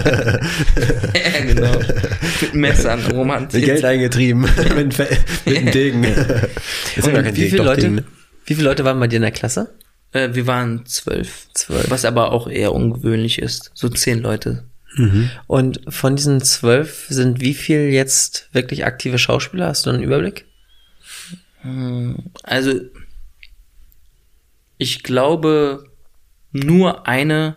ja, 1.14 1.44
genau. 1.46 1.78
Mit 2.42 2.54
Messern, 2.54 3.00
romantisch. 3.06 3.64
Geld 3.64 3.84
eingetrieben 3.86 4.42
mit, 4.42 4.98
mit 5.46 5.56
dem 5.56 5.70
Degen. 5.70 6.04
Ist 6.04 6.18
ja 6.96 7.12
gar 7.12 7.22
kein 7.22 7.34
Wie 7.34 7.40
Degen, 7.40 7.50
viele 7.50 7.56
doch 7.56 7.64
Leute, 7.64 7.80
Degen, 7.80 8.04
wie 8.44 8.54
viele 8.54 8.68
Leute 8.68 8.84
waren 8.84 9.00
bei 9.00 9.08
dir 9.08 9.16
in 9.16 9.22
der 9.22 9.32
Klasse? 9.32 9.74
Äh, 10.12 10.30
wir 10.32 10.46
waren 10.46 10.86
zwölf. 10.86 11.48
Zwölf. 11.54 11.90
Was 11.90 12.04
aber 12.04 12.32
auch 12.32 12.48
eher 12.48 12.72
ungewöhnlich 12.72 13.38
ist. 13.38 13.70
So 13.74 13.88
zehn 13.88 14.20
Leute. 14.20 14.64
Und 15.46 15.80
von 15.88 16.16
diesen 16.16 16.40
zwölf 16.42 17.06
sind 17.08 17.40
wie 17.40 17.54
viel 17.54 17.90
jetzt 17.90 18.48
wirklich 18.52 18.84
aktive 18.84 19.18
Schauspieler? 19.18 19.68
Hast 19.68 19.86
du 19.86 19.90
einen 19.90 20.02
Überblick? 20.02 20.46
Also, 22.42 22.80
ich 24.76 25.02
glaube, 25.02 25.84
nur 26.52 27.06
eine 27.06 27.56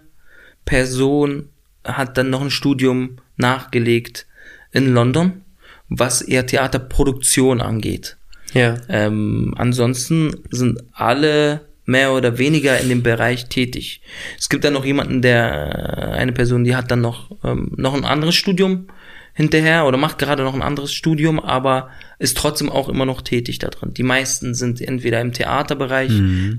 Person 0.66 1.50
hat 1.84 2.18
dann 2.18 2.30
noch 2.30 2.42
ein 2.42 2.52
Studium 2.52 3.18
nachgelegt 3.38 4.28
in 4.72 4.94
London, 4.94 5.44
was 5.90 6.22
eher 6.22 6.46
Theaterproduktion 6.46 7.62
angeht. 7.62 8.18
Ja. 8.54 8.78
Ähm, 8.90 9.54
ansonsten 9.58 10.44
sind 10.52 10.84
alle 10.92 11.68
mehr 11.92 12.14
oder 12.14 12.38
weniger 12.38 12.80
in 12.80 12.90
dem 12.90 13.04
Bereich 13.04 13.48
tätig. 13.48 14.02
Es 14.40 14.50
gibt 14.50 14.64
dann 14.64 14.74
noch 14.74 14.86
jemanden, 14.86 15.22
der, 15.22 16.14
äh, 16.14 16.18
eine 16.18 16.32
Person, 16.32 16.64
die 16.64 16.76
hat 16.76 16.90
dann 16.90 17.02
noch, 17.02 17.30
ähm, 17.44 17.72
noch 17.78 17.94
ein 17.94 18.06
anderes 18.06 18.36
Studium 18.36 18.88
hinterher 19.34 19.86
oder 19.86 19.98
macht 19.98 20.18
gerade 20.18 20.44
noch 20.44 20.54
ein 20.54 20.62
anderes 20.62 20.94
Studium, 20.94 21.40
aber 21.40 21.90
ist 22.20 22.38
trotzdem 22.38 22.70
auch 22.70 22.90
immer 22.90 23.06
noch 23.06 23.22
tätig 23.22 23.60
da 23.60 23.70
drin. 23.70 23.94
Die 23.94 24.04
meisten 24.04 24.54
sind 24.54 24.82
entweder 24.82 25.22
im 25.22 25.32
Theaterbereich, 25.32 26.12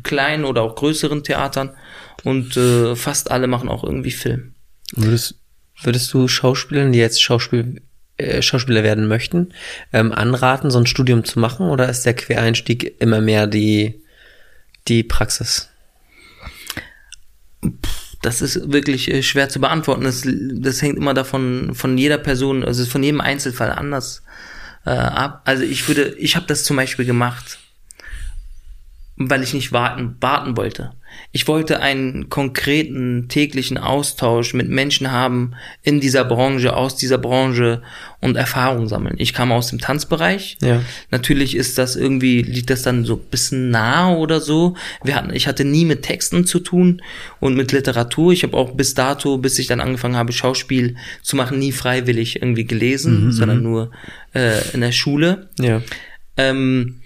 kleinen 0.02 0.44
oder 0.44 0.62
auch 0.62 0.74
größeren 0.74 1.22
Theatern 1.22 1.70
und 2.24 2.56
äh, 2.56 2.96
fast 2.96 3.30
alle 3.30 3.46
machen 3.46 3.68
auch 3.68 3.84
irgendwie 3.84 4.10
Film. 4.10 4.54
Würdest, 4.94 5.36
Würdest 5.82 6.12
du 6.14 6.28
Schauspielern, 6.28 6.92
die 6.92 6.98
jetzt 6.98 7.22
Schauspiel, 7.22 7.82
äh, 8.16 8.42
Schauspieler 8.42 8.82
werden 8.82 9.08
möchten, 9.08 9.52
ähm, 9.92 10.12
anraten, 10.12 10.70
so 10.70 10.78
ein 10.78 10.86
Studium 10.86 11.24
zu 11.24 11.40
machen? 11.40 11.68
Oder 11.68 11.88
ist 11.88 12.02
der 12.02 12.14
Quereinstieg 12.14 13.00
immer 13.00 13.20
mehr 13.20 13.46
die, 13.46 14.01
die 14.88 15.02
Praxis? 15.02 15.68
Das 18.22 18.40
ist 18.40 18.72
wirklich 18.72 19.10
äh, 19.10 19.22
schwer 19.22 19.48
zu 19.48 19.60
beantworten. 19.60 20.04
Das, 20.04 20.22
das 20.24 20.82
hängt 20.82 20.96
immer 20.96 21.14
davon 21.14 21.74
von 21.74 21.98
jeder 21.98 22.18
Person, 22.18 22.64
also 22.64 22.84
von 22.86 23.02
jedem 23.02 23.20
Einzelfall 23.20 23.70
anders 23.70 24.22
äh, 24.86 24.90
ab. 24.90 25.42
Also 25.44 25.64
ich 25.64 25.86
würde, 25.88 26.14
ich 26.18 26.36
habe 26.36 26.46
das 26.46 26.64
zum 26.64 26.76
Beispiel 26.76 27.04
gemacht, 27.04 27.58
weil 29.30 29.42
ich 29.42 29.54
nicht 29.54 29.72
warten, 29.72 30.16
warten 30.20 30.56
wollte. 30.56 30.92
Ich 31.30 31.48
wollte 31.48 31.80
einen 31.80 32.28
konkreten 32.28 33.28
täglichen 33.28 33.78
Austausch 33.78 34.54
mit 34.54 34.68
Menschen 34.68 35.10
haben 35.10 35.52
in 35.82 36.00
dieser 36.00 36.24
Branche, 36.24 36.76
aus 36.76 36.96
dieser 36.96 37.18
Branche 37.18 37.82
und 38.20 38.36
Erfahrung 38.36 38.88
sammeln. 38.88 39.16
Ich 39.18 39.32
kam 39.32 39.52
aus 39.52 39.68
dem 39.68 39.78
Tanzbereich. 39.78 40.58
Ja. 40.60 40.82
Natürlich 41.10 41.56
ist 41.56 41.78
das 41.78 41.96
irgendwie, 41.96 42.42
liegt 42.42 42.70
das 42.70 42.82
dann 42.82 43.04
so 43.04 43.14
ein 43.14 43.30
bisschen 43.30 43.70
nah 43.70 44.14
oder 44.14 44.40
so. 44.40 44.74
Wir 45.02 45.16
hatten, 45.16 45.34
ich 45.34 45.46
hatte 45.46 45.64
nie 45.64 45.84
mit 45.84 46.02
Texten 46.02 46.44
zu 46.44 46.60
tun 46.60 47.02
und 47.40 47.54
mit 47.56 47.72
Literatur. 47.72 48.32
Ich 48.32 48.42
habe 48.42 48.56
auch 48.56 48.72
bis 48.72 48.94
dato, 48.94 49.38
bis 49.38 49.58
ich 49.58 49.66
dann 49.66 49.80
angefangen 49.80 50.16
habe, 50.16 50.32
Schauspiel 50.32 50.96
zu 51.22 51.36
machen, 51.36 51.58
nie 51.58 51.72
freiwillig 51.72 52.36
irgendwie 52.36 52.64
gelesen, 52.64 53.32
sondern 53.32 53.62
nur 53.62 53.90
äh, 54.34 54.60
in 54.72 54.80
der 54.80 54.92
Schule. 54.92 55.48
Ja. 55.58 55.82
Ähm, 56.36 57.01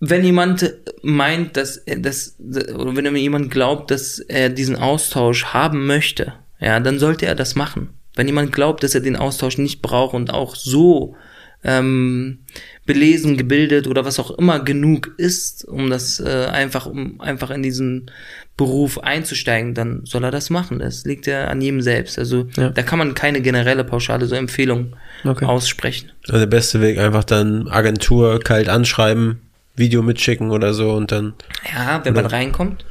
wenn 0.00 0.24
jemand 0.24 0.72
meint, 1.02 1.56
dass, 1.56 1.76
er- 1.78 1.98
dass, 1.98 2.36
oder 2.40 2.94
wenn 2.96 3.16
jemand 3.16 3.50
glaubt, 3.50 3.90
dass 3.90 4.18
er 4.18 4.48
diesen 4.50 4.76
Austausch 4.76 5.46
haben 5.46 5.86
möchte, 5.86 6.34
ja, 6.60 6.78
dann 6.80 6.98
sollte 6.98 7.26
er 7.26 7.34
das 7.34 7.54
machen. 7.54 7.90
Wenn 8.14 8.26
jemand 8.26 8.52
glaubt, 8.52 8.82
dass 8.82 8.94
er 8.94 9.00
den 9.02 9.16
Austausch 9.16 9.58
nicht 9.58 9.82
braucht 9.82 10.14
und 10.14 10.32
auch 10.32 10.54
so 10.56 11.16
ähm, 11.64 12.38
belesen, 12.84 13.36
gebildet 13.36 13.86
oder 13.88 14.04
was 14.04 14.18
auch 14.20 14.30
immer 14.38 14.60
genug 14.60 15.12
ist, 15.18 15.66
um 15.66 15.90
das 15.90 16.20
äh, 16.20 16.46
einfach, 16.46 16.86
um 16.86 17.20
einfach 17.20 17.50
in 17.50 17.62
diesen 17.62 18.10
Beruf 18.56 18.98
einzusteigen, 19.02 19.74
dann 19.74 20.02
soll 20.04 20.24
er 20.24 20.30
das 20.30 20.48
machen. 20.48 20.78
Das 20.78 21.04
liegt 21.04 21.26
ja 21.26 21.48
an 21.48 21.60
jedem 21.60 21.80
selbst. 21.82 22.18
Also 22.18 22.46
Ja. 22.56 22.70
da 22.70 22.82
kann 22.82 22.98
man 22.98 23.14
keine 23.14 23.40
generelle 23.40 23.84
pauschale 23.84 24.26
so 24.26 24.34
Empfehlung 24.34 24.94
Okay. 25.24 25.44
aussprechen. 25.46 26.10
also 26.28 26.38
der 26.38 26.46
beste 26.46 26.80
Weg 26.80 26.98
einfach 26.98 27.24
dann 27.24 27.68
Agentur 27.68 28.38
kalt 28.40 28.68
anschreiben, 28.68 29.40
Video 29.76 30.02
mitschicken 30.02 30.50
oder 30.50 30.74
so 30.74 30.92
und 30.92 31.12
dann, 31.12 31.34
Ja, 31.74 32.00
wenn 32.04 32.14
man 32.14 32.26
reinkommt, 32.26 32.84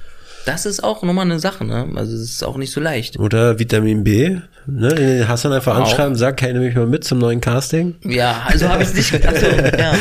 das 0.45 0.65
ist 0.65 0.83
auch 0.83 1.01
nochmal 1.03 1.25
eine 1.25 1.39
Sache, 1.39 1.65
ne? 1.65 1.87
Also 1.95 2.15
es 2.15 2.21
ist 2.23 2.43
auch 2.43 2.57
nicht 2.57 2.71
so 2.71 2.79
leicht. 2.79 3.17
oder 3.19 3.57
Vitamin 3.59 4.03
B, 4.03 4.37
ne, 4.67 4.89
den 4.95 5.27
Hassan 5.27 5.51
einfach 5.53 5.75
Auch. 5.75 5.81
anschreiben, 5.81 6.15
sag, 6.15 6.41
hey, 6.41 6.53
mich 6.53 6.75
mal 6.75 6.85
mit 6.85 7.03
zum 7.03 7.19
neuen 7.19 7.41
Casting. 7.41 7.95
Ja, 8.03 8.43
also 8.45 8.67
habe 8.69 8.83
ich 8.83 8.89
es 8.89 9.11
nicht. 9.11 9.25
Also, 9.27 9.45
ja. 9.77 9.93
Nein. 9.93 9.97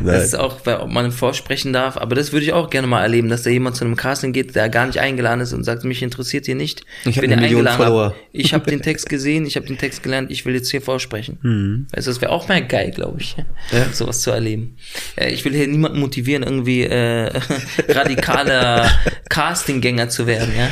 Das 0.00 0.24
ist 0.24 0.34
auch, 0.38 0.64
weil- 0.64 0.76
ob 0.78 0.90
man 0.90 1.12
vorsprechen 1.12 1.72
darf. 1.72 1.96
Aber 1.96 2.14
das 2.14 2.32
würde 2.32 2.44
ich 2.46 2.52
auch 2.52 2.70
gerne 2.70 2.86
mal 2.86 3.02
erleben, 3.02 3.28
dass 3.28 3.42
da 3.42 3.50
jemand 3.50 3.76
zu 3.76 3.84
einem 3.84 3.96
Casting 3.96 4.32
geht, 4.32 4.54
der 4.54 4.68
gar 4.68 4.86
nicht 4.86 4.98
eingeladen 4.98 5.40
ist 5.40 5.52
und 5.52 5.64
sagt, 5.64 5.84
mich 5.84 6.02
interessiert 6.02 6.46
hier 6.46 6.54
nicht. 6.54 6.82
Ich 7.04 7.20
bin 7.20 7.32
eingeladen, 7.32 7.76
Follower. 7.76 8.04
hab, 8.06 8.14
ich 8.32 8.54
habe 8.54 8.70
den 8.70 8.82
Text 8.82 9.08
gesehen, 9.08 9.46
ich 9.46 9.56
habe 9.56 9.66
den 9.66 9.78
Text 9.78 10.02
gelernt, 10.02 10.30
ich 10.30 10.44
will 10.46 10.54
jetzt 10.54 10.70
hier 10.70 10.82
vorsprechen. 10.82 11.38
Mhm. 11.42 11.86
Du, 11.92 12.00
das 12.02 12.20
wäre 12.20 12.32
auch 12.32 12.48
mal 12.48 12.64
geil, 12.66 12.90
glaube 12.90 13.20
ich, 13.20 13.36
ja. 13.72 13.86
sowas 13.92 14.20
zu 14.20 14.30
erleben. 14.30 14.76
Äh, 15.16 15.30
ich 15.30 15.44
will 15.44 15.52
hier 15.54 15.66
niemanden 15.66 15.98
motivieren, 16.00 16.42
irgendwie 16.42 16.82
äh, 16.84 17.30
radikaler 17.88 18.90
Castinggänger 19.28 20.08
zu 20.08 20.26
werden, 20.26 20.52
ja. 20.56 20.68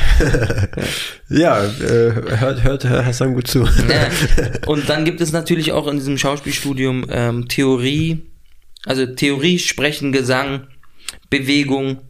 Ja, 1.29 1.63
äh, 1.63 2.37
hört, 2.39 2.63
hört 2.63 2.85
Hassan 3.05 3.33
gut 3.33 3.47
zu. 3.47 3.63
Ja. 3.63 4.09
Und 4.67 4.89
dann 4.89 5.05
gibt 5.05 5.21
es 5.21 5.31
natürlich 5.31 5.71
auch 5.71 5.87
in 5.87 5.97
diesem 5.97 6.17
Schauspielstudium 6.17 7.05
ähm, 7.09 7.47
Theorie, 7.47 8.23
also 8.85 9.05
Theorie, 9.05 9.59
Sprechen, 9.59 10.11
Gesang, 10.11 10.67
Bewegung 11.29 12.01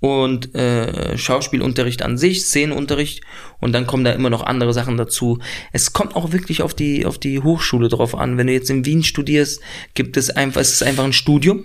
und 0.00 0.54
äh, 0.54 1.16
Schauspielunterricht 1.16 2.02
an 2.02 2.18
sich, 2.18 2.42
Szenenunterricht 2.42 3.22
und 3.60 3.72
dann 3.72 3.86
kommen 3.86 4.04
da 4.04 4.12
immer 4.12 4.30
noch 4.30 4.44
andere 4.44 4.72
Sachen 4.72 4.96
dazu. 4.96 5.38
Es 5.72 5.92
kommt 5.92 6.16
auch 6.16 6.32
wirklich 6.32 6.62
auf 6.62 6.74
die 6.74 7.06
auf 7.06 7.18
die 7.18 7.40
Hochschule 7.40 7.88
drauf 7.88 8.14
an. 8.14 8.36
Wenn 8.36 8.46
du 8.46 8.52
jetzt 8.52 8.70
in 8.70 8.84
Wien 8.84 9.02
studierst, 9.02 9.60
gibt 9.94 10.16
es 10.16 10.30
einfach 10.30 10.60
es 10.60 10.72
ist 10.72 10.82
einfach 10.82 11.04
ein 11.04 11.12
Studium. 11.12 11.64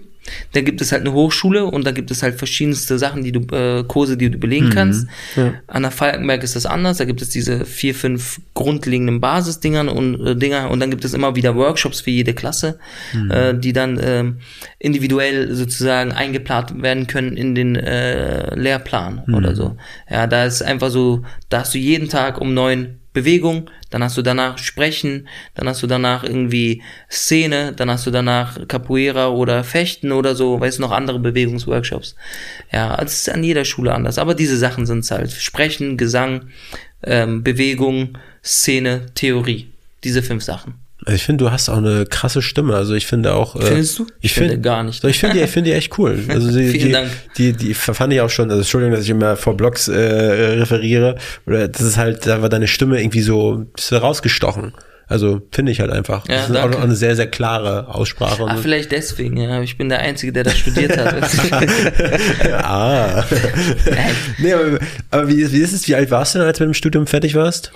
Da 0.53 0.61
gibt 0.61 0.81
es 0.81 0.91
halt 0.91 1.01
eine 1.01 1.13
Hochschule 1.13 1.65
und 1.65 1.85
da 1.85 1.91
gibt 1.91 2.11
es 2.11 2.21
halt 2.21 2.35
verschiedenste 2.35 2.99
Sachen, 2.99 3.23
die 3.23 3.31
du, 3.31 3.39
äh, 3.55 3.83
Kurse, 3.83 4.17
die 4.17 4.29
du 4.29 4.37
belegen 4.37 4.67
Mhm. 4.67 4.71
kannst. 4.71 5.07
An 5.67 5.81
der 5.81 5.91
Falkenberg 5.91 6.43
ist 6.43 6.55
das 6.55 6.65
anders. 6.65 6.97
Da 6.97 7.05
gibt 7.05 7.21
es 7.21 7.29
diese 7.29 7.65
vier, 7.65 7.95
fünf 7.95 8.39
grundlegenden 8.53 9.19
Basisdingern 9.19 9.89
und 9.89 10.19
äh, 10.25 10.35
Dinger 10.35 10.69
und 10.69 10.79
dann 10.79 10.91
gibt 10.91 11.03
es 11.05 11.13
immer 11.13 11.35
wieder 11.35 11.55
Workshops 11.55 12.01
für 12.01 12.11
jede 12.11 12.33
Klasse, 12.33 12.77
Mhm. 13.13 13.31
äh, 13.31 13.53
die 13.59 13.73
dann 13.73 13.99
ähm, 14.01 14.37
individuell 14.79 15.53
sozusagen 15.55 16.11
eingeplant 16.11 16.81
werden 16.81 17.07
können 17.07 17.35
in 17.35 17.55
den 17.55 17.75
äh, 17.75 18.53
Lehrplan 18.55 19.23
Mhm. 19.25 19.33
oder 19.33 19.55
so. 19.55 19.75
Ja, 20.09 20.27
da 20.27 20.45
ist 20.45 20.61
einfach 20.61 20.89
so, 20.91 21.23
da 21.49 21.61
hast 21.61 21.73
du 21.73 21.77
jeden 21.79 22.09
Tag 22.09 22.39
um 22.39 22.53
neun 22.53 22.97
Bewegung, 23.13 23.69
dann 23.89 24.03
hast 24.03 24.17
du 24.17 24.21
danach 24.21 24.57
Sprechen, 24.57 25.27
dann 25.53 25.67
hast 25.67 25.83
du 25.83 25.87
danach 25.87 26.23
irgendwie 26.23 26.81
Szene, 27.09 27.73
dann 27.73 27.89
hast 27.89 28.05
du 28.05 28.11
danach 28.11 28.67
Capoeira 28.67 29.29
oder 29.29 29.63
Fechten 29.63 30.11
oder 30.11 30.35
so, 30.35 30.59
weißt 30.59 30.77
du, 30.77 30.81
noch 30.81 30.91
andere 30.91 31.19
Bewegungsworkshops. 31.19 32.15
Ja, 32.71 32.97
es 33.01 33.13
ist 33.13 33.29
an 33.29 33.43
jeder 33.43 33.65
Schule 33.65 33.93
anders, 33.93 34.17
aber 34.17 34.33
diese 34.33 34.57
Sachen 34.57 34.85
sind's 34.85 35.11
halt. 35.11 35.31
Sprechen, 35.31 35.97
Gesang, 35.97 36.49
ähm, 37.03 37.43
Bewegung, 37.43 38.17
Szene, 38.43 39.07
Theorie. 39.13 39.71
Diese 40.03 40.23
fünf 40.23 40.43
Sachen. 40.43 40.80
Also 41.05 41.15
ich 41.15 41.23
finde, 41.23 41.43
du 41.43 41.51
hast 41.51 41.69
auch 41.69 41.77
eine 41.77 42.05
krasse 42.05 42.41
Stimme. 42.41 42.75
Also 42.75 42.93
ich 42.93 43.07
finde 43.07 43.33
auch. 43.33 43.55
äh, 43.55 43.65
Findest 43.65 43.97
du? 43.97 44.07
Ich 44.19 44.25
Ich 44.25 44.33
finde 44.33 44.51
finde 44.51 44.61
gar 44.61 44.83
nicht. 44.83 45.03
Ich 45.03 45.19
finde 45.19 45.37
die, 45.37 45.43
ich 45.43 45.49
finde 45.49 45.69
die 45.71 45.75
echt 45.75 45.97
cool. 45.97 46.19
Also 46.29 46.51
die, 46.51 46.67
Vielen 46.69 46.87
die, 46.87 46.91
Dank. 46.91 47.09
Die, 47.37 47.53
die 47.53 47.73
fand 47.73 48.13
ich 48.13 48.21
auch 48.21 48.29
schon. 48.29 48.49
Also 48.49 48.61
Entschuldigung, 48.61 48.95
dass 48.95 49.03
ich 49.03 49.09
immer 49.09 49.35
vor 49.35 49.57
Blogs 49.57 49.87
äh, 49.87 49.97
referiere. 49.97 51.15
Oder 51.47 51.67
das 51.67 51.81
ist 51.81 51.97
halt, 51.97 52.27
da 52.27 52.41
war 52.41 52.49
deine 52.49 52.67
Stimme 52.67 52.99
irgendwie 52.99 53.21
so, 53.21 53.65
rausgestochen. 53.91 54.73
Also 55.07 55.41
finde 55.51 55.73
ich 55.73 55.81
halt 55.81 55.91
einfach. 55.91 56.25
Ja, 56.29 56.35
das 56.35 56.49
ist 56.49 56.55
auch 56.55 56.61
danke. 56.61 56.77
auch 56.77 56.83
eine 56.83 56.95
sehr, 56.95 57.17
sehr 57.17 57.27
klare 57.27 57.93
Aussprache. 57.93 58.45
Ah, 58.47 58.55
vielleicht 58.55 58.93
deswegen, 58.93 59.35
ja. 59.35 59.61
Ich 59.61 59.77
bin 59.77 59.89
der 59.89 59.99
Einzige, 59.99 60.31
der 60.31 60.45
das 60.45 60.57
studiert 60.57 60.95
hat. 60.97 61.13
ah. 62.63 63.25
nee, 64.37 64.53
aber, 64.53 64.79
aber 65.09 65.27
wie, 65.27 65.51
wie 65.51 65.59
ist 65.59 65.73
es? 65.73 65.85
Wie 65.89 65.95
alt 65.95 66.11
warst 66.11 66.35
du 66.35 66.39
denn, 66.39 66.47
als 66.47 66.59
du 66.59 66.63
mit 66.63 66.69
dem 66.69 66.73
Studium 66.75 67.07
fertig 67.07 67.35
warst? 67.35 67.73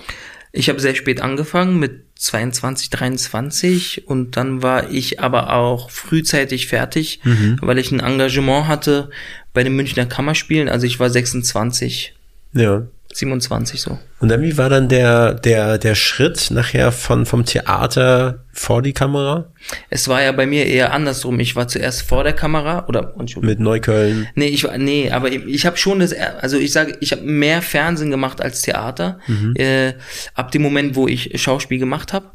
Ich 0.56 0.68
habe 0.70 0.80
sehr 0.80 0.94
spät 0.94 1.20
angefangen 1.20 1.78
mit 1.78 2.04
22, 2.16 2.88
23 2.90 4.08
und 4.08 4.36
dann 4.38 4.62
war 4.62 4.90
ich 4.90 5.20
aber 5.20 5.52
auch 5.52 5.90
frühzeitig 5.90 6.66
fertig, 6.66 7.20
weil 7.60 7.78
ich 7.78 7.92
ein 7.92 8.00
Engagement 8.00 8.66
hatte 8.66 9.10
bei 9.52 9.62
den 9.62 9.76
Münchner 9.76 10.06
Kammerspielen. 10.06 10.68
Also 10.70 10.86
ich 10.86 10.98
war 10.98 11.10
26, 11.10 12.14
Ja. 12.54 12.86
27 13.12 13.80
so. 13.80 13.98
Und 14.18 14.28
dann, 14.28 14.42
wie 14.42 14.56
war 14.58 14.68
dann 14.68 14.88
der, 14.88 15.34
der, 15.34 15.78
der 15.78 15.94
Schritt 15.94 16.50
nachher 16.50 16.90
von, 16.92 17.26
vom 17.26 17.44
Theater 17.44 18.44
vor 18.58 18.82
die 18.82 18.92
Kamera? 18.92 19.50
Es 19.90 20.08
war 20.08 20.22
ja 20.22 20.32
bei 20.32 20.46
mir 20.46 20.66
eher 20.66 20.92
andersrum. 20.92 21.38
Ich 21.40 21.56
war 21.56 21.68
zuerst 21.68 22.02
vor 22.02 22.24
der 22.24 22.32
Kamera 22.32 22.86
oder. 22.88 23.14
Mit 23.40 23.60
Neukölln. 23.60 24.28
Nee, 24.34 24.48
ich 24.48 24.64
war 24.64 24.78
nee, 24.78 25.10
aber 25.10 25.30
ich, 25.30 25.44
ich 25.46 25.66
habe 25.66 25.76
schon 25.76 26.00
das 26.00 26.12
also 26.12 26.56
ich 26.56 26.72
sage, 26.72 26.96
ich 27.00 27.12
habe 27.12 27.22
mehr 27.22 27.62
Fernsehen 27.62 28.10
gemacht 28.10 28.40
als 28.40 28.62
Theater. 28.62 29.18
Äh, 29.54 29.94
ab 30.34 30.50
dem 30.52 30.62
Moment, 30.62 30.96
wo 30.96 31.06
ich 31.08 31.40
Schauspiel 31.40 31.78
gemacht 31.78 32.12
habe, 32.12 32.30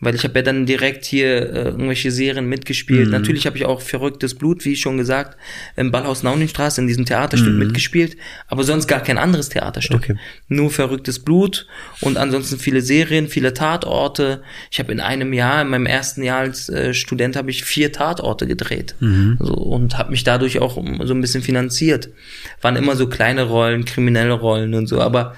weil 0.00 0.14
ich 0.14 0.24
habe 0.24 0.38
ja 0.38 0.42
dann 0.42 0.66
direkt 0.66 1.04
hier 1.04 1.52
äh, 1.52 1.64
irgendwelche 1.68 2.10
Serien 2.10 2.46
mitgespielt. 2.46 3.10
Natürlich 3.10 3.46
habe 3.46 3.56
ich 3.56 3.64
auch 3.64 3.80
verrücktes 3.80 4.34
Blut, 4.34 4.64
wie 4.64 4.76
schon 4.76 4.98
gesagt, 4.98 5.36
im 5.76 5.90
Ballhaus 5.90 6.22
Nauningstraße 6.22 6.80
in 6.80 6.86
diesem 6.86 7.06
Theaterstück 7.06 7.54
mitgespielt, 7.54 8.16
aber 8.48 8.64
sonst 8.64 8.86
gar 8.86 9.00
kein 9.00 9.18
anderes 9.18 9.48
Theaterstück. 9.48 10.02
Okay. 10.02 10.16
Nur 10.48 10.70
verrücktes 10.70 11.20
Blut 11.20 11.66
und 12.00 12.18
ansonsten 12.18 12.58
viele 12.58 12.82
Serien, 12.82 13.28
viele 13.28 13.54
Tatorte. 13.54 14.42
Ich 14.70 14.78
habe 14.78 14.92
in 14.92 15.00
einem 15.00 15.32
Jahr, 15.32 15.45
in 15.62 15.68
meinem 15.68 15.86
ersten 15.86 16.22
Jahr 16.22 16.40
als 16.40 16.68
äh, 16.68 16.94
Student, 16.94 17.36
habe 17.36 17.50
ich 17.50 17.64
vier 17.64 17.92
Tatorte 17.92 18.46
gedreht 18.46 18.94
so, 19.40 19.54
und 19.54 19.98
habe 19.98 20.10
mich 20.10 20.24
dadurch 20.24 20.58
auch 20.60 20.74
so 20.74 21.14
ein 21.14 21.20
bisschen 21.20 21.42
finanziert. 21.42 22.08
Waren 22.60 22.76
immer 22.76 22.96
so 22.96 23.08
kleine 23.08 23.44
Rollen, 23.44 23.84
kriminelle 23.84 24.32
Rollen 24.32 24.74
und 24.74 24.86
so, 24.86 25.00
aber 25.00 25.34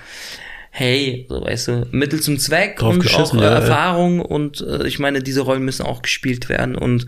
hey, 0.79 1.27
so 1.29 1.45
weißt 1.45 1.69
du, 1.69 1.87
Mittel 1.91 2.21
zum 2.21 2.39
Zweck 2.39 2.77
Drauf 2.77 2.95
und 2.95 3.15
auch 3.15 3.35
äh, 3.35 3.37
ja, 3.39 3.43
ja. 3.43 3.51
Erfahrung 3.57 4.21
und 4.21 4.61
äh, 4.61 4.87
ich 4.87 5.01
meine, 5.01 5.21
diese 5.21 5.41
Rollen 5.41 5.65
müssen 5.65 5.83
auch 5.83 6.03
gespielt 6.03 6.49
werden 6.49 6.77
und 6.77 7.07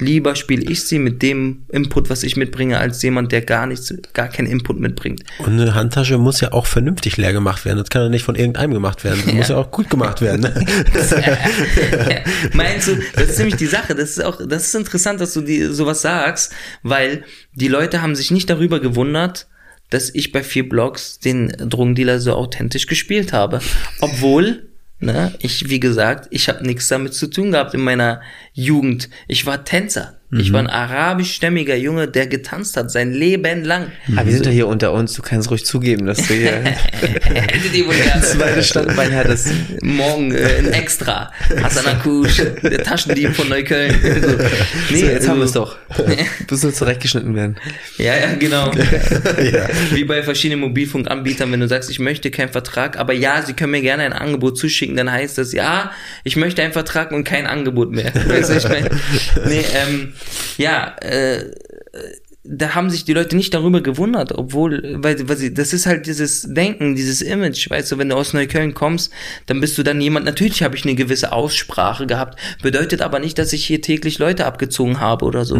lieber 0.00 0.34
spiele 0.34 0.68
ich 0.68 0.82
sie 0.82 0.98
mit 0.98 1.22
dem 1.22 1.64
Input, 1.70 2.10
was 2.10 2.24
ich 2.24 2.34
mitbringe, 2.34 2.78
als 2.78 3.00
jemand, 3.00 3.30
der 3.30 3.42
gar 3.42 3.66
nichts, 3.66 3.94
gar 4.12 4.26
keinen 4.26 4.48
Input 4.48 4.80
mitbringt. 4.80 5.22
Und 5.38 5.60
eine 5.60 5.72
Handtasche 5.72 6.18
muss 6.18 6.40
ja 6.40 6.52
auch 6.52 6.66
vernünftig 6.66 7.16
leer 7.16 7.32
gemacht 7.32 7.64
werden. 7.64 7.78
Das 7.78 7.90
kann 7.90 8.02
ja 8.02 8.08
nicht 8.08 8.24
von 8.24 8.34
irgendeinem 8.34 8.72
gemacht 8.72 9.04
werden. 9.04 9.22
Das 9.24 9.34
muss 9.34 9.48
ja 9.50 9.56
auch 9.56 9.70
gut 9.70 9.88
gemacht 9.88 10.20
werden. 10.20 10.40
Ne? 10.40 10.66
Meinst 12.54 12.88
du, 12.88 12.96
das 13.14 13.30
ist 13.30 13.38
nämlich 13.38 13.56
die 13.56 13.66
Sache, 13.66 13.94
das 13.94 14.10
ist 14.10 14.24
auch, 14.24 14.40
das 14.44 14.66
ist 14.66 14.74
interessant, 14.74 15.20
dass 15.20 15.32
du 15.32 15.42
die 15.42 15.62
sowas 15.66 16.02
sagst, 16.02 16.52
weil 16.82 17.22
die 17.54 17.68
Leute 17.68 18.02
haben 18.02 18.16
sich 18.16 18.32
nicht 18.32 18.50
darüber 18.50 18.80
gewundert, 18.80 19.46
dass 19.92 20.14
ich 20.14 20.32
bei 20.32 20.42
vier 20.42 20.68
Blogs 20.68 21.18
den 21.18 21.48
Drogendealer 21.48 22.18
so 22.18 22.32
authentisch 22.34 22.86
gespielt 22.86 23.32
habe. 23.32 23.60
Obwohl, 24.00 24.70
ne, 25.00 25.34
ich, 25.40 25.68
wie 25.68 25.80
gesagt, 25.80 26.28
ich 26.30 26.48
habe 26.48 26.66
nichts 26.66 26.88
damit 26.88 27.14
zu 27.14 27.28
tun 27.28 27.52
gehabt 27.52 27.74
in 27.74 27.80
meiner 27.82 28.22
Jugend. 28.54 29.10
Ich 29.28 29.44
war 29.44 29.64
Tänzer. 29.64 30.18
Ich 30.34 30.50
war 30.50 30.60
ein 30.60 30.66
arabischstämmiger 30.66 31.76
Junge, 31.76 32.08
der 32.08 32.26
getanzt 32.26 32.78
hat, 32.78 32.90
sein 32.90 33.12
Leben 33.12 33.64
lang. 33.64 33.88
Aber 34.16 34.24
wir 34.26 34.32
sind 34.32 34.46
ja 34.46 34.52
hier 34.52 34.66
unter 34.66 34.92
uns, 34.92 35.12
du 35.12 35.20
kannst 35.20 35.50
ruhig 35.50 35.66
zugeben, 35.66 36.06
dass 36.06 36.16
du 36.26 36.32
hier 36.32 36.52
gerne. 37.32 38.22
zweite 38.22 38.62
Standbein 38.62 39.14
hattest. 39.14 39.48
Morgen 39.82 40.32
äh, 40.32 40.56
ein 40.58 40.72
Extra. 40.72 41.30
Hassan 41.62 41.84
Akush, 41.86 42.42
der 42.62 42.82
Taschendieb 42.82 43.34
von 43.34 43.48
Neukölln. 43.48 43.94
So. 44.22 44.94
Nee, 44.94 45.00
So, 45.00 45.06
jetzt 45.06 45.28
haben 45.28 45.38
wir 45.38 45.44
es 45.44 45.56
also- 45.56 45.64
doch. 45.66 45.76
Du 46.46 46.56
sollst 46.56 46.78
zurechtgeschnitten 46.78 47.34
werden. 47.34 47.56
Ja, 47.98 48.16
ja, 48.16 48.34
genau. 48.38 48.70
ja. 48.72 49.68
Wie 49.92 50.04
bei 50.04 50.22
verschiedenen 50.22 50.60
Mobilfunkanbietern, 50.60 51.50
wenn 51.52 51.60
du 51.60 51.68
sagst, 51.68 51.90
ich 51.90 51.98
möchte 51.98 52.30
keinen 52.30 52.48
Vertrag, 52.50 52.98
aber 52.98 53.12
ja, 53.12 53.42
sie 53.42 53.52
können 53.52 53.72
mir 53.72 53.82
gerne 53.82 54.04
ein 54.04 54.12
Angebot 54.12 54.56
zuschicken, 54.58 54.96
dann 54.96 55.10
heißt 55.10 55.36
das, 55.38 55.52
ja, 55.52 55.90
ich 56.24 56.36
möchte 56.36 56.62
einen 56.62 56.72
Vertrag 56.72 57.12
und 57.12 57.24
kein 57.24 57.46
Angebot 57.46 57.90
mehr. 57.92 58.12
Weißt 58.14 58.50
du, 58.50 58.56
ich 58.56 58.68
mein, 58.68 58.88
nee, 59.46 59.64
ähm, 59.74 60.12
ja, 60.58 60.96
äh, 61.00 61.50
da 62.44 62.74
haben 62.74 62.90
sich 62.90 63.04
die 63.04 63.12
Leute 63.12 63.36
nicht 63.36 63.54
darüber 63.54 63.80
gewundert, 63.82 64.32
obwohl, 64.32 64.96
weil, 64.98 65.28
weil 65.28 65.36
sie, 65.36 65.54
das 65.54 65.72
ist 65.72 65.86
halt 65.86 66.06
dieses 66.06 66.42
Denken, 66.42 66.96
dieses 66.96 67.22
Image, 67.22 67.70
weißt 67.70 67.92
du, 67.92 67.98
wenn 67.98 68.08
du 68.08 68.16
aus 68.16 68.32
Neukölln 68.32 68.74
kommst, 68.74 69.12
dann 69.46 69.60
bist 69.60 69.78
du 69.78 69.84
dann 69.84 70.00
jemand, 70.00 70.26
natürlich 70.26 70.64
habe 70.64 70.74
ich 70.74 70.84
eine 70.84 70.96
gewisse 70.96 71.30
Aussprache 71.30 72.06
gehabt, 72.06 72.38
bedeutet 72.60 73.00
aber 73.00 73.20
nicht, 73.20 73.38
dass 73.38 73.52
ich 73.52 73.64
hier 73.64 73.80
täglich 73.80 74.18
Leute 74.18 74.44
abgezogen 74.44 74.98
habe 74.98 75.24
oder 75.24 75.44
so. 75.44 75.56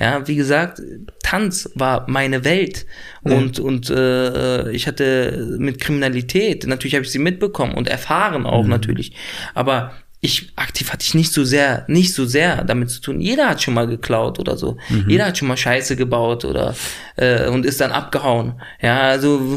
Ja, 0.00 0.26
wie 0.26 0.34
gesagt, 0.34 0.82
Tanz 1.22 1.70
war 1.76 2.04
meine 2.08 2.44
Welt. 2.44 2.86
Und, 3.22 3.58
und 3.58 3.88
äh, 3.88 4.70
ich 4.72 4.86
hatte 4.86 5.56
mit 5.58 5.80
Kriminalität, 5.80 6.66
natürlich 6.66 6.94
habe 6.94 7.04
ich 7.04 7.10
sie 7.10 7.18
mitbekommen 7.18 7.72
und 7.72 7.88
erfahren 7.88 8.44
auch 8.44 8.66
natürlich, 8.66 9.12
aber 9.54 9.92
ich 10.24 10.52
aktiv 10.56 10.90
hatte 10.90 11.02
ich 11.02 11.14
nicht 11.14 11.32
so 11.32 11.44
sehr, 11.44 11.84
nicht 11.86 12.14
so 12.14 12.24
sehr 12.24 12.64
damit 12.64 12.88
zu 12.90 13.02
tun. 13.02 13.20
Jeder 13.20 13.46
hat 13.46 13.62
schon 13.62 13.74
mal 13.74 13.86
geklaut 13.86 14.38
oder 14.38 14.56
so. 14.56 14.78
Jeder 15.06 15.26
hat 15.26 15.36
schon 15.36 15.48
mal 15.48 15.56
Scheiße 15.58 15.96
gebaut 15.96 16.46
oder 16.46 16.74
äh, 17.16 17.48
und 17.48 17.66
ist 17.66 17.82
dann 17.82 17.92
abgehauen. 17.92 18.54
Ja, 18.80 19.00
also 19.00 19.54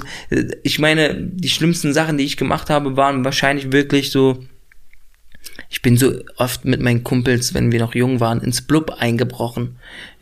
ich 0.64 0.78
meine, 0.80 1.16
die 1.16 1.48
schlimmsten 1.48 1.94
Sachen, 1.94 2.18
die 2.18 2.26
ich 2.26 2.36
gemacht 2.36 2.70
habe, 2.70 2.98
waren 2.98 3.24
wahrscheinlich 3.24 3.72
wirklich 3.72 4.12
so. 4.12 4.44
Ich 5.70 5.82
bin 5.82 5.98
so 5.98 6.14
oft 6.38 6.64
mit 6.64 6.80
meinen 6.82 7.04
Kumpels, 7.04 7.54
wenn 7.54 7.74
wir 7.74 7.80
noch 7.80 7.94
jung 7.94 8.22
waren, 8.22 8.40
ins 8.42 8.62
Blub 8.62 8.92
eingebrochen. 8.98 9.76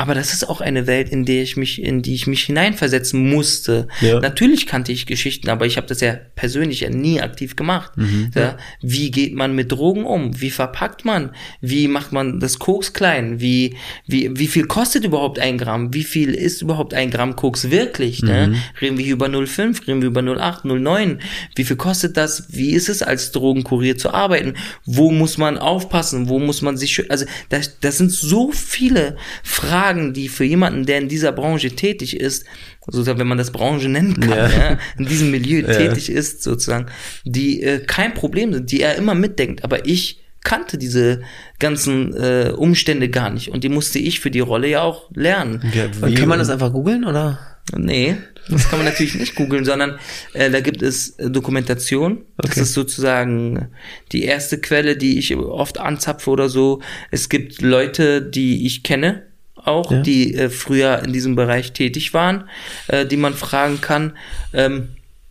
Aber 0.00 0.14
das 0.14 0.32
ist 0.32 0.48
auch 0.48 0.62
eine 0.62 0.86
Welt, 0.86 1.10
in 1.10 1.26
der 1.26 1.42
ich 1.42 1.58
mich, 1.58 1.82
in 1.82 2.00
die 2.00 2.14
ich 2.14 2.26
mich 2.26 2.44
hineinversetzen 2.44 3.28
musste. 3.28 3.86
Ja. 4.00 4.18
Natürlich 4.18 4.66
kannte 4.66 4.92
ich 4.92 5.04
Geschichten, 5.04 5.50
aber 5.50 5.66
ich 5.66 5.76
habe 5.76 5.86
das 5.86 6.00
ja 6.00 6.14
persönlich 6.34 6.80
ja 6.80 6.88
nie 6.88 7.20
aktiv 7.20 7.54
gemacht. 7.54 7.98
Mhm. 7.98 8.30
ja. 8.34 8.56
Wie 8.80 9.10
geht 9.10 9.34
man 9.34 9.54
mit 9.54 9.70
Drogen 9.70 10.06
um? 10.06 10.40
Wie 10.40 10.48
verpackt 10.48 11.04
man? 11.04 11.32
Wie 11.60 11.86
macht 11.86 12.12
man 12.12 12.40
das 12.40 12.58
Koks 12.58 12.94
klein? 12.94 13.42
Wie, 13.42 13.76
wie, 14.06 14.30
wie 14.38 14.46
viel 14.46 14.64
kostet 14.64 15.04
überhaupt 15.04 15.38
ein 15.38 15.58
Gramm? 15.58 15.92
Wie 15.92 16.04
viel 16.04 16.30
ist 16.30 16.62
überhaupt 16.62 16.94
ein 16.94 17.10
Gramm 17.10 17.36
Koks 17.36 17.70
wirklich? 17.70 18.22
Ne? 18.22 18.46
Mhm. 18.46 18.56
Reden 18.80 18.96
wir 18.96 19.04
hier 19.04 19.12
über 19.12 19.26
0,5? 19.26 19.86
Reden 19.86 20.00
wir 20.00 20.08
über 20.08 20.22
0,8, 20.22 20.62
0,9? 20.62 21.18
Wie 21.56 21.64
viel 21.64 21.76
kostet 21.76 22.16
das? 22.16 22.46
Wie 22.48 22.70
ist 22.70 22.88
es 22.88 23.02
als 23.02 23.32
Drogenkurier 23.32 23.98
zu 23.98 24.14
arbeiten? 24.14 24.54
Wo 24.86 25.10
muss 25.10 25.36
man 25.36 25.58
aufpassen? 25.58 26.30
Wo 26.30 26.38
muss 26.38 26.62
man 26.62 26.78
sich, 26.78 27.10
also 27.10 27.26
das, 27.50 27.78
das 27.80 27.98
sind 27.98 28.10
so 28.10 28.50
viele 28.50 29.18
Fragen, 29.42 29.89
die 29.92 30.28
für 30.28 30.44
jemanden, 30.44 30.86
der 30.86 30.98
in 30.98 31.08
dieser 31.08 31.32
Branche 31.32 31.70
tätig 31.70 32.18
ist, 32.18 32.44
sozusagen, 32.84 33.18
wenn 33.18 33.28
man 33.28 33.38
das 33.38 33.50
Branche 33.52 33.88
nennen 33.88 34.18
kann, 34.20 34.30
Ja. 34.30 34.48
ja. 34.48 34.78
in 34.98 35.06
diesem 35.06 35.30
Milieu 35.30 35.62
tätig 35.62 36.08
ist, 36.10 36.42
sozusagen, 36.42 36.86
die 37.24 37.62
äh, 37.62 37.80
kein 37.80 38.14
Problem 38.14 38.52
sind, 38.52 38.70
die 38.72 38.80
er 38.80 38.96
immer 38.96 39.14
mitdenkt. 39.14 39.64
Aber 39.64 39.86
ich 39.86 40.20
kannte 40.42 40.78
diese 40.78 41.20
ganzen 41.58 42.14
äh, 42.14 42.52
Umstände 42.56 43.08
gar 43.10 43.28
nicht 43.30 43.48
und 43.50 43.62
die 43.62 43.68
musste 43.68 43.98
ich 43.98 44.20
für 44.20 44.30
die 44.30 44.40
Rolle 44.40 44.68
ja 44.68 44.82
auch 44.82 45.10
lernen. 45.14 45.62
Ja, 45.74 45.86
kann 46.14 46.28
man 46.28 46.38
das 46.38 46.48
einfach 46.48 46.72
googeln 46.72 47.04
oder? 47.04 47.38
Nee, 47.76 48.16
das 48.48 48.68
kann 48.68 48.78
man 48.80 48.86
natürlich 48.86 49.14
nicht 49.14 49.34
googeln, 49.36 49.64
sondern 49.66 49.98
äh, 50.32 50.50
da 50.50 50.60
gibt 50.60 50.80
es 50.82 51.10
äh, 51.18 51.30
Dokumentation. 51.30 52.22
Das 52.38 52.52
Okay. 52.52 52.60
ist 52.62 52.72
sozusagen 52.72 53.68
die 54.12 54.24
erste 54.24 54.58
Quelle, 54.58 54.96
die 54.96 55.18
ich 55.18 55.36
oft 55.36 55.78
anzapfe 55.78 56.30
oder 56.30 56.48
so. 56.48 56.80
Es 57.10 57.28
gibt 57.28 57.60
Leute, 57.60 58.22
die 58.22 58.66
ich 58.66 58.82
kenne, 58.82 59.26
auch, 59.70 59.90
Ja. 59.90 60.02
die 60.02 60.34
äh, 60.34 60.50
früher 60.50 61.02
in 61.02 61.12
diesem 61.12 61.34
Bereich 61.36 61.72
tätig 61.72 62.12
waren, 62.14 62.48
äh, 62.88 63.06
die 63.06 63.16
man 63.16 63.34
fragen 63.34 63.80
kann. 63.80 64.16
Ähm, 64.52 64.88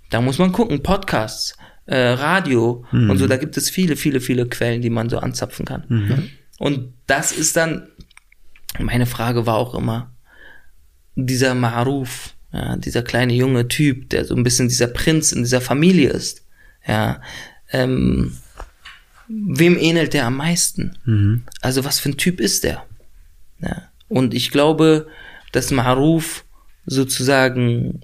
da 0.10 0.22
muss 0.22 0.40
man 0.40 0.52
gucken, 0.52 0.82
Podcasts, 0.82 1.56
äh, 1.86 1.96
Radio 1.98 2.86
und 2.92 3.18
so, 3.18 3.28
da 3.28 3.38
gibt 3.38 3.58
es 3.58 3.70
viele, 3.70 3.96
viele, 3.96 4.22
viele 4.22 4.48
Quellen, 4.48 4.82
die 4.82 4.90
man 4.90 5.10
so 5.10 5.20
anzapfen 5.20 5.66
kann. 5.66 6.30
Und 6.58 6.94
das 7.08 7.32
ist 7.32 7.56
dann, 7.58 7.88
meine 8.80 9.06
Frage 9.06 9.46
war 9.46 9.56
auch 9.56 9.74
immer, 9.76 10.12
dieser 11.16 11.54
Maruf, 11.56 12.34
ja, 12.54 12.76
dieser 12.78 13.02
kleine 13.04 13.34
junge 13.34 13.68
Typ, 13.68 14.10
der 14.10 14.26
so 14.26 14.36
ein 14.36 14.44
bisschen 14.44 14.68
dieser 14.68 14.88
Prinz 14.88 15.32
in 15.32 15.44
dieser 15.44 15.62
Familie 15.62 16.10
ist, 16.10 16.44
ja, 16.88 17.22
ähm, 17.72 18.38
wem 19.28 19.78
ähnelt 19.78 20.14
der 20.14 20.26
am 20.26 20.38
meisten? 20.38 21.44
Also 21.62 21.84
was 21.86 22.00
für 22.00 22.10
ein 22.10 22.18
Typ 22.18 22.40
ist 22.40 22.64
der? 22.64 22.84
Ja. 23.62 23.89
Und 24.10 24.34
ich 24.34 24.52
glaube, 24.52 25.08
dass 25.52 25.72
Maruf 25.72 26.44
sozusagen 26.86 28.02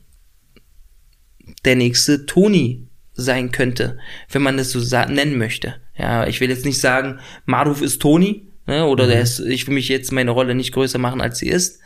der 1.66 1.76
nächste 1.76 2.26
Toni 2.26 2.88
sein 3.14 3.52
könnte, 3.52 3.98
wenn 4.30 4.42
man 4.42 4.58
das 4.58 4.72
so 4.72 4.80
nennen 5.08 5.38
möchte. 5.38 5.76
Ja, 5.98 6.28
ich 6.28 6.42
will 6.42 6.50
jetzt 6.50 6.66
nicht 6.66 6.80
sagen, 6.80 7.20
Maruf 7.46 7.82
ist 7.82 8.02
Toni, 8.02 8.48
ne, 8.68 8.86
oder 8.86 9.08
der 9.08 9.22
ist, 9.22 9.40
ich 9.40 9.66
will 9.68 9.74
mich 9.74 9.90
jetzt 9.90 10.12
meine 10.12 10.32
Rolle 10.32 10.56
nicht 10.56 10.74
größer 10.74 11.00
machen, 11.00 11.22
als 11.22 11.40
sie 11.40 11.48
ist. 11.48 11.80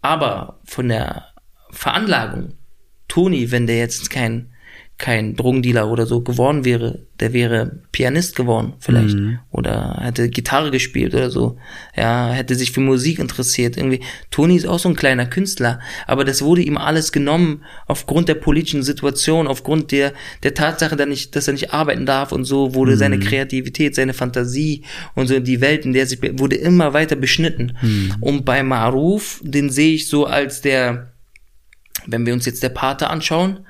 Aber 0.00 0.60
von 0.64 0.88
der 0.88 1.26
Veranlagung, 1.70 2.54
Toni, 3.08 3.50
wenn 3.50 3.66
der 3.66 3.78
jetzt 3.78 4.10
kein, 4.10 4.50
kein 4.98 5.36
Drogendealer 5.36 5.90
oder 5.90 6.06
so 6.06 6.22
geworden 6.22 6.64
wäre, 6.64 7.00
der 7.20 7.34
wäre 7.34 7.80
Pianist 7.92 8.34
geworden 8.34 8.74
vielleicht 8.78 9.16
oder 9.50 9.98
hätte 10.00 10.30
Gitarre 10.30 10.70
gespielt 10.70 11.14
oder 11.14 11.30
so, 11.30 11.58
ja, 11.94 12.30
hätte 12.30 12.54
sich 12.54 12.72
für 12.72 12.80
Musik 12.80 13.18
interessiert 13.18 13.76
irgendwie. 13.76 14.00
Toni 14.30 14.56
ist 14.56 14.66
auch 14.66 14.78
so 14.78 14.88
ein 14.88 14.96
kleiner 14.96 15.26
Künstler, 15.26 15.80
aber 16.06 16.24
das 16.24 16.40
wurde 16.40 16.62
ihm 16.62 16.78
alles 16.78 17.12
genommen 17.12 17.62
aufgrund 17.86 18.28
der 18.28 18.36
politischen 18.36 18.82
Situation, 18.82 19.46
aufgrund 19.46 19.92
der 19.92 20.14
der 20.42 20.54
Tatsache, 20.54 20.96
dass, 20.96 21.08
nicht, 21.08 21.36
dass 21.36 21.46
er 21.46 21.52
nicht 21.52 21.74
arbeiten 21.74 22.06
darf 22.06 22.32
und 22.32 22.44
so 22.44 22.74
wurde 22.74 22.96
seine 22.96 23.18
Kreativität, 23.18 23.94
seine 23.94 24.14
Fantasie 24.14 24.82
und 25.14 25.26
so 25.26 25.40
die 25.40 25.60
Welt, 25.60 25.84
in 25.84 25.92
der 25.92 26.04
er 26.04 26.06
sich 26.06 26.20
wurde 26.38 26.56
immer 26.56 26.94
weiter 26.94 27.16
beschnitten. 27.16 27.76
Und 28.20 28.44
bei 28.44 28.62
Maruf, 28.62 29.40
den 29.44 29.68
sehe 29.68 29.94
ich 29.94 30.08
so 30.08 30.24
als 30.24 30.62
der 30.62 31.12
wenn 32.06 32.26
wir 32.26 32.32
uns 32.32 32.46
jetzt 32.46 32.62
der 32.62 32.68
Pate 32.70 33.08
anschauen, 33.08 33.66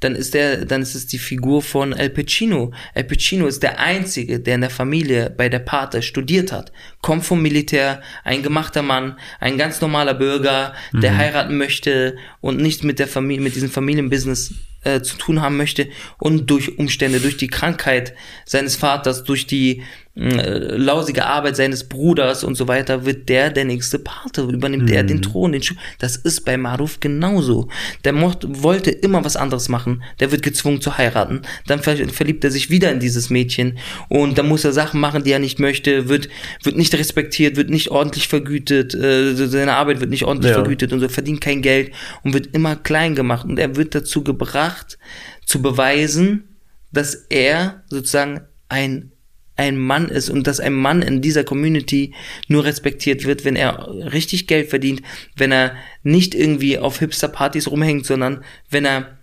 dann 0.00 0.14
ist 0.14 0.34
der, 0.34 0.64
dann 0.64 0.82
ist 0.82 0.94
es 0.94 1.06
die 1.06 1.18
Figur 1.18 1.62
von 1.62 1.92
El 1.92 2.10
Pacino. 2.10 2.72
El 2.94 3.04
Pacino 3.04 3.46
ist 3.46 3.62
der 3.62 3.80
einzige, 3.80 4.40
der 4.40 4.56
in 4.56 4.60
der 4.60 4.70
Familie 4.70 5.30
bei 5.30 5.48
der 5.48 5.58
Pate 5.58 6.02
studiert 6.02 6.52
hat, 6.52 6.72
kommt 7.02 7.24
vom 7.24 7.42
Militär, 7.42 8.02
ein 8.24 8.42
gemachter 8.42 8.82
Mann, 8.82 9.18
ein 9.40 9.58
ganz 9.58 9.80
normaler 9.80 10.14
Bürger, 10.14 10.74
der 10.92 11.16
heiraten 11.16 11.56
möchte 11.56 12.16
und 12.40 12.60
nicht 12.60 12.84
mit 12.84 12.98
der 12.98 13.08
Familie, 13.08 13.42
mit 13.42 13.54
diesem 13.54 13.70
Familienbusiness 13.70 14.54
äh, 14.84 15.02
zu 15.02 15.16
tun 15.16 15.42
haben 15.42 15.56
möchte 15.56 15.88
und 16.18 16.50
durch 16.50 16.78
Umstände, 16.78 17.20
durch 17.20 17.36
die 17.36 17.48
Krankheit 17.48 18.14
seines 18.44 18.76
Vaters, 18.76 19.24
durch 19.24 19.46
die 19.46 19.82
äh, 20.18 20.76
lausige 20.76 21.26
Arbeit 21.26 21.56
seines 21.56 21.84
Bruders 21.88 22.42
und 22.42 22.56
so 22.56 22.66
weiter, 22.66 23.04
wird 23.06 23.28
der 23.28 23.50
der 23.50 23.64
nächste 23.64 23.98
Pate, 24.00 24.42
übernimmt 24.42 24.90
er 24.90 25.04
den 25.04 25.22
Thron, 25.22 25.52
den 25.52 25.62
Schuh. 25.62 25.76
Das 25.98 26.16
ist 26.16 26.44
bei 26.44 26.56
Maruf 26.56 26.98
genauso. 26.98 27.68
Der 28.04 28.12
mocht, 28.12 28.44
wollte 28.62 28.90
immer 28.90 29.24
was 29.24 29.36
anderes 29.36 29.68
machen. 29.68 30.02
Der 30.18 30.32
wird 30.32 30.42
gezwungen 30.42 30.80
zu 30.80 30.98
heiraten. 30.98 31.42
Dann 31.66 31.80
ver 31.80 31.96
verliebt 32.08 32.42
er 32.44 32.50
sich 32.50 32.68
wieder 32.70 32.90
in 32.90 33.00
dieses 33.00 33.30
Mädchen 33.30 33.78
und 34.08 34.38
dann 34.38 34.48
muss 34.48 34.64
er 34.64 34.72
Sachen 34.72 35.00
machen, 35.00 35.22
die 35.22 35.30
er 35.30 35.38
nicht 35.38 35.60
möchte, 35.60 36.08
wird, 36.08 36.28
wird 36.62 36.76
nicht 36.76 36.94
respektiert, 36.94 37.56
wird 37.56 37.70
nicht 37.70 37.90
ordentlich 37.90 38.28
vergütet, 38.28 38.94
äh, 38.94 39.34
seine 39.34 39.74
Arbeit 39.74 40.00
wird 40.00 40.10
nicht 40.10 40.24
ordentlich 40.24 40.50
Ja. 40.50 40.58
vergütet 40.58 40.92
und 40.92 41.00
so, 41.00 41.08
verdient 41.08 41.40
kein 41.40 41.62
Geld 41.62 41.92
und 42.24 42.34
wird 42.34 42.48
immer 42.54 42.74
klein 42.76 43.14
gemacht 43.14 43.46
und 43.46 43.58
er 43.58 43.76
wird 43.76 43.94
dazu 43.94 44.24
gebracht, 44.24 44.98
zu 45.46 45.62
beweisen, 45.62 46.56
dass 46.92 47.14
er 47.14 47.82
sozusagen 47.88 48.40
ein 48.68 49.12
ein 49.58 49.76
Mann 49.76 50.08
ist 50.08 50.30
und 50.30 50.46
dass 50.46 50.60
ein 50.60 50.72
Mann 50.72 51.02
in 51.02 51.20
dieser 51.20 51.42
Community 51.42 52.14
nur 52.46 52.64
respektiert 52.64 53.24
wird, 53.24 53.44
wenn 53.44 53.56
er 53.56 53.88
richtig 54.12 54.46
Geld 54.46 54.70
verdient, 54.70 55.02
wenn 55.36 55.52
er 55.52 55.74
nicht 56.04 56.34
irgendwie 56.34 56.78
auf 56.78 57.00
Hipster-Partys 57.00 57.68
rumhängt, 57.68 58.06
sondern 58.06 58.44
wenn 58.70 58.84
er 58.84 59.18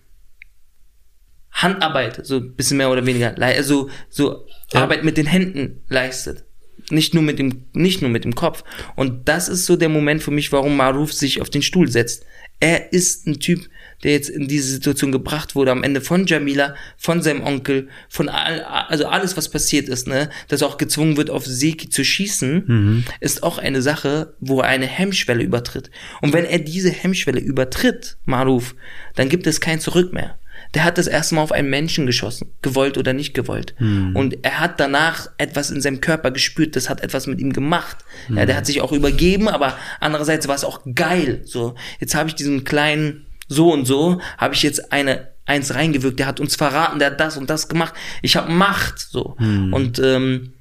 Handarbeit, 1.52 2.26
so 2.26 2.36
ein 2.36 2.54
bisschen 2.54 2.78
mehr 2.78 2.92
oder 2.92 3.06
weniger, 3.06 3.42
also 3.42 3.90
so 4.10 4.46
Arbeit 4.74 5.06
mit 5.06 5.16
den 5.16 5.26
Händen 5.26 5.82
leistet. 5.88 6.44
Nicht 6.90 7.14
nur 7.14 7.24
mit 7.24 7.40
dem, 7.40 7.64
nicht 7.72 8.02
nur 8.02 8.12
mit 8.12 8.26
dem 8.26 8.36
Kopf. 8.36 8.64
Und 8.96 9.30
das 9.30 9.48
ist 9.48 9.66
so 9.66 9.78
der 9.78 9.90
Moment 9.90 10.22
für 10.22 10.32
mich, 10.32 10.52
warum 10.52 10.76
Maruf 10.76 11.14
sich 11.14 11.42
auf 11.42 11.50
den 11.50 11.62
Stuhl 11.62 11.90
setzt. 11.90 12.26
Er 12.60 12.92
ist 12.92 13.26
ein 13.26 13.40
Typ, 13.40 13.70
der 14.04 14.12
jetzt 14.12 14.30
in 14.30 14.48
diese 14.48 14.70
Situation 14.72 15.12
gebracht 15.12 15.56
wurde, 15.56 15.72
am 15.72 15.84
Ende 15.84 16.02
von 16.02 16.26
Jamila, 16.26 16.76
von 16.98 17.22
seinem 17.22 17.44
Onkel, 17.44 17.88
von 18.10 18.30
all, 18.30 18.62
also 18.62 19.06
alles, 19.08 19.36
was 19.38 19.50
passiert 19.50 19.90
ist, 19.90 20.08
ne, 20.08 20.30
dass 20.48 20.62
er 20.62 20.68
auch 20.68 20.78
gezwungen 20.78 21.18
wird, 21.18 21.30
auf 21.30 21.46
Seki 21.46 21.90
zu 21.90 22.04
schießen, 22.04 23.04
ist 23.20 23.44
auch 23.44 23.58
eine 23.58 23.82
Sache, 23.82 24.36
wo 24.40 24.62
er 24.62 24.68
eine 24.68 24.86
Hemmschwelle 24.88 25.44
übertritt. 25.44 25.90
Und 26.22 26.34
wenn 26.34 26.46
er 26.46 26.60
diese 26.60 26.92
Hemmschwelle 26.92 27.40
übertritt, 27.40 28.18
Maruf, 28.26 28.76
dann 29.16 29.30
gibt 29.30 29.48
es 29.48 29.62
kein 29.62 29.80
Zurück 29.80 30.14
mehr. 30.14 30.38
Der 30.74 30.84
hat 30.84 30.98
das 30.98 31.08
erste 31.08 31.36
Mal 31.36 31.42
auf 31.42 31.52
einen 31.52 31.70
Menschen 31.70 32.06
geschossen, 32.06 32.50
gewollt 32.62 32.98
oder 32.98 33.14
nicht 33.14 33.34
gewollt. 33.34 33.76
Und 34.14 34.38
er 34.44 34.60
hat 34.60 34.80
danach 34.80 35.30
etwas 35.38 35.70
in 35.72 35.82
seinem 35.82 36.02
Körper 36.02 36.32
gespürt, 36.32 36.76
das 36.76 36.90
hat 36.90 37.02
etwas 37.02 37.28
mit 37.28 37.40
ihm 37.40 37.54
gemacht. 37.54 37.98
Ja, 38.30 38.46
der 38.46 38.56
hat 38.58 38.66
sich 38.66 38.82
auch 38.82 38.92
übergeben, 38.92 39.48
aber 39.48 39.78
andererseits 40.00 40.48
war 40.48 40.56
es 40.56 40.64
auch 40.64 40.82
geil. 40.94 41.42
So, 41.46 41.76
jetzt 42.00 42.16
habe 42.16 42.30
ich 42.30 42.36
diesen 42.36 42.64
kleinen 42.64 43.26
so 43.48 43.72
und 43.72 43.86
so, 43.86 44.22
habe 44.38 44.54
ich 44.54 44.64
jetzt 44.64 44.92
eine 44.92 45.34
eins 45.46 45.76
reingewirkt, 45.76 46.20
der 46.20 46.28
hat 46.28 46.40
uns 46.40 46.56
verraten, 46.56 47.00
der 47.00 47.12
hat 47.12 47.20
das 47.20 47.38
und 47.38 47.50
das 47.50 47.68
gemacht. 47.68 47.94
Ich 48.22 48.36
habe 48.36 48.52
Macht, 48.52 49.00
so. 49.00 49.36
Und 49.72 50.00
ähm, 50.00 50.54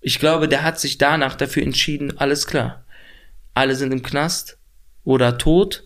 ich 0.00 0.18
glaube, 0.18 0.48
der 0.48 0.62
hat 0.62 0.80
sich 0.80 0.98
danach 0.98 1.34
dafür 1.34 1.62
entschieden, 1.62 2.16
alles 2.18 2.46
klar. 2.46 2.84
Alle 3.54 3.74
sind 3.74 3.92
im 3.92 4.02
Knast 4.02 4.58
oder 5.04 5.36
tot. 5.36 5.84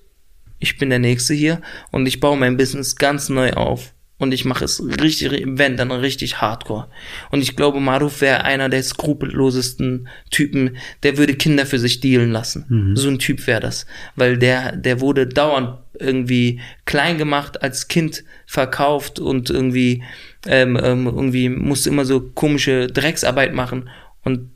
Ich 0.59 0.79
bin 0.79 0.91
der 0.91 0.99
Nächste 0.99 1.35
hier 1.35 1.61
und 1.91 2.07
ich 2.07 2.21
baue 2.21 2.37
mein 2.37 2.57
Business 2.57 2.97
ganz 2.97 3.29
neu 3.29 3.53
auf. 3.55 3.95
Und 4.17 4.33
ich 4.33 4.45
mache 4.45 4.65
es 4.65 4.81
richtig, 5.01 5.43
wenn, 5.45 5.77
dann 5.77 5.91
richtig 5.91 6.41
hardcore. 6.41 6.89
Und 7.33 7.43
ich 7.43 7.57
glaube, 7.57 7.81
Maruf 7.81 8.21
wäre 8.21 8.45
einer 8.45 8.69
der 8.69 8.83
skrupellosesten 8.83 10.09
Typen, 10.31 10.77
der 11.03 11.17
würde 11.19 11.35
Kinder 11.35 11.67
für 11.67 11.81
sich 11.81 11.99
dealen 12.01 12.31
lassen. 12.31 12.65
So 12.97 13.09
ein 13.09 13.19
Typ 13.19 13.45
wäre 13.49 13.61
das. 13.61 13.87
Weil 14.15 14.39
der, 14.39 14.77
der 14.77 15.01
wurde 15.01 15.27
dauernd 15.27 15.79
irgendwie 15.99 16.61
klein 16.85 17.19
gemacht, 17.19 17.63
als 17.63 17.89
Kind 17.89 18.23
verkauft 18.47 19.19
und 19.19 19.51
irgendwie, 19.51 20.05
ähm, 20.47 20.79
ähm, 20.81 21.07
irgendwie 21.07 21.49
musste 21.49 21.89
immer 21.89 22.05
so 22.05 22.21
komische 22.21 22.87
Drecksarbeit 22.87 23.53
machen. 23.53 23.89
Und 24.23 24.51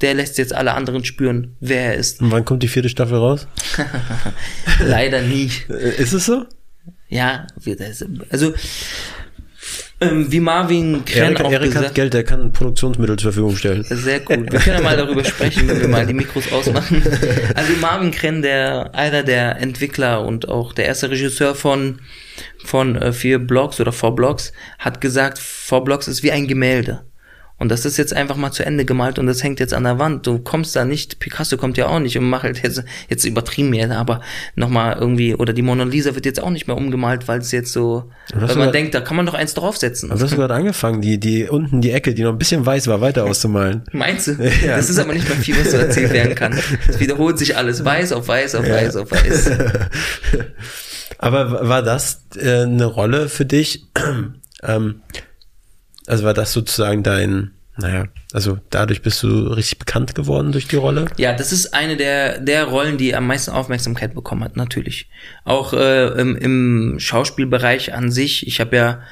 der 0.00 0.14
lässt 0.14 0.38
jetzt 0.38 0.54
alle 0.54 0.74
anderen 0.74 1.04
spüren, 1.04 1.56
wer 1.60 1.92
er 1.92 1.94
ist. 1.94 2.20
Und 2.20 2.32
wann 2.32 2.44
kommt 2.44 2.62
die 2.64 2.68
vierte 2.68 2.88
Staffel 2.88 3.16
raus? 3.16 3.46
Leider 4.80 5.22
nie. 5.22 5.50
Äh, 5.68 6.02
Ist 6.02 6.12
es 6.12 6.26
so? 6.26 6.46
Ja, 7.08 7.46
das- 7.64 8.04
also 8.30 8.54
Ähm, 10.00 10.30
wie 10.30 10.40
Marvin 10.40 11.04
Krenn 11.04 11.34
Erik, 11.34 11.40
auch 11.46 11.52
Erik 11.52 11.68
gesagt 11.68 11.86
hat 11.86 11.94
Geld, 11.94 12.12
der 12.14 12.24
kann 12.24 12.52
Produktionsmittel 12.52 13.16
zur 13.16 13.32
Verfügung 13.32 13.56
stellen. 13.56 13.84
Sehr 13.84 14.20
cool. 14.28 14.44
Wir 14.50 14.58
können 14.60 14.76
ja 14.78 14.82
mal 14.82 14.96
darüber 14.96 15.24
sprechen, 15.24 15.68
wenn 15.68 15.80
wir 15.80 15.88
mal 15.88 16.04
die 16.04 16.12
Mikros 16.14 16.52
ausmachen. 16.52 17.02
Also 17.54 17.72
Marvin 17.80 18.10
Krenn, 18.10 18.42
der 18.42 18.94
einer 18.94 19.22
der 19.22 19.60
Entwickler 19.62 20.24
und 20.26 20.48
auch 20.48 20.72
der 20.72 20.86
erste 20.86 21.10
Regisseur 21.10 21.54
von 21.54 22.00
von 22.64 22.96
äh, 22.96 23.12
vier 23.12 23.38
Blogs 23.38 23.80
oder 23.80 23.92
Four 23.92 24.14
Blogs, 24.16 24.52
hat 24.78 25.00
gesagt, 25.00 25.38
Four 25.38 25.84
Blogs 25.84 26.08
ist 26.08 26.22
wie 26.24 26.32
ein 26.32 26.48
Gemälde. 26.48 27.04
Und 27.56 27.68
das 27.70 27.84
ist 27.84 27.96
jetzt 27.98 28.12
einfach 28.12 28.34
mal 28.36 28.50
zu 28.50 28.66
Ende 28.66 28.84
gemalt 28.84 29.18
und 29.20 29.26
das 29.28 29.44
hängt 29.44 29.60
jetzt 29.60 29.72
an 29.74 29.84
der 29.84 30.00
Wand. 30.00 30.26
Du 30.26 30.40
kommst 30.40 30.74
da 30.74 30.84
nicht, 30.84 31.20
Picasso 31.20 31.56
kommt 31.56 31.76
ja 31.78 31.86
auch 31.86 32.00
nicht 32.00 32.18
und 32.18 32.28
macht 32.28 32.42
halt 32.42 32.60
jetzt, 32.62 32.82
jetzt 33.08 33.24
übertrieben 33.24 33.70
mir, 33.70 33.88
aber 33.96 34.20
nochmal 34.56 34.96
irgendwie, 34.98 35.36
oder 35.36 35.52
die 35.52 35.62
Mona 35.62 35.84
Lisa 35.84 36.16
wird 36.16 36.26
jetzt 36.26 36.42
auch 36.42 36.50
nicht 36.50 36.66
mehr 36.66 36.76
umgemalt, 36.76 37.28
weil 37.28 37.38
es 37.38 37.52
jetzt 37.52 37.72
so, 37.72 38.10
weil 38.34 38.48
man 38.48 38.58
war- 38.58 38.72
denkt, 38.72 38.92
da 38.94 39.00
kann 39.00 39.16
man 39.16 39.24
doch 39.26 39.34
eins 39.34 39.54
draufsetzen. 39.54 40.08
Du 40.08 40.16
hast 40.18 40.32
du 40.32 40.36
gerade 40.36 40.52
angefangen, 40.54 41.00
die, 41.00 41.18
die 41.20 41.44
unten 41.48 41.80
die 41.80 41.92
Ecke, 41.92 42.12
die 42.12 42.22
noch 42.24 42.32
ein 42.32 42.38
bisschen 42.38 42.66
weiß 42.66 42.88
war, 42.88 43.00
weiter 43.00 43.24
auszumalen. 43.24 43.84
Meinst 43.92 44.26
du? 44.26 44.34
Das 44.66 44.90
ist 44.90 44.98
aber 44.98 45.12
nicht 45.14 45.28
mehr 45.28 45.38
viel, 45.38 45.56
was 45.58 45.70
so 45.70 45.76
erzählt 45.76 46.12
werden 46.12 46.34
kann. 46.34 46.58
Es 46.88 46.98
wiederholt 46.98 47.38
sich 47.38 47.56
alles. 47.56 47.84
Weiß 47.84 48.12
auf 48.12 48.26
weiß 48.26 48.56
auf 48.56 48.68
weiß 48.68 48.96
auf 48.96 49.10
weiß. 49.12 49.50
Aber 51.18 51.68
war 51.68 51.82
das 51.82 52.24
äh, 52.36 52.62
eine 52.62 52.84
Rolle 52.86 53.28
für 53.28 53.44
dich? 53.46 53.86
ähm, 54.62 55.00
also 56.06 56.24
war 56.24 56.34
das 56.34 56.52
sozusagen 56.52 57.02
dein, 57.02 57.52
naja, 57.76 58.06
also 58.32 58.58
dadurch 58.70 59.02
bist 59.02 59.22
du 59.22 59.48
richtig 59.48 59.78
bekannt 59.78 60.14
geworden 60.14 60.52
durch 60.52 60.68
die 60.68 60.76
Rolle? 60.76 61.06
Ja, 61.16 61.32
das 61.32 61.52
ist 61.52 61.74
eine 61.74 61.96
der, 61.96 62.40
der 62.40 62.64
Rollen, 62.64 62.98
die 62.98 63.14
am 63.14 63.26
meisten 63.26 63.50
Aufmerksamkeit 63.50 64.14
bekommen 64.14 64.44
hat, 64.44 64.56
natürlich. 64.56 65.08
Auch 65.44 65.72
äh, 65.72 66.08
im, 66.20 66.36
im 66.36 66.96
Schauspielbereich 66.98 67.94
an 67.94 68.10
sich. 68.10 68.46
Ich 68.46 68.60
habe 68.60 68.76
ja, 68.76 69.02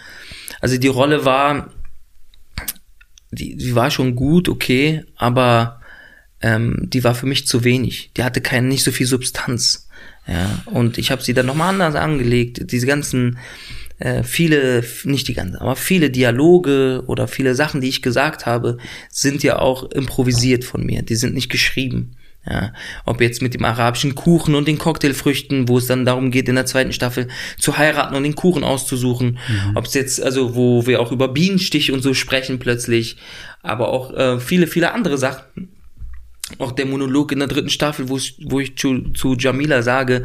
also 0.61 0.79
die 0.79 0.89
Rolle 0.89 1.25
war, 1.25 1.71
die, 3.31 3.57
die 3.57 3.75
war 3.75 3.91
schon 3.91 4.15
gut, 4.15 4.49
okay, 4.49 5.05
aber 5.17 5.81
ähm, 6.43 6.77
die 6.83 7.05
war 7.05 7.15
für 7.15 7.27
mich 7.27 7.47
zu 7.47 7.65
wenig. 7.65 8.11
Die 8.17 8.25
hatte 8.25 8.41
keine, 8.41 8.69
nicht 8.69 8.85
so 8.85 8.93
viel 8.93 9.07
Substanz. 9.07 9.89
Ja, 10.27 10.63
und 10.67 10.99
ich 10.99 11.11
habe 11.11 11.23
sie 11.23 11.35
dann 11.35 11.47
nochmal 11.47 11.71
anders 11.71 11.95
angelegt. 11.95 12.71
Diese 12.71 12.87
ganzen, 12.87 13.39
äh, 13.99 14.23
viele, 14.23 14.85
nicht 15.05 15.29
die 15.29 15.35
ganzen, 15.35 15.57
aber 15.57 15.77
viele 15.77 16.11
Dialoge 16.11 17.05
oder 17.07 17.29
viele 17.29 17.55
Sachen, 17.55 17.81
die 17.81 17.89
ich 17.89 18.03
gesagt 18.03 18.47
habe, 18.47 18.79
sind 19.11 19.43
ja 19.43 19.59
auch 19.59 19.91
improvisiert 19.91 20.65
von 20.65 20.85
mir. 20.85 21.03
Die 21.03 21.15
sind 21.17 21.35
nicht 21.35 21.51
geschrieben. 21.51 22.17
Ja, 22.45 22.73
ob 23.05 23.21
jetzt 23.21 23.41
mit 23.41 23.55
dem 23.55 23.65
arabischen 23.65 24.17
Kuchen 24.17 24.57
und 24.57 24.67
den 24.67 24.77
Cocktailfrüchten, 24.77 25.69
wo 25.69 25.79
es 25.79 25.87
dann 25.87 26.05
darum 26.05 26.33
geht, 26.33 26.49
in 26.49 26.57
der 26.57 26.67
zweiten 26.67 26.93
Staffel 26.93 27.29
zu 27.57 27.79
heiraten 27.79 28.17
und 28.17 28.25
den 28.25 28.35
Kuchen 28.35 28.65
auszusuchen. 28.65 29.39
Ob 29.77 29.85
es 29.85 29.95
jetzt, 29.95 30.21
also 30.21 30.57
wo 30.57 30.85
wir 30.85 31.01
auch 31.01 31.13
über 31.13 31.29
Bienenstich 31.29 31.93
und 31.93 32.03
so 32.03 32.15
sprechen 32.15 32.59
plötzlich, 32.59 33.17
aber 33.63 33.91
auch 33.91 34.13
äh, 34.13 34.41
viele, 34.41 34.67
viele 34.67 34.93
andere 34.93 35.19
Sachen 35.19 35.69
auch 36.59 36.73
der 36.73 36.87
Monolog 36.87 37.31
in 37.31 37.39
der 37.39 37.49
dritten 37.49 37.71
Staffel, 37.71 38.09
wo, 38.09 38.17
ich- 38.17 38.37
wo 38.45 38.59
ich 38.59 38.77
zu, 38.77 39.11
zu 39.13 39.37
Jamila 39.39 39.83
sage, 39.83 40.25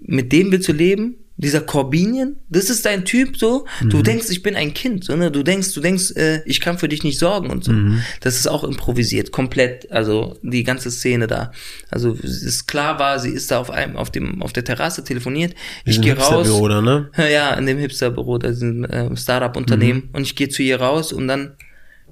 mit 0.00 0.32
dem 0.32 0.52
willst 0.52 0.68
du 0.68 0.72
leben? 0.72 1.16
Dieser 1.42 1.62
Corbinian, 1.62 2.36
das 2.48 2.68
ist 2.68 2.84
dein 2.84 3.04
Typ 3.04 3.38
so. 3.38 3.66
Du 3.82 4.02
denkst, 4.02 4.26
ich 4.30 4.42
bin 4.42 4.56
ein 4.56 4.74
Kind, 4.74 5.04
so, 5.04 5.16
ne? 5.16 5.30
Du 5.30 5.42
denkst, 5.42 5.72
du 5.72 5.80
denkst, 5.80 6.12
äh, 6.16 6.42
ich 6.44 6.60
kann 6.60 6.78
für 6.78 6.88
dich 6.88 7.02
nicht 7.02 7.18
sorgen 7.18 7.50
und 7.50 7.64
so. 7.64 7.72
Das 8.20 8.36
ist 8.36 8.46
auch 8.46 8.62
improvisiert, 8.62 9.32
komplett. 9.32 9.90
Also 9.90 10.36
die 10.42 10.64
ganze 10.64 10.90
Szene 10.90 11.26
da. 11.26 11.52
Also 11.90 12.16
es 12.22 12.42
ist 12.42 12.66
klar 12.66 12.98
war, 12.98 13.18
sie 13.18 13.30
ist 13.30 13.50
da 13.50 13.58
auf 13.58 13.70
einem, 13.70 13.96
auf 13.96 14.10
dem, 14.10 14.42
auf 14.42 14.52
der 14.52 14.64
Terrasse 14.64 15.02
telefoniert. 15.02 15.54
Ich 15.84 16.00
Diesen 16.00 16.02
gehe 16.02 16.18
raus. 16.18 16.46
Da, 16.46 16.82
ne? 16.82 17.10
Ja, 17.16 17.54
in 17.54 17.66
dem 17.66 17.78
Hipsterbüro, 17.78 18.38
da 18.38 18.52
sind 18.52 18.84
äh, 18.84 19.16
Startup-Unternehmen. 19.16 20.10
Und 20.12 20.22
ich 20.22 20.36
gehe 20.36 20.48
zu 20.48 20.62
ihr 20.62 20.80
raus 20.80 21.12
und 21.12 21.26
dann 21.26 21.52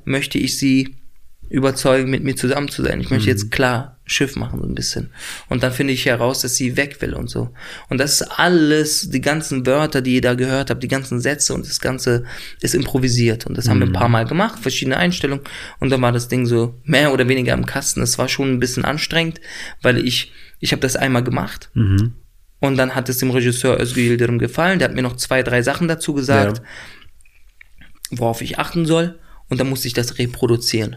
möchte 0.05 0.39
ich 0.39 0.57
sie 0.59 0.97
überzeugen, 1.51 2.11
mit 2.11 2.25
mir 2.25 2.37
zusammen 2.37 2.69
zu 2.69 2.83
sein. 2.83 3.01
Ich 3.01 3.11
möchte 3.11 3.29
jetzt 3.29 3.51
klar 3.51 3.97
Schiff 4.05 4.37
machen, 4.37 4.61
so 4.61 4.67
ein 4.67 4.75
bisschen. 4.75 5.11
Und 5.49 5.63
dann 5.63 5.73
finde 5.73 5.93
ich 5.93 6.07
heraus, 6.07 6.41
dass 6.41 6.57
sie 6.57 6.77
weg 6.77 7.01
will 7.03 7.13
und 7.15 7.29
so. 7.29 7.51
Und 7.91 7.99
das 7.99 8.21
ist 8.21 8.23
alles, 8.39 9.11
die 9.11 9.21
ganzen 9.21 9.67
Wörter, 9.67 10.01
die 10.01 10.15
ihr 10.15 10.21
da 10.23 10.35
gehört 10.35 10.71
habt, 10.71 10.83
die 10.83 10.89
ganzen 10.89 11.21
Sätze 11.21 11.53
und 11.53 11.67
das 11.67 11.81
Ganze 11.81 12.25
ist 12.61 12.75
improvisiert. 12.75 13.47
Und 13.47 13.59
das 13.59 13.69
haben 13.69 13.81
wir 13.81 13.87
ein 13.87 13.93
paar 13.93 14.09
Mal 14.09 14.25
gemacht, 14.25 14.59
verschiedene 14.61 14.97
Einstellungen. 14.97 15.45
Und 15.79 15.91
dann 15.91 16.01
war 16.01 16.13
das 16.13 16.29
Ding 16.29 16.47
so 16.47 16.75
mehr 16.85 17.13
oder 17.13 17.29
weniger 17.29 17.53
im 17.55 17.67
Kasten. 17.67 18.01
Es 18.01 18.17
war 18.19 18.29
schon 18.29 18.51
ein 18.53 18.61
bisschen 18.61 18.85
anstrengend, 18.87 19.41
weil 19.83 19.99
ich, 19.99 20.33
ich 20.61 20.73
habe 20.73 20.81
das 20.81 20.97
einmal 20.97 21.23
gemacht. 21.23 21.71
Und 22.61 22.77
dann 22.77 22.95
hat 22.95 23.09
es 23.11 23.19
dem 23.19 23.31
Regisseur 23.31 23.79
Özgür 23.79 24.03
Yildirim 24.05 24.39
gefallen. 24.39 24.79
Der 24.79 24.89
hat 24.89 24.95
mir 24.97 25.03
noch 25.03 25.17
zwei, 25.17 25.43
drei 25.43 25.63
Sachen 25.63 25.87
dazu 25.87 26.15
gesagt, 26.15 26.59
Ja. 26.59 26.65
worauf 28.11 28.41
ich 28.43 28.59
achten 28.59 28.87
soll. 28.87 29.19
Und 29.49 29.61
dann 29.61 29.69
musste 29.69 29.89
ich 29.89 29.95
das 29.95 30.19
reproduzieren. 30.19 30.97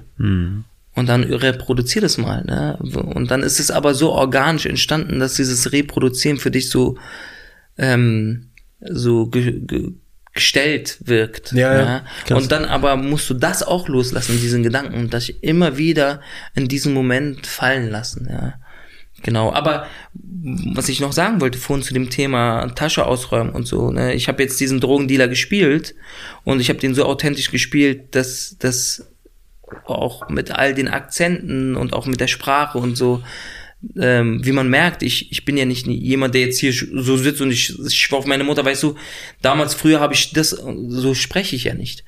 Und 0.93 1.07
dann 1.07 1.23
reproduzier 1.23 2.01
das 2.01 2.17
mal. 2.17 2.43
Ne? 2.43 2.77
Und 2.77 3.31
dann 3.31 3.43
ist 3.43 3.59
es 3.59 3.71
aber 3.71 3.93
so 3.93 4.11
organisch 4.11 4.65
entstanden, 4.65 5.19
dass 5.19 5.35
dieses 5.35 5.71
Reproduzieren 5.71 6.37
für 6.37 6.51
dich 6.51 6.69
so, 6.69 6.97
ähm, 7.77 8.49
so 8.81 9.27
ge 9.27 9.61
ge 9.61 9.91
gestellt 10.33 10.97
wirkt. 11.01 11.51
Ja, 11.51 11.73
ja, 11.73 12.05
krass. 12.25 12.41
Und 12.41 12.51
dann 12.53 12.63
aber 12.63 12.95
musst 12.95 13.29
du 13.29 13.33
das 13.33 13.63
auch 13.63 13.89
loslassen, 13.89 14.39
diesen 14.39 14.63
Gedanken, 14.63 14.95
und 14.95 15.13
das 15.13 15.27
immer 15.27 15.77
wieder 15.77 16.21
in 16.55 16.69
diesen 16.69 16.93
Moment 16.93 17.47
fallen 17.47 17.89
lassen. 17.89 18.29
Ja. 18.31 18.53
Genau, 19.23 19.53
aber 19.53 19.85
was 20.73 20.89
ich 20.89 20.99
noch 20.99 21.11
sagen 21.11 21.41
wollte 21.41 21.59
vorhin 21.59 21.83
zu 21.83 21.93
dem 21.93 22.09
Thema 22.09 22.67
Tasche 22.73 23.05
ausräumen 23.05 23.51
und 23.51 23.67
so, 23.67 23.91
ne? 23.91 24.13
ich 24.13 24.27
habe 24.27 24.41
jetzt 24.41 24.59
diesen 24.59 24.79
Drogendealer 24.79 25.27
gespielt 25.27 25.93
und 26.43 26.59
ich 26.59 26.69
habe 26.69 26.79
den 26.79 26.95
so 26.95 27.05
authentisch 27.05 27.51
gespielt, 27.51 28.15
dass 28.15 28.55
das 28.57 29.07
auch 29.85 30.27
mit 30.29 30.51
all 30.51 30.73
den 30.73 30.87
Akzenten 30.87 31.75
und 31.75 31.93
auch 31.93 32.07
mit 32.07 32.19
der 32.19 32.27
Sprache 32.27 32.77
und 32.77 32.97
so, 32.97 33.21
ähm, 33.97 34.45
wie 34.45 34.51
man 34.51 34.69
merkt, 34.69 35.01
ich, 35.01 35.31
ich 35.31 35.43
bin 35.43 35.57
ja 35.57 35.65
nicht 35.65 35.87
jemand, 35.87 36.35
der 36.35 36.41
jetzt 36.41 36.59
hier 36.59 36.71
so 36.71 37.17
sitzt 37.17 37.41
und 37.41 37.49
ich, 37.49 37.77
ich 37.79 37.95
schwör 37.99 38.19
auf 38.19 38.25
meine 38.27 38.43
Mutter, 38.43 38.63
weißt 38.63 38.83
du, 38.83 38.95
damals 39.41 39.73
früher 39.73 39.99
habe 39.99 40.13
ich 40.13 40.33
das, 40.33 40.49
so 40.51 41.13
spreche 41.15 41.55
ich 41.55 41.63
ja 41.63 41.73
nicht. 41.73 42.03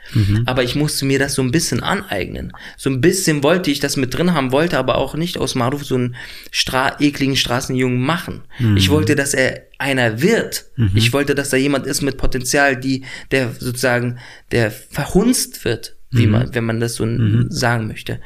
Aber 0.46 0.64
ich 0.64 0.76
musste 0.76 1.06
mir 1.06 1.18
das 1.18 1.34
so 1.34 1.42
ein 1.42 1.50
bisschen 1.52 1.82
aneignen. 1.82 2.52
So 2.78 2.92
ein 2.92 3.02
bisschen 3.02 3.42
wollte 3.44 3.72
ich 3.72 3.80
das 3.80 3.98
mit 3.98 4.14
drin 4.14 4.34
haben, 4.34 4.52
wollte 4.52 4.78
aber 4.78 4.98
auch 5.00 5.16
nicht 5.16 5.38
aus 5.38 5.56
Maruf 5.56 5.84
so 5.84 5.96
einen 5.96 6.16
stra 6.52 7.00
ekligen 7.00 7.36
Straßenjungen 7.36 8.00
machen. 8.00 8.42
Ich 8.78 8.90
wollte, 8.90 9.16
dass 9.16 9.34
er 9.34 9.64
einer 9.80 10.22
wird. 10.22 10.66
Ich 10.96 11.12
wollte, 11.12 11.34
dass 11.34 11.50
da 11.50 11.58
jemand 11.58 11.88
ist 11.88 12.02
mit 12.02 12.18
Potenzial, 12.18 12.78
die, 12.78 13.04
der 13.32 13.52
sozusagen, 13.58 14.20
der 14.52 14.70
verhunzt 14.70 15.66
wird, 15.66 15.96
wie 16.12 16.28
man, 16.28 16.54
wenn 16.54 16.66
man 16.66 16.80
das 16.80 16.96
so 16.96 17.06
sagen 17.50 17.88
möchte. 17.88 18.20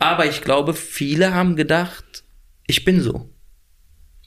Aber 0.00 0.26
ich 0.26 0.40
glaube, 0.40 0.74
viele 0.74 1.32
haben 1.34 1.54
gedacht, 1.56 2.24
ich 2.66 2.84
bin 2.84 3.00
so. 3.00 3.30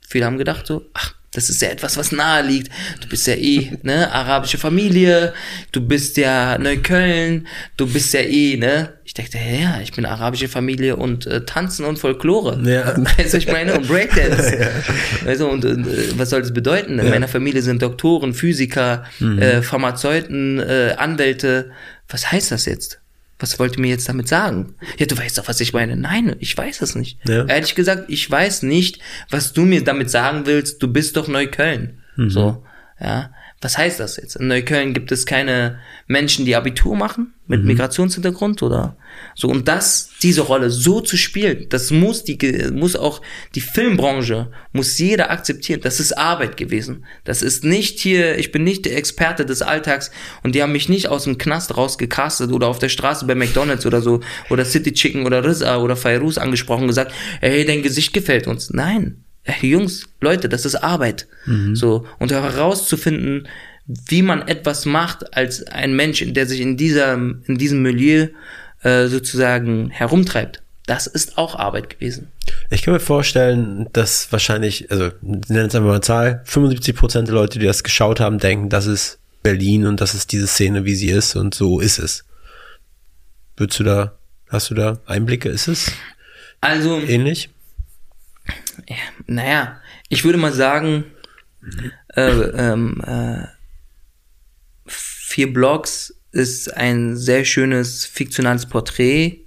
Viele 0.08 0.26
haben 0.26 0.38
gedacht 0.38 0.68
so, 0.68 0.86
ach, 0.94 1.16
das 1.34 1.50
ist 1.50 1.64
ja 1.64 1.70
etwas, 1.70 1.98
was 1.98 2.12
nahe 2.12 2.45
liegt. 2.45 2.72
Du 3.02 3.08
bist 3.08 3.26
ja 3.26 3.34
eh, 3.34 3.72
ne, 3.82 4.14
arabische 4.14 4.60
Familie, 4.60 5.34
du 5.72 5.82
bist 5.82 6.16
ja 6.18 6.60
Neukölln, 6.60 7.48
du 7.76 7.91
bist 7.91 8.14
ja 8.14 8.20
eh, 8.20 8.56
ne. 8.56 8.94
Ich 9.04 9.16
dachte, 9.16 9.40
ja, 9.40 9.80
ich 9.82 9.91
bin 9.91 10.06
arabische 10.06 10.48
Familie 10.48 10.95
und 10.95 11.26
äh, 11.26 11.44
Tanzen 11.44 11.86
und 11.86 11.98
Folklore. 11.98 12.62
Ja. 12.64 12.95
Weißt 13.18 13.34
du, 13.34 13.38
ich 13.40 13.52
meine, 13.52 13.74
und 13.74 13.88
Breakdance. 13.88 14.56
Weißt 15.26 15.41
du, 15.41 15.48
und 15.48 15.66
äh, 15.66 16.18
was 16.20 16.30
soll 16.30 16.41
das 16.41 16.54
bedeuten? 16.54 17.00
In 17.00 17.10
meiner 17.10 17.28
Familie 17.28 17.64
sind 17.64 17.82
Doktoren, 17.82 18.36
Physiker, 18.36 19.06
äh, 19.40 19.64
Pharmazeuten, 19.64 20.60
äh, 20.60 20.95
Anwälte. 20.98 21.72
Was 22.08 22.32
heißt 22.32 22.52
das 22.52 22.66
jetzt? 22.66 23.03
Was 23.44 23.60
wollt 23.60 23.76
ihr 23.76 23.82
mir 23.82 23.90
jetzt 23.90 24.07
damit 24.07 24.30
sagen? 24.30 24.76
Ja, 24.98 25.06
du 25.06 25.18
weißt 25.18 25.38
doch, 25.38 25.49
was 25.49 25.60
ich 25.60 25.74
meine. 25.74 25.98
Nein, 25.98 26.34
ich 26.40 26.57
weiß 26.57 26.82
es 26.82 26.95
nicht. 26.95 27.20
Ja. 27.28 27.44
Ehrlich 27.45 27.76
gesagt, 27.76 28.06
ich 28.07 28.32
weiß 28.32 28.64
nicht, 28.64 28.99
was 29.30 29.52
du 29.52 29.64
mir 29.64 29.84
damit 29.84 30.10
sagen 30.10 30.45
willst. 30.45 30.82
Du 30.82 30.88
bist 30.88 31.18
doch 31.18 31.28
Neukölln. 31.28 31.98
So, 32.15 32.64
ja. 33.02 33.32
Was 33.64 33.77
heißt 33.77 33.99
das 33.99 34.18
jetzt? 34.18 34.35
In 34.35 34.48
Neukölln 34.48 34.94
gibt 34.94 35.11
es 35.14 35.26
keine 35.26 35.80
Menschen, 36.07 36.45
die 36.45 36.56
Abitur 36.56 36.98
machen 36.98 37.34
mit 37.48 37.64
Migrationshintergrund 37.64 38.61
oder 38.61 38.98
so. 39.35 39.48
Und 39.48 39.69
das, 39.69 40.10
diese 40.22 40.41
Rolle 40.41 40.69
so 40.69 40.99
zu 40.99 41.15
spielen, 41.15 41.68
das 41.69 41.90
muss 41.91 42.26
die, 42.26 42.38
muss 42.73 42.98
auch 42.98 43.22
die 43.56 43.61
Filmbranche, 43.61 44.52
muss 44.73 44.98
jeder 44.98 45.31
akzeptieren. 45.31 45.80
Das 45.81 46.02
ist 46.02 46.18
Arbeit 46.18 46.57
gewesen. 46.57 47.06
Das 47.23 47.41
ist 47.41 47.64
nicht 47.64 47.99
hier, 47.99 48.38
ich 48.38 48.52
bin 48.52 48.65
nicht 48.65 48.85
der 48.85 48.98
Experte 48.98 49.45
des 49.45 49.61
Alltags 49.61 50.11
und 50.44 50.56
die 50.56 50.61
haben 50.61 50.73
mich 50.73 50.90
nicht 50.90 51.07
aus 51.07 51.23
dem 51.23 51.38
Knast 51.38 51.77
rausgecastet 51.77 52.52
oder 52.52 52.68
auf 52.68 52.80
der 52.80 52.90
Straße 52.90 53.26
bei 53.26 53.35
McDonalds 53.35 53.85
oder 53.85 54.02
so 54.02 54.19
oder 54.49 54.65
City 54.65 54.91
Chicken 54.91 55.26
oder 55.26 55.45
Rizza 55.45 55.77
oder 55.77 55.95
Fairuz 55.95 56.38
angesprochen 56.38 56.84
und 56.84 56.90
gesagt, 56.90 57.14
hey, 57.40 57.65
dein 57.65 57.81
Gesicht 57.81 58.14
gefällt 58.14 58.48
uns. 58.48 58.72
Nein. 58.72 59.23
Hey, 59.44 59.70
Jungs, 59.72 60.07
Leute, 60.22 60.48
das 60.49 60.65
ist 60.65 60.76
Arbeit. 60.76 61.28
So. 61.74 62.06
Und 62.20 62.32
herauszufinden, 62.32 63.48
wie 63.86 64.22
man 64.22 64.48
etwas 64.48 64.86
macht 64.86 65.36
als 65.36 65.64
ein 65.68 65.95
Mensch, 65.95 66.24
der 66.26 66.48
sich 66.48 66.61
in 66.61 66.78
dieser, 66.78 67.14
in 67.15 67.57
diesem 67.57 67.82
Milieu 67.82 68.28
äh, 68.84 69.07
sozusagen 69.07 69.90
herumtreibt. 69.90 70.61
Das 70.86 71.07
ist 71.07 71.38
auch 71.38 71.56
Arbeit 71.56 71.90
gewesen. 71.90 72.30
Ich 72.70 72.82
kann 72.84 72.94
mir 72.94 72.99
vorstellen, 72.99 73.88
dass 73.94 74.32
wahrscheinlich, 74.32 74.90
also 74.91 75.11
nennen 75.22 75.68
es 75.68 75.76
einfach 75.76 75.82
mal 75.88 75.91
eine 75.91 76.02
Zahl, 76.02 76.41
75 76.45 76.95
Prozent 76.95 77.28
der 77.28 77.36
Leute, 77.36 77.60
die 77.60 77.65
das 77.65 77.84
geschaut 77.84 78.20
haben, 78.20 78.40
denken, 78.40 78.70
das 78.70 78.86
ist 78.86 79.20
Berlin 79.44 79.86
und 79.86 79.99
das 80.02 80.14
ist 80.14 80.32
diese 80.32 80.48
Szene, 80.48 80.86
wie 80.86 80.95
sie 80.95 81.10
ist 81.10 81.36
und 81.36 81.53
so 81.53 81.80
ist 81.80 81.99
es. 81.99 82.24
Würdest 83.57 83.80
du 83.80 83.84
da, 83.84 84.14
hast 84.49 84.70
du 84.70 84.76
da 84.76 84.99
Einblicke? 85.06 85.49
Ist 85.49 85.68
es 85.68 85.91
Also, 86.61 86.99
ähnlich? 86.99 87.49
Ja, 88.88 88.95
naja, 89.28 89.82
ich 90.10 90.24
würde 90.26 90.38
mal 90.38 90.53
sagen, 90.53 91.06
äh, 92.15 92.22
ähm, 92.22 93.02
äh, 93.06 93.48
vier 94.86 95.52
Blogs 95.53 96.15
ist 96.32 96.76
ein 96.76 97.15
sehr 97.15 97.45
schönes 97.45 98.06
fiktionales 98.06 98.65
Porträt. 98.65 99.45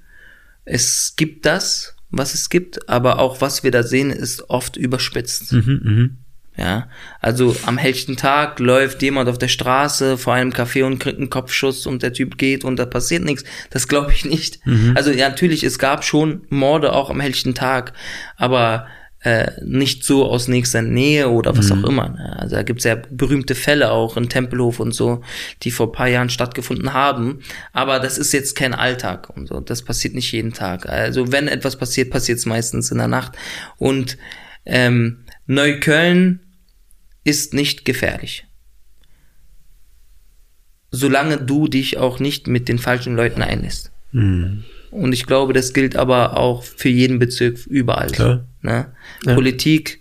Es 0.64 1.14
gibt 1.16 1.47
das, 1.47 1.97
was 2.10 2.35
es 2.35 2.48
gibt, 2.48 2.89
aber 2.89 3.18
auch 3.18 3.40
was 3.40 3.62
wir 3.62 3.70
da 3.70 3.82
sehen, 3.82 4.10
ist 4.10 4.48
oft 4.51 4.77
überspitzt. 4.77 5.52
Ja, 6.59 6.89
also 7.20 7.55
am 7.66 7.77
hellsten 7.77 8.16
Tag 8.16 8.59
läuft 8.61 9.03
jemand 9.03 9.28
auf 9.28 9.37
der 9.37 9.49
Straße 9.49 10.16
vor 10.16 10.33
einem 10.33 10.53
Café 10.53 10.85
und 10.85 10.99
kriegt 10.99 11.19
einen 11.19 11.28
Kopfschuss 11.28 11.87
und 11.87 12.03
der 12.03 12.15
Typ 12.15 12.39
geht 12.39 12.65
und 12.65 12.78
da 12.78 12.87
passiert 12.87 13.24
nichts. 13.24 13.45
Das 13.69 13.89
glaube 13.89 14.12
ich 14.12 14.24
nicht. 14.24 14.61
Also 14.95 15.11
ja, 15.11 15.28
natürlich, 15.28 15.65
es 15.65 15.78
gab 15.78 16.03
schon 16.03 16.47
Morde 16.49 16.95
auch 16.95 17.11
am 17.11 17.20
hellsten 17.20 17.55
Tag, 17.55 17.93
aber 18.39 18.87
äh, 19.20 19.51
nicht 19.65 20.05
so 20.05 20.24
aus 20.24 20.47
nächster 20.47 20.83
Nähe 20.83 21.28
oder 21.31 21.57
was 21.59 21.73
auch 21.73 21.83
immer. 21.89 22.11
ne? 22.11 22.37
Also 22.39 22.55
da 22.57 22.62
gibt's 22.62 22.85
ja 22.85 22.97
berühmte 23.11 23.55
Fälle 23.55 23.91
auch 23.91 24.16
in 24.16 24.28
Tempelhof 24.28 24.78
und 24.78 24.93
so, 24.93 25.23
die 25.62 25.73
vor 25.73 25.89
ein 25.89 25.93
paar 25.93 26.09
Jahren 26.09 26.31
stattgefunden 26.31 26.93
haben. 26.93 27.41
Aber 27.73 27.99
das 27.99 28.19
ist 28.19 28.33
jetzt 28.33 28.57
kein 28.57 28.73
Alltag 28.73 29.31
und 29.37 29.49
so. 29.49 29.61
Das 29.61 29.83
passiert 29.83 30.15
nicht 30.15 30.31
jeden 30.33 30.53
Tag. 30.53 30.89
Also 30.89 31.33
wenn 31.33 31.49
etwas 31.49 31.77
passiert, 31.77 32.11
passiert 32.11 32.39
es 32.39 32.47
meistens 32.47 32.91
in 32.93 32.99
der 32.99 33.09
Nacht. 33.09 33.33
Und 33.78 34.16
ähm, 34.65 35.24
Neukölln 35.47 36.41
ist 37.27 37.53
nicht 37.55 37.85
gefährlich. 37.85 38.47
Solange 40.90 41.39
du 41.39 41.66
dich 41.66 41.98
auch 41.98 42.20
nicht 42.20 42.47
mit 42.47 42.69
den 42.69 42.78
falschen 42.78 43.16
Leuten 43.16 43.43
einlässt. 43.43 43.90
Und 44.93 45.12
ich 45.12 45.27
glaube, 45.27 45.53
das 45.53 45.73
gilt 45.74 45.97
aber 45.97 46.36
auch 46.36 46.62
für 46.62 46.89
jeden 46.89 47.19
Bezirk 47.19 47.66
überall. 47.66 48.11
Ne? 48.62 48.94
Politik 49.35 50.01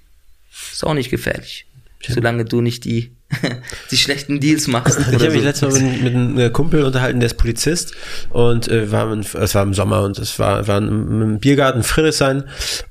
ist 0.71 0.85
auch 0.85 0.93
nicht 0.93 1.09
gefährlich. 1.09 1.65
Solange 2.13 2.45
du 2.45 2.61
nicht 2.61 2.85
die, 2.85 3.14
die 3.91 3.97
schlechten 3.97 4.39
Deals 4.39 4.67
machst. 4.67 4.99
Ich 4.99 5.05
habe 5.07 5.29
mich 5.29 5.39
so. 5.39 5.47
letztes 5.47 5.73
Mal 5.73 5.81
mit, 5.81 6.03
mit 6.03 6.13
einem 6.13 6.39
äh, 6.39 6.49
Kumpel 6.49 6.83
unterhalten, 6.83 7.19
der 7.19 7.27
ist 7.27 7.37
Polizist 7.37 7.93
und 8.29 8.67
äh, 8.67 8.91
war 8.91 9.11
im, 9.11 9.21
es 9.21 9.55
war 9.55 9.63
im 9.63 9.73
Sommer 9.73 10.03
und 10.03 10.19
es 10.19 10.37
war, 10.37 10.67
war 10.67 10.77
im, 10.77 11.21
im 11.21 11.39
Biergarten 11.39 11.83
Friedrichshain 11.83 12.43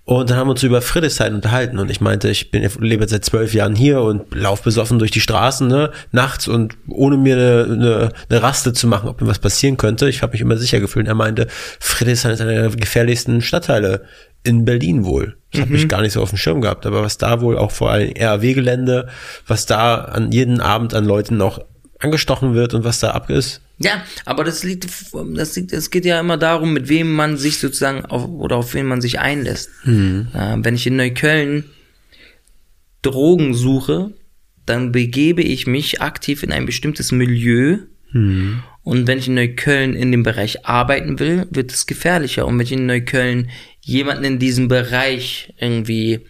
und 0.05 0.31
dann 0.31 0.37
haben 0.37 0.49
wir 0.49 0.53
uns 0.53 0.63
über 0.63 0.83
Friedrichshain 0.83 1.35
unterhalten 1.35 1.79
und 1.79 1.91
ich 1.91 2.01
meinte, 2.01 2.29
ich 2.29 2.51
bin 2.51 2.69
lebe 2.81 3.07
seit 3.07 3.25
zwölf 3.25 3.55
Jahren 3.55 3.77
hier 3.77 4.01
und 4.01 4.35
lauf 4.35 4.63
besoffen 4.63 4.99
durch 4.99 5.13
die 5.13 5.21
Straßen 5.21 5.69
ne, 5.69 5.93
nachts 6.11 6.49
und 6.49 6.77
ohne 6.89 7.17
mir 7.17 7.37
eine, 7.37 7.65
eine, 7.65 8.13
eine 8.29 8.43
Raste 8.43 8.73
zu 8.73 8.89
machen, 8.89 9.09
ob 9.09 9.21
mir 9.21 9.29
was 9.29 9.39
passieren 9.39 9.77
könnte. 9.77 10.09
Ich 10.09 10.23
habe 10.23 10.33
mich 10.33 10.41
immer 10.41 10.57
sicher 10.57 10.81
gefühlt. 10.81 11.05
Und 11.07 11.11
er 11.11 11.15
meinte, 11.15 11.47
Friedrichshain 11.81 12.33
ist 12.33 12.41
einer 12.41 12.53
der 12.53 12.71
gefährlichsten 12.71 13.41
Stadtteile 13.41 14.05
in 14.45 14.65
Berlin 14.65 15.05
wohl. 15.05 15.37
Das 15.51 15.63
habe 15.63 15.77
ich 15.77 15.89
gar 15.89 16.03
nicht 16.03 16.13
so 16.13 16.23
auf 16.23 16.31
dem 16.31 16.39
Schirm 16.39 16.61
gehabt, 16.61 16.85
aber 16.87 17.03
was 17.03 17.19
da 17.19 17.41
wohl 17.41 17.57
auch 17.57 17.71
vor 17.71 17.91
allem 17.91 18.13
RAW-Gelände, 18.17 19.09
was 19.47 19.67
da 19.67 19.97
an 19.97 20.33
jeden 20.33 20.61
Abend 20.61 20.95
an 20.95 21.05
Leuten 21.05 21.37
noch 21.37 21.61
angestochen 21.99 22.55
wird 22.55 22.75
und 22.75 22.85
was 22.85 23.01
da 23.01 23.13
ab 23.13 23.31
ist. 23.31 23.61
Ja, 23.79 24.03
aber 24.25 24.45
das 24.45 24.63
liegt, 24.63 24.87
das 25.35 25.57
liegt, 25.57 25.73
es 25.73 25.91
geht 25.91 26.05
ja 26.05 26.21
immer 26.21 26.37
darum, 26.37 26.73
mit 26.73 26.89
wem 26.89 27.13
man 27.13 27.37
sich 27.37 27.59
sozusagen 27.59 28.05
auf, 28.05 28.29
oder 28.29 28.57
auf 28.57 28.75
wen 28.75 28.87
man 28.87 29.01
sich 29.01 29.19
einlässt. 29.19 29.71
Äh, 30.35 30.57
wenn 30.59 30.75
ich 30.75 30.87
in 30.87 30.97
Neukölln 30.97 31.65
Drogen 33.03 33.55
suche, 33.55 34.13
dann 34.67 34.93
begebe 34.93 35.43
ich 35.43 35.67
mich 35.67 36.01
aktiv 36.01 36.43
in 36.43 36.53
ein 36.53 36.67
bestimmtes 36.67 37.13
Milieu. 37.13 37.79
Und 38.83 39.07
wenn 39.07 39.19
ich 39.19 39.29
in 39.29 39.35
Neukölln 39.35 39.95
in 39.95 40.13
dem 40.13 40.23
Bereich 40.23 40.65
arbeiten 40.67 41.19
will, 41.19 41.47
wird 41.51 41.73
es 41.73 41.87
gefährlicher. 41.87 42.47
Und 42.47 42.59
wenn 42.59 42.65
ich 42.65 42.73
in 42.73 42.87
Neukölln 42.87 43.51
jemanden 43.85 44.25
in 44.25 44.39
diesem 44.39 44.69
Bereich 44.69 45.53
irgendwie 45.59 46.27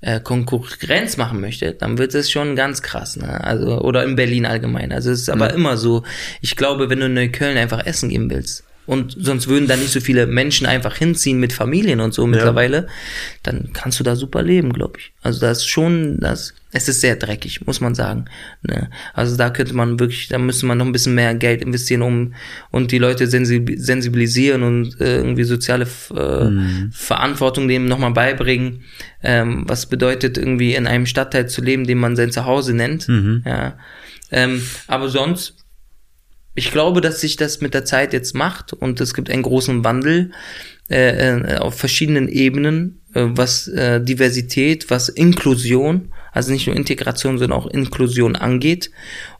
äh, 0.00 0.20
Konkurrenz 0.20 1.16
machen 1.16 1.40
möchte, 1.40 1.72
dann 1.72 1.98
wird 1.98 2.14
es 2.14 2.30
schon 2.30 2.56
ganz 2.56 2.82
krass, 2.82 3.16
ne? 3.16 3.42
Also, 3.42 3.80
oder 3.80 4.04
in 4.04 4.16
Berlin 4.16 4.46
allgemein. 4.46 4.92
Also 4.92 5.10
es 5.10 5.22
ist 5.22 5.30
aber 5.30 5.54
immer 5.54 5.76
so. 5.76 6.02
Ich 6.40 6.56
glaube, 6.56 6.90
wenn 6.90 7.00
du 7.00 7.06
in 7.06 7.14
Neukölln 7.14 7.56
einfach 7.56 7.86
essen 7.86 8.10
gehen 8.10 8.30
willst, 8.30 8.64
und 8.86 9.16
sonst 9.18 9.48
würden 9.48 9.66
da 9.66 9.76
nicht 9.76 9.90
so 9.90 10.00
viele 10.00 10.26
Menschen 10.26 10.66
einfach 10.66 10.96
hinziehen 10.96 11.40
mit 11.40 11.52
Familien 11.52 12.00
und 12.00 12.14
so 12.14 12.26
mittlerweile, 12.26 12.86
dann 13.42 13.70
kannst 13.72 13.98
du 13.98 14.04
da 14.04 14.14
super 14.14 14.42
leben, 14.42 14.72
glaube 14.72 14.98
ich. 14.98 15.12
Also 15.22 15.40
das 15.40 15.58
ist 15.58 15.66
schon, 15.66 16.20
das, 16.20 16.54
es 16.76 16.88
ist 16.88 17.00
sehr 17.00 17.16
dreckig, 17.16 17.66
muss 17.66 17.80
man 17.80 17.94
sagen. 17.94 18.26
Ne? 18.62 18.90
Also 19.14 19.36
da 19.36 19.50
könnte 19.50 19.74
man 19.74 19.98
wirklich, 19.98 20.28
da 20.28 20.38
müsste 20.38 20.66
man 20.66 20.78
noch 20.78 20.84
ein 20.86 20.92
bisschen 20.92 21.14
mehr 21.14 21.34
Geld 21.34 21.62
investieren, 21.62 22.02
um 22.02 22.34
und 22.70 22.92
die 22.92 22.98
Leute 22.98 23.24
sensi- 23.24 23.78
sensibilisieren 23.78 24.62
und 24.62 25.00
äh, 25.00 25.16
irgendwie 25.16 25.44
soziale 25.44 25.84
äh, 25.84 26.90
Verantwortung 26.92 27.66
dem 27.66 27.86
nochmal 27.86 28.12
beibringen. 28.12 28.84
Ähm, 29.22 29.64
was 29.66 29.86
bedeutet 29.86 30.36
irgendwie 30.36 30.74
in 30.74 30.86
einem 30.86 31.06
Stadtteil 31.06 31.48
zu 31.48 31.62
leben, 31.62 31.86
den 31.86 31.98
man 31.98 32.14
sein 32.14 32.30
Zuhause 32.30 32.74
nennt. 32.74 33.08
Ja. 33.44 33.78
Ähm, 34.30 34.62
aber 34.86 35.08
sonst 35.08 35.54
ich 36.58 36.72
glaube, 36.72 37.00
dass 37.00 37.20
sich 37.20 37.36
das 37.36 37.60
mit 37.60 37.74
der 37.74 37.84
Zeit 37.84 38.12
jetzt 38.12 38.34
macht 38.34 38.72
und 38.72 39.00
es 39.00 39.12
gibt 39.12 39.30
einen 39.30 39.42
großen 39.42 39.84
Wandel 39.84 40.30
äh, 40.90 41.36
äh, 41.36 41.56
auf 41.58 41.78
verschiedenen 41.78 42.28
Ebenen, 42.28 43.00
äh, 43.14 43.24
was 43.28 43.68
äh, 43.68 44.00
Diversität, 44.00 44.88
was 44.88 45.08
Inklusion, 45.10 46.12
also 46.36 46.52
nicht 46.52 46.66
nur 46.66 46.76
Integration, 46.76 47.38
sondern 47.38 47.58
auch 47.58 47.66
Inklusion 47.66 48.36
angeht. 48.36 48.90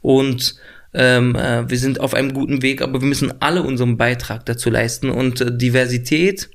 Und 0.00 0.56
ähm, 0.94 1.36
äh, 1.36 1.68
wir 1.68 1.78
sind 1.78 2.00
auf 2.00 2.14
einem 2.14 2.32
guten 2.32 2.62
Weg, 2.62 2.80
aber 2.80 3.02
wir 3.02 3.08
müssen 3.08 3.40
alle 3.42 3.62
unseren 3.62 3.98
Beitrag 3.98 4.46
dazu 4.46 4.70
leisten. 4.70 5.10
Und 5.10 5.40
äh, 5.42 5.56
Diversität, 5.56 6.48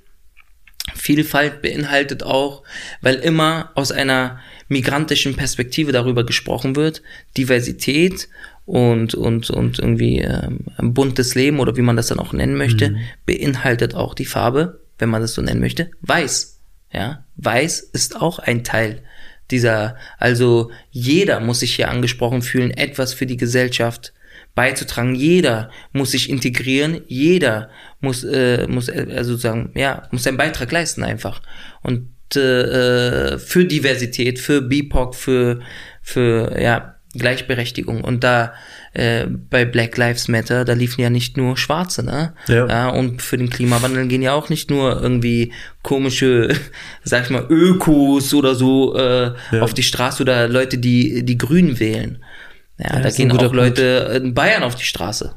Vielfalt 0.95 1.61
beinhaltet 1.61 2.23
auch, 2.23 2.63
weil 3.01 3.15
immer 3.15 3.71
aus 3.75 3.91
einer 3.91 4.39
migrantischen 4.67 5.35
Perspektive 5.35 5.91
darüber 5.91 6.25
gesprochen 6.25 6.75
wird, 6.75 7.03
Diversität 7.37 8.27
und, 8.65 9.13
und, 9.13 9.51
und 9.51 9.77
irgendwie 9.77 10.19
ähm, 10.19 10.65
ein 10.77 10.93
buntes 10.95 11.35
Leben 11.35 11.59
oder 11.59 11.77
wie 11.77 11.81
man 11.81 11.97
das 11.97 12.07
dann 12.07 12.19
auch 12.19 12.33
nennen 12.33 12.57
möchte, 12.57 12.95
beinhaltet 13.27 13.93
auch 13.93 14.15
die 14.15 14.25
Farbe, 14.25 14.81
wenn 14.97 15.09
man 15.09 15.21
das 15.21 15.35
so 15.35 15.41
nennen 15.41 15.61
möchte, 15.61 15.91
weiß. 16.01 16.59
Ja, 16.91 17.25
weiß 17.37 17.79
ist 17.79 18.19
auch 18.19 18.39
ein 18.39 18.63
Teil 18.63 19.03
dieser, 19.51 19.95
also 20.17 20.71
jeder 20.89 21.39
muss 21.39 21.59
sich 21.59 21.75
hier 21.75 21.89
angesprochen 21.89 22.41
fühlen, 22.41 22.71
etwas 22.71 23.13
für 23.13 23.25
die 23.25 23.37
Gesellschaft 23.37 24.13
beizutragen. 24.55 25.15
Jeder 25.15 25.69
muss 25.93 26.11
sich 26.11 26.29
integrieren, 26.29 27.01
jeder 27.07 27.69
muss, 27.99 28.23
äh, 28.23 28.67
muss 28.67 28.89
äh, 28.89 29.07
also 29.15 29.31
sozusagen, 29.31 29.71
ja, 29.75 30.07
muss 30.11 30.23
seinen 30.23 30.37
Beitrag 30.37 30.71
leisten 30.71 31.03
einfach. 31.03 31.41
Und 31.81 32.09
äh, 32.35 33.37
für 33.37 33.65
Diversität, 33.65 34.39
für 34.39 34.61
BIPOC, 34.61 35.15
für, 35.15 35.59
für 36.01 36.59
ja, 36.59 36.95
Gleichberechtigung. 37.13 38.03
Und 38.03 38.23
da 38.23 38.53
äh, 38.93 39.25
bei 39.27 39.63
Black 39.63 39.97
Lives 39.97 40.27
Matter, 40.27 40.65
da 40.65 40.73
liefen 40.73 41.01
ja 41.01 41.09
nicht 41.09 41.37
nur 41.37 41.55
Schwarze, 41.57 42.03
ne? 42.03 42.33
Ja. 42.47 42.89
und 42.89 43.21
für 43.21 43.37
den 43.37 43.49
Klimawandel 43.49 44.07
gehen 44.07 44.21
ja 44.21 44.33
auch 44.33 44.49
nicht 44.49 44.69
nur 44.69 45.01
irgendwie 45.01 45.53
komische, 45.81 46.49
sag 47.03 47.23
ich 47.23 47.29
mal, 47.29 47.45
Ökos 47.49 48.33
oder 48.33 48.55
so 48.55 48.97
äh, 48.97 49.31
auf 49.59 49.73
die 49.73 49.83
Straße 49.83 50.21
oder 50.21 50.47
Leute, 50.47 50.77
die 50.77 51.23
die 51.23 51.37
Grün 51.37 51.79
wählen. 51.79 52.19
Ja, 52.83 52.99
da 52.99 53.07
ist 53.09 53.19
ein 53.19 53.29
gehen 53.29 53.37
auch 53.37 53.53
Leute 53.53 54.19
in 54.23 54.33
Bayern 54.33 54.63
auf 54.63 54.73
die 54.73 54.85
Straße. 54.85 55.33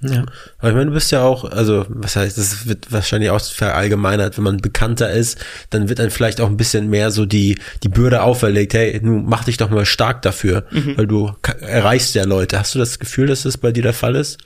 Ja. 0.00 0.24
Aber 0.58 0.68
ich 0.68 0.74
meine, 0.74 0.86
du 0.86 0.92
bist 0.92 1.10
ja 1.10 1.22
auch, 1.22 1.44
also 1.44 1.84
was 1.88 2.16
heißt, 2.16 2.38
das 2.38 2.66
wird 2.66 2.90
wahrscheinlich 2.90 3.30
auch 3.30 3.40
verallgemeinert, 3.40 4.38
wenn 4.38 4.44
man 4.44 4.56
bekannter 4.58 5.10
ist, 5.10 5.38
dann 5.68 5.88
wird 5.90 5.98
dann 5.98 6.10
vielleicht 6.10 6.40
auch 6.40 6.48
ein 6.48 6.56
bisschen 6.56 6.88
mehr 6.88 7.10
so 7.10 7.26
die, 7.26 7.58
die 7.82 7.88
Bürde 7.88 8.22
auferlegt, 8.22 8.72
hey, 8.72 8.98
nun 9.02 9.26
mach 9.26 9.44
dich 9.44 9.58
doch 9.58 9.68
mal 9.68 9.84
stark 9.84 10.22
dafür, 10.22 10.64
weil 10.96 11.06
du 11.06 11.32
erreichst 11.60 12.14
ja 12.14 12.24
Leute. 12.24 12.58
Hast 12.58 12.74
du 12.74 12.78
das 12.78 12.98
Gefühl, 12.98 13.26
dass 13.26 13.42
das 13.42 13.58
bei 13.58 13.72
dir 13.72 13.82
der 13.82 13.92
Fall 13.92 14.16
ist? 14.16 14.38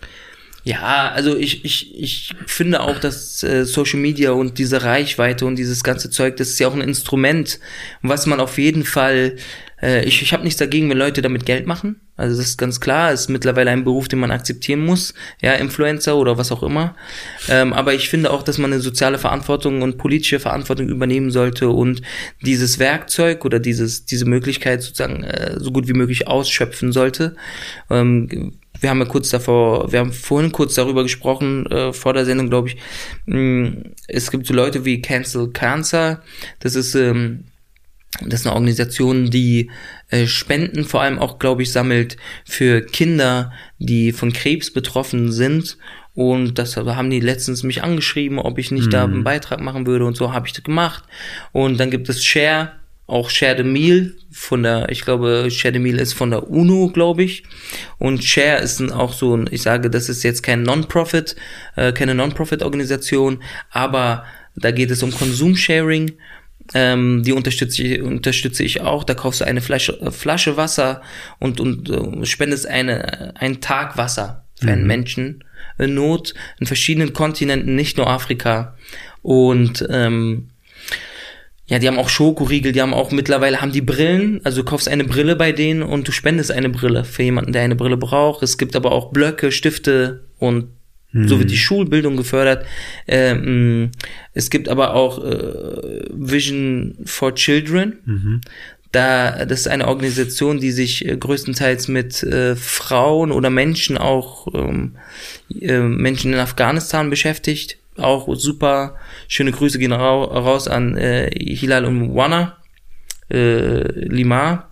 Ja, 0.65 1.13
also 1.15 1.37
ich, 1.37 1.63
ich, 1.67 1.95
ich 1.95 2.35
finde 2.47 2.81
auch, 2.81 2.99
dass 2.99 3.43
äh, 3.43 3.67
Social 3.67 4.01
Media 4.01 4.31
und 4.31 4.59
diese 4.59 4.83
Reichweite 4.83 5.45
und 5.45 5.57
dieses 5.57 5.85
ganze 5.85 6.09
Zeug, 6.09 6.39
das 6.39 6.49
ist 6.49 6.59
ja 6.59 6.69
auch 6.69 6.75
ein 6.75 6.81
Instrument, 6.81 7.61
was 8.01 8.25
man 8.25 8.41
auf 8.41 8.57
jeden 8.57 8.85
Fall, 8.85 9.37
äh, 9.83 10.05
ich, 10.07 10.23
ich 10.23 10.33
habe 10.33 10.43
nichts 10.43 10.59
dagegen, 10.59 10.89
wenn 10.89 10.97
Leute 10.97 11.21
damit 11.21 11.45
Geld 11.45 11.67
machen. 11.67 12.01
Also 12.17 12.39
das 12.39 12.47
ist 12.47 12.57
ganz 12.57 12.81
klar, 12.81 13.13
ist 13.13 13.29
mittlerweile 13.29 13.73
ein 13.73 13.85
Beruf, 13.85 14.09
den 14.09 14.21
man 14.21 14.31
akzeptieren 14.31 14.81
muss, 14.87 15.13
ja, 15.43 15.53
Influencer 15.53 16.17
oder 16.17 16.39
was 16.39 16.51
auch 16.51 16.63
immer. 16.63 16.97
Ähm, 17.51 17.75
aber 17.75 17.93
ich 17.93 18.09
finde 18.09 18.31
auch, 18.31 18.43
dass 18.43 18.57
man 18.57 18.73
eine 18.73 18.81
soziale 18.81 19.19
Verantwortung 19.19 19.83
und 19.83 19.99
politische 19.99 20.41
Verantwortung 20.41 20.89
übernehmen 20.89 21.31
sollte 21.31 21.69
und 21.69 22.01
dieses 22.41 22.79
Werkzeug 22.79 23.45
oder 23.45 23.59
dieses, 23.59 24.07
diese 24.07 24.25
Möglichkeit 24.25 24.81
sozusagen 24.81 25.25
äh, 25.25 25.57
so 25.59 25.73
gut 25.73 25.89
wie 25.89 25.93
möglich 25.93 26.27
ausschöpfen 26.27 26.91
sollte. 26.91 27.37
Ähm, 27.91 28.55
wir 28.85 28.91
haben 28.91 29.01
ja 29.01 29.07
kurz 29.07 29.31
davor, 29.31 29.91
wir 29.91 29.99
haben 29.99 30.13
vorhin 30.13 30.53
kurz 30.53 30.75
darüber 30.75 31.03
gesprochen, 31.03 31.67
äh, 31.67 31.93
vor 31.93 32.13
der 32.13 32.27
Sendung, 32.27 32.51
glaube 32.51 32.69
ich. 32.69 32.77
Mh, 33.25 33.79
es 34.07 34.31
gibt 34.31 34.47
so 34.47 34.53
Leute 34.55 34.85
wie 34.85 35.01
Cancel 35.01 35.51
Cancer. 35.51 36.23
Das 36.61 36.75
ist 36.77 36.95
ähm, 36.95 37.45
Das 38.21 38.41
ist 38.41 38.47
eine 38.47 38.55
Organisation, 38.55 39.31
die 39.31 39.71
äh, 40.11 40.27
Spenden 40.27 40.85
vor 40.85 41.01
allem 41.01 41.19
auch, 41.19 41.39
glaube 41.39 41.63
ich, 41.63 41.73
sammelt 41.73 42.17
für 42.45 42.83
Kinder, 42.83 43.51
die 43.79 44.13
von 44.13 44.33
Krebs 44.33 44.71
betroffen 44.73 45.33
sind. 45.33 45.79
Und 46.13 46.59
das 46.59 46.77
haben 46.77 47.11
die 47.11 47.19
letztens 47.19 47.65
mich 47.65 47.83
angeschrieben, 47.83 48.39
ob 48.39 48.59
ich 48.59 48.71
nicht 48.71 48.93
da 48.93 49.05
einen 49.05 49.25
Beitrag 49.25 49.61
machen 49.61 49.85
würde 49.87 50.05
und 50.05 50.17
so 50.17 50.33
habe 50.33 50.47
ich 50.47 50.53
das 50.53 50.63
gemacht. 50.63 51.03
Und 51.51 51.81
dann 51.81 51.91
gibt 51.91 52.09
es 52.09 52.23
Share, 52.25 52.71
auch 53.07 53.31
Share 53.31 53.57
the 53.57 53.65
Meal 53.65 54.15
von 54.31 54.63
der, 54.63 54.89
ich 54.89 55.03
glaube, 55.03 55.49
Share 55.51 55.75
the 55.75 55.81
Meal 55.81 55.99
ist 55.99 56.15
von 56.15 56.31
der 56.31 56.49
UNO, 56.49 56.89
glaube 56.89 57.23
ich. 57.23 57.45
Und 57.99 58.25
Share 58.25 58.63
ist 58.63 58.81
ein, 58.81 58.91
auch 58.91 59.13
so 59.13 59.37
ein, 59.37 59.49
ich 59.51 59.63
sage, 59.63 59.91
das 59.91 60.09
ist 60.09 60.23
jetzt 60.23 60.43
kein 60.43 60.63
Non-Profit, 60.63 61.37
äh, 61.77 61.93
keine 61.93 62.15
Non-Profit-Organisation, 62.15 63.43
aber 63.71 64.25
da 64.57 64.71
geht 64.71 64.91
es 64.91 65.03
um 65.03 65.13
Konsumsharing. 65.13 66.13
Ähm, 66.73 67.23
die 67.23 67.33
unterstütze 67.33 67.83
ich, 67.83 68.01
unterstütze 68.01 68.63
ich 68.63 68.81
auch. 68.81 69.05
Da 69.05 69.13
kaufst 69.15 69.43
du 69.43 69.45
eine 69.45 69.61
Flasche, 69.61 70.01
äh, 70.01 70.11
Flasche 70.11 70.57
Wasser 70.57 71.03
und, 71.39 71.61
und 71.61 71.91
äh, 71.91 72.25
spendest 72.25 72.67
eine, 72.67 73.35
einen 73.39 73.61
Tag 73.61 73.99
Wasser 73.99 74.47
für 74.59 74.71
einen 74.71 74.87
Menschen 74.87 75.45
in 75.79 75.95
Not 75.95 76.35
in 76.61 76.67
verschiedenen 76.67 77.13
Kontinenten, 77.13 77.75
nicht 77.75 77.99
nur 77.99 78.09
Afrika. 78.09 78.77
Und 79.23 79.85
ähm, 79.91 80.49
ja, 81.67 81.79
die 81.79 81.89
haben 81.89 81.99
auch 81.99 82.09
Schokoriegel, 82.09 82.73
die 82.73 82.83
haben 82.83 82.93
auch 82.93 83.11
mittlerweile 83.11 83.61
haben 83.63 83.73
die 83.73 83.81
Brillen, 83.81 84.41
also 84.45 84.63
du 84.63 84.69
kaufst 84.69 84.89
eine 84.89 85.05
Brille 85.05 85.35
bei 85.35 85.53
denen 85.53 85.83
und 85.83 86.07
du 86.07 86.13
spendest 86.13 86.53
eine 86.53 86.69
Brille 86.69 87.05
für 87.05 87.23
jemanden, 87.23 87.53
der 87.53 87.63
eine 87.63 87.77
Brille 87.77 87.97
braucht. 87.97 88.43
Es 88.43 88.59
gibt 88.59 88.77
aber 88.77 88.93
auch 88.93 89.13
Blöcke, 89.13 89.51
Stifte 89.51 90.25
und 90.39 90.67
so 91.29 91.39
wird 91.39 91.53
die 91.53 91.57
Schulbildung 91.57 92.17
gefördert. 92.17 92.67
Ähm, 93.07 93.93
es 94.33 94.51
gibt 94.51 94.69
aber 94.69 94.95
auch 94.95 95.25
äh, 95.25 96.09
Vision 96.11 96.97
for 97.05 97.37
Children. 97.37 97.99
Da, 98.91 99.45
das 99.45 99.61
ist 99.61 99.69
eine 99.69 99.87
Organisation, 99.87 100.59
die 100.59 100.73
sich 100.73 101.07
äh, 101.07 101.17
größtenteils 101.17 101.87
mit 101.87 102.25
äh, 102.25 102.57
Frauen 102.57 103.31
oder 103.31 103.49
Menschen, 103.49 103.97
auch 103.97 104.49
ähm, 104.55 104.97
äh, 105.61 105.79
Menschen 105.79 106.33
in 106.33 106.39
Afghanistan 106.41 107.11
beschäftigt. 107.11 107.79
Auch 107.97 108.33
super. 108.37 108.97
Schöne 109.29 109.53
Grüße 109.53 109.79
gehen 109.79 109.93
rau 109.93 110.25
raus 110.25 110.69
an 110.69 110.97
äh, 110.97 111.31
Hilal 111.31 111.85
Umwana, 111.85 112.57
äh, 113.31 113.87
Lima. 114.09 114.71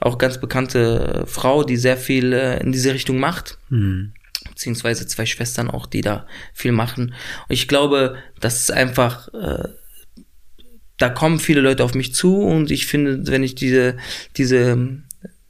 Auch 0.00 0.18
ganz 0.18 0.38
bekannte 0.40 1.24
Frau, 1.26 1.64
die 1.64 1.76
sehr 1.76 1.96
viel 1.96 2.32
äh, 2.32 2.60
in 2.60 2.72
diese 2.72 2.94
Richtung 2.94 3.18
macht 3.18 3.58
beziehungsweise 4.58 5.06
zwei 5.06 5.24
Schwestern 5.24 5.70
auch, 5.70 5.86
die 5.86 6.00
da 6.00 6.26
viel 6.52 6.72
machen. 6.72 7.14
Und 7.48 7.54
ich 7.54 7.68
glaube, 7.68 8.16
das 8.40 8.60
ist 8.60 8.72
einfach, 8.72 9.32
äh, 9.32 9.68
da 10.96 11.08
kommen 11.10 11.38
viele 11.38 11.60
Leute 11.60 11.84
auf 11.84 11.94
mich 11.94 12.12
zu 12.12 12.40
und 12.40 12.72
ich 12.72 12.86
finde, 12.86 13.28
wenn 13.28 13.44
ich 13.44 13.54
diese, 13.54 13.96
diese, 14.36 15.02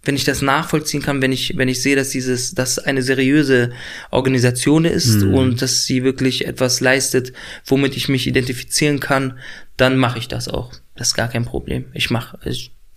wenn 0.05 0.15
ich 0.15 0.25
das 0.25 0.43
nachvollziehen 0.43 1.03
kann, 1.03 1.21
wenn 1.21 1.33
ich, 1.33 1.57
wenn 1.57 1.69
ich 1.69 1.83
sehe, 1.83 1.97
dass 1.97 2.11
dieses, 2.11 2.55
dass 2.55 2.79
eine 2.79 3.03
seriöse 3.03 3.73
Organisation 4.11 4.85
ist 4.85 5.23
und 5.23 5.61
dass 5.61 5.85
sie 5.85 6.05
wirklich 6.05 6.47
etwas 6.47 6.81
leistet, 6.81 7.33
womit 7.67 7.97
ich 7.97 8.09
mich 8.09 8.27
identifizieren 8.27 9.01
kann, 9.01 9.39
dann 9.77 9.97
mache 9.97 10.19
ich 10.19 10.29
das 10.29 10.49
auch. 10.49 10.73
Das 10.95 11.09
ist 11.09 11.15
gar 11.15 11.29
kein 11.29 11.45
Problem. 11.45 11.87
Ich 11.95 12.11
mache, 12.11 12.39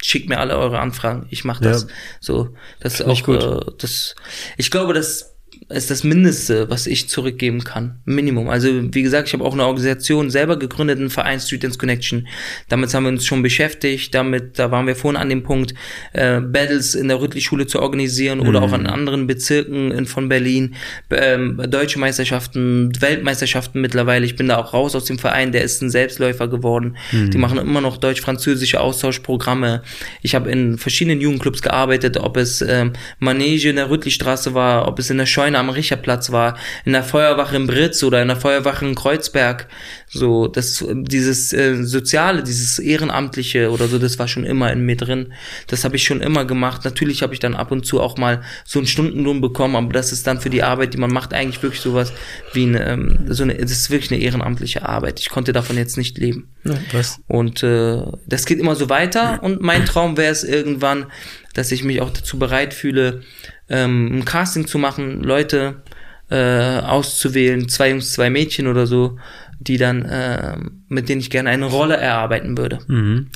schickt 0.02 0.30
mir 0.30 0.40
alle 0.40 0.58
eure 0.58 0.80
Anfragen. 0.80 1.28
Ich 1.30 1.44
mache 1.44 1.64
das. 1.64 1.84
Ja. 1.84 1.88
So, 2.20 2.56
das 2.80 2.96
ist 2.96 3.02
auch, 3.02 3.24
gut. 3.24 3.44
Äh, 3.44 3.72
das, 3.78 4.16
ich 4.58 4.72
glaube, 4.72 4.94
das 4.94 5.31
ist 5.74 5.90
das 5.90 6.04
Mindeste, 6.04 6.70
was 6.70 6.88
ich 6.88 7.10
zurückgeben 7.10 7.64
kann. 7.64 8.00
Minimum. 8.06 8.50
Also 8.50 8.70
wie 8.94 9.02
gesagt, 9.02 9.28
ich 9.28 9.34
habe 9.34 9.44
auch 9.44 9.54
eine 9.54 9.66
Organisation 9.66 10.30
selber 10.30 10.58
gegründet, 10.58 11.00
einen 11.00 11.10
Verein 11.10 11.40
Students 11.40 11.78
Connection. 11.78 12.28
Damit 12.70 12.94
haben 12.94 13.04
wir 13.04 13.10
uns 13.10 13.26
schon 13.26 13.42
beschäftigt. 13.42 14.14
Damit, 14.14 14.60
da 14.60 14.72
waren 14.72 14.88
wir 14.88 14.96
vorhin 14.96 15.20
an 15.20 15.30
dem 15.30 15.44
Punkt, 15.44 15.74
äh, 16.14 16.40
Battles 16.40 16.96
in 16.96 17.08
der 17.08 17.22
Rüttli-Schule 17.22 17.68
zu 17.68 17.82
organisieren 17.82 18.40
oder 18.42 18.62
auch 18.62 18.74
in 18.74 18.88
anderen 18.88 19.28
Bezirken 19.28 19.92
in, 19.92 20.06
von 20.06 20.30
Berlin. 20.30 20.76
Ähm, 21.10 21.62
deutsche 21.70 22.00
Meisterschaften, 22.00 22.92
Weltmeisterschaften 23.00 23.82
mittlerweile. 23.82 24.26
Ich 24.26 24.36
bin 24.36 24.48
da 24.48 24.58
auch 24.58 24.74
raus 24.74 24.96
aus 24.96 25.06
dem 25.06 25.20
Verein, 25.20 25.52
der 25.52 25.64
ist 25.64 25.82
ein 25.82 25.90
Selbstläufer 25.90 26.48
geworden. 26.48 26.98
Die 27.12 27.38
machen 27.38 27.58
immer 27.58 27.82
noch 27.82 27.98
deutsch-französische 27.98 28.80
Austauschprogramme. 28.80 29.84
Ich 30.22 30.36
habe 30.36 30.52
in 30.52 30.78
verschiedenen 30.78 31.22
Jugendclubs 31.22 31.62
gearbeitet, 31.62 32.18
ob 32.18 32.38
es 32.38 32.62
ähm, 32.62 32.94
Manege 33.20 33.70
in 33.70 33.76
der 33.78 33.90
Rüttli-Straße 33.90 34.54
war, 34.54 34.88
ob 34.88 35.00
es 35.00 35.10
in 35.10 35.18
der 35.18 35.26
Scheune 35.26 35.61
am 35.62 35.70
Richerplatz 35.70 36.32
war, 36.32 36.58
in 36.86 36.92
der 36.92 37.04
Feuerwache 37.04 37.56
in 37.56 37.68
Britz 37.68 38.04
oder 38.04 38.22
in 38.22 38.28
der 38.28 38.38
Feuerwache 38.38 38.86
in 38.86 38.96
Kreuzberg. 38.96 39.68
So, 40.08 40.48
das, 40.48 40.86
dieses 40.92 41.54
äh, 41.54 41.84
Soziale, 41.84 42.44
dieses 42.44 42.80
Ehrenamtliche 42.80 43.72
oder 43.72 43.88
so, 43.88 43.98
das 43.98 44.20
war 44.20 44.28
schon 44.28 44.44
immer 44.44 44.72
in 44.72 44.86
mir 44.86 44.98
drin. 44.98 45.34
Das 45.68 45.86
habe 45.86 45.96
ich 45.96 46.04
schon 46.04 46.20
immer 46.20 46.44
gemacht. 46.44 46.84
Natürlich 46.84 47.24
habe 47.24 47.34
ich 47.34 47.40
dann 47.40 47.56
ab 47.56 47.72
und 47.72 47.86
zu 47.86 48.02
auch 48.02 48.18
mal 48.18 48.42
so 48.66 48.80
einen 48.80 48.88
Stundenlohn 48.88 49.40
bekommen, 49.40 49.78
aber 49.78 49.94
das 49.94 50.12
ist 50.12 50.28
dann 50.28 50.42
für 50.42 50.50
die 50.50 50.64
Arbeit, 50.64 50.94
die 50.94 50.98
man 50.98 51.14
macht, 51.14 51.34
eigentlich 51.34 51.64
wirklich 51.64 51.82
sowas 51.82 52.12
wie 52.54 52.64
eine, 52.64 52.86
ähm, 52.86 53.26
so 53.30 53.44
eine, 53.44 53.56
das 53.56 53.72
ist 53.72 53.90
wirklich 53.90 54.12
eine 54.12 54.22
ehrenamtliche 54.22 54.88
Arbeit. 54.88 55.22
Ich 55.22 55.30
konnte 55.30 55.54
davon 55.54 55.78
jetzt 55.78 55.98
nicht 55.98 56.18
leben. 56.18 56.50
Was? 56.92 57.20
Und 57.28 57.64
äh, 57.64 58.04
das 58.28 58.46
geht 58.46 58.60
immer 58.60 58.76
so 58.76 58.90
weiter. 58.90 59.40
Und 59.42 59.62
mein 59.62 59.86
Traum 59.86 60.18
wäre 60.18 60.32
es 60.32 60.44
irgendwann, 60.44 61.08
dass 61.54 61.72
ich 61.72 61.84
mich 61.84 62.02
auch 62.02 62.10
dazu 62.10 62.40
bereit 62.40 62.74
fühle, 62.74 63.22
ähm, 63.70 64.20
ein 64.20 64.26
Casting 64.26 64.68
zu 64.68 64.78
machen, 64.78 65.22
Leute 65.24 65.84
äh, 66.30 66.80
auszuwählen, 66.80 67.68
zwei 67.68 67.90
Jungs, 67.90 68.14
zwei 68.14 68.30
Mädchen 68.30 68.68
oder 68.68 68.88
so, 68.88 69.18
die 69.60 69.78
dann, 69.78 70.04
äh, 70.04 70.58
mit 70.88 71.10
denen 71.10 71.22
ich 71.22 71.30
gerne 71.30 71.50
eine 71.50 71.66
Rolle 71.66 71.98
erarbeiten 71.98 72.58
würde. 72.58 72.80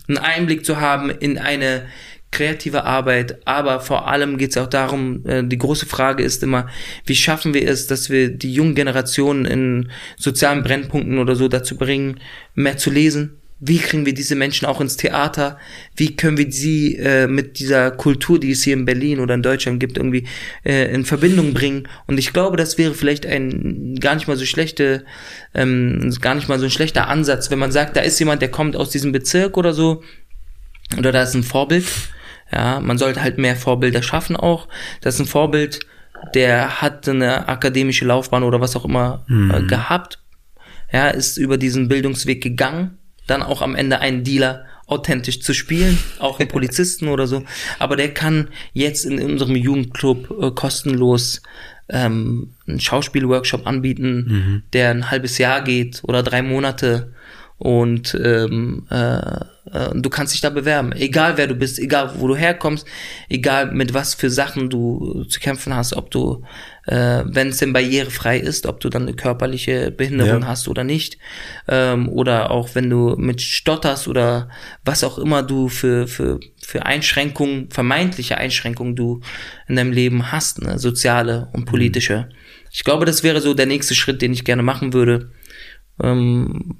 Einen 0.07 0.17
Einblick 0.17 0.65
zu 0.65 0.79
haben 0.79 1.09
in 1.09 1.37
eine 1.37 1.83
kreative 2.31 2.83
Arbeit, 2.83 3.39
aber 3.45 3.79
vor 3.79 4.07
allem 4.07 4.37
geht 4.37 4.51
es 4.51 4.57
auch 4.57 4.67
darum, 4.67 5.25
äh, 5.25 5.43
die 5.43 5.57
große 5.57 5.85
Frage 5.85 6.23
ist 6.23 6.43
immer, 6.43 6.67
wie 7.05 7.15
schaffen 7.15 7.53
wir 7.53 7.67
es, 7.67 7.87
dass 7.87 8.09
wir 8.09 8.29
die 8.29 8.53
jungen 8.53 8.75
Generationen 8.75 9.45
in 9.45 9.91
sozialen 10.17 10.63
Brennpunkten 10.63 11.17
oder 11.17 11.35
so 11.35 11.47
dazu 11.47 11.77
bringen, 11.77 12.19
mehr 12.53 12.77
zu 12.77 12.91
lesen, 12.91 13.37
wie 13.59 13.77
kriegen 13.77 14.05
wir 14.05 14.13
diese 14.13 14.35
Menschen 14.35 14.65
auch 14.65 14.81
ins 14.81 14.97
Theater? 14.97 15.57
Wie 15.95 16.15
können 16.15 16.37
wir 16.37 16.51
sie 16.51 16.95
äh, 16.97 17.25
mit 17.27 17.57
dieser 17.59 17.91
Kultur, 17.91 18.39
die 18.39 18.51
es 18.51 18.63
hier 18.63 18.73
in 18.73 18.83
Berlin 18.83 19.19
oder 19.19 19.33
in 19.33 19.41
Deutschland 19.41 19.79
gibt, 19.79 19.97
irgendwie 19.97 20.27
äh, 20.65 20.93
in 20.93 21.05
Verbindung 21.05 21.53
bringen? 21.53 21.87
Und 22.05 22.17
ich 22.17 22.33
glaube, 22.33 22.57
das 22.57 22.77
wäre 22.77 22.93
vielleicht 22.93 23.25
ein 23.25 23.95
gar 24.01 24.15
nicht 24.15 24.27
mal 24.27 24.35
so 24.35 24.45
schlechte, 24.45 25.05
ähm, 25.53 26.13
gar 26.19 26.35
nicht 26.35 26.49
mal 26.49 26.59
so 26.59 26.65
ein 26.65 26.71
schlechter 26.71 27.07
Ansatz, 27.07 27.49
wenn 27.49 27.59
man 27.59 27.71
sagt, 27.71 27.95
da 27.95 28.01
ist 28.01 28.19
jemand, 28.19 28.41
der 28.41 28.51
kommt 28.51 28.75
aus 28.75 28.89
diesem 28.89 29.13
Bezirk 29.13 29.57
oder 29.57 29.73
so, 29.73 30.03
oder 30.97 31.11
da 31.11 31.23
ist 31.23 31.33
ein 31.33 31.43
Vorbild. 31.43 31.85
Ja, 32.51 32.79
man 32.79 32.97
sollte 32.97 33.23
halt 33.23 33.37
mehr 33.37 33.55
Vorbilder 33.55 34.03
schaffen 34.03 34.35
auch. 34.35 34.67
Das 35.01 35.15
ist 35.15 35.21
ein 35.21 35.25
Vorbild, 35.25 35.79
der 36.33 36.81
hat 36.81 37.07
eine 37.07 37.47
akademische 37.47 38.05
Laufbahn 38.05 38.43
oder 38.43 38.61
was 38.61 38.75
auch 38.75 38.85
immer 38.85 39.25
äh, 39.29 39.61
gehabt. 39.63 40.19
Ja, 40.91 41.07
ist 41.07 41.37
über 41.37 41.57
diesen 41.57 41.87
Bildungsweg 41.87 42.43
gegangen, 42.43 42.99
dann 43.27 43.43
auch 43.43 43.61
am 43.61 43.75
Ende 43.75 43.99
einen 43.99 44.23
Dealer 44.23 44.65
authentisch 44.87 45.41
zu 45.41 45.53
spielen, 45.53 45.97
auch 46.19 46.39
einen 46.39 46.49
Polizisten 46.55 47.07
oder 47.07 47.27
so. 47.27 47.43
Aber 47.79 47.95
der 47.95 48.13
kann 48.13 48.49
jetzt 48.73 49.05
in 49.05 49.21
unserem 49.21 49.55
Jugendclub 49.55 50.31
äh, 50.41 50.51
kostenlos 50.51 51.41
ähm, 51.89 52.53
einen 52.67 52.79
Schauspielworkshop 52.79 53.67
anbieten, 53.67 54.63
der 54.73 54.89
ein 54.91 55.11
halbes 55.11 55.37
Jahr 55.37 55.61
geht 55.61 56.01
oder 56.03 56.23
drei 56.23 56.41
Monate 56.41 57.13
und 57.57 58.17
ähm, 58.21 58.85
äh, 58.89 59.17
äh, 59.71 59.89
du 59.93 60.09
kannst 60.09 60.33
dich 60.33 60.41
da 60.41 60.49
bewerben. 60.49 60.91
Egal 60.91 61.37
wer 61.37 61.47
du 61.47 61.55
bist, 61.55 61.79
egal 61.79 62.15
wo 62.17 62.27
du 62.27 62.35
herkommst, 62.35 62.85
egal 63.29 63.71
mit 63.71 63.93
was 63.93 64.13
für 64.13 64.29
Sachen 64.29 64.69
du 64.69 65.23
zu 65.29 65.39
kämpfen 65.39 65.73
hast, 65.73 65.93
ob 65.93 66.11
du, 66.11 66.43
äh, 66.85 67.23
wenn 67.25 67.47
es 67.49 67.57
denn 67.57 67.71
barrierefrei 67.73 68.37
ist, 68.39 68.65
ob 68.65 68.81
du 68.81 68.89
dann 68.89 69.03
eine 69.03 69.13
körperliche 69.13 69.91
Behinderung 69.91 70.41
Ja. 70.41 70.47
hast 70.47 70.67
oder 70.67 70.83
nicht, 70.83 71.17
ähm, 71.67 72.09
oder 72.09 72.51
auch 72.51 72.69
wenn 72.73 72.89
du 72.89 73.15
mit 73.17 73.41
stotterst 73.41 74.07
oder 74.07 74.49
was 74.83 75.03
auch 75.03 75.17
immer 75.17 75.41
du 75.41 75.69
für, 75.69 76.07
für, 76.07 76.39
für 76.61 76.85
Einschränkungen, 76.85 77.69
vermeintliche 77.71 78.37
Einschränkungen 78.37 78.95
du 78.95 79.21
in 79.67 79.77
deinem 79.77 79.93
Leben 79.93 80.31
hast, 80.31 80.61
ne, 80.61 80.77
soziale 80.77 81.47
und 81.53 81.65
politische. 81.65 82.29
Ich 82.71 82.83
glaube, 82.83 83.05
das 83.05 83.23
wäre 83.23 83.39
so 83.39 83.53
der 83.53 83.65
nächste 83.65 83.95
Schritt, 83.95 84.21
den 84.21 84.33
ich 84.33 84.43
gerne 84.43 84.61
machen 84.61 84.91
würde. 84.91 85.31
Ähm, 86.01 86.75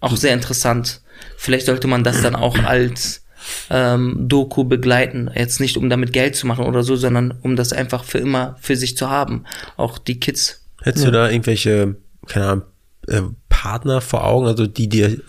auch 0.00 0.16
sehr 0.16 0.34
interessant. 0.34 1.00
Vielleicht 1.36 1.66
sollte 1.66 1.88
man 1.88 2.04
das 2.04 2.22
dann 2.22 2.36
auch 2.36 2.58
als 2.58 3.24
ähm, 3.70 4.16
Doku 4.28 4.64
begleiten. 4.64 5.30
Jetzt 5.34 5.60
nicht, 5.60 5.76
um 5.76 5.88
damit 5.88 6.12
Geld 6.12 6.36
zu 6.36 6.46
machen 6.46 6.64
oder 6.64 6.82
so, 6.82 6.96
sondern 6.96 7.32
um 7.42 7.56
das 7.56 7.72
einfach 7.72 8.04
für 8.04 8.18
immer 8.18 8.56
für 8.60 8.76
sich 8.76 8.96
zu 8.96 9.10
haben. 9.10 9.44
Auch 9.76 9.98
die 9.98 10.20
Kids. 10.20 10.64
Hättest 10.82 11.06
du 11.06 11.10
da 11.10 11.28
irgendwelche, 11.28 11.96
keine 12.26 12.46
Ahnung, 12.46 12.64
äh, 13.08 13.22
Partner 13.48 14.00
vor 14.00 14.24
Augen, 14.24 14.46
also 14.46 14.68
die 14.68 14.88
dir, 14.88 15.20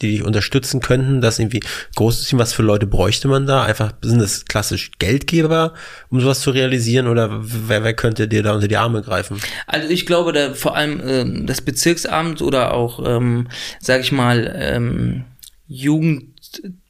die 0.00 0.12
dich 0.12 0.22
unterstützen 0.22 0.80
könnten, 0.80 1.20
das 1.20 1.40
irgendwie 1.40 1.60
groß 1.96 2.20
zu 2.20 2.26
ziehen? 2.26 2.38
Was 2.38 2.52
für 2.52 2.62
Leute 2.62 2.86
bräuchte 2.86 3.26
man 3.26 3.46
da? 3.46 3.64
Einfach, 3.64 3.92
sind 4.02 4.20
das 4.20 4.44
klassisch 4.44 4.92
Geldgeber, 4.98 5.74
um 6.08 6.20
sowas 6.20 6.40
zu 6.40 6.52
realisieren 6.52 7.08
oder 7.08 7.40
wer, 7.42 7.82
wer 7.82 7.94
könnte 7.94 8.28
dir 8.28 8.44
da 8.44 8.54
unter 8.54 8.68
die 8.68 8.76
Arme 8.76 9.02
greifen? 9.02 9.40
Also 9.66 9.88
ich 9.88 10.06
glaube, 10.06 10.32
da 10.32 10.54
vor 10.54 10.76
allem 10.76 11.00
ähm, 11.04 11.46
das 11.46 11.60
Bezirksamt 11.60 12.40
oder 12.40 12.72
auch, 12.72 13.04
ähm, 13.04 13.48
sag 13.80 14.00
ich 14.02 14.12
mal, 14.12 14.54
ähm, 14.56 15.24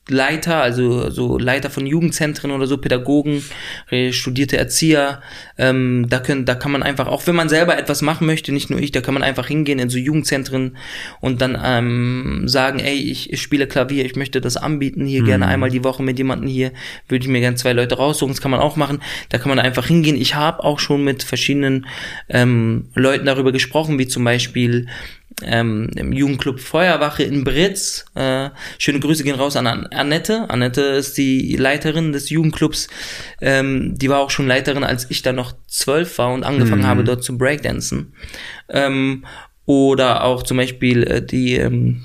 Leiter, 0.08 0.60
also 0.60 1.10
so 1.10 1.38
Leiter 1.38 1.70
von 1.70 1.86
Jugendzentren 1.86 2.50
oder 2.50 2.66
so, 2.66 2.76
Pädagogen, 2.76 3.44
äh, 3.88 4.12
studierte 4.12 4.56
Erzieher. 4.56 5.22
Ähm, 5.56 6.06
da, 6.08 6.18
können, 6.18 6.44
da 6.44 6.56
kann 6.56 6.72
man 6.72 6.82
einfach, 6.82 7.06
auch 7.06 7.26
wenn 7.28 7.36
man 7.36 7.48
selber 7.48 7.78
etwas 7.78 8.02
machen 8.02 8.26
möchte, 8.26 8.52
nicht 8.52 8.68
nur 8.68 8.80
ich, 8.80 8.90
da 8.90 9.00
kann 9.00 9.14
man 9.14 9.22
einfach 9.22 9.46
hingehen 9.46 9.78
in 9.78 9.90
so 9.90 9.98
Jugendzentren 9.98 10.76
und 11.20 11.40
dann 11.40 11.56
ähm, 11.62 12.48
sagen, 12.48 12.80
ey, 12.80 12.96
ich, 12.96 13.32
ich 13.32 13.40
spiele 13.40 13.68
Klavier, 13.68 14.04
ich 14.04 14.16
möchte 14.16 14.40
das 14.40 14.56
anbieten, 14.56 15.06
hier 15.06 15.22
gerne 15.22 15.46
einmal 15.46 15.70
die 15.70 15.84
Woche 15.84 16.02
mit 16.02 16.18
jemandem 16.18 16.48
hier, 16.48 16.72
würde 17.08 17.24
ich 17.24 17.30
mir 17.30 17.40
gerne 17.40 17.56
zwei 17.56 17.72
Leute 17.72 17.96
raussuchen, 17.96 18.34
das 18.34 18.42
kann 18.42 18.50
man 18.50 18.60
auch 18.60 18.74
machen. 18.74 19.00
Da 19.28 19.38
kann 19.38 19.50
man 19.50 19.60
einfach 19.60 19.86
hingehen. 19.86 20.16
Ich 20.16 20.34
habe 20.34 20.64
auch 20.64 20.80
schon 20.80 21.04
mit 21.04 21.22
verschiedenen 21.22 21.86
ähm, 22.28 22.88
Leuten 22.94 23.26
darüber 23.26 23.52
gesprochen, 23.52 24.00
wie 24.00 24.08
zum 24.08 24.24
Beispiel 24.24 24.88
ähm, 25.42 25.90
im 25.96 26.12
Jugendclub 26.12 26.60
Feuerwache 26.60 27.22
in 27.22 27.44
Britz. 27.44 28.04
Äh, 28.14 28.50
schöne 28.78 29.00
Grüße 29.00 29.24
gehen 29.24 29.36
raus 29.36 29.56
an 29.56 29.66
Annette. 29.66 30.48
Annette 30.50 30.80
ist 30.82 31.16
die 31.18 31.56
Leiterin 31.56 32.12
des 32.12 32.30
Jugendclubs. 32.30 32.88
Ähm, 33.40 33.96
die 33.96 34.08
war 34.08 34.20
auch 34.20 34.30
schon 34.30 34.46
Leiterin, 34.46 34.84
als 34.84 35.10
ich 35.10 35.22
da 35.22 35.32
noch 35.32 35.54
zwölf 35.66 36.18
war 36.18 36.32
und 36.32 36.44
angefangen 36.44 36.82
mhm. 36.82 36.86
habe, 36.86 37.04
dort 37.04 37.24
zu 37.24 37.38
Breakdancen. 37.38 38.14
Ähm, 38.68 39.24
oder 39.64 40.24
auch 40.24 40.42
zum 40.42 40.56
Beispiel 40.56 41.02
äh, 41.04 41.24
die 41.24 41.54
ähm, 41.56 42.02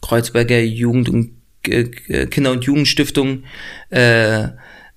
Kreuzberger 0.00 0.60
Jugend- 0.60 1.08
und 1.08 1.30
äh, 1.66 2.26
Kinder- 2.26 2.52
und 2.52 2.64
Jugendstiftung. 2.64 3.44
Äh, 3.90 4.48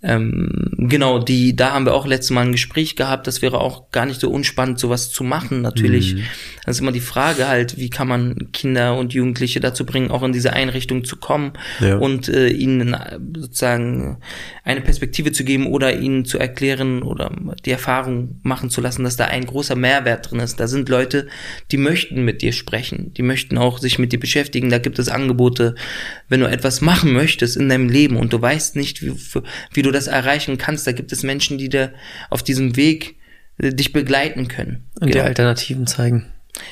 ähm, 0.04 0.72
genau, 0.78 1.20
die, 1.20 1.56
da 1.56 1.74
haben 1.74 1.86
wir 1.86 1.94
auch 1.94 2.08
letztes 2.08 2.32
Mal 2.32 2.42
ein 2.42 2.52
Gespräch 2.52 2.96
gehabt. 2.96 3.28
Das 3.28 3.42
wäre 3.44 3.60
auch 3.60 3.92
gar 3.92 4.08
nicht 4.08 4.20
so 4.20 4.32
unspannend, 4.32 4.80
sowas 4.80 5.12
zu 5.12 5.24
machen, 5.24 5.62
natürlich. 5.62 6.16
Mhm. 6.16 6.24
Das 6.66 6.78
ist 6.78 6.82
immer 6.82 6.92
die 6.92 7.00
Frage 7.00 7.48
halt, 7.48 7.78
wie 7.78 7.90
kann 7.90 8.08
man 8.08 8.52
Kinder 8.52 8.98
und 8.98 9.14
Jugendliche 9.14 9.60
dazu 9.60 9.86
bringen, 9.86 10.10
auch 10.10 10.24
in 10.24 10.34
diese 10.34 10.54
Einrichtung 10.54 11.04
zu 11.04 11.18
kommen 11.18 11.54
ja. 11.80 11.98
und 11.98 12.30
äh, 12.30 12.50
ihnen 12.50 12.96
sozusagen 13.36 14.18
eine 14.64 14.82
Perspektive 14.82 15.32
zu 15.32 15.44
geben 15.44 15.68
oder 15.68 16.00
ihnen 16.00 16.26
zu 16.26 16.40
erklären 16.40 17.04
oder 17.04 17.32
die 17.66 17.72
Erfahrung 17.72 18.40
machen 18.42 18.72
zu 18.72 18.82
lassen, 18.82 19.04
dass 19.04 19.18
da 19.18 19.26
ein 19.26 19.46
großer 19.46 19.76
Mehrwert 19.76 20.32
drin 20.32 20.40
ist. 20.40 20.60
Da 20.60 20.68
sind 20.68 20.90
Leute, 20.90 21.28
die 21.72 21.78
möchten 21.78 22.26
mit 22.26 22.42
dir 22.42 22.54
sprechen, 22.54 23.14
die 23.16 23.24
möchten 23.24 23.58
auch 23.58 23.78
sich 23.78 24.00
mit 24.00 24.14
dir 24.14 24.20
beschäftigen. 24.20 24.70
Da 24.70 24.80
gibt 24.80 24.98
es 24.98 25.10
Angebote, 25.10 25.76
wenn 26.28 26.40
du 26.40 26.48
etwas 26.48 26.82
machen 26.82 27.14
möchtest 27.14 27.56
in 27.56 27.70
deinem 27.70 27.90
Leben 27.90 28.18
und 28.18 28.34
du 28.34 28.42
weißt 28.42 28.76
nicht, 28.76 29.04
wie, 29.04 29.14
wie 29.74 29.82
du 29.82 29.91
das 29.92 30.08
erreichen 30.08 30.58
kannst. 30.58 30.88
Da 30.88 30.92
gibt 30.92 31.12
es 31.12 31.24
Menschen, 31.24 31.58
die 31.58 31.70
dir 31.70 31.94
auf 32.30 32.44
diesem 32.44 32.76
Weg 32.76 33.16
äh, 33.58 33.74
dich 33.74 33.94
begleiten 33.94 34.48
können. 34.48 34.90
Und 35.00 35.12
genau. 35.12 35.24
dir 35.24 35.26
Alternativen 35.26 35.88
zeigen. 35.88 36.26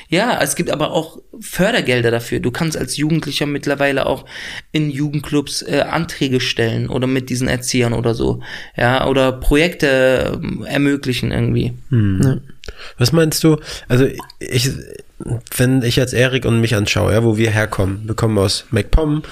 Ja, 0.08 0.40
es 0.42 0.56
gibt 0.56 0.70
aber 0.70 0.92
auch 0.92 1.18
Fördergelder 1.40 2.10
dafür. 2.10 2.40
Du 2.40 2.50
kannst 2.50 2.76
als 2.76 2.96
Jugendlicher 2.96 3.46
mittlerweile 3.46 4.06
auch 4.06 4.26
in 4.72 4.90
Jugendclubs 4.90 5.62
äh, 5.62 5.80
Anträge 5.88 6.40
stellen 6.40 6.88
oder 6.88 7.06
mit 7.06 7.30
diesen 7.30 7.48
Erziehern 7.48 7.94
oder 7.94 8.14
so. 8.14 8.42
Ja, 8.76 9.06
oder 9.06 9.32
Projekte 9.32 10.40
äh, 10.42 10.66
ermöglichen 10.66 11.32
irgendwie. 11.32 11.72
Hm. 11.88 12.20
Ja. 12.22 12.36
Was 12.98 13.12
meinst 13.12 13.42
du? 13.42 13.56
Also 13.88 14.06
ich, 14.38 14.70
wenn 15.56 15.82
ich 15.82 15.96
jetzt 15.96 16.14
Erik 16.14 16.44
und 16.44 16.60
mich 16.60 16.74
anschaue, 16.74 17.12
ja, 17.12 17.22
wo 17.22 17.36
wir 17.36 17.50
herkommen, 17.50 18.02
wir 18.04 18.14
kommen 18.14 18.38
aus 18.38 18.64
MacPom, 18.70 19.22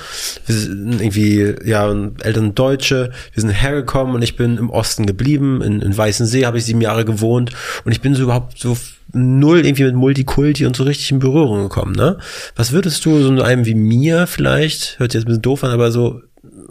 wir 0.46 0.54
sind 0.54 1.00
irgendwie, 1.00 1.54
ja, 1.64 1.90
Eltern 2.22 2.54
Deutsche, 2.54 3.10
wir 3.32 3.40
sind 3.40 3.50
hergekommen 3.50 4.14
und 4.14 4.22
ich 4.22 4.36
bin 4.36 4.58
im 4.58 4.70
Osten 4.70 5.06
geblieben, 5.06 5.62
in, 5.62 5.80
in 5.80 5.96
Weißensee 5.96 6.46
habe 6.46 6.58
ich 6.58 6.64
sieben 6.64 6.80
Jahre 6.80 7.04
gewohnt 7.04 7.52
und 7.84 7.92
ich 7.92 8.00
bin 8.00 8.14
so 8.14 8.24
überhaupt 8.24 8.58
so 8.58 8.76
null 9.12 9.64
irgendwie 9.64 9.84
mit 9.84 9.94
Multikulti 9.94 10.66
und 10.66 10.76
so 10.76 10.84
richtig 10.84 11.10
in 11.10 11.18
Berührung 11.18 11.62
gekommen, 11.62 11.92
ne? 11.92 12.18
Was 12.56 12.72
würdest 12.72 13.04
du 13.06 13.22
so 13.22 13.42
einem 13.42 13.64
wie 13.64 13.74
mir 13.74 14.26
vielleicht, 14.26 14.98
hört 14.98 15.12
sich 15.12 15.20
jetzt 15.20 15.24
ein 15.24 15.28
bisschen 15.28 15.42
doof 15.42 15.64
an, 15.64 15.70
aber 15.70 15.90
so 15.90 16.20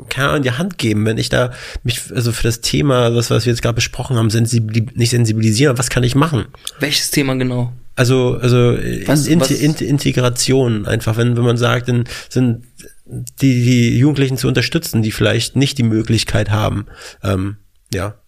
keine 0.09 0.29
Ahnung, 0.29 0.43
die 0.43 0.51
Hand 0.51 0.77
geben, 0.77 1.05
wenn 1.05 1.17
ich 1.17 1.29
da 1.29 1.51
mich, 1.83 2.01
also 2.13 2.31
für 2.31 2.43
das 2.43 2.61
Thema, 2.61 3.09
das, 3.09 3.29
was 3.29 3.45
wir 3.45 3.51
jetzt 3.51 3.61
gerade 3.61 3.75
besprochen 3.75 4.15
haben, 4.15 4.29
sensibili 4.29 4.87
nicht 4.93 5.09
sensibilisieren, 5.09 5.77
was 5.77 5.89
kann 5.89 6.03
ich 6.03 6.15
machen? 6.15 6.45
Welches 6.79 7.11
Thema 7.11 7.35
genau? 7.35 7.73
Also, 7.97 8.37
also 8.39 8.77
was, 9.07 9.25
in, 9.25 9.41
was? 9.41 9.49
In, 9.49 9.73
Integration 9.73 10.85
einfach, 10.85 11.17
wenn, 11.17 11.35
wenn 11.35 11.43
man 11.43 11.57
sagt, 11.57 11.89
dann 11.89 12.03
sind 12.29 12.63
die, 13.05 13.63
die 13.63 13.97
Jugendlichen 13.97 14.37
zu 14.37 14.47
unterstützen, 14.47 15.01
die 15.01 15.11
vielleicht 15.11 15.55
nicht 15.55 15.79
die 15.79 15.83
Möglichkeit 15.83 16.51
haben, 16.51 16.85
ähm, 17.23 17.57
ja. 17.91 18.19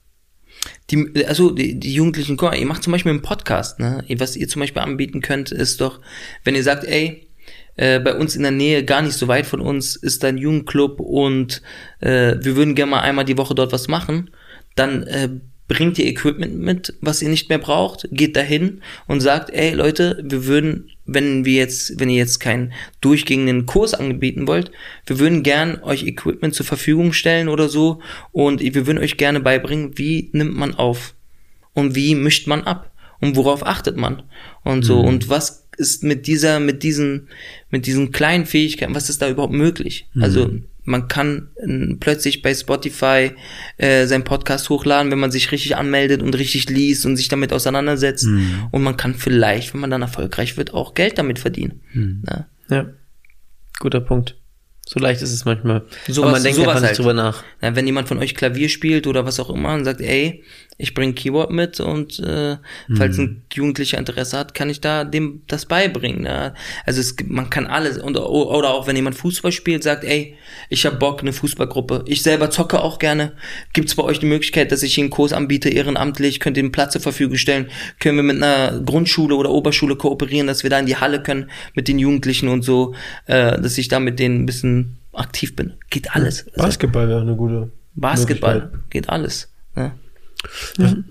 Die, 0.90 1.24
also 1.28 1.52
die, 1.52 1.80
die 1.80 1.94
Jugendlichen, 1.94 2.36
guck 2.36 2.50
mal, 2.50 2.58
ihr 2.58 2.66
macht 2.66 2.82
zum 2.82 2.92
Beispiel 2.92 3.12
einen 3.12 3.22
Podcast, 3.22 3.80
ne? 3.80 4.04
Was 4.18 4.36
ihr 4.36 4.48
zum 4.48 4.62
Beispiel 4.62 4.82
anbieten 4.82 5.22
könnt, 5.22 5.52
ist 5.52 5.82
doch, 5.82 6.02
wenn 6.44 6.56
ihr 6.56 6.64
sagt, 6.64 6.84
ey, 6.86 7.28
äh, 7.76 8.00
bei 8.00 8.16
uns 8.16 8.36
in 8.36 8.42
der 8.42 8.52
Nähe, 8.52 8.84
gar 8.84 9.04
nicht 9.04 9.14
so 9.14 9.28
weit 9.28 9.46
von 9.46 9.62
uns, 9.62 9.96
ist 9.96 10.26
ein 10.26 10.40
Jugendclub 10.40 11.00
und 11.00 11.62
äh, 12.00 12.38
wir 12.42 12.56
würden 12.56 12.74
gerne 12.74 12.90
mal 12.90 13.02
einmal 13.02 13.24
die 13.24 13.38
Woche 13.38 13.54
dort 13.54 13.72
was 13.72 13.88
machen, 13.88 14.32
dann 14.76 15.04
äh, 15.04 15.30
bringt 15.70 16.00
ihr 16.00 16.08
Equipment 16.08 16.60
mit, 16.60 16.96
was 17.00 17.22
ihr 17.22 17.30
nicht 17.30 17.48
mehr 17.48 17.60
braucht, 17.60 18.10
geht 18.12 18.36
dahin 18.36 18.82
und 19.08 19.22
sagt, 19.22 19.52
ey 19.52 19.72
Leute, 19.74 20.22
wir 20.24 20.46
würden, 20.46 20.90
wenn 21.06 21.46
wir 21.46 21.54
jetzt, 21.54 22.00
wenn 22.00 22.10
ihr 22.10 22.18
jetzt 22.18 22.40
keinen 22.40 22.74
durchgehenden 23.02 23.68
Kurs 23.68 23.94
anbieten 23.94 24.48
wollt, 24.48 24.72
wir 25.06 25.20
würden 25.20 25.44
gern 25.44 25.82
euch 25.84 26.06
Equipment 26.06 26.56
zur 26.56 26.66
Verfügung 26.66 27.14
stellen 27.14 27.48
oder 27.48 27.70
so 27.70 28.02
und 28.32 28.62
wir 28.62 28.88
würden 28.88 28.98
euch 28.98 29.16
gerne 29.16 29.40
beibringen, 29.40 29.98
wie 29.98 30.30
nimmt 30.34 30.56
man 30.56 30.74
auf 30.74 31.14
und 31.74 31.96
wie 31.96 32.16
mischt 32.16 32.48
man 32.48 32.64
ab 32.64 32.92
und 33.22 33.36
worauf 33.36 33.66
achtet 33.66 33.96
man 33.96 34.24
und 34.64 34.84
so 34.84 35.04
mhm. 35.04 35.08
und 35.08 35.30
was 35.30 35.68
ist 35.78 36.04
mit 36.04 36.26
dieser, 36.26 36.60
mit 36.60 36.82
diesen, 36.82 37.30
mit 37.70 37.86
diesen 37.86 38.12
kleinen 38.12 38.48
Fähigkeiten, 38.48 38.96
was 38.96 39.10
ist 39.10 39.22
da 39.22 39.30
überhaupt 39.30 39.54
möglich? 39.54 40.08
Mhm. 40.14 40.24
Also 40.24 40.52
man 40.90 41.08
kann 41.08 41.50
äh, 41.58 41.96
plötzlich 42.00 42.42
bei 42.42 42.54
Spotify 42.54 43.32
äh, 43.78 44.08
seinen 44.08 44.24
Podcast 44.24 44.70
hochladen, 44.70 45.12
wenn 45.12 45.20
man 45.20 45.32
sich 45.32 45.52
richtig 45.52 45.78
anmeldet 45.78 46.24
und 46.24 46.36
richtig 46.36 46.68
liest 46.70 47.06
und 47.06 47.16
sich 47.16 47.28
damit 47.28 47.54
auseinandersetzt. 47.54 48.26
Mhm. 48.26 48.68
Und 48.72 48.82
man 48.82 48.98
kann 48.98 49.14
vielleicht, 49.14 49.74
wenn 49.74 49.82
man 49.82 49.92
dann 49.92 50.02
erfolgreich 50.02 50.58
wird, 50.58 50.74
auch 50.74 50.96
Geld 50.96 51.20
damit 51.20 51.38
verdienen. 51.38 51.82
Mhm. 51.94 52.24
Ja. 52.28 52.48
ja, 52.70 52.86
guter 53.80 54.02
Punkt. 54.02 54.36
So 54.88 55.00
leicht 55.00 55.22
ist 55.22 55.32
es 55.32 55.46
manchmal. 55.46 55.86
So 56.08 56.24
Aber 56.24 56.32
man 56.32 56.42
denkt 56.42 56.58
einfach 56.60 56.74
nicht 56.74 56.84
halt. 56.84 56.98
drüber 56.98 57.14
nach. 57.14 57.44
Ja, 57.62 57.76
wenn 57.76 57.86
jemand 57.86 58.08
von 58.08 58.18
euch 58.18 58.34
Klavier 58.34 58.70
spielt 58.70 59.06
oder 59.06 59.24
was 59.24 59.40
auch 59.40 59.52
immer 59.52 59.76
und 59.76 59.86
sagt, 59.86 60.02
ey, 60.02 60.44
ich 60.82 60.94
bringe 60.94 61.14
Keyboard 61.14 61.52
mit 61.52 61.82
und 61.82 62.20
äh, 62.20 62.56
falls 62.96 63.18
mhm. 63.18 63.24
ein 63.24 63.44
Jugendlicher 63.54 63.98
Interesse 63.98 64.38
hat, 64.38 64.54
kann 64.54 64.70
ich 64.70 64.80
da 64.80 65.04
dem 65.04 65.42
das 65.48 65.66
beibringen. 65.66 66.26
Ja? 66.26 66.54
Also 66.86 67.02
es 67.02 67.18
gibt, 67.18 67.30
man 67.30 67.50
kann 67.50 67.68
alles 67.68 67.98
und 67.98 68.18
oder 68.18 68.74
auch 68.74 68.88
wenn 68.88 68.96
jemand 68.96 69.18
Fußball 69.18 69.52
spielt, 69.52 69.84
sagt, 69.84 70.06
ey, 70.06 70.38
ich 70.70 70.86
habe 70.86 70.96
Bock 70.96 71.20
eine 71.20 71.34
Fußballgruppe. 71.34 72.06
Ich 72.08 72.24
selber 72.24 72.50
zocke 72.50 72.82
auch 72.82 72.98
gerne. 72.98 73.34
Gibt 73.74 73.90
es 73.90 73.96
bei 73.96 74.04
euch 74.04 74.20
die 74.20 74.26
Möglichkeit, 74.26 74.72
dass 74.72 74.82
ich 74.82 74.98
einen 74.98 75.10
Kurs 75.10 75.34
anbiete, 75.34 75.68
ehrenamtlich, 75.68 76.40
könnt 76.40 76.56
ihr 76.56 76.64
den 76.64 76.72
Platz 76.72 76.94
zur 76.94 77.02
Verfügung 77.02 77.36
stellen? 77.36 77.68
Können 78.00 78.16
wir 78.16 78.24
mit 78.24 78.42
einer 78.42 78.80
Grundschule 78.80 79.36
oder 79.36 79.50
Oberschule 79.50 79.98
kooperieren, 79.98 80.48
dass 80.48 80.64
wir 80.64 80.70
da 80.70 80.80
in 80.80 80.86
die 80.86 80.96
Halle 80.96 81.22
können 81.22 81.52
mit 81.76 81.90
den 81.90 82.00
Jugendlichen 82.00 82.48
und 82.48 82.62
so, 82.62 82.96
äh, 83.26 83.60
dass 83.62 83.78
ich 83.78 83.90
da 83.90 84.00
mit 84.00 84.18
denen 84.18 84.44
ein 84.44 84.46
bisschen 84.46 84.98
aktiv 85.12 85.58
bin. 85.58 85.74
Geht 85.90 86.16
alles. 86.16 86.46
Basketball 86.56 87.10
wäre 87.10 87.20
eine 87.20 87.36
gute. 87.36 87.70
Basketball 87.96 88.72
geht 88.90 89.10
alles. 89.10 89.52
Ja. 89.76 89.94
Mhm. 90.78 91.06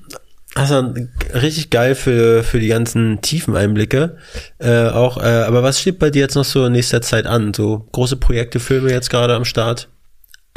Also 0.55 0.93
richtig 1.35 1.71
geil 1.71 1.95
für, 1.95 2.43
für 2.43 2.59
die 2.59 2.69
ganzen 2.69 3.21
tiefen 3.21 3.55
Einblicke. 3.55 4.17
Äh, 4.59 4.89
auch, 4.89 5.19
äh, 5.19 5.21
aber 5.21 5.63
was 5.63 5.81
steht 5.81 5.99
bei 5.99 6.11
dir 6.11 6.21
jetzt 6.21 6.35
noch 6.35 6.45
so 6.45 6.65
in 6.67 6.73
nächster 6.73 7.01
Zeit 7.01 7.27
an? 7.27 7.55
So 7.55 7.87
große 7.93 8.17
Projekte, 8.17 8.59
Filme 8.59 8.91
jetzt 8.91 9.11
gerade 9.11 9.35
am 9.35 9.45
Start? 9.45 9.89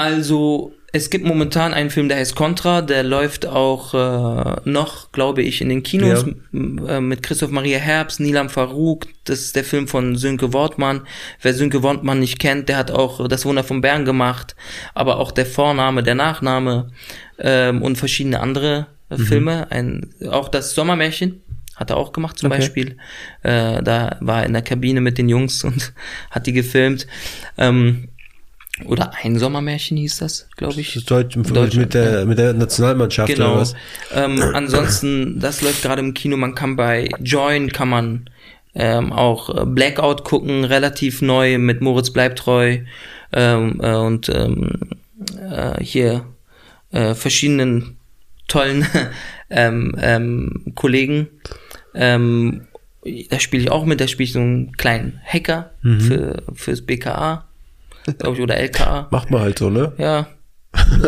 Also, 0.02 0.74
es 0.92 1.12
gibt 1.12 1.26
momentan 1.26 1.76
einen 1.76 1.92
Film, 1.92 2.10
der 2.10 2.18
heißt 2.18 2.36
Contra, 2.36 2.82
der 2.82 3.04
läuft 3.04 3.46
auch 3.46 3.94
äh, 3.94 4.60
noch, 4.66 5.12
glaube 5.12 5.44
ich, 5.44 5.62
in 5.62 5.70
den 5.70 5.84
Kinos 5.84 6.26
ja. 6.26 6.98
Äh, 6.98 7.02
mit 7.02 7.22
Christoph 7.22 7.52
Maria 7.52 7.78
Herbst, 7.78 8.20
Nilam 8.20 8.50
Farouk. 8.50 9.06
Das 9.26 9.42
ist 9.42 9.56
der 9.56 9.64
Film 9.64 9.88
von 9.88 10.16
Sönke 10.16 10.54
Wortmann. 10.54 11.02
Wer 11.40 11.54
Sönke 11.54 11.84
Wortmann 11.84 12.20
nicht 12.20 12.40
kennt, 12.40 12.68
der 12.68 12.78
hat 12.78 12.90
auch 12.90 13.28
Das 13.28 13.46
Wunder 13.46 13.64
von 13.64 13.82
Bern 13.82 14.04
gemacht, 14.04 14.56
aber 14.96 15.18
auch 15.18 15.32
der 15.32 15.46
Vorname, 15.46 16.02
der 16.02 16.16
Nachname 16.16 16.90
ähm, 17.38 17.84
und 17.84 17.98
verschiedene 17.98 18.40
andere 18.40 18.88
äh, 19.12 19.18
mhm. 19.18 19.26
Filme. 19.26 19.72
Ein, 19.72 20.10
auch 20.32 20.50
das 20.50 20.74
Sommermärchen 20.74 21.44
hat 21.76 21.90
er 21.90 21.98
auch 21.98 22.12
gemacht 22.12 22.38
zum 22.38 22.52
okay. 22.52 22.60
Beispiel. 22.60 22.98
Äh, 23.44 23.82
da 23.84 24.18
war 24.20 24.42
er 24.42 24.46
in 24.46 24.54
der 24.54 24.62
Kabine 24.62 25.02
mit 25.02 25.18
den 25.18 25.30
Jungs 25.30 25.64
und 25.66 25.94
hat 26.30 26.48
die 26.48 26.54
gefilmt. 26.54 27.08
Ähm, 27.58 28.10
oder 28.86 29.12
ein 29.22 29.38
Sommermärchen 29.38 29.98
hieß 29.98 30.18
das, 30.18 30.48
glaube 30.56 30.82
ich. 30.82 30.94
Das 30.94 31.06
Deutsch, 31.06 31.36
Deutsch 31.36 31.76
mit, 31.76 31.94
der, 31.94 32.26
mit 32.26 32.38
der 32.38 32.54
Nationalmannschaft 32.54 33.34
genau. 33.34 33.52
oder 33.54 33.62
was? 33.62 33.76
Ähm, 34.14 34.42
ansonsten, 34.54 35.40
das 35.40 35.62
läuft 35.62 35.82
gerade 35.82 36.02
im 36.02 36.14
Kino. 36.14 36.38
Man 36.38 36.56
kann 36.56 36.76
bei 36.76 37.10
Join 37.22 37.72
kann 37.72 37.90
man 37.90 38.30
ähm, 38.74 39.12
auch 39.12 39.50
äh, 39.50 39.66
Blackout 39.66 40.24
gucken, 40.24 40.64
relativ 40.64 41.22
neu 41.22 41.58
mit 41.58 41.82
Moritz 41.82 42.12
Bleibtreu 42.12 42.80
ähm, 43.34 43.80
äh, 43.82 43.96
und 43.96 44.30
ähm, 44.30 44.80
äh, 45.50 45.84
hier 45.84 46.26
äh, 46.92 47.14
verschiedenen 47.14 47.98
tollen 48.48 48.86
ähm, 49.50 49.96
ähm, 50.00 50.74
Kollegen. 50.76 51.28
Da 51.94 53.40
spiele 53.40 53.64
ich 53.64 53.70
auch 53.70 53.84
mit, 53.84 54.00
da 54.00 54.08
spiele 54.08 54.24
ich 54.24 54.32
so 54.32 54.40
einen 54.40 54.78
kleinen 54.78 55.20
Hacker 55.26 55.72
mhm. 55.82 56.00
für 56.00 56.44
fürs 56.54 56.82
BKA. 56.84 57.46
Glaube 58.18 58.38
ich, 58.38 58.44
oder 58.44 58.58
LKA. 58.58 59.08
Macht 59.12 59.32
man 59.32 59.42
halt 59.42 59.60
so, 59.60 59.70
ne? 59.70 59.94
Ja. 59.98 60.28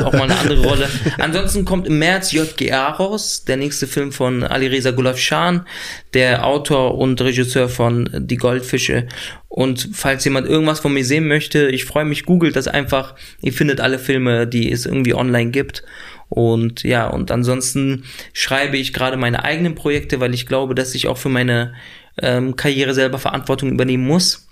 Auch 0.04 0.12
mal 0.12 0.24
eine 0.24 0.38
andere 0.38 0.62
Rolle. 0.62 0.90
Ansonsten 1.20 1.64
kommt 1.64 1.88
im 1.88 1.98
März 1.98 2.34
JGA 2.34 2.90
raus, 2.90 3.46
der 3.46 3.56
nächste 3.56 3.88
Film 3.88 4.12
von 4.12 4.44
Ali 4.44 4.68
Reza 4.68 4.92
Gulafshan, 4.92 5.66
der 6.14 6.46
Autor 6.46 6.98
und 6.98 7.22
Regisseur 7.22 7.70
von 7.70 8.10
Die 8.14 8.36
Goldfische. 8.36 9.08
Und 9.48 9.90
falls 9.94 10.26
jemand 10.26 10.48
irgendwas 10.48 10.82
von 10.82 10.94
mir 10.94 11.06
sehen 11.06 11.28
möchte, 11.28 11.68
ich 11.68 11.86
freue 11.86 12.06
mich, 12.06 12.26
googelt 12.26 12.58
das 12.58 12.68
einfach. 12.68 13.16
Ihr 13.42 13.54
findet 13.54 13.80
alle 13.80 14.00
Filme, 14.00 14.48
die 14.48 14.70
es 14.70 14.86
irgendwie 14.86 15.14
online 15.14 15.52
gibt. 15.52 15.84
Und 16.28 16.84
ja, 16.84 17.08
und 17.08 17.32
ansonsten 17.32 18.04
schreibe 18.34 18.78
ich 18.78 18.92
gerade 18.92 19.18
meine 19.18 19.46
eigenen 19.46 19.76
Projekte, 19.76 20.20
weil 20.20 20.34
ich 20.34 20.46
glaube, 20.46 20.76
dass 20.76 20.96
ich 20.96 21.08
auch 21.08 21.18
für 21.18 21.30
meine 21.30 21.74
ähm, 22.22 22.56
Karriere 22.56 22.94
selber 22.94 23.20
Verantwortung 23.20 23.72
übernehmen 23.72 24.06
muss 24.06 24.43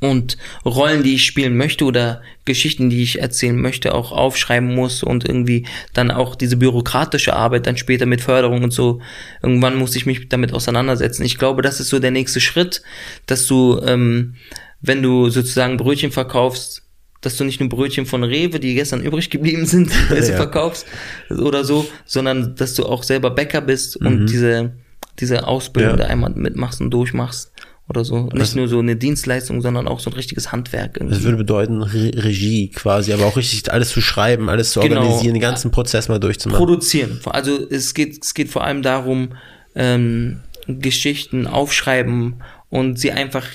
und 0.00 0.36
Rollen, 0.64 1.02
die 1.02 1.14
ich 1.14 1.24
spielen 1.24 1.56
möchte 1.56 1.84
oder 1.84 2.22
Geschichten, 2.44 2.90
die 2.90 3.02
ich 3.02 3.20
erzählen 3.20 3.60
möchte, 3.60 3.94
auch 3.94 4.12
aufschreiben 4.12 4.74
muss 4.74 5.02
und 5.02 5.24
irgendwie 5.24 5.66
dann 5.92 6.10
auch 6.10 6.34
diese 6.34 6.56
bürokratische 6.56 7.34
Arbeit 7.34 7.66
dann 7.66 7.76
später 7.76 8.06
mit 8.06 8.20
Förderung 8.20 8.62
und 8.62 8.72
so, 8.72 9.00
irgendwann 9.42 9.76
muss 9.76 9.96
ich 9.96 10.06
mich 10.06 10.28
damit 10.28 10.52
auseinandersetzen. 10.52 11.24
Ich 11.24 11.38
glaube, 11.38 11.62
das 11.62 11.80
ist 11.80 11.88
so 11.88 11.98
der 11.98 12.10
nächste 12.10 12.40
Schritt, 12.40 12.82
dass 13.26 13.46
du, 13.46 13.80
ähm, 13.84 14.34
wenn 14.80 15.02
du 15.02 15.30
sozusagen 15.30 15.76
Brötchen 15.76 16.12
verkaufst, 16.12 16.82
dass 17.20 17.36
du 17.36 17.44
nicht 17.44 17.60
nur 17.60 17.68
Brötchen 17.68 18.06
von 18.06 18.24
Rewe, 18.24 18.60
die 18.60 18.74
gestern 18.74 19.00
übrig 19.04 19.30
geblieben 19.30 19.66
sind, 19.66 19.90
ja. 20.10 20.22
verkaufst 20.22 20.86
oder 21.30 21.64
so, 21.64 21.86
sondern 22.04 22.54
dass 22.54 22.74
du 22.74 22.86
auch 22.86 23.02
selber 23.02 23.30
Bäcker 23.30 23.60
bist 23.60 24.00
mhm. 24.00 24.06
und 24.06 24.26
diese, 24.26 24.72
diese 25.18 25.46
Ausbildung 25.46 25.98
ja. 25.98 26.04
da 26.04 26.04
einmal 26.04 26.30
mitmachst 26.30 26.80
und 26.80 26.90
durchmachst 26.90 27.51
oder 27.92 28.04
so. 28.04 28.24
Nicht 28.24 28.40
also, 28.40 28.58
nur 28.58 28.68
so 28.68 28.78
eine 28.78 28.96
Dienstleistung, 28.96 29.60
sondern 29.60 29.86
auch 29.86 30.00
so 30.00 30.10
ein 30.10 30.14
richtiges 30.14 30.50
Handwerk. 30.50 30.96
Irgendwie. 30.96 31.14
Das 31.14 31.24
würde 31.24 31.36
bedeuten 31.36 31.82
Re 31.82 32.10
Regie 32.14 32.68
quasi, 32.68 33.12
aber 33.12 33.26
auch 33.26 33.36
richtig 33.36 33.70
alles 33.70 33.90
zu 33.90 34.00
schreiben, 34.00 34.48
alles 34.48 34.72
zu 34.72 34.80
genau. 34.80 35.00
organisieren, 35.00 35.34
den 35.34 35.42
ganzen 35.42 35.70
Prozess 35.70 36.08
mal 36.08 36.18
durchzumachen. 36.18 36.58
Produzieren. 36.58 37.20
Also 37.26 37.58
es 37.70 37.94
geht, 37.94 38.24
es 38.24 38.34
geht 38.34 38.48
vor 38.48 38.64
allem 38.64 38.82
darum, 38.82 39.34
ähm, 39.74 40.40
Geschichten 40.66 41.46
aufschreiben 41.46 42.42
und 42.72 42.98
sie 42.98 43.12
einfach 43.12 43.46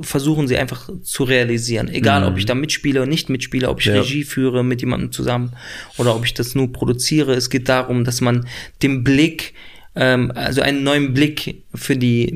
versuchen 0.00 0.46
sie 0.46 0.56
einfach 0.56 0.88
zu 1.02 1.24
realisieren. 1.24 1.88
Egal, 1.88 2.20
mhm. 2.20 2.28
ob 2.28 2.38
ich 2.38 2.46
da 2.46 2.54
mitspiele 2.54 3.00
oder 3.00 3.08
nicht 3.08 3.28
mitspiele, 3.28 3.68
ob 3.68 3.80
ich 3.80 3.86
ja. 3.86 3.94
Regie 3.94 4.22
führe 4.22 4.62
mit 4.62 4.80
jemandem 4.80 5.10
zusammen 5.10 5.52
oder 5.96 6.14
ob 6.14 6.24
ich 6.24 6.34
das 6.34 6.54
nur 6.54 6.72
produziere. 6.72 7.34
Es 7.34 7.50
geht 7.50 7.68
darum, 7.68 8.04
dass 8.04 8.20
man 8.20 8.46
den 8.82 9.02
Blick 9.02 9.54
ähm, 9.94 10.32
also 10.34 10.62
einen 10.62 10.82
neuen 10.82 11.14
Blick 11.14 11.64
für 11.74 11.96
die 11.96 12.32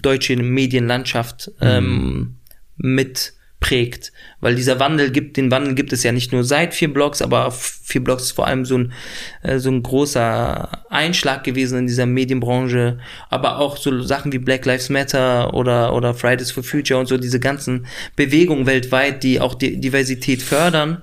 deutsche 0.00 0.36
Medienlandschaft 0.36 1.50
ähm, 1.60 1.86
mhm. 1.86 2.36
mit 2.76 3.34
prägt, 3.64 4.12
weil 4.40 4.56
dieser 4.56 4.78
Wandel 4.78 5.10
gibt, 5.10 5.38
den 5.38 5.50
Wandel 5.50 5.74
gibt 5.74 5.94
es 5.94 6.02
ja 6.02 6.12
nicht 6.12 6.32
nur 6.32 6.44
seit 6.44 6.74
vier 6.74 6.92
Blogs, 6.92 7.22
aber 7.22 7.50
vier 7.50 8.04
Blogs 8.04 8.24
ist 8.24 8.32
vor 8.32 8.46
allem 8.46 8.66
so 8.66 8.76
ein, 8.76 8.92
äh, 9.42 9.58
so 9.58 9.70
ein 9.70 9.82
großer 9.82 10.84
Einschlag 10.90 11.44
gewesen 11.44 11.78
in 11.78 11.86
dieser 11.86 12.04
Medienbranche, 12.04 12.98
aber 13.30 13.58
auch 13.58 13.78
so 13.78 14.02
Sachen 14.02 14.32
wie 14.32 14.38
Black 14.38 14.66
Lives 14.66 14.90
Matter 14.90 15.54
oder, 15.54 15.94
oder 15.94 16.12
Fridays 16.12 16.50
for 16.50 16.62
Future 16.62 17.00
und 17.00 17.06
so, 17.06 17.16
diese 17.16 17.40
ganzen 17.40 17.86
Bewegungen 18.16 18.66
weltweit, 18.66 19.22
die 19.22 19.40
auch 19.40 19.54
die 19.54 19.80
Diversität 19.80 20.42
fördern, 20.42 21.02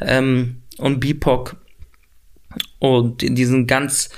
ähm, 0.00 0.56
und 0.78 0.98
BIPOC 0.98 1.56
und 2.80 3.22
diesen 3.22 3.68
ganz 3.68 4.10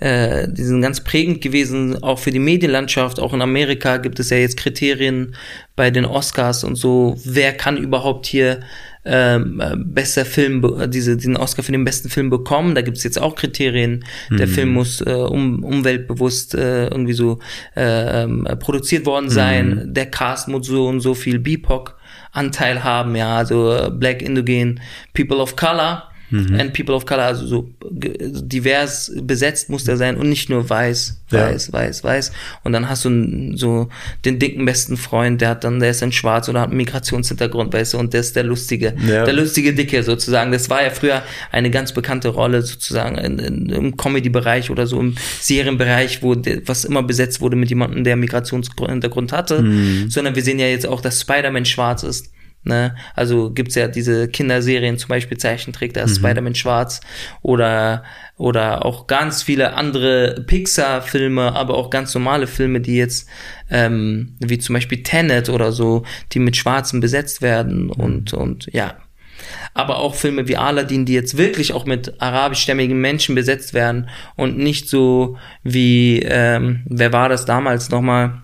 äh, 0.00 0.48
die 0.50 0.62
sind 0.62 0.80
ganz 0.82 1.04
prägend 1.04 1.40
gewesen, 1.40 2.02
auch 2.02 2.18
für 2.18 2.30
die 2.30 2.38
Medienlandschaft. 2.38 3.20
Auch 3.20 3.32
in 3.32 3.42
Amerika 3.42 3.98
gibt 3.98 4.18
es 4.18 4.30
ja 4.30 4.38
jetzt 4.38 4.56
Kriterien 4.56 5.34
bei 5.76 5.90
den 5.90 6.04
Oscars 6.04 6.64
und 6.64 6.76
so, 6.76 7.16
wer 7.24 7.52
kann 7.52 7.76
überhaupt 7.76 8.26
hier 8.26 8.60
ähm, 9.04 9.62
bester 9.76 10.24
Film, 10.24 10.90
diese, 10.90 11.16
diesen 11.16 11.36
Oscar 11.36 11.62
für 11.62 11.72
den 11.72 11.84
besten 11.84 12.10
Film 12.10 12.28
bekommen. 12.28 12.74
Da 12.74 12.82
gibt 12.82 12.98
es 12.98 13.04
jetzt 13.04 13.20
auch 13.20 13.34
Kriterien. 13.34 14.04
Mhm. 14.28 14.36
Der 14.36 14.48
Film 14.48 14.70
muss 14.70 15.00
äh, 15.00 15.12
um, 15.12 15.64
umweltbewusst 15.64 16.54
äh, 16.54 16.88
irgendwie 16.88 17.14
so 17.14 17.38
äh, 17.74 18.26
produziert 18.56 19.06
worden 19.06 19.30
sein. 19.30 19.68
Mhm. 19.68 19.94
Der 19.94 20.06
Cast 20.06 20.48
muss 20.48 20.66
so 20.66 20.86
und 20.86 21.00
so 21.00 21.14
viel 21.14 21.38
BIPOC 21.38 21.96
Anteil 22.32 22.84
haben, 22.84 23.16
ja, 23.16 23.36
also 23.36 23.72
äh, 23.74 23.90
Black 23.90 24.22
Indogen 24.22 24.80
People 25.14 25.38
of 25.38 25.56
Color 25.56 26.09
mhm. 26.30 26.58
and 26.58 26.72
People 26.72 26.94
of 26.94 27.06
Color, 27.06 27.22
also 27.22 27.46
so 27.46 27.70
divers 27.90 29.12
besetzt 29.22 29.68
muss 29.68 29.84
der 29.84 29.96
sein 29.96 30.16
und 30.16 30.28
nicht 30.28 30.48
nur 30.48 30.68
weiß, 30.68 31.20
weiß, 31.30 31.66
ja. 31.68 31.72
weiß, 31.72 32.04
weiß. 32.04 32.32
Und 32.64 32.72
dann 32.72 32.88
hast 32.88 33.04
du 33.04 33.56
so 33.56 33.88
den 34.24 34.38
dicken 34.38 34.64
besten 34.64 34.96
Freund, 34.96 35.40
der 35.40 35.50
hat 35.50 35.64
dann, 35.64 35.80
der 35.80 35.90
ist 35.90 36.02
dann 36.02 36.12
schwarz 36.12 36.48
oder 36.48 36.60
hat 36.60 36.68
einen 36.68 36.76
Migrationshintergrund, 36.76 37.72
weißt 37.72 37.94
du, 37.94 37.98
und 37.98 38.12
der 38.12 38.20
ist 38.20 38.36
der 38.36 38.44
lustige, 38.44 38.94
ja. 39.06 39.24
der 39.24 39.34
lustige 39.34 39.74
Dicke 39.74 40.02
sozusagen. 40.02 40.52
Das 40.52 40.70
war 40.70 40.82
ja 40.82 40.90
früher 40.90 41.22
eine 41.50 41.70
ganz 41.70 41.92
bekannte 41.92 42.28
Rolle 42.28 42.62
sozusagen 42.62 43.18
in, 43.18 43.38
in, 43.38 43.68
im 43.70 43.96
Comedy-Bereich 43.96 44.70
oder 44.70 44.86
so 44.86 45.00
im 45.00 45.16
Serienbereich, 45.40 46.22
wo 46.22 46.34
der, 46.34 46.66
was 46.66 46.84
immer 46.84 47.02
besetzt 47.02 47.40
wurde 47.40 47.56
mit 47.56 47.68
jemandem, 47.68 48.04
der 48.04 48.16
Migrationshintergrund 48.16 49.32
hatte, 49.32 49.62
mhm. 49.62 50.10
sondern 50.10 50.34
wir 50.34 50.42
sehen 50.42 50.58
ja 50.58 50.66
jetzt 50.66 50.86
auch, 50.86 51.00
dass 51.00 51.20
Spider-Man 51.20 51.64
schwarz 51.64 52.02
ist. 52.02 52.30
Ne? 52.62 52.94
Also 53.14 53.50
gibt's 53.50 53.74
ja 53.74 53.88
diese 53.88 54.28
Kinderserien, 54.28 54.98
zum 54.98 55.08
Beispiel 55.08 55.38
Zeichentrick, 55.38 55.94
da 55.94 56.02
ist 56.02 56.18
mhm. 56.18 56.26
Spider-Man 56.26 56.54
schwarz 56.54 57.00
oder, 57.40 58.04
oder 58.36 58.84
auch 58.84 59.06
ganz 59.06 59.42
viele 59.42 59.72
andere 59.74 60.44
Pixar-Filme, 60.46 61.54
aber 61.54 61.74
auch 61.74 61.88
ganz 61.88 62.14
normale 62.14 62.46
Filme, 62.46 62.80
die 62.80 62.96
jetzt, 62.96 63.28
ähm, 63.70 64.36
wie 64.40 64.58
zum 64.58 64.74
Beispiel 64.74 65.02
Tenet 65.02 65.48
oder 65.48 65.72
so, 65.72 66.04
die 66.32 66.38
mit 66.38 66.56
Schwarzen 66.56 67.00
besetzt 67.00 67.40
werden 67.40 67.84
mhm. 67.84 67.90
und, 67.92 68.34
und 68.34 68.68
ja. 68.72 68.94
Aber 69.72 69.98
auch 69.98 70.14
Filme 70.14 70.46
wie 70.46 70.58
Aladdin, 70.58 71.06
die 71.06 71.14
jetzt 71.14 71.38
wirklich 71.38 71.72
auch 71.72 71.86
mit 71.86 72.20
arabischstämmigen 72.20 73.00
Menschen 73.00 73.34
besetzt 73.34 73.72
werden 73.72 74.10
und 74.36 74.58
nicht 74.58 74.90
so 74.90 75.38
wie, 75.62 76.20
ähm, 76.20 76.82
wer 76.84 77.14
war 77.14 77.30
das 77.30 77.46
damals 77.46 77.88
nochmal? 77.88 78.42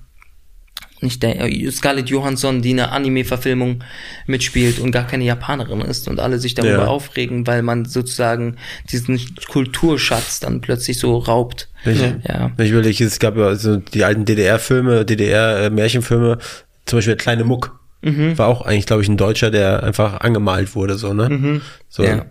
Nicht 1.01 1.23
der 1.23 1.40
äh, 1.40 1.70
Scarlett 1.70 2.09
Johansson, 2.09 2.62
die 2.62 2.70
eine 2.70 2.90
Anime-Verfilmung 2.90 3.85
mitspielt 4.27 4.78
und 4.78 4.93
gar 4.93 5.06
keine 5.06 5.24
Japanerin 5.24 5.81
ist 5.81 6.09
und 6.09 6.20
alle 6.20 6.39
sich 6.39 6.55
darüber 6.55 6.73
ja. 6.73 6.86
aufregen, 6.86 7.47
weil 7.47 7.62
man 7.62 7.85
sozusagen 7.85 8.56
diesen 8.90 9.20
Kulturschatz 9.48 10.40
dann 10.40 10.60
plötzlich 10.60 10.98
so 10.98 11.18
raubt. 11.18 11.68
Ich, 11.85 12.01
ja. 12.01 12.51
Ich 12.59 12.70
überlege, 12.70 13.05
es 13.05 13.18
gab 13.18 13.36
ja 13.36 13.47
also 13.47 13.77
die 13.77 14.05
alten 14.05 14.24
DDR-Filme, 14.24 15.05
DDR-Märchenfilme, 15.05 16.39
zum 16.85 16.97
Beispiel 16.98 17.14
der 17.14 17.23
kleine 17.23 17.44
Muck. 17.44 17.78
Mhm. 18.02 18.36
War 18.39 18.48
auch 18.48 18.62
eigentlich, 18.62 18.86
glaube 18.86 19.02
ich, 19.02 19.09
ein 19.09 19.16
Deutscher, 19.16 19.51
der 19.51 19.82
einfach 19.82 20.20
angemalt 20.20 20.74
wurde, 20.74 20.97
so, 20.97 21.14
ne? 21.14 21.28
Mhm. 21.28 21.62
So. 21.89 22.05
Ja 22.05 22.27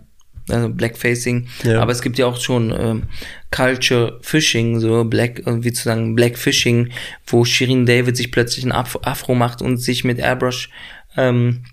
also 0.49 0.69
Blackfacing, 0.69 1.47
ja. 1.63 1.81
aber 1.81 1.91
es 1.91 2.01
gibt 2.01 2.17
ja 2.17 2.27
auch 2.27 2.39
schon 2.39 2.73
ähm, 2.77 3.03
Culture 3.51 4.19
Fishing, 4.21 4.79
so 4.79 5.03
Black, 5.05 5.41
wie 5.45 5.73
zu 5.73 5.83
sagen, 5.83 6.15
Black 6.15 6.37
Fishing, 6.37 6.91
wo 7.25 7.45
Shirin 7.45 7.85
David 7.85 8.17
sich 8.17 8.31
plötzlich 8.31 8.65
ein 8.65 8.71
Af 8.71 8.97
Afro 9.03 9.35
macht 9.35 9.61
und 9.61 9.77
sich 9.77 10.03
mit 10.03 10.17
Airbrush 10.19 10.69
ähm, 11.17 11.63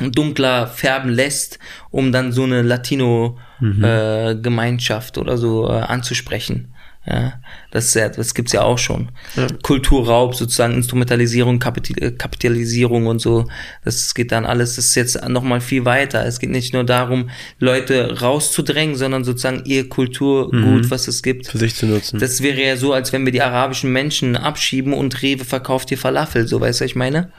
dunkler 0.00 0.66
färben 0.66 1.10
lässt, 1.10 1.60
um 1.90 2.10
dann 2.12 2.32
so 2.32 2.44
eine 2.44 2.62
Latino-Gemeinschaft 2.62 5.16
mhm. 5.16 5.20
äh, 5.20 5.24
oder 5.24 5.38
so 5.38 5.68
äh, 5.68 5.80
anzusprechen. 5.80 6.73
Ja, 7.06 7.34
das, 7.70 7.86
ist 7.86 7.94
ja, 7.94 8.08
das 8.08 8.32
gibt's 8.32 8.52
ja 8.52 8.62
auch 8.62 8.78
schon. 8.78 9.10
Ja. 9.36 9.46
Kulturraub, 9.62 10.34
sozusagen 10.34 10.72
Instrumentalisierung, 10.72 11.58
Kapital, 11.58 12.12
Kapitalisierung 12.12 13.06
und 13.06 13.18
so. 13.18 13.46
Das 13.84 14.14
geht 14.14 14.32
dann 14.32 14.46
alles, 14.46 14.76
das 14.76 14.86
ist 14.86 14.94
jetzt 14.94 15.28
nochmal 15.28 15.60
viel 15.60 15.84
weiter. 15.84 16.24
Es 16.24 16.38
geht 16.38 16.48
nicht 16.48 16.72
nur 16.72 16.84
darum, 16.84 17.28
Leute 17.58 18.20
rauszudrängen, 18.20 18.96
sondern 18.96 19.22
sozusagen 19.22 19.64
ihr 19.66 19.90
Kulturgut, 19.90 20.52
mhm. 20.52 20.90
was 20.90 21.06
es 21.06 21.22
gibt. 21.22 21.48
Für 21.48 21.58
sich 21.58 21.74
zu 21.74 21.84
nutzen. 21.84 22.20
Das 22.20 22.42
wäre 22.42 22.62
ja 22.62 22.78
so, 22.78 22.94
als 22.94 23.12
wenn 23.12 23.26
wir 23.26 23.32
die 23.32 23.42
arabischen 23.42 23.92
Menschen 23.92 24.34
abschieben 24.34 24.94
und 24.94 25.20
Rewe 25.20 25.44
verkauft 25.44 25.90
hier 25.90 25.98
Falafel, 25.98 26.48
so 26.48 26.60
weißt 26.60 26.80
du, 26.80 26.84
was 26.84 26.90
ich 26.90 26.96
meine? 26.96 27.32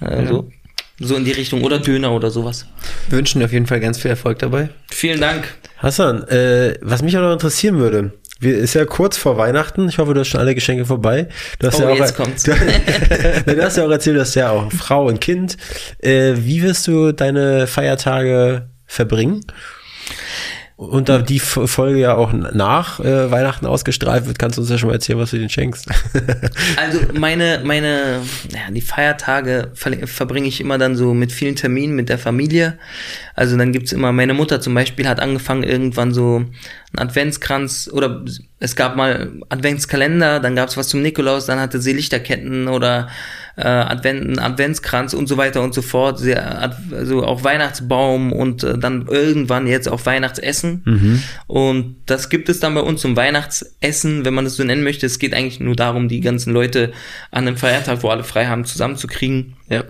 Also, 0.00 0.48
ja. 0.48 1.06
So 1.06 1.14
in 1.14 1.24
die 1.24 1.32
Richtung 1.32 1.62
oder 1.62 1.78
Döner 1.78 2.12
oder 2.12 2.30
sowas. 2.30 2.66
Wir 3.08 3.18
wünschen 3.18 3.38
dir 3.38 3.44
auf 3.44 3.52
jeden 3.52 3.66
Fall 3.66 3.78
ganz 3.80 3.98
viel 3.98 4.10
Erfolg 4.10 4.38
dabei. 4.40 4.70
Vielen 4.90 5.20
Dank. 5.20 5.54
Hassan, 5.76 6.26
äh, 6.26 6.76
was 6.80 7.02
mich 7.02 7.16
auch 7.16 7.22
noch 7.22 7.32
interessieren 7.32 7.78
würde, 7.78 8.14
wir, 8.40 8.56
ist 8.58 8.74
ja 8.74 8.84
kurz 8.84 9.16
vor 9.16 9.36
Weihnachten. 9.36 9.88
Ich 9.88 9.98
hoffe, 9.98 10.14
du 10.14 10.20
hast 10.20 10.28
schon 10.28 10.40
alle 10.40 10.54
Geschenke 10.54 10.84
vorbei. 10.84 11.28
Du 11.58 11.66
hast 11.66 11.80
oh, 11.80 11.82
ja 11.82 11.88
auch, 11.90 11.96
jetzt 11.96 12.16
kommt's. 12.16 12.42
Du, 12.48 12.52
du 13.54 13.62
hast 13.62 13.76
ja 13.76 13.86
auch 13.86 13.90
erzählt, 13.90 14.16
du 14.16 14.20
hast 14.20 14.34
ja 14.34 14.50
auch 14.50 14.70
Frau 14.72 15.06
und 15.06 15.20
Kind. 15.20 15.56
Äh, 15.98 16.34
wie 16.36 16.62
wirst 16.62 16.86
du 16.86 17.12
deine 17.12 17.66
Feiertage 17.66 18.68
verbringen? 18.86 19.44
Und 20.78 21.08
da 21.08 21.18
die 21.18 21.40
Folge 21.40 21.98
ja 21.98 22.14
auch 22.14 22.32
nach 22.32 23.00
äh, 23.00 23.32
Weihnachten 23.32 23.66
ausgestrahlt 23.66 24.26
wird, 24.26 24.38
kannst 24.38 24.58
du 24.58 24.60
uns 24.60 24.70
ja 24.70 24.78
schon 24.78 24.90
mal 24.90 24.94
erzählen, 24.94 25.18
was 25.18 25.32
du 25.32 25.36
denen 25.36 25.48
schenkst. 25.48 25.88
also 26.76 27.00
meine, 27.14 27.62
meine, 27.64 28.20
ja, 28.48 28.70
die 28.70 28.80
Feiertage 28.80 29.72
ver 29.74 30.06
verbringe 30.06 30.46
ich 30.46 30.60
immer 30.60 30.78
dann 30.78 30.94
so 30.94 31.14
mit 31.14 31.32
vielen 31.32 31.56
Terminen 31.56 31.96
mit 31.96 32.08
der 32.08 32.16
Familie. 32.16 32.78
Also 33.34 33.56
dann 33.56 33.72
gibt's 33.72 33.90
immer, 33.90 34.12
meine 34.12 34.34
Mutter 34.34 34.60
zum 34.60 34.72
Beispiel 34.72 35.08
hat 35.08 35.18
angefangen 35.18 35.64
irgendwann 35.64 36.14
so 36.14 36.36
einen 36.36 37.08
Adventskranz 37.08 37.90
oder 37.92 38.24
es 38.60 38.76
gab 38.76 38.94
mal 38.94 39.32
Adventskalender, 39.48 40.38
dann 40.38 40.54
gab's 40.54 40.76
was 40.76 40.86
zum 40.86 41.02
Nikolaus, 41.02 41.46
dann 41.46 41.58
hatte 41.58 41.80
sie 41.80 41.92
Lichterketten 41.92 42.68
oder 42.68 43.08
äh, 43.58 43.62
Advent, 43.62 44.40
Adventskranz 44.40 45.14
und 45.14 45.26
so 45.26 45.36
weiter 45.36 45.62
und 45.62 45.74
so 45.74 45.82
fort, 45.82 46.18
sehr, 46.18 46.72
also 46.92 47.24
auch 47.24 47.42
Weihnachtsbaum 47.42 48.32
und 48.32 48.62
äh, 48.62 48.78
dann 48.78 49.06
irgendwann 49.08 49.66
jetzt 49.66 49.88
auch 49.88 50.06
Weihnachtsessen. 50.06 50.82
Mhm. 50.84 51.22
Und 51.48 51.96
das 52.06 52.28
gibt 52.28 52.48
es 52.48 52.60
dann 52.60 52.74
bei 52.74 52.80
uns 52.80 53.00
zum 53.00 53.16
Weihnachtsessen, 53.16 54.24
wenn 54.24 54.34
man 54.34 54.44
das 54.44 54.56
so 54.56 54.64
nennen 54.64 54.84
möchte. 54.84 55.06
Es 55.06 55.18
geht 55.18 55.34
eigentlich 55.34 55.58
nur 55.58 55.74
darum, 55.74 56.08
die 56.08 56.20
ganzen 56.20 56.52
Leute 56.52 56.92
an 57.32 57.48
einem 57.48 57.56
Feiertag, 57.56 58.02
wo 58.02 58.08
alle 58.08 58.24
frei 58.24 58.46
haben, 58.46 58.64
zusammenzukriegen 58.64 59.56
Ja. 59.68 59.84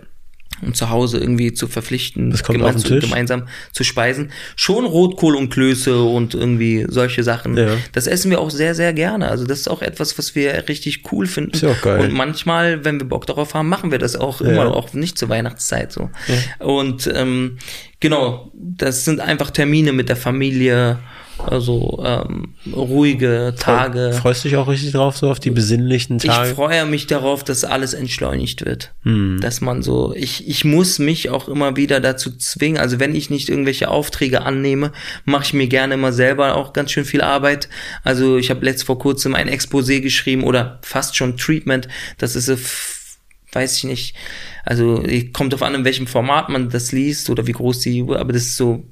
Und 0.62 0.76
zu 0.76 0.90
Hause 0.90 1.18
irgendwie 1.18 1.52
zu 1.52 1.66
verpflichten, 1.68 2.32
gemein- 2.32 2.78
zu, 2.78 2.98
gemeinsam 2.98 3.44
zu 3.72 3.84
speisen. 3.84 4.30
Schon 4.56 4.84
Rotkohl 4.84 5.36
und 5.36 5.50
Klöße 5.50 6.02
und 6.02 6.34
irgendwie 6.34 6.86
solche 6.88 7.22
Sachen. 7.22 7.56
Ja. 7.56 7.76
Das 7.92 8.06
essen 8.06 8.30
wir 8.30 8.40
auch 8.40 8.50
sehr, 8.50 8.74
sehr 8.74 8.92
gerne. 8.92 9.28
Also 9.28 9.44
das 9.46 9.60
ist 9.60 9.68
auch 9.68 9.82
etwas, 9.82 10.18
was 10.18 10.34
wir 10.34 10.68
richtig 10.68 11.02
cool 11.12 11.26
finden. 11.26 11.52
Ist 11.52 11.62
ja 11.62 11.70
auch 11.70 11.80
geil. 11.82 12.00
Und 12.00 12.12
manchmal, 12.12 12.84
wenn 12.84 12.98
wir 13.00 13.06
Bock 13.08 13.26
darauf 13.26 13.54
haben, 13.54 13.68
machen 13.68 13.90
wir 13.90 13.98
das 13.98 14.16
auch 14.16 14.40
Ja. 14.40 14.48
immer, 14.48 14.74
auch 14.74 14.92
nicht 14.92 15.18
zur 15.18 15.28
Weihnachtszeit 15.28 15.92
so. 15.92 16.10
Und 16.58 17.10
ähm, 17.14 17.58
genau, 18.00 18.50
das 18.54 19.04
sind 19.04 19.20
einfach 19.20 19.50
Termine 19.50 19.92
mit 19.92 20.08
der 20.08 20.16
Familie, 20.16 20.98
also 21.38 22.02
ähm, 22.04 22.54
ruhige 22.72 23.54
Tage. 23.58 24.12
Freust 24.12 24.44
du 24.44 24.48
dich 24.48 24.56
auch 24.56 24.68
richtig 24.68 24.92
drauf, 24.92 25.16
so 25.16 25.30
auf 25.30 25.40
die 25.40 25.50
besinnlichen 25.50 26.18
Tage? 26.18 26.50
Ich 26.50 26.54
freue 26.54 26.84
mich 26.86 27.06
darauf, 27.06 27.44
dass 27.44 27.64
alles 27.64 27.94
entschleunigt 27.94 28.64
wird. 28.64 28.92
Hm. 29.02 29.38
Dass 29.40 29.60
man 29.60 29.82
so, 29.82 30.12
ich, 30.14 30.48
ich 30.48 30.64
muss 30.64 30.98
mich 30.98 31.30
auch 31.30 31.48
immer 31.48 31.76
wieder 31.76 32.00
dazu 32.00 32.36
zwingen. 32.36 32.78
Also 32.78 33.00
wenn 33.00 33.14
ich 33.14 33.30
nicht 33.30 33.48
irgendwelche 33.48 33.88
Aufträge 33.88 34.42
annehme, 34.42 34.92
mache 35.24 35.44
ich 35.44 35.52
mir 35.54 35.68
gerne 35.68 35.94
immer 35.94 36.12
selber 36.12 36.56
auch 36.56 36.72
ganz 36.72 36.90
schön 36.90 37.04
viel 37.04 37.22
Arbeit. 37.22 37.68
Also 38.04 38.36
ich 38.36 38.50
habe 38.50 38.64
letzt 38.64 38.84
vor 38.84 38.98
kurzem 38.98 39.34
ein 39.34 39.48
Exposé 39.48 40.00
geschrieben 40.00 40.44
oder 40.44 40.78
fast 40.82 41.16
schon 41.16 41.36
Treatment. 41.36 41.88
Das 42.18 42.36
ist 42.36 42.48
weiß 43.52 43.78
ich 43.78 43.84
nicht. 43.84 44.14
Also 44.64 45.02
kommt 45.32 45.54
auf 45.54 45.62
an, 45.62 45.74
in 45.74 45.84
welchem 45.84 46.06
Format 46.06 46.48
man 46.48 46.68
das 46.68 46.92
liest 46.92 47.30
oder 47.30 47.46
wie 47.46 47.52
groß 47.52 47.80
die, 47.80 48.02
aber 48.02 48.32
das 48.32 48.42
ist 48.42 48.56
so 48.56 48.84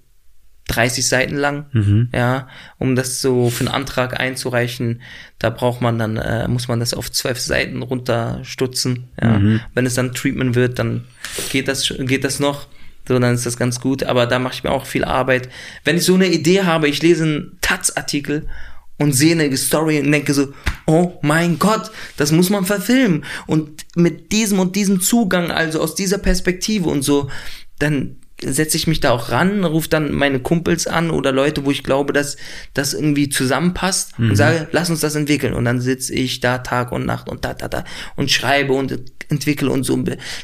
30 0.68 1.06
Seiten 1.06 1.36
lang, 1.36 1.66
Mhm. 1.72 2.08
ja, 2.12 2.48
um 2.78 2.96
das 2.96 3.20
so 3.20 3.50
für 3.50 3.60
einen 3.60 3.74
Antrag 3.74 4.18
einzureichen, 4.18 5.00
da 5.38 5.50
braucht 5.50 5.80
man 5.80 5.98
dann, 5.98 6.16
äh, 6.16 6.48
muss 6.48 6.66
man 6.68 6.80
das 6.80 6.92
auf 6.94 7.10
zwölf 7.12 7.38
Seiten 7.38 7.82
runterstutzen, 7.82 9.04
ja. 9.20 9.38
Mhm. 9.38 9.60
Wenn 9.74 9.86
es 9.86 9.94
dann 9.94 10.12
Treatment 10.12 10.54
wird, 10.54 10.78
dann 10.78 11.04
geht 11.50 11.68
das, 11.68 11.92
geht 11.98 12.24
das 12.24 12.40
noch, 12.40 12.66
so, 13.08 13.18
dann 13.18 13.34
ist 13.34 13.46
das 13.46 13.56
ganz 13.56 13.80
gut, 13.80 14.02
aber 14.02 14.26
da 14.26 14.38
mache 14.40 14.54
ich 14.54 14.64
mir 14.64 14.72
auch 14.72 14.86
viel 14.86 15.04
Arbeit. 15.04 15.48
Wenn 15.84 15.96
ich 15.96 16.04
so 16.04 16.14
eine 16.14 16.26
Idee 16.26 16.62
habe, 16.62 16.88
ich 16.88 17.00
lese 17.02 17.22
einen 17.22 17.58
Taz-Artikel 17.60 18.48
und 18.98 19.12
sehe 19.12 19.32
eine 19.38 19.56
Story 19.56 20.00
und 20.00 20.10
denke 20.10 20.34
so, 20.34 20.52
oh 20.86 21.12
mein 21.22 21.60
Gott, 21.60 21.92
das 22.16 22.32
muss 22.32 22.50
man 22.50 22.64
verfilmen. 22.64 23.24
Und 23.46 23.84
mit 23.94 24.32
diesem 24.32 24.58
und 24.58 24.74
diesem 24.74 25.00
Zugang, 25.00 25.52
also 25.52 25.80
aus 25.80 25.94
dieser 25.94 26.18
Perspektive 26.18 26.88
und 26.88 27.02
so, 27.02 27.30
dann 27.78 28.16
setze 28.42 28.76
ich 28.76 28.86
mich 28.86 29.00
da 29.00 29.12
auch 29.12 29.30
ran, 29.30 29.64
rufe 29.64 29.88
dann 29.88 30.12
meine 30.12 30.40
Kumpels 30.40 30.86
an 30.86 31.10
oder 31.10 31.32
Leute, 31.32 31.64
wo 31.64 31.70
ich 31.70 31.82
glaube, 31.82 32.12
dass 32.12 32.36
das 32.74 32.92
irgendwie 32.92 33.28
zusammenpasst 33.28 34.12
und 34.18 34.36
sage, 34.36 34.68
lass 34.72 34.90
uns 34.90 35.00
das 35.00 35.14
entwickeln. 35.14 35.54
Und 35.54 35.64
dann 35.64 35.80
sitze 35.80 36.14
ich 36.14 36.40
da 36.40 36.58
Tag 36.58 36.92
und 36.92 37.06
Nacht 37.06 37.28
und 37.28 37.44
da, 37.44 37.54
da, 37.54 37.68
da 37.68 37.84
und 38.14 38.30
schreibe 38.30 38.74
und 38.74 38.98
entwickle 39.28 39.70
und 39.70 39.84
so. 39.84 39.96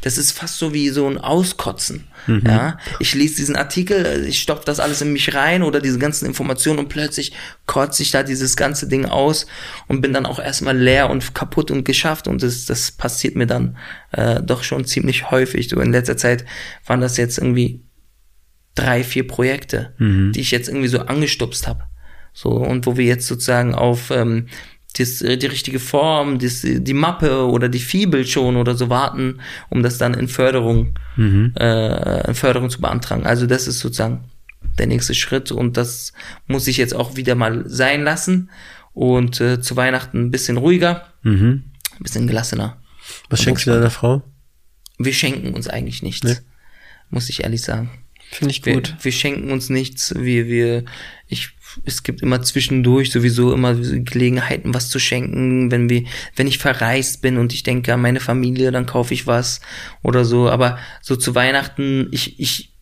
Das 0.02 0.18
ist 0.18 0.32
fast 0.32 0.58
so 0.58 0.72
wie 0.72 0.88
so 0.90 1.08
ein 1.08 1.18
Auskotzen. 1.18 2.08
Ja, 2.46 2.78
ich 3.00 3.14
lese 3.14 3.36
diesen 3.36 3.56
Artikel, 3.56 4.24
ich 4.28 4.40
stopfe 4.40 4.64
das 4.64 4.78
alles 4.78 5.00
in 5.02 5.12
mich 5.12 5.34
rein 5.34 5.62
oder 5.62 5.80
diese 5.80 5.98
ganzen 5.98 6.26
Informationen 6.26 6.78
und 6.78 6.88
plötzlich 6.88 7.32
kotze 7.66 8.02
ich 8.02 8.12
da 8.12 8.22
dieses 8.22 8.56
ganze 8.56 8.86
Ding 8.88 9.06
aus 9.06 9.46
und 9.88 10.00
bin 10.00 10.12
dann 10.12 10.26
auch 10.26 10.38
erstmal 10.38 10.76
leer 10.76 11.10
und 11.10 11.34
kaputt 11.34 11.70
und 11.70 11.84
geschafft 11.84 12.28
und 12.28 12.42
das, 12.42 12.64
das 12.64 12.92
passiert 12.92 13.34
mir 13.34 13.46
dann 13.46 13.76
äh, 14.12 14.40
doch 14.40 14.62
schon 14.62 14.84
ziemlich 14.84 15.30
häufig. 15.30 15.68
So 15.68 15.80
in 15.80 15.92
letzter 15.92 16.16
Zeit 16.16 16.44
waren 16.86 17.00
das 17.00 17.16
jetzt 17.16 17.38
irgendwie 17.38 17.82
drei, 18.74 19.02
vier 19.04 19.26
Projekte, 19.26 19.94
die 19.98 20.40
ich 20.40 20.50
jetzt 20.50 20.68
irgendwie 20.68 20.88
so 20.88 21.00
angestupst 21.00 21.66
habe. 21.66 21.84
So, 22.32 22.50
und 22.50 22.86
wo 22.86 22.96
wir 22.96 23.04
jetzt 23.04 23.26
sozusagen 23.26 23.74
auf 23.74 24.10
ähm, 24.10 24.46
das, 24.98 25.18
die 25.18 25.46
richtige 25.46 25.78
Form, 25.78 26.38
das, 26.38 26.62
die 26.64 26.92
Mappe 26.94 27.46
oder 27.46 27.68
die 27.68 27.78
Fibel 27.78 28.26
schon 28.26 28.56
oder 28.56 28.74
so 28.76 28.88
warten, 28.90 29.40
um 29.70 29.82
das 29.82 29.98
dann 29.98 30.14
in 30.14 30.28
Förderung, 30.28 30.98
äh, 31.18 32.28
in 32.28 32.34
Förderung 32.34 32.70
zu 32.70 32.80
beantragen. 32.80 33.24
Also 33.26 33.46
das 33.46 33.66
ist 33.66 33.78
sozusagen 33.80 34.24
der 34.78 34.86
nächste 34.86 35.14
Schritt 35.14 35.50
und 35.52 35.76
das 35.76 36.12
muss 36.46 36.66
ich 36.66 36.76
jetzt 36.76 36.94
auch 36.94 37.16
wieder 37.16 37.34
mal 37.34 37.64
sein 37.68 38.02
lassen 38.04 38.50
und 38.92 39.40
äh, 39.40 39.60
zu 39.60 39.76
Weihnachten 39.76 40.18
ein 40.26 40.30
bisschen 40.30 40.56
ruhiger, 40.56 41.06
Mhm. 41.22 41.64
ein 41.98 42.02
bisschen 42.02 42.26
gelassener. 42.26 42.78
Was 43.30 43.42
schenkst 43.42 43.66
du 43.66 43.70
deiner 43.70 43.90
Frau? 43.90 44.22
Wir 44.98 45.12
schenken 45.12 45.54
uns 45.54 45.68
eigentlich 45.68 46.02
nichts, 46.02 46.24
Nee. 46.24 46.36
muss 47.10 47.28
ich 47.28 47.42
ehrlich 47.44 47.62
sagen. 47.62 47.90
Finde 48.30 48.50
ich 48.52 48.64
Wir, 48.64 48.74
gut. 48.74 48.94
wir 49.02 49.12
schenken 49.12 49.50
uns 49.52 49.68
nichts. 49.68 50.14
Wir, 50.16 50.46
wir, 50.46 50.84
ich, 51.28 51.50
es 51.84 52.02
gibt 52.02 52.22
immer 52.22 52.42
zwischendurch 52.42 53.10
sowieso 53.10 53.52
immer 53.52 53.74
Gelegenheiten, 53.74 54.74
was 54.74 54.88
zu 54.88 54.98
schenken. 54.98 55.70
Wenn 55.70 55.88
wir, 55.88 56.04
wenn 56.36 56.46
ich 56.46 56.58
verreist 56.58 57.22
bin 57.22 57.38
und 57.38 57.52
ich 57.52 57.62
denke 57.62 57.92
an 57.92 58.00
meine 58.00 58.20
Familie, 58.20 58.70
dann 58.70 58.86
kaufe 58.86 59.14
ich 59.14 59.26
was 59.26 59.60
oder 60.02 60.24
so. 60.24 60.48
Aber 60.48 60.78
so 61.00 61.16
zu 61.16 61.34
Weihnachten, 61.34 62.08
ich, 62.10 62.38
ich, 62.40 62.72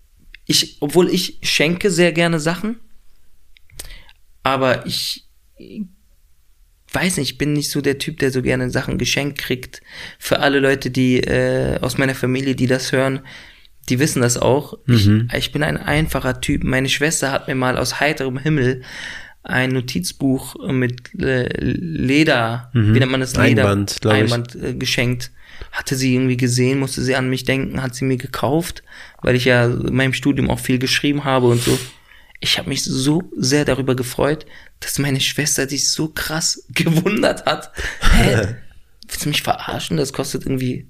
ich, 0.46 0.76
obwohl 0.80 1.08
ich 1.08 1.38
schenke 1.42 1.90
sehr 1.90 2.12
gerne 2.12 2.40
Sachen, 2.40 2.76
aber 4.42 4.86
ich 4.86 5.26
weiß 6.92 7.18
nicht, 7.18 7.32
ich 7.32 7.38
bin 7.38 7.52
nicht 7.52 7.70
so 7.70 7.80
der 7.80 7.98
Typ, 7.98 8.18
der 8.18 8.30
so 8.30 8.42
gerne 8.42 8.70
Sachen 8.70 8.98
geschenkt 8.98 9.38
kriegt. 9.38 9.80
Für 10.18 10.40
alle 10.40 10.60
Leute, 10.60 10.90
die 10.90 11.20
äh, 11.20 11.78
aus 11.80 11.98
meiner 11.98 12.14
Familie, 12.14 12.54
die 12.54 12.66
das 12.66 12.92
hören, 12.92 13.20
die 13.88 13.98
wissen 13.98 14.22
das 14.22 14.36
auch. 14.36 14.78
Mhm. 14.86 15.28
Ich, 15.32 15.38
ich 15.38 15.52
bin 15.52 15.62
ein 15.62 15.76
einfacher 15.76 16.40
Typ. 16.40 16.62
Meine 16.64 16.88
Schwester 16.88 17.32
hat 17.32 17.48
mir 17.48 17.54
mal 17.54 17.76
aus 17.76 18.00
heiterem 18.00 18.38
Himmel 18.38 18.82
ein 19.42 19.70
Notizbuch 19.70 20.56
mit 20.70 21.14
äh, 21.18 21.48
Leder, 21.58 22.70
wie 22.74 22.98
nennt 22.98 23.10
man 23.10 23.20
das? 23.20 23.34
Leder, 23.36 23.62
Mhm. 23.64 23.68
Einband. 23.70 24.06
Einband 24.06 24.54
äh, 24.56 24.74
geschenkt. 24.74 25.30
Hatte 25.72 25.94
sie 25.96 26.14
irgendwie 26.14 26.36
gesehen, 26.36 26.78
musste 26.78 27.02
sie 27.02 27.16
an 27.16 27.28
mich 27.30 27.44
denken, 27.44 27.82
hat 27.82 27.94
sie 27.94 28.04
mir 28.04 28.16
gekauft, 28.16 28.82
weil 29.22 29.34
ich 29.36 29.44
ja 29.46 29.66
in 29.66 29.94
meinem 29.94 30.12
Studium 30.12 30.50
auch 30.50 30.58
viel 30.58 30.78
geschrieben 30.78 31.24
habe 31.24 31.46
und 31.48 31.62
so. 31.62 31.78
Ich 32.40 32.58
habe 32.58 32.68
mich 32.68 32.82
so 32.84 33.22
sehr 33.36 33.64
darüber 33.64 33.94
gefreut, 33.94 34.46
dass 34.80 34.98
meine 34.98 35.20
Schwester 35.20 35.68
sich 35.68 35.90
so 35.90 36.08
krass 36.08 36.64
gewundert 36.74 37.46
hat. 37.46 37.70
Hä? 38.00 38.56
Willst 39.08 39.24
du 39.24 39.28
mich 39.28 39.42
verarschen? 39.42 39.96
Das 39.96 40.12
kostet 40.12 40.44
irgendwie 40.44 40.86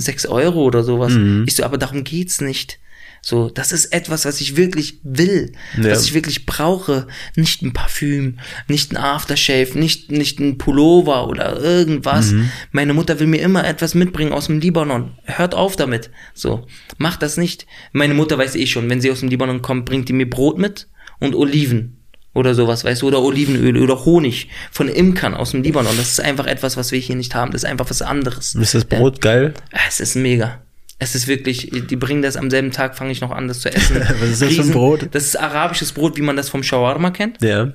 sechs 0.00 0.26
Euro 0.26 0.62
oder 0.64 0.82
sowas. 0.82 1.12
Mhm. 1.12 1.44
Ich 1.46 1.54
so, 1.56 1.64
aber 1.64 1.78
darum 1.78 2.04
geht's 2.04 2.40
nicht. 2.40 2.78
So, 3.22 3.50
das 3.50 3.72
ist 3.72 3.86
etwas, 3.86 4.24
was 4.24 4.40
ich 4.40 4.56
wirklich 4.56 5.00
will, 5.02 5.50
Ja. 5.76 5.90
was 5.90 6.04
ich 6.04 6.14
wirklich 6.14 6.46
brauche. 6.46 7.08
Nicht 7.34 7.60
ein 7.62 7.72
Parfüm, 7.72 8.38
nicht 8.68 8.92
ein 8.92 8.96
Aftershave, 8.96 9.76
nicht, 9.76 10.12
nicht 10.12 10.38
ein 10.38 10.58
Pullover 10.58 11.26
oder 11.26 11.60
irgendwas. 11.60 12.30
Mhm. 12.30 12.50
Meine 12.70 12.94
Mutter 12.94 13.18
will 13.18 13.26
mir 13.26 13.40
immer 13.42 13.66
etwas 13.66 13.94
mitbringen 13.96 14.32
aus 14.32 14.46
dem 14.46 14.60
Libanon. 14.60 15.18
Hört 15.24 15.56
auf 15.56 15.74
damit. 15.74 16.10
So, 16.34 16.66
macht 16.98 17.20
das 17.20 17.36
nicht. 17.36 17.66
Meine 17.92 18.14
Mutter 18.14 18.38
weiß 18.38 18.54
eh 18.54 18.66
schon, 18.66 18.88
wenn 18.88 19.00
sie 19.00 19.10
aus 19.10 19.20
dem 19.20 19.28
Libanon 19.28 19.60
kommt, 19.60 19.86
bringt 19.86 20.08
die 20.08 20.12
mir 20.12 20.30
Brot 20.30 20.58
mit 20.58 20.86
und 21.18 21.34
Oliven 21.34 21.95
oder 22.36 22.54
sowas, 22.54 22.84
weißt 22.84 23.02
du, 23.02 23.08
oder 23.08 23.22
Olivenöl 23.22 23.78
oder 23.78 24.04
Honig 24.04 24.48
von 24.70 24.88
Imkern 24.88 25.34
aus 25.34 25.52
dem 25.52 25.62
Libanon. 25.62 25.96
Das 25.96 26.10
ist 26.10 26.20
einfach 26.20 26.46
etwas, 26.46 26.76
was 26.76 26.92
wir 26.92 26.98
hier 26.98 27.16
nicht 27.16 27.34
haben. 27.34 27.50
Das 27.50 27.62
ist 27.64 27.68
einfach 27.68 27.88
was 27.88 28.02
anderes. 28.02 28.54
Ist 28.54 28.74
das 28.74 28.84
Brot 28.84 29.20
geil? 29.22 29.54
Es 29.88 30.00
ist 30.00 30.16
mega. 30.16 30.60
Es 30.98 31.14
ist 31.14 31.28
wirklich, 31.28 31.70
die 31.72 31.96
bringen 31.96 32.22
das 32.22 32.36
am 32.36 32.50
selben 32.50 32.70
Tag, 32.72 32.96
fange 32.96 33.12
ich 33.12 33.20
noch 33.20 33.30
an, 33.30 33.48
das 33.48 33.60
zu 33.60 33.74
essen. 33.74 33.96
Was 34.20 34.30
ist 34.30 34.42
das 34.42 34.54
für 34.54 34.62
ein 34.62 34.70
Brot? 34.70 35.08
Das 35.12 35.24
ist 35.24 35.36
arabisches 35.36 35.92
Brot, 35.92 36.16
wie 36.16 36.22
man 36.22 36.36
das 36.36 36.48
vom 36.48 36.62
Shawarma 36.62 37.10
kennt. 37.10 37.42
Ja. 37.42 37.72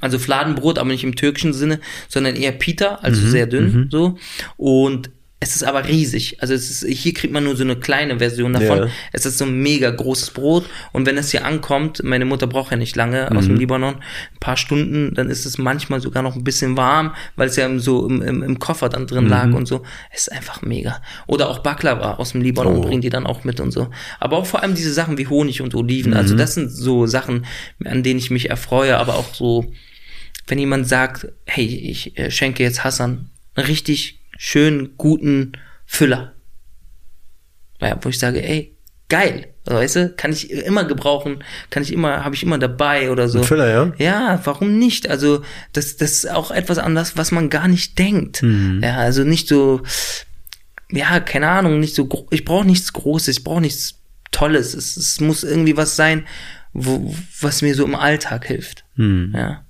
Also 0.00 0.18
Fladenbrot, 0.18 0.78
aber 0.78 0.88
nicht 0.88 1.04
im 1.04 1.14
türkischen 1.14 1.52
Sinne, 1.52 1.80
sondern 2.08 2.36
eher 2.36 2.52
Pita, 2.52 2.96
also 3.02 3.20
Mhm, 3.22 3.30
sehr 3.30 3.46
dünn, 3.46 3.88
so. 3.90 4.16
Und 4.56 5.10
es 5.42 5.56
ist 5.56 5.62
aber 5.64 5.88
riesig. 5.88 6.36
Also 6.42 6.52
es 6.52 6.68
ist, 6.70 6.86
hier 6.86 7.14
kriegt 7.14 7.32
man 7.32 7.44
nur 7.44 7.56
so 7.56 7.62
eine 7.64 7.74
kleine 7.76 8.18
Version 8.18 8.52
davon. 8.52 8.78
Ja. 8.78 8.88
Es 9.12 9.24
ist 9.24 9.38
so 9.38 9.46
ein 9.46 9.62
mega 9.62 9.88
großes 9.90 10.32
Brot. 10.32 10.66
Und 10.92 11.06
wenn 11.06 11.16
es 11.16 11.30
hier 11.30 11.46
ankommt, 11.46 12.02
meine 12.04 12.26
Mutter 12.26 12.46
braucht 12.46 12.70
ja 12.72 12.76
nicht 12.76 12.94
lange 12.94 13.30
aus 13.30 13.44
Mhm. 13.44 13.48
dem 13.48 13.56
Libanon, 13.56 13.94
ein 13.94 14.38
paar 14.38 14.58
Stunden, 14.58 15.14
dann 15.14 15.30
ist 15.30 15.46
es 15.46 15.56
manchmal 15.56 16.02
sogar 16.02 16.22
noch 16.22 16.36
ein 16.36 16.44
bisschen 16.44 16.76
warm, 16.76 17.14
weil 17.36 17.48
es 17.48 17.56
ja 17.56 17.64
im- 17.64 17.80
so 17.80 18.06
im, 18.06 18.20
im, 18.20 18.42
im 18.42 18.58
Koffer 18.58 18.90
dann 18.90 19.06
drin 19.06 19.24
Mhm. 19.24 19.30
lag 19.30 19.52
und 19.54 19.64
so. 19.66 19.82
Es 20.12 20.22
ist 20.22 20.32
einfach 20.32 20.60
mega. 20.60 21.00
Oder 21.26 21.48
auch 21.48 21.60
Baklava 21.60 22.14
aus 22.16 22.32
dem 22.32 22.42
Libanon 22.42 22.76
Oh. 22.76 22.80
bringen 22.82 23.00
die 23.00 23.08
dann 23.08 23.24
auch 23.26 23.42
mit 23.42 23.60
und 23.60 23.70
so. 23.70 23.88
Aber 24.18 24.36
auch 24.36 24.46
vor 24.46 24.62
allem 24.62 24.74
diese 24.74 24.92
Sachen 24.92 25.16
wie 25.16 25.26
Honig 25.26 25.62
und 25.62 25.74
Oliven. 25.74 26.10
Mhm. 26.12 26.18
Also 26.18 26.36
das 26.36 26.52
sind 26.54 26.70
so 26.70 27.06
Sachen, 27.06 27.46
an 27.82 28.02
denen 28.02 28.18
ich 28.18 28.30
mich 28.30 28.50
erfreue, 28.50 28.98
aber 28.98 29.14
auch 29.14 29.32
so, 29.32 29.72
wenn 30.48 30.58
jemand 30.58 30.86
sagt, 30.86 31.28
hey, 31.46 31.64
ich 31.64 32.18
äh, 32.18 32.30
schenke 32.30 32.62
jetzt 32.62 32.84
Hassan 32.84 33.30
richtig 33.56 34.19
schönen, 34.42 34.96
guten 34.96 35.52
Füller. 35.84 36.32
Ja, 37.78 37.98
wo 38.00 38.08
ich 38.08 38.18
sage, 38.18 38.42
ey, 38.42 38.74
geil, 39.10 39.48
weißt 39.66 39.96
du, 39.96 40.08
kann 40.16 40.32
ich 40.32 40.50
immer 40.50 40.84
gebrauchen, 40.84 41.44
kann 41.68 41.82
ich 41.82 41.92
immer, 41.92 42.24
habe 42.24 42.34
ich 42.34 42.42
immer 42.42 42.56
dabei 42.56 43.10
oder 43.10 43.28
so. 43.28 43.40
Ein 43.40 43.44
Füller, 43.44 43.68
ja? 43.68 43.92
Ja, 43.98 44.40
warum 44.44 44.78
nicht? 44.78 45.10
Also, 45.10 45.42
das, 45.74 45.98
das 45.98 46.12
ist 46.12 46.30
auch 46.30 46.50
etwas 46.50 46.78
anderes, 46.78 47.18
was 47.18 47.32
man 47.32 47.50
gar 47.50 47.68
nicht 47.68 47.98
denkt. 47.98 48.42
Ja, 48.80 48.96
also 48.96 49.24
nicht 49.24 49.46
so, 49.46 49.82
ja, 50.90 51.20
keine 51.20 51.48
Ahnung, 51.48 51.78
nicht 51.78 51.94
so, 51.94 52.08
ich 52.30 52.46
brauche 52.46 52.66
nichts 52.66 52.94
Großes, 52.94 53.36
ich 53.36 53.44
brauche 53.44 53.60
nichts 53.60 53.96
Tolles. 54.30 54.72
Es, 54.72 54.96
es 54.96 55.20
muss 55.20 55.44
irgendwie 55.44 55.76
was 55.76 55.96
sein, 55.96 56.26
wo, 56.72 57.14
was 57.42 57.60
mir 57.60 57.74
so 57.74 57.84
im 57.84 57.94
Alltag 57.94 58.46
hilft. 58.46 58.86
Ja. 58.96 59.66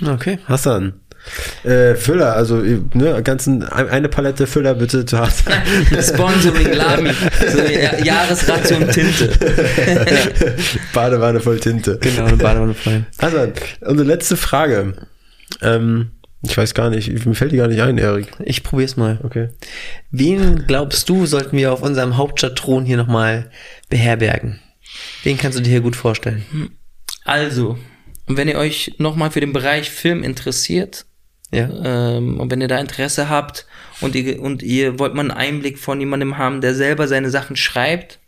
Okay. 0.00 0.38
Hassan. 0.46 1.00
Äh, 1.64 1.94
Füller, 1.94 2.34
also 2.34 2.56
ne, 2.56 3.22
ganzen 3.22 3.62
ein- 3.62 3.88
eine 3.88 4.08
Palette 4.08 4.46
Füller 4.46 4.74
bitte. 4.74 5.04
Sponsoring 6.02 6.72
Lami. 6.72 7.10
So, 7.52 7.58
ja, 7.62 7.98
Jahresration 8.02 8.88
Tinte. 8.90 9.30
Badewanne 10.92 11.40
voll 11.40 11.60
Tinte. 11.60 11.98
Genau, 12.00 12.24
eine 12.26 12.36
Badewanne 12.36 12.74
voll. 12.74 13.04
Hassan, 13.18 13.52
unsere 13.82 14.08
letzte 14.08 14.36
Frage. 14.36 14.94
Ähm, 15.60 16.10
ich 16.42 16.56
weiß 16.56 16.74
gar 16.74 16.90
nicht, 16.90 17.24
mir 17.24 17.34
fällt 17.34 17.52
die 17.52 17.56
gar 17.58 17.68
nicht 17.68 17.80
ein, 17.82 17.98
Erik. 17.98 18.26
Ich 18.44 18.62
probier's 18.64 18.96
mal. 18.96 19.20
Okay. 19.22 19.50
Wen 20.10 20.64
glaubst 20.66 21.08
du, 21.08 21.24
sollten 21.26 21.56
wir 21.56 21.72
auf 21.72 21.82
unserem 21.82 22.16
Hauptstadtthron 22.16 22.84
hier 22.84 22.96
nochmal 22.96 23.50
beherbergen? 23.88 24.58
Wen 25.22 25.38
kannst 25.38 25.56
du 25.58 25.62
dir 25.62 25.70
hier 25.70 25.80
gut 25.80 25.94
vorstellen? 25.96 26.44
Also, 27.24 27.78
wenn 28.26 28.48
ihr 28.48 28.58
euch 28.58 28.96
nochmal 28.98 29.30
für 29.30 29.40
den 29.40 29.52
Bereich 29.52 29.88
Film 29.90 30.24
interessiert, 30.24 31.06
Ja. 31.54 31.68
ähm, 31.84 32.40
und 32.40 32.50
wenn 32.50 32.62
ihr 32.62 32.68
da 32.68 32.78
Interesse 32.78 33.28
habt 33.28 33.66
und 34.00 34.14
ihr, 34.14 34.40
und 34.40 34.62
ihr 34.62 34.98
wollt 34.98 35.14
mal 35.14 35.20
einen 35.20 35.30
Einblick 35.30 35.78
von 35.78 36.00
jemandem 36.00 36.38
haben, 36.38 36.62
der 36.62 36.74
selber 36.74 37.08
seine 37.08 37.28
Sachen 37.28 37.56
schreibt 37.56 38.20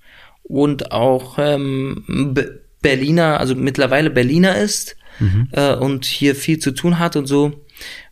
und 0.43 0.93
auch 0.93 1.39
ähm, 1.39 2.05
Be- 2.35 2.61
Berliner, 2.83 3.41
also 3.41 3.55
mittlerweile 3.55 4.11
Berliner 4.11 4.57
ist 4.57 4.97
äh, 5.53 5.75
und 5.75 6.05
hier 6.05 6.35
viel 6.35 6.59
zu 6.59 6.73
tun 6.73 6.99
hat 6.99 7.17
und 7.17 7.27
so, 7.27 7.65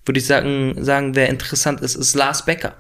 würde 0.07 0.19
ich 0.19 0.27
sagen, 0.27 0.83
sagen, 0.83 1.15
wer 1.15 1.29
interessant 1.29 1.83
ist, 1.83 1.95
ist 1.95 2.15
Lars 2.15 2.47
Becker. 2.47 2.75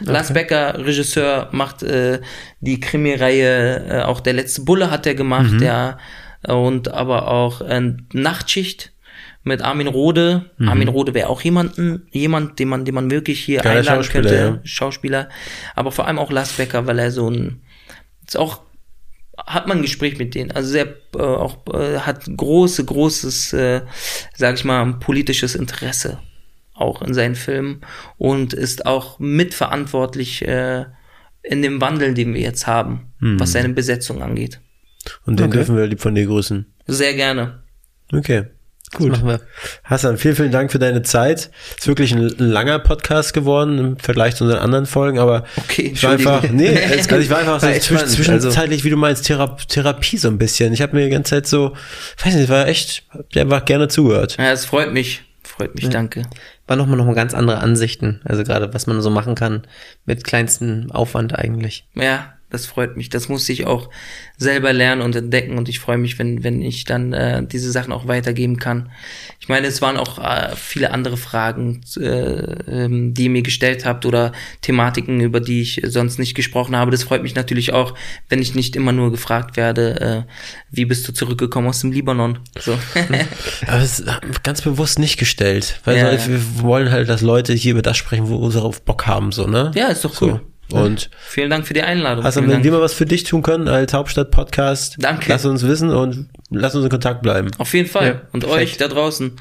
Lars 0.00 0.32
Becker, 0.32 0.84
Regisseur, 0.84 1.48
macht 1.52 1.82
äh, 1.84 2.20
die 2.60 2.80
Krimireihe, 2.80 3.86
äh, 3.88 4.02
auch 4.02 4.20
der 4.20 4.32
letzte 4.32 4.62
Bulle 4.62 4.90
hat 4.90 5.06
er 5.06 5.14
gemacht, 5.14 5.60
ja, 5.60 5.98
und 6.48 6.88
aber 6.88 7.28
auch 7.28 7.60
äh, 7.60 7.92
Nachtschicht 8.12 8.92
mit 9.46 9.62
Armin 9.62 9.86
Rohde. 9.86 10.50
Armin 10.58 10.88
Rohde 10.88 11.14
wäre 11.14 11.28
auch 11.28 11.40
jemanden, 11.40 12.08
jemand, 12.10 12.58
den 12.58 12.68
man, 12.68 12.84
den 12.84 12.94
man 12.94 13.10
wirklich 13.10 13.40
hier 13.40 13.60
Geiler 13.60 13.78
einladen 13.78 14.02
Schauspieler, 14.02 14.30
könnte, 14.30 14.44
ja. 14.44 14.60
Schauspieler, 14.64 15.28
aber 15.76 15.92
vor 15.92 16.06
allem 16.06 16.18
auch 16.18 16.32
Lars 16.32 16.52
Becker, 16.54 16.86
weil 16.86 16.98
er 16.98 17.12
so 17.12 17.30
ein, 17.30 17.62
ist 18.26 18.36
auch 18.36 18.62
hat 19.46 19.68
man 19.68 19.78
ein 19.78 19.82
Gespräch 19.82 20.18
mit 20.18 20.34
denen. 20.34 20.50
Also 20.50 20.70
sehr 20.70 20.88
äh, 21.14 21.18
auch 21.18 21.58
äh, 21.72 21.98
hat 21.98 22.24
große, 22.24 22.84
großes, 22.84 23.52
äh, 23.52 23.82
sag 24.34 24.54
ich 24.54 24.64
mal, 24.64 24.94
politisches 24.94 25.54
Interesse 25.54 26.18
auch 26.74 27.02
in 27.02 27.14
seinen 27.14 27.34
Filmen 27.36 27.82
und 28.16 28.52
ist 28.52 28.86
auch 28.86 29.18
mitverantwortlich 29.18 30.46
äh, 30.46 30.86
in 31.42 31.62
dem 31.62 31.80
Wandel, 31.80 32.14
den 32.14 32.34
wir 32.34 32.40
jetzt 32.40 32.66
haben, 32.66 33.12
was 33.20 33.52
seine 33.52 33.68
Besetzung 33.68 34.22
angeht. 34.22 34.60
Und 35.24 35.38
den 35.38 35.46
Okay. 35.46 35.58
dürfen 35.58 35.76
wir 35.76 35.86
lieb 35.86 36.00
von 36.00 36.14
dir 36.14 36.26
grüßen. 36.26 36.66
Sehr 36.86 37.14
gerne. 37.14 37.62
Okay. 38.12 38.46
Gut. 38.94 39.10
machen 39.10 39.26
wir. 39.26 39.40
Hassan, 39.84 40.16
vielen, 40.16 40.36
vielen 40.36 40.52
Dank 40.52 40.70
für 40.70 40.78
deine 40.78 41.02
Zeit. 41.02 41.50
Ist 41.76 41.88
wirklich 41.88 42.12
ein, 42.12 42.28
langer 42.38 42.78
Podcast 42.78 43.34
geworden 43.34 43.78
im 43.78 43.98
Vergleich 43.98 44.36
zu 44.36 44.44
unseren 44.44 44.60
anderen 44.60 44.86
Folgen, 44.86 45.18
aber 45.18 45.44
Okay, 45.56 45.90
ich 45.94 46.02
war 46.04 46.12
einfach, 46.12 46.42
nee, 46.50 46.68
also 46.68 47.16
ich 47.18 47.30
war 47.30 47.38
einfach 47.38 47.60
so 47.60 47.66
War 47.66 47.74
zwisch, 47.74 48.04
zwischenzeitlich, 48.04 48.84
wie 48.84 48.90
du 48.90 48.96
meinst, 48.96 49.26
Thera 49.26 49.56
Therapie 49.68 50.18
so 50.18 50.28
ein 50.28 50.38
bisschen. 50.38 50.72
Ich 50.72 50.82
habe 50.82 50.94
mir 50.94 51.04
die 51.04 51.10
ganze 51.10 51.30
Zeit 51.30 51.46
so, 51.46 51.74
weiß 52.24 52.34
nicht, 52.34 52.48
war 52.48 52.68
echt, 52.68 53.04
hab 53.10 53.28
dir 53.30 53.42
einfach 53.42 53.64
gerne 53.64 53.88
zugehört. 53.88 54.36
Ja, 54.38 54.52
es 54.52 54.64
freut 54.64 54.92
mich. 54.92 55.22
Freut 55.42 55.74
mich, 55.74 55.88
danke. 55.88 56.22
War 56.66 56.76
nochmal 56.76 56.96
noch 56.96 57.06
mal 57.06 57.14
ganz 57.14 57.32
andere 57.32 57.58
Ansichten. 57.58 58.20
Also 58.24 58.44
gerade, 58.44 58.74
was 58.74 58.86
man 58.86 59.00
so 59.00 59.10
machen 59.10 59.34
kann 59.34 59.62
mit 60.04 60.24
kleinstem 60.24 60.90
Aufwand 60.90 61.38
eigentlich. 61.38 61.86
Ja, 61.94 62.35
das 62.50 62.66
freut 62.66 62.96
mich. 62.96 63.08
Das 63.08 63.28
musste 63.28 63.52
ich 63.52 63.66
auch 63.66 63.90
selber 64.36 64.72
lernen 64.72 65.02
und 65.02 65.16
entdecken 65.16 65.58
und 65.58 65.68
ich 65.68 65.80
freue 65.80 65.98
mich, 65.98 66.18
wenn, 66.18 66.44
wenn 66.44 66.62
ich 66.62 66.84
dann 66.84 67.12
äh, 67.12 67.44
diese 67.44 67.72
Sachen 67.72 67.92
auch 67.92 68.06
weitergeben 68.06 68.58
kann. 68.58 68.90
Ich 69.40 69.48
meine, 69.48 69.66
es 69.66 69.82
waren 69.82 69.96
auch 69.96 70.18
äh, 70.18 70.54
viele 70.54 70.92
andere 70.92 71.16
Fragen, 71.16 71.80
äh, 71.98 72.04
ähm, 72.04 73.14
die 73.14 73.24
ihr 73.24 73.30
mir 73.30 73.42
gestellt 73.42 73.84
habt 73.84 74.06
oder 74.06 74.32
Thematiken, 74.60 75.20
über 75.20 75.40
die 75.40 75.62
ich 75.62 75.82
sonst 75.86 76.18
nicht 76.18 76.34
gesprochen 76.34 76.76
habe. 76.76 76.92
Das 76.92 77.02
freut 77.02 77.22
mich 77.22 77.34
natürlich 77.34 77.72
auch, 77.72 77.94
wenn 78.28 78.40
ich 78.40 78.54
nicht 78.54 78.76
immer 78.76 78.92
nur 78.92 79.10
gefragt 79.10 79.56
werde, 79.56 80.00
äh, 80.00 80.32
wie 80.70 80.84
bist 80.84 81.08
du 81.08 81.12
zurückgekommen 81.12 81.68
aus 81.68 81.80
dem 81.80 81.90
Libanon? 81.90 82.38
So. 82.58 82.78
Aber 83.66 83.82
es 83.82 84.00
ist 84.00 84.08
ganz 84.44 84.62
bewusst 84.62 84.98
nicht 84.98 85.18
gestellt, 85.18 85.80
weil 85.84 85.96
Ja, 85.96 86.16
so, 86.16 86.30
wir 86.30 86.62
wollen 86.62 86.90
halt, 86.90 87.08
dass 87.08 87.22
Leute 87.22 87.54
hier 87.54 87.72
über 87.72 87.82
das 87.82 87.96
sprechen, 87.96 88.28
wo 88.28 88.48
sie 88.50 88.58
darauf 88.58 88.82
Bock 88.82 89.06
haben, 89.06 89.32
so, 89.32 89.46
ne? 89.46 89.72
ja, 89.74 89.88
ist 89.88 90.04
doch 90.04 90.20
cool. 90.20 90.42
Und 90.72 91.10
Vielen 91.20 91.50
Dank 91.50 91.66
für 91.66 91.74
die 91.74 91.82
Einladung. 91.82 92.24
Also, 92.24 92.40
Vielen 92.40 92.48
wenn 92.50 92.54
Dank. 92.56 92.64
wir 92.64 92.72
mal 92.72 92.80
was 92.80 92.92
für 92.92 93.06
dich 93.06 93.24
tun 93.24 93.42
können 93.42 93.68
als 93.68 93.92
Hauptstadt-Podcast, 93.92 94.96
Danke. 94.98 95.26
lass 95.28 95.44
uns 95.44 95.62
wissen 95.62 95.90
und 95.90 96.28
lass 96.50 96.74
uns 96.74 96.84
in 96.84 96.90
Kontakt 96.90 97.22
bleiben. 97.22 97.50
Auf 97.58 97.72
jeden 97.74 97.88
Fall. 97.88 98.06
Ja, 98.06 98.20
und 98.32 98.40
perfekt. 98.40 98.62
euch 98.62 98.76
da 98.76 98.88
draußen. 98.88 99.32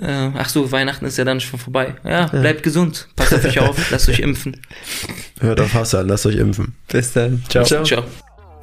Äh, 0.00 0.30
ach 0.36 0.48
so, 0.48 0.70
Weihnachten 0.70 1.06
ist 1.06 1.18
ja 1.18 1.24
dann 1.24 1.40
schon 1.40 1.58
vorbei. 1.58 1.96
Ja, 2.04 2.26
bleibt 2.26 2.62
gesund. 2.62 3.08
Passt 3.16 3.34
auf 3.34 3.44
euch 3.44 3.58
auf. 3.58 3.90
Lasst 3.90 4.08
euch 4.08 4.20
impfen. 4.20 4.60
Hört 5.40 5.60
auf 5.60 5.74
Hassan, 5.74 6.06
lasst 6.08 6.26
euch 6.26 6.36
impfen. 6.36 6.76
Bis 6.88 7.12
dann. 7.14 7.42
Ciao. 7.48 7.64
Ciao. 7.64 8.04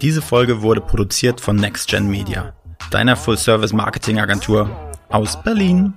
Diese 0.02 0.22
Folge 0.22 0.62
wurde 0.62 0.82
produziert 0.82 1.42
von 1.42 1.56
NextGen 1.56 2.08
Media, 2.08 2.54
deiner 2.92 3.16
Full-Service-Marketing-Agentur 3.16 4.70
aus 5.10 5.42
Berlin. 5.44 5.94